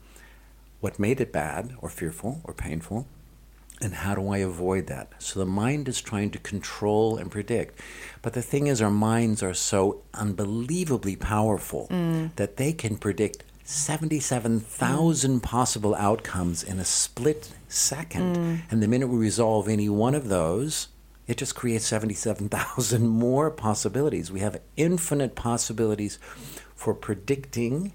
what 0.78 1.00
made 1.00 1.20
it 1.20 1.32
bad 1.32 1.74
or 1.78 1.88
fearful 1.88 2.40
or 2.44 2.54
painful, 2.54 3.08
and 3.80 3.92
how 3.92 4.14
do 4.14 4.28
I 4.28 4.38
avoid 4.38 4.86
that? 4.86 5.14
So 5.18 5.40
the 5.40 5.46
mind 5.46 5.88
is 5.88 6.00
trying 6.00 6.30
to 6.30 6.38
control 6.38 7.16
and 7.16 7.28
predict. 7.28 7.80
But 8.22 8.34
the 8.34 8.42
thing 8.42 8.68
is, 8.68 8.80
our 8.80 8.88
minds 8.88 9.42
are 9.42 9.52
so 9.52 10.02
unbelievably 10.14 11.16
powerful 11.16 11.88
mm. 11.90 12.30
that 12.36 12.56
they 12.56 12.72
can 12.72 12.96
predict 12.96 13.42
77,000 13.64 15.42
possible 15.42 15.96
outcomes 15.96 16.62
in 16.62 16.78
a 16.78 16.84
split 16.84 17.50
second. 17.66 18.36
Mm. 18.36 18.60
And 18.70 18.80
the 18.80 18.86
minute 18.86 19.08
we 19.08 19.18
resolve 19.18 19.68
any 19.68 19.88
one 19.88 20.14
of 20.14 20.28
those, 20.28 20.86
it 21.26 21.36
just 21.36 21.54
creates 21.54 21.86
77,000 21.86 23.06
more 23.08 23.50
possibilities. 23.50 24.32
We 24.32 24.40
have 24.40 24.60
infinite 24.76 25.34
possibilities 25.34 26.18
for 26.74 26.94
predicting 26.94 27.92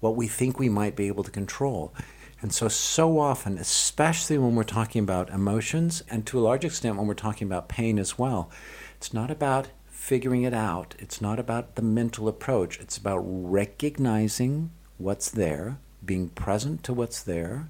what 0.00 0.16
we 0.16 0.26
think 0.26 0.58
we 0.58 0.68
might 0.68 0.96
be 0.96 1.08
able 1.08 1.24
to 1.24 1.30
control. 1.30 1.94
And 2.42 2.52
so, 2.52 2.68
so 2.68 3.18
often, 3.18 3.58
especially 3.58 4.38
when 4.38 4.54
we're 4.54 4.64
talking 4.64 5.02
about 5.02 5.28
emotions, 5.28 6.02
and 6.08 6.26
to 6.26 6.38
a 6.38 6.40
large 6.40 6.64
extent 6.64 6.96
when 6.96 7.06
we're 7.06 7.14
talking 7.14 7.46
about 7.46 7.68
pain 7.68 7.98
as 7.98 8.18
well, 8.18 8.50
it's 8.96 9.12
not 9.12 9.30
about 9.30 9.68
figuring 9.86 10.42
it 10.42 10.54
out. 10.54 10.94
It's 10.98 11.20
not 11.20 11.38
about 11.38 11.74
the 11.74 11.82
mental 11.82 12.28
approach. 12.28 12.80
It's 12.80 12.96
about 12.96 13.18
recognizing 13.18 14.70
what's 14.96 15.30
there, 15.30 15.78
being 16.04 16.30
present 16.30 16.82
to 16.84 16.94
what's 16.94 17.22
there, 17.22 17.68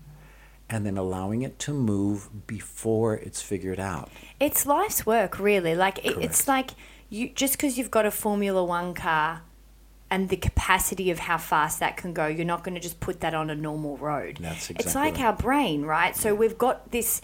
and 0.70 0.86
then 0.86 0.96
allowing 0.96 1.42
it 1.42 1.58
to 1.58 1.72
move 1.72 2.46
before 2.46 3.14
it's 3.14 3.42
figured 3.42 3.80
out. 3.80 4.10
It's 4.38 4.64
life's 4.64 5.04
work, 5.04 5.38
really. 5.38 5.74
Like 5.74 5.98
it, 6.04 6.16
it's 6.18 6.46
like 6.48 6.70
you 7.10 7.28
just 7.30 7.54
because 7.54 7.76
you've 7.76 7.90
got 7.90 8.06
a 8.06 8.10
Formula 8.10 8.64
One 8.64 8.94
car 8.94 9.42
and 10.10 10.28
the 10.28 10.36
capacity 10.36 11.10
of 11.10 11.20
how 11.20 11.38
fast 11.38 11.80
that 11.80 11.96
can 11.96 12.12
go, 12.12 12.26
you're 12.26 12.44
not 12.44 12.64
going 12.64 12.74
to 12.74 12.80
just 12.80 12.98
put 12.98 13.20
that 13.20 13.32
on 13.32 13.48
a 13.48 13.54
normal 13.54 13.96
road. 13.96 14.38
That's 14.40 14.70
exactly. 14.70 14.84
It's 14.84 14.94
like 14.94 15.14
right. 15.14 15.24
our 15.24 15.32
brain, 15.32 15.82
right? 15.82 16.16
So 16.16 16.34
we've 16.34 16.58
got 16.58 16.90
this 16.90 17.20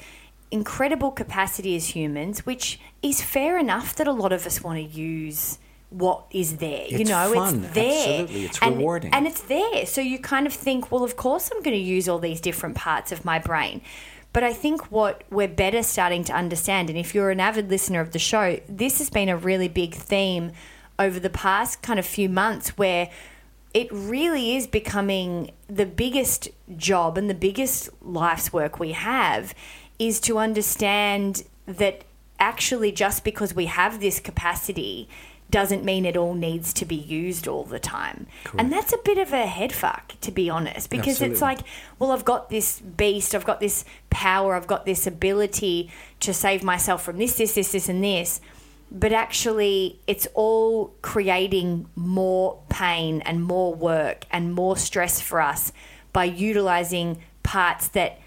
incredible 0.50 1.10
capacity 1.10 1.74
as 1.74 1.88
humans, 1.88 2.46
which 2.46 2.78
is 3.02 3.22
fair 3.22 3.58
enough 3.58 3.96
that 3.96 4.06
a 4.06 4.12
lot 4.12 4.32
of 4.32 4.46
us 4.46 4.62
want 4.62 4.78
to 4.78 4.84
use 4.84 5.58
what 5.90 6.26
is 6.30 6.56
there. 6.56 6.86
you 6.86 7.04
know, 7.04 7.32
fun. 7.32 7.64
it's 7.64 7.74
there. 7.74 8.20
Absolutely. 8.20 8.44
It's 8.44 8.58
and, 8.60 8.76
rewarding. 8.76 9.14
And 9.14 9.26
it's 9.26 9.42
there. 9.42 9.86
So 9.86 10.00
you 10.00 10.18
kind 10.18 10.46
of 10.46 10.52
think, 10.52 10.90
well, 10.90 11.04
of 11.04 11.16
course 11.16 11.50
I'm 11.52 11.62
going 11.62 11.76
to 11.76 11.82
use 11.82 12.08
all 12.08 12.18
these 12.18 12.40
different 12.40 12.74
parts 12.74 13.12
of 13.12 13.24
my 13.24 13.38
brain. 13.38 13.80
But 14.32 14.44
I 14.44 14.52
think 14.52 14.90
what 14.92 15.22
we're 15.30 15.48
better 15.48 15.82
starting 15.82 16.22
to 16.24 16.34
understand, 16.34 16.90
and 16.90 16.98
if 16.98 17.14
you're 17.14 17.30
an 17.30 17.40
avid 17.40 17.70
listener 17.70 18.00
of 18.00 18.12
the 18.12 18.18
show, 18.18 18.60
this 18.68 18.98
has 18.98 19.08
been 19.08 19.28
a 19.28 19.36
really 19.36 19.68
big 19.68 19.94
theme 19.94 20.52
over 20.98 21.18
the 21.18 21.30
past 21.30 21.82
kind 21.82 21.98
of 21.98 22.04
few 22.04 22.28
months 22.28 22.70
where 22.76 23.08
it 23.72 23.88
really 23.90 24.56
is 24.56 24.66
becoming 24.66 25.52
the 25.68 25.86
biggest 25.86 26.48
job 26.76 27.16
and 27.18 27.30
the 27.30 27.34
biggest 27.34 27.88
life's 28.02 28.52
work 28.52 28.78
we 28.78 28.92
have 28.92 29.54
is 29.98 30.20
to 30.20 30.38
understand 30.38 31.44
that 31.66 32.04
actually 32.38 32.92
just 32.92 33.24
because 33.24 33.54
we 33.54 33.66
have 33.66 34.00
this 34.00 34.20
capacity 34.20 35.08
doesn't 35.50 35.84
mean 35.84 36.04
it 36.04 36.16
all 36.16 36.34
needs 36.34 36.72
to 36.72 36.84
be 36.84 36.96
used 36.96 37.46
all 37.46 37.64
the 37.64 37.78
time. 37.78 38.26
And 38.58 38.72
that's 38.72 38.92
a 38.92 38.98
bit 38.98 39.16
of 39.18 39.32
a 39.32 39.46
head 39.46 39.72
fuck, 39.72 40.14
to 40.22 40.32
be 40.32 40.50
honest, 40.50 40.90
because 40.90 41.20
it's 41.22 41.40
like, 41.40 41.60
well, 41.98 42.10
I've 42.10 42.24
got 42.24 42.50
this 42.50 42.80
beast, 42.80 43.34
I've 43.34 43.44
got 43.44 43.60
this 43.60 43.84
power, 44.10 44.54
I've 44.54 44.66
got 44.66 44.86
this 44.86 45.06
ability 45.06 45.90
to 46.20 46.34
save 46.34 46.62
myself 46.62 47.04
from 47.04 47.18
this, 47.18 47.36
this, 47.36 47.54
this, 47.54 47.72
this, 47.72 47.88
and 47.88 48.02
this. 48.02 48.40
But 48.90 49.12
actually, 49.12 50.00
it's 50.06 50.28
all 50.34 50.94
creating 51.02 51.88
more 51.96 52.60
pain 52.68 53.20
and 53.22 53.42
more 53.42 53.74
work 53.74 54.24
and 54.30 54.52
more 54.52 54.76
stress 54.76 55.20
for 55.20 55.40
us 55.40 55.72
by 56.12 56.24
utilizing 56.24 57.18
parts 57.42 57.88
that 57.88 58.20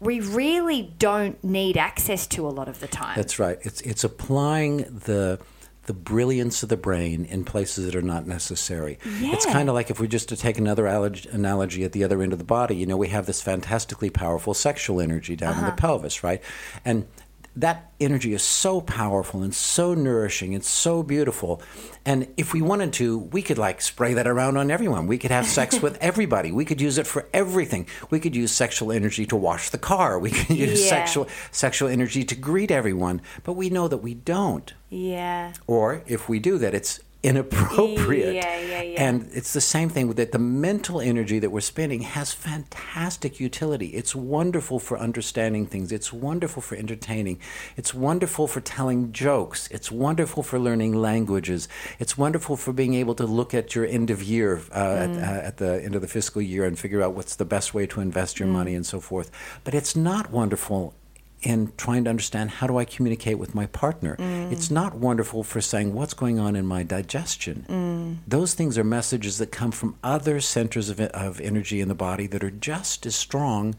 we 0.00 0.20
really 0.20 0.94
don't 0.98 1.42
need 1.44 1.76
access 1.76 2.26
to 2.26 2.46
a 2.46 2.50
lot 2.50 2.68
of 2.68 2.80
the 2.80 2.88
time. 2.88 3.16
That's 3.16 3.38
right. 3.38 3.58
It's 3.62 3.80
it's 3.82 4.02
applying 4.02 4.78
the 4.78 5.38
the 5.86 5.92
brilliance 5.92 6.62
of 6.62 6.68
the 6.68 6.76
brain 6.76 7.24
in 7.24 7.44
places 7.44 7.86
that 7.86 7.96
are 7.96 8.02
not 8.02 8.26
necessary. 8.26 8.98
Yeah. 9.20 9.32
It's 9.32 9.46
kind 9.46 9.68
of 9.68 9.74
like 9.74 9.90
if 9.90 9.98
we 9.98 10.06
just 10.06 10.28
to 10.28 10.36
take 10.36 10.58
another 10.58 10.86
analogy 10.86 11.84
at 11.84 11.92
the 11.92 12.04
other 12.04 12.22
end 12.22 12.32
of 12.32 12.38
the 12.38 12.44
body, 12.44 12.76
you 12.76 12.86
know, 12.86 12.96
we 12.96 13.08
have 13.08 13.26
this 13.26 13.42
fantastically 13.42 14.10
powerful 14.10 14.54
sexual 14.54 15.00
energy 15.00 15.34
down 15.34 15.54
in 15.54 15.60
the 15.60 15.66
uh-huh. 15.68 15.76
pelvis, 15.76 16.22
right? 16.22 16.40
And 16.84 17.06
that 17.54 17.90
energy 18.00 18.32
is 18.32 18.42
so 18.42 18.80
powerful 18.80 19.42
and 19.42 19.54
so 19.54 19.92
nourishing 19.94 20.54
and 20.54 20.64
so 20.64 21.02
beautiful. 21.02 21.60
And 22.04 22.28
if 22.38 22.52
we 22.54 22.62
wanted 22.62 22.94
to, 22.94 23.18
we 23.18 23.42
could 23.42 23.58
like 23.58 23.82
spray 23.82 24.14
that 24.14 24.26
around 24.26 24.56
on 24.56 24.70
everyone. 24.70 25.06
We 25.06 25.18
could 25.18 25.30
have 25.30 25.46
sex 25.46 25.80
with 25.82 25.98
everybody. 26.00 26.50
We 26.50 26.64
could 26.64 26.80
use 26.80 26.96
it 26.98 27.06
for 27.06 27.28
everything. 27.34 27.86
We 28.10 28.20
could 28.20 28.34
use 28.34 28.52
sexual 28.52 28.90
energy 28.90 29.26
to 29.26 29.36
wash 29.36 29.68
the 29.70 29.78
car. 29.78 30.18
We 30.18 30.30
could 30.30 30.56
use 30.56 30.82
Yeah. 30.82 30.88
sexual 30.88 31.28
sexual 31.50 31.88
energy 31.88 32.24
to 32.24 32.34
greet 32.34 32.70
everyone. 32.70 33.20
But 33.44 33.52
we 33.52 33.68
know 33.68 33.86
that 33.88 33.98
we 33.98 34.14
don't. 34.14 34.72
yeah. 34.88 35.52
Or 35.66 36.02
if 36.06 36.28
we 36.28 36.38
do 36.38 36.56
that, 36.58 36.74
it's 36.74 37.00
inappropriate. 37.22 38.34
Yeah, 38.34 38.58
yeah, 38.58 38.82
yeah. 38.82 39.02
And 39.08 39.28
it's 39.32 39.52
the 39.52 39.60
same 39.60 39.88
thing 39.88 40.08
with 40.08 40.16
that. 40.16 40.32
The 40.32 40.38
mental 40.38 41.00
energy 41.00 41.38
that 41.38 41.50
we're 41.50 41.60
spending 41.60 42.02
has 42.02 42.32
fantastic 42.32 43.38
utility. 43.40 43.88
It's 43.88 44.14
wonderful 44.14 44.78
for 44.78 44.98
understanding 44.98 45.66
things. 45.66 45.92
It's 45.92 46.12
wonderful 46.12 46.62
for 46.62 46.76
entertaining. 46.76 47.38
It's 47.76 47.94
wonderful 47.94 48.46
for 48.48 48.60
telling 48.60 49.12
jokes. 49.12 49.68
It's 49.70 49.90
wonderful 49.92 50.42
for 50.42 50.58
learning 50.58 50.94
languages. 50.94 51.68
It's 51.98 52.18
wonderful 52.18 52.56
for 52.56 52.72
being 52.72 52.94
able 52.94 53.14
to 53.16 53.24
look 53.26 53.54
at 53.54 53.74
your 53.74 53.86
end 53.86 54.10
of 54.10 54.22
year 54.22 54.60
uh, 54.72 54.74
at, 54.74 55.10
Mm. 55.10 55.18
uh, 55.22 55.46
at 55.48 55.56
the 55.58 55.82
end 55.84 55.94
of 55.94 56.00
the 56.02 56.08
fiscal 56.08 56.40
year 56.42 56.64
and 56.64 56.78
figure 56.78 57.02
out 57.02 57.14
what's 57.14 57.36
the 57.36 57.44
best 57.44 57.74
way 57.74 57.86
to 57.86 58.00
invest 58.00 58.36
Mm. 58.36 58.40
your 58.40 58.48
money 58.48 58.74
and 58.74 58.86
so 58.86 59.00
forth. 59.00 59.30
But 59.64 59.74
it's 59.74 59.94
not 59.94 60.30
wonderful 60.30 60.94
in 61.42 61.72
trying 61.76 62.04
to 62.04 62.10
understand 62.10 62.50
how 62.50 62.66
do 62.66 62.78
I 62.78 62.84
communicate 62.84 63.38
with 63.38 63.54
my 63.54 63.66
partner. 63.66 64.16
Mm. 64.16 64.52
It's 64.52 64.70
not 64.70 64.94
wonderful 64.94 65.42
for 65.42 65.60
saying 65.60 65.92
what's 65.92 66.14
going 66.14 66.38
on 66.38 66.56
in 66.56 66.66
my 66.66 66.82
digestion. 66.82 67.66
Mm. 67.68 68.16
Those 68.28 68.54
things 68.54 68.78
are 68.78 68.84
messages 68.84 69.38
that 69.38 69.50
come 69.50 69.72
from 69.72 69.96
other 70.04 70.40
centers 70.40 70.88
of, 70.88 71.00
of 71.00 71.40
energy 71.40 71.80
in 71.80 71.88
the 71.88 71.94
body 71.94 72.26
that 72.28 72.44
are 72.44 72.50
just 72.50 73.06
as 73.06 73.16
strong 73.16 73.74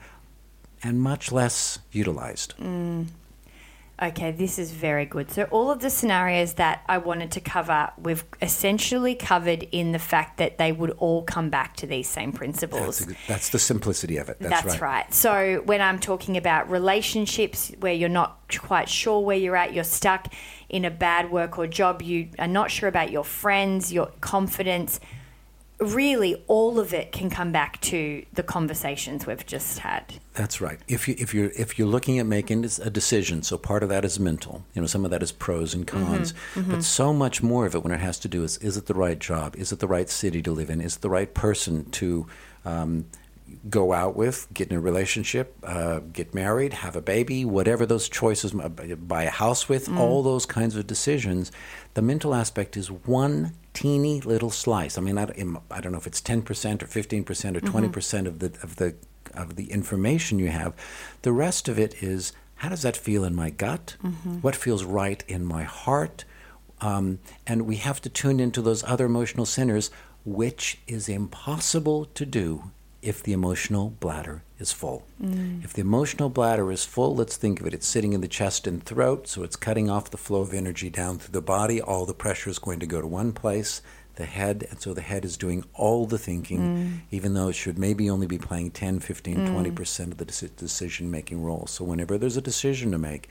and 0.84 1.02
much 1.02 1.32
less 1.32 1.80
utilized. 1.92 2.54
Mm. 2.58 3.08
Okay, 4.02 4.32
this 4.32 4.58
is 4.58 4.72
very 4.72 5.06
good. 5.06 5.30
So, 5.30 5.44
all 5.44 5.70
of 5.70 5.80
the 5.80 5.90
scenarios 5.92 6.54
that 6.54 6.84
I 6.88 6.98
wanted 6.98 7.32
to 7.34 7.40
cover, 7.40 7.92
we've 8.02 8.24
essentially 8.42 9.14
covered 9.14 9.64
in 9.72 9.92
the 9.92 10.00
fact 10.00 10.38
that 10.40 10.58
they 10.58 10.72
would 10.72 10.92
all 10.92 11.22
come 11.22 11.52
back 11.52 11.76
to 11.78 11.88
these 11.88 12.10
same 12.10 12.32
principles. 12.32 13.00
That's, 13.00 13.28
that's 13.28 13.50
the 13.50 13.60
simplicity 13.60 14.18
of 14.18 14.30
it. 14.30 14.38
That's, 14.40 14.64
That's, 14.64 14.82
right. 14.82 15.04
right. 15.06 15.14
So 15.14 15.62
when 15.66 15.80
I'm 15.80 16.00
talking 16.00 16.38
about 16.38 16.72
relationships 16.72 17.72
where 17.80 17.94
you're 17.94 18.10
not 18.10 18.40
quite 18.58 18.90
sure 18.90 19.20
where 19.20 19.38
you're 19.38 19.56
at, 19.56 19.74
you're 19.74 19.84
stuck 19.84 20.34
in 20.70 20.86
a 20.86 20.92
bad 20.92 21.32
work 21.32 21.60
or 21.60 21.68
job, 21.68 22.02
you 22.02 22.30
are 22.40 22.48
not 22.48 22.72
sure 22.72 22.90
about 22.90 23.12
your 23.12 23.24
friends, 23.24 23.94
your 23.94 24.08
confidence, 24.22 25.00
really 25.84 26.44
all 26.48 26.80
of 26.80 26.94
it 26.94 27.12
can 27.12 27.30
come 27.30 27.52
back 27.52 27.80
to 27.82 28.26
the 28.34 28.44
conversations 28.44 29.26
we've 29.26 29.46
just 29.46 29.80
had. 29.80 30.16
That's 30.34 30.62
right. 30.62 30.80
If 30.88 31.08
you 31.08 31.16
if 31.18 31.34
you're 31.34 31.52
if 31.56 31.78
you're 31.78 31.88
looking 31.88 32.20
at 32.20 32.26
making 32.26 32.66
a 32.66 32.90
decision, 32.90 33.44
so 33.44 33.58
part 33.58 33.84
of 33.84 33.90
that 33.90 34.04
is 34.04 34.20
mental. 34.20 34.66
You 34.74 34.82
know, 34.82 34.88
some 34.88 35.06
of 35.06 35.12
that 35.12 35.22
is 35.22 35.32
pros 35.32 35.74
and 35.74 35.86
cons, 35.86 36.34
but 36.56 36.84
so 36.84 37.14
much 37.14 37.44
more 37.44 37.66
of 37.66 37.76
it 37.76 37.84
when 37.84 37.94
it 37.94 38.00
has 38.00 38.20
to 38.20 38.28
do 38.28 38.44
is 38.44 38.58
is 38.58 38.78
it 38.78 38.88
the 38.88 38.94
right 38.94 39.20
job? 39.20 39.56
Is 39.56 39.72
it 39.72 39.80
the 39.80 39.88
right 39.88 40.10
city 40.10 40.42
to 40.42 40.52
live 40.52 40.70
in? 40.70 40.82
Is 40.82 40.96
it 40.96 41.02
the 41.02 41.10
right 41.10 41.34
person 41.34 41.90
to 41.92 42.28
um, 42.66 43.06
go 43.70 43.94
out 43.94 44.16
with, 44.16 44.48
get 44.54 44.70
in 44.70 44.78
a 44.78 44.80
relationship, 44.80 45.56
uh, 45.64 46.00
get 46.00 46.34
married, 46.34 46.74
have 46.74 46.96
a 46.96 47.02
baby, 47.02 47.46
whatever 47.46 47.86
those 47.86 48.10
choices, 48.10 48.54
uh, 48.56 48.70
buy 48.70 49.24
a 49.24 49.30
house 49.30 49.70
with, 49.70 49.90
all 49.90 50.24
those 50.24 50.46
kinds 50.46 50.76
of 50.76 50.88
decisions. 50.88 51.52
The 51.94 52.02
mental 52.02 52.34
aspect 52.34 52.76
is 52.76 52.90
one 52.90 53.54
teeny 53.74 54.22
little 54.22 54.50
slice. 54.52 54.98
I 54.98 55.02
mean, 55.02 55.18
I, 55.18 55.26
don't- 55.26 55.58
I 55.72 55.82
don't 55.82 55.92
know 55.92 55.98
if 55.98 56.08
it's 56.08 56.22
ten 56.22 56.42
percent 56.42 56.84
or 56.84 56.88
fifteen 56.88 57.24
percent 57.24 57.58
or 57.58 57.62
20 57.62 57.90
percent 57.90 58.28
of 58.28 58.40
the 58.40 58.48
of 58.64 58.76
the 58.78 58.96
of 59.34 59.56
the 59.56 59.72
information 59.72 60.38
you 60.40 60.50
have. 60.50 60.74
The 61.24 61.32
rest 61.32 61.68
of 61.68 61.80
it 61.80 62.02
is 62.04 62.34
how 62.56 62.70
does 62.70 62.84
that 62.84 62.96
feel 62.98 63.24
in 63.24 63.36
my 63.36 63.50
gut? 63.50 63.96
What 64.42 64.56
feels 64.56 64.84
right 64.84 65.24
in 65.28 65.44
my 65.46 65.64
heart? 65.64 66.24
Um, 66.82 67.20
and 67.48 67.64
we 67.64 67.78
have 67.78 68.02
to 68.02 68.10
tune 68.10 68.40
into 68.40 68.62
those 68.62 68.84
other 68.84 69.06
emotional 69.06 69.46
centers, 69.46 69.90
which 70.26 70.80
is 70.88 71.08
impossible 71.10 72.06
to 72.06 72.26
do 72.26 72.72
if 73.04 73.22
the 73.22 73.34
emotional 73.34 73.90
bladder 74.00 74.44
is 74.58 74.72
full. 74.72 75.06
Mm. 75.22 75.64
If 75.64 75.74
the 75.74 75.82
emotional 75.82 76.30
bladder 76.30 76.72
is 76.72 76.86
full, 76.86 77.16
let's 77.16 77.36
think 77.36 77.60
of 77.60 77.68
it. 77.68 77.74
It's 77.74 77.86
sitting 77.86 78.14
in 78.14 78.22
the 78.22 78.28
chest 78.28 78.66
and 78.66 78.82
throat, 78.84 79.28
so 79.28 79.44
it's 79.44 79.58
cutting 79.58 79.90
off 79.90 80.10
the 80.10 80.18
flow 80.18 80.42
of 80.42 80.54
energy 80.54 80.90
down 80.90 81.20
through 81.20 81.34
the 81.34 81.42
body. 81.42 81.82
All 81.82 82.06
the 82.06 82.14
pressure 82.14 82.50
is 82.50 82.60
going 82.60 82.80
to 82.80 82.88
go 82.88 83.02
to 83.02 83.08
one 83.08 83.34
place, 83.34 83.82
the 84.16 84.26
head, 84.26 84.66
and 84.70 84.80
so 84.80 84.94
the 84.94 85.02
head 85.02 85.26
is 85.26 85.38
doing 85.38 85.66
all 85.74 86.06
the 86.06 86.18
thinking, 86.18 86.60
mm. 86.60 87.00
even 87.12 87.34
though 87.34 87.50
it 87.50 87.56
should 87.56 87.78
maybe 87.78 88.10
only 88.10 88.28
be 88.28 88.38
playing 88.38 88.72
10, 88.72 89.00
15, 89.00 89.38
mm. 89.38 89.76
20% 89.76 90.12
of 90.12 90.18
the 90.18 90.26
decision 90.26 91.12
making 91.12 91.44
role. 91.44 91.68
So 91.68 91.84
whenever 91.84 92.18
there's 92.18 92.38
a 92.38 92.42
decision 92.42 92.92
to 92.92 92.98
make, 92.98 93.28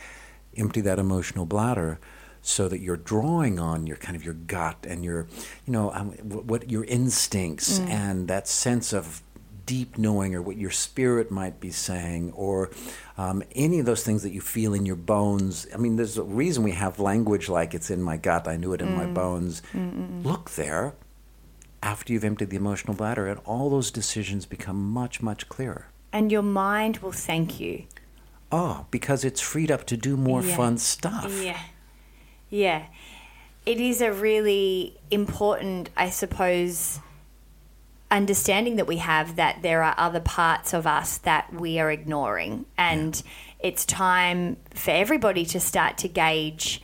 empty 0.57 0.82
that 0.82 0.99
emotional 0.99 1.47
bladder 1.47 1.99
so 2.43 2.69
that 2.69 2.81
you're 2.81 2.97
drawing 2.97 3.59
on 3.59 3.86
your 3.86 3.97
kind 3.97 4.16
of 4.16 4.24
your 4.24 4.35
gut 4.35 4.85
and 4.86 5.05
your 5.05 5.28
you 5.65 5.73
know 5.73 5.93
um, 5.93 6.11
wh- 6.11 6.44
what 6.44 6.69
your 6.70 6.85
instincts 6.85 7.78
and 7.78 8.27
that 8.28 8.49
sense 8.49 8.93
of 8.93 9.23
deep 9.67 9.97
knowing 9.99 10.35
or 10.35 10.43
what 10.43 10.57
your 10.57 10.71
spirit 10.71 11.31
might 11.31 11.61
be 11.61 11.71
saying 11.71 12.33
or 12.33 12.71
um, 13.19 13.43
any 13.55 13.79
of 13.79 13.87
those 13.87 14.03
things 14.05 14.23
that 14.23 14.33
you 14.33 14.41
feel 14.41 14.75
in 14.75 14.85
your 14.87 14.97
bones 14.97 15.67
i 15.75 15.77
mean 15.77 15.97
there's 15.97 16.19
a 16.19 16.23
reason 16.23 16.63
we 16.63 16.73
have 16.73 16.99
language 16.99 17.49
like 17.49 17.73
it's 17.75 17.91
in 17.91 18.03
my 18.03 18.17
gut 18.17 18.49
i 18.49 18.57
knew 18.57 18.73
it 18.73 18.81
in 18.81 18.95
my 18.97 19.07
bones 19.07 19.63
look 20.23 20.51
there 20.51 20.95
after 21.83 22.13
you've 22.13 22.25
emptied 22.25 22.51
the 22.51 22.57
emotional 22.57 22.95
bladder 22.95 23.27
and 23.27 23.41
all 23.45 23.71
those 23.71 23.91
decisions 23.91 24.47
become 24.47 24.91
much 24.91 25.21
much 25.23 25.49
clearer 25.49 25.87
And 26.13 26.31
your 26.33 26.43
mind 26.43 26.99
will 26.99 27.13
thank 27.13 27.59
you. 27.61 27.85
oh 28.51 28.87
because 28.91 29.25
it's 29.25 29.41
freed 29.41 29.71
up 29.71 29.85
to 29.87 29.97
do 29.97 30.17
more 30.17 30.43
Yeah. 30.43 30.57
fun 30.57 30.79
stuff 30.79 31.31
Yeah. 31.43 31.61
Yeah. 32.51 32.87
It 33.65 33.81
is 33.81 34.01
a 34.03 34.13
really 34.13 34.99
important, 35.13 35.89
I 35.97 36.11
suppose, 36.11 36.99
understanding 38.13 38.77
that 38.77 38.87
we 38.87 38.99
have 38.99 39.37
that 39.37 39.63
there 39.63 39.83
are 39.83 39.95
other 39.97 40.21
parts 40.21 40.75
of 40.75 40.87
us 40.87 41.19
that 41.19 41.53
we 41.53 41.81
are 41.81 41.91
ignoring. 41.91 42.67
And 42.77 43.21
it's 43.59 43.87
time 43.87 44.59
for 44.75 44.91
everybody 44.91 45.47
to 45.47 45.59
start 45.59 45.97
to 45.99 46.09
gauge 46.09 46.83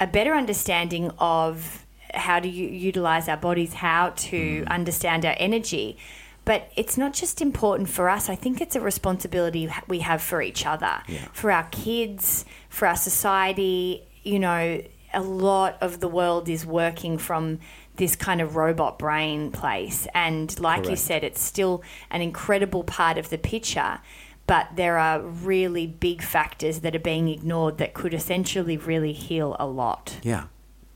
a 0.00 0.06
better 0.06 0.32
understanding 0.32 1.10
of 1.18 1.84
how 2.14 2.38
to 2.38 2.48
utilize 2.48 3.28
our 3.28 3.36
bodies, 3.36 3.74
how 3.74 4.10
to 4.10 4.62
mm. 4.62 4.68
understand 4.68 5.26
our 5.26 5.34
energy. 5.38 5.98
But 6.44 6.70
it's 6.76 6.96
not 6.96 7.12
just 7.14 7.42
important 7.42 7.88
for 7.88 8.08
us. 8.08 8.28
I 8.28 8.36
think 8.36 8.60
it's 8.60 8.76
a 8.76 8.80
responsibility 8.80 9.68
we 9.88 9.98
have 10.00 10.22
for 10.22 10.40
each 10.40 10.64
other, 10.64 11.02
for 11.32 11.50
our 11.50 11.64
kids, 11.64 12.44
for 12.68 12.88
our 12.88 12.96
society. 12.96 14.04
You 14.22 14.38
know, 14.38 14.82
a 15.12 15.22
lot 15.22 15.76
of 15.80 16.00
the 16.00 16.08
world 16.08 16.48
is 16.48 16.64
working 16.64 17.18
from 17.18 17.58
this 18.00 18.16
kind 18.16 18.40
of 18.40 18.56
robot 18.56 18.98
brain 18.98 19.52
place. 19.52 20.08
And 20.14 20.58
like 20.58 20.88
you 20.88 20.96
said, 20.96 21.22
it's 21.22 21.40
still 21.40 21.82
an 22.10 22.22
incredible 22.22 22.82
part 22.82 23.18
of 23.18 23.28
the 23.28 23.36
picture. 23.38 24.00
But 24.46 24.70
there 24.74 24.96
are 24.96 25.20
really 25.20 25.86
big 25.86 26.22
factors 26.22 26.80
that 26.80 26.96
are 26.96 27.06
being 27.12 27.28
ignored 27.28 27.76
that 27.76 27.92
could 27.92 28.14
essentially 28.14 28.78
really 28.78 29.12
heal 29.12 29.54
a 29.60 29.66
lot. 29.66 30.16
Yeah. 30.22 30.44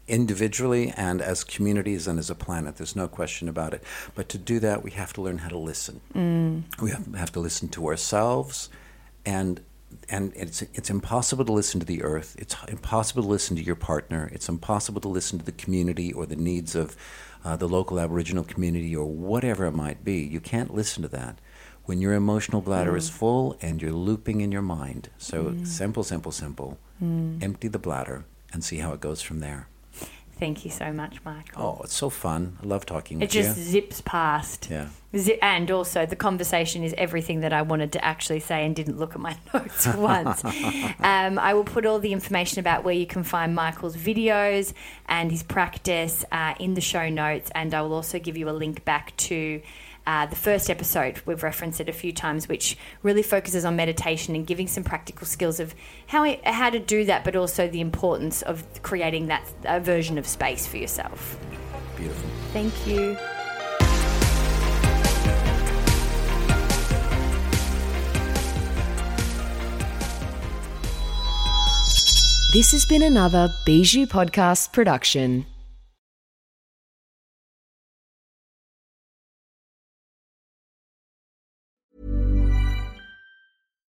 Individually 0.09 0.93
and 0.97 1.20
as 1.20 1.44
communities 1.44 2.09
and 2.09 2.18
as 2.18 2.31
a 2.31 2.35
planet, 2.35 2.76
there's 2.76 2.97
no 2.97 3.06
question 3.06 3.48
about 3.48 3.74
it. 3.74 3.85
But 4.14 4.31
to 4.31 4.39
do 4.39 4.59
that, 4.60 4.82
we 4.82 4.90
have 4.93 5.12
to 5.12 5.22
learn 5.22 5.39
how 5.39 5.51
to 5.51 5.59
listen. 5.59 6.01
Mm. 6.14 6.62
We 6.82 6.90
have, 6.90 7.14
have 7.14 7.32
to 7.32 7.40
listen 7.40 7.68
to 7.68 7.86
ourselves, 7.86 8.70
and 9.24 9.60
and 10.09 10.33
it's 10.35 10.62
it's 10.62 10.91
impossible 10.91 11.45
to 11.45 11.53
listen 11.53 11.81
to 11.81 11.87
the 11.87 12.03
earth. 12.03 12.37
It's 12.39 12.57
impossible 12.69 13.23
to 13.23 13.29
listen 13.29 13.57
to 13.57 13.62
your 13.62 13.77
partner. 13.77 14.31
It's 14.33 14.49
impossible 14.49 15.01
to 15.03 15.09
listen 15.09 15.39
to 15.39 15.45
the 15.45 15.53
community 15.53 16.12
or 16.12 16.27
the 16.27 16.37
needs 16.37 16.75
of 16.75 16.97
uh, 17.45 17.57
the 17.57 17.69
local 17.69 18.01
Aboriginal 18.01 18.45
community 18.45 18.95
or 18.95 19.07
whatever 19.07 19.66
it 19.66 19.73
might 19.73 20.05
be. 20.05 20.19
You 20.23 20.41
can't 20.41 20.75
listen 20.75 21.03
to 21.03 21.09
that 21.09 21.39
when 21.85 22.01
your 22.01 22.15
emotional 22.15 22.62
bladder 22.62 22.97
is 22.97 23.11
mm. 23.11 23.15
full 23.15 23.59
and 23.61 23.83
you're 23.83 23.93
looping 23.93 24.41
in 24.41 24.51
your 24.51 24.62
mind. 24.62 25.11
So 25.19 25.45
mm. 25.45 25.66
simple, 25.66 26.03
simple, 26.03 26.33
simple. 26.33 26.79
Mm. 27.03 27.43
Empty 27.43 27.69
the 27.69 27.79
bladder 27.79 28.25
and 28.53 28.65
see 28.65 28.79
how 28.79 28.93
it 28.93 29.01
goes 29.01 29.21
from 29.21 29.41
there. 29.41 29.69
Thank 30.45 30.66
you 30.66 30.71
so 30.71 30.93
much, 30.93 31.25
Michael. 31.25 31.62
Oh, 31.62 31.81
it's 31.85 31.95
so 31.95 32.11
fun. 32.11 32.59
I 32.62 32.66
love 32.66 32.85
talking 32.85 33.16
it 33.16 33.25
with 33.25 33.31
just 33.31 33.59
zips 33.59 34.03
past. 34.03 34.69
Yeah. 34.71 34.89
And 35.41 35.71
also, 35.71 36.05
the 36.05 36.16
conversation 36.16 36.85
is 36.85 36.95
everything 36.99 37.41
that 37.41 37.55
I 37.55 37.62
wanted 37.62 37.93
to 37.93 38.05
actually 38.05 38.41
say 38.41 38.66
and 38.66 38.77
didn't 38.77 38.99
look 38.99 39.15
at 39.15 39.23
my 39.23 39.39
notes 39.55 39.87
once. 39.87 40.45
um, 41.01 41.39
I 41.39 41.55
will 41.55 41.65
put 41.65 41.87
all 41.87 41.99
the 41.99 42.12
information 42.12 42.61
about 42.61 42.85
where 42.85 42.93
you 42.93 43.07
can 43.07 43.23
find 43.23 43.55
Michael's 43.55 43.97
videos 43.97 44.75
and 45.07 45.31
his 45.31 45.43
practice 45.43 46.27
uh, 46.31 46.53
in 46.61 46.75
the 46.75 46.83
show 46.83 47.09
notes. 47.09 47.51
And 47.55 47.73
I 47.73 47.81
will 47.81 47.95
also 47.95 48.19
give 48.19 48.37
you 48.37 48.51
a 48.51 48.53
link 48.53 48.85
back 48.85 49.16
to 49.16 49.62
uh, 50.06 50.26
the 50.26 50.36
first 50.36 50.68
episode. 50.68 51.20
We've 51.26 51.43
referenced 51.43 51.81
it 51.81 51.89
a 51.89 51.93
few 51.93 52.12
times, 52.12 52.48
which 52.48 52.76
really 53.02 53.22
focuses 53.22 53.64
on 53.64 53.76
meditation 53.76 54.35
and 54.35 54.47
giving 54.47 54.68
some 54.68 54.85
practical 54.85 55.26
skills 55.26 55.60
of 55.60 55.74
how, 56.06 56.36
how 56.44 56.70
to 56.70 56.78
do 56.78 57.05
that, 57.05 57.24
but 57.24 57.36
also 57.36 57.68
the 57.68 57.81
importance 57.81 58.43
of 58.43 58.64
creating 58.82 59.26
that 59.26 59.47
uh, 59.64 59.81
version 59.81 60.18
of 60.18 60.26
space 60.26 60.66
for 60.66 60.76
yourself. 60.76 61.39
Beautiful. 61.97 62.28
Thank 62.52 62.86
you. 62.86 63.16
This 72.52 72.70
has 72.70 72.85
been 72.85 73.02
another 73.02 73.52
Bijou 73.64 74.06
Podcast 74.06 74.72
production. 74.72 75.44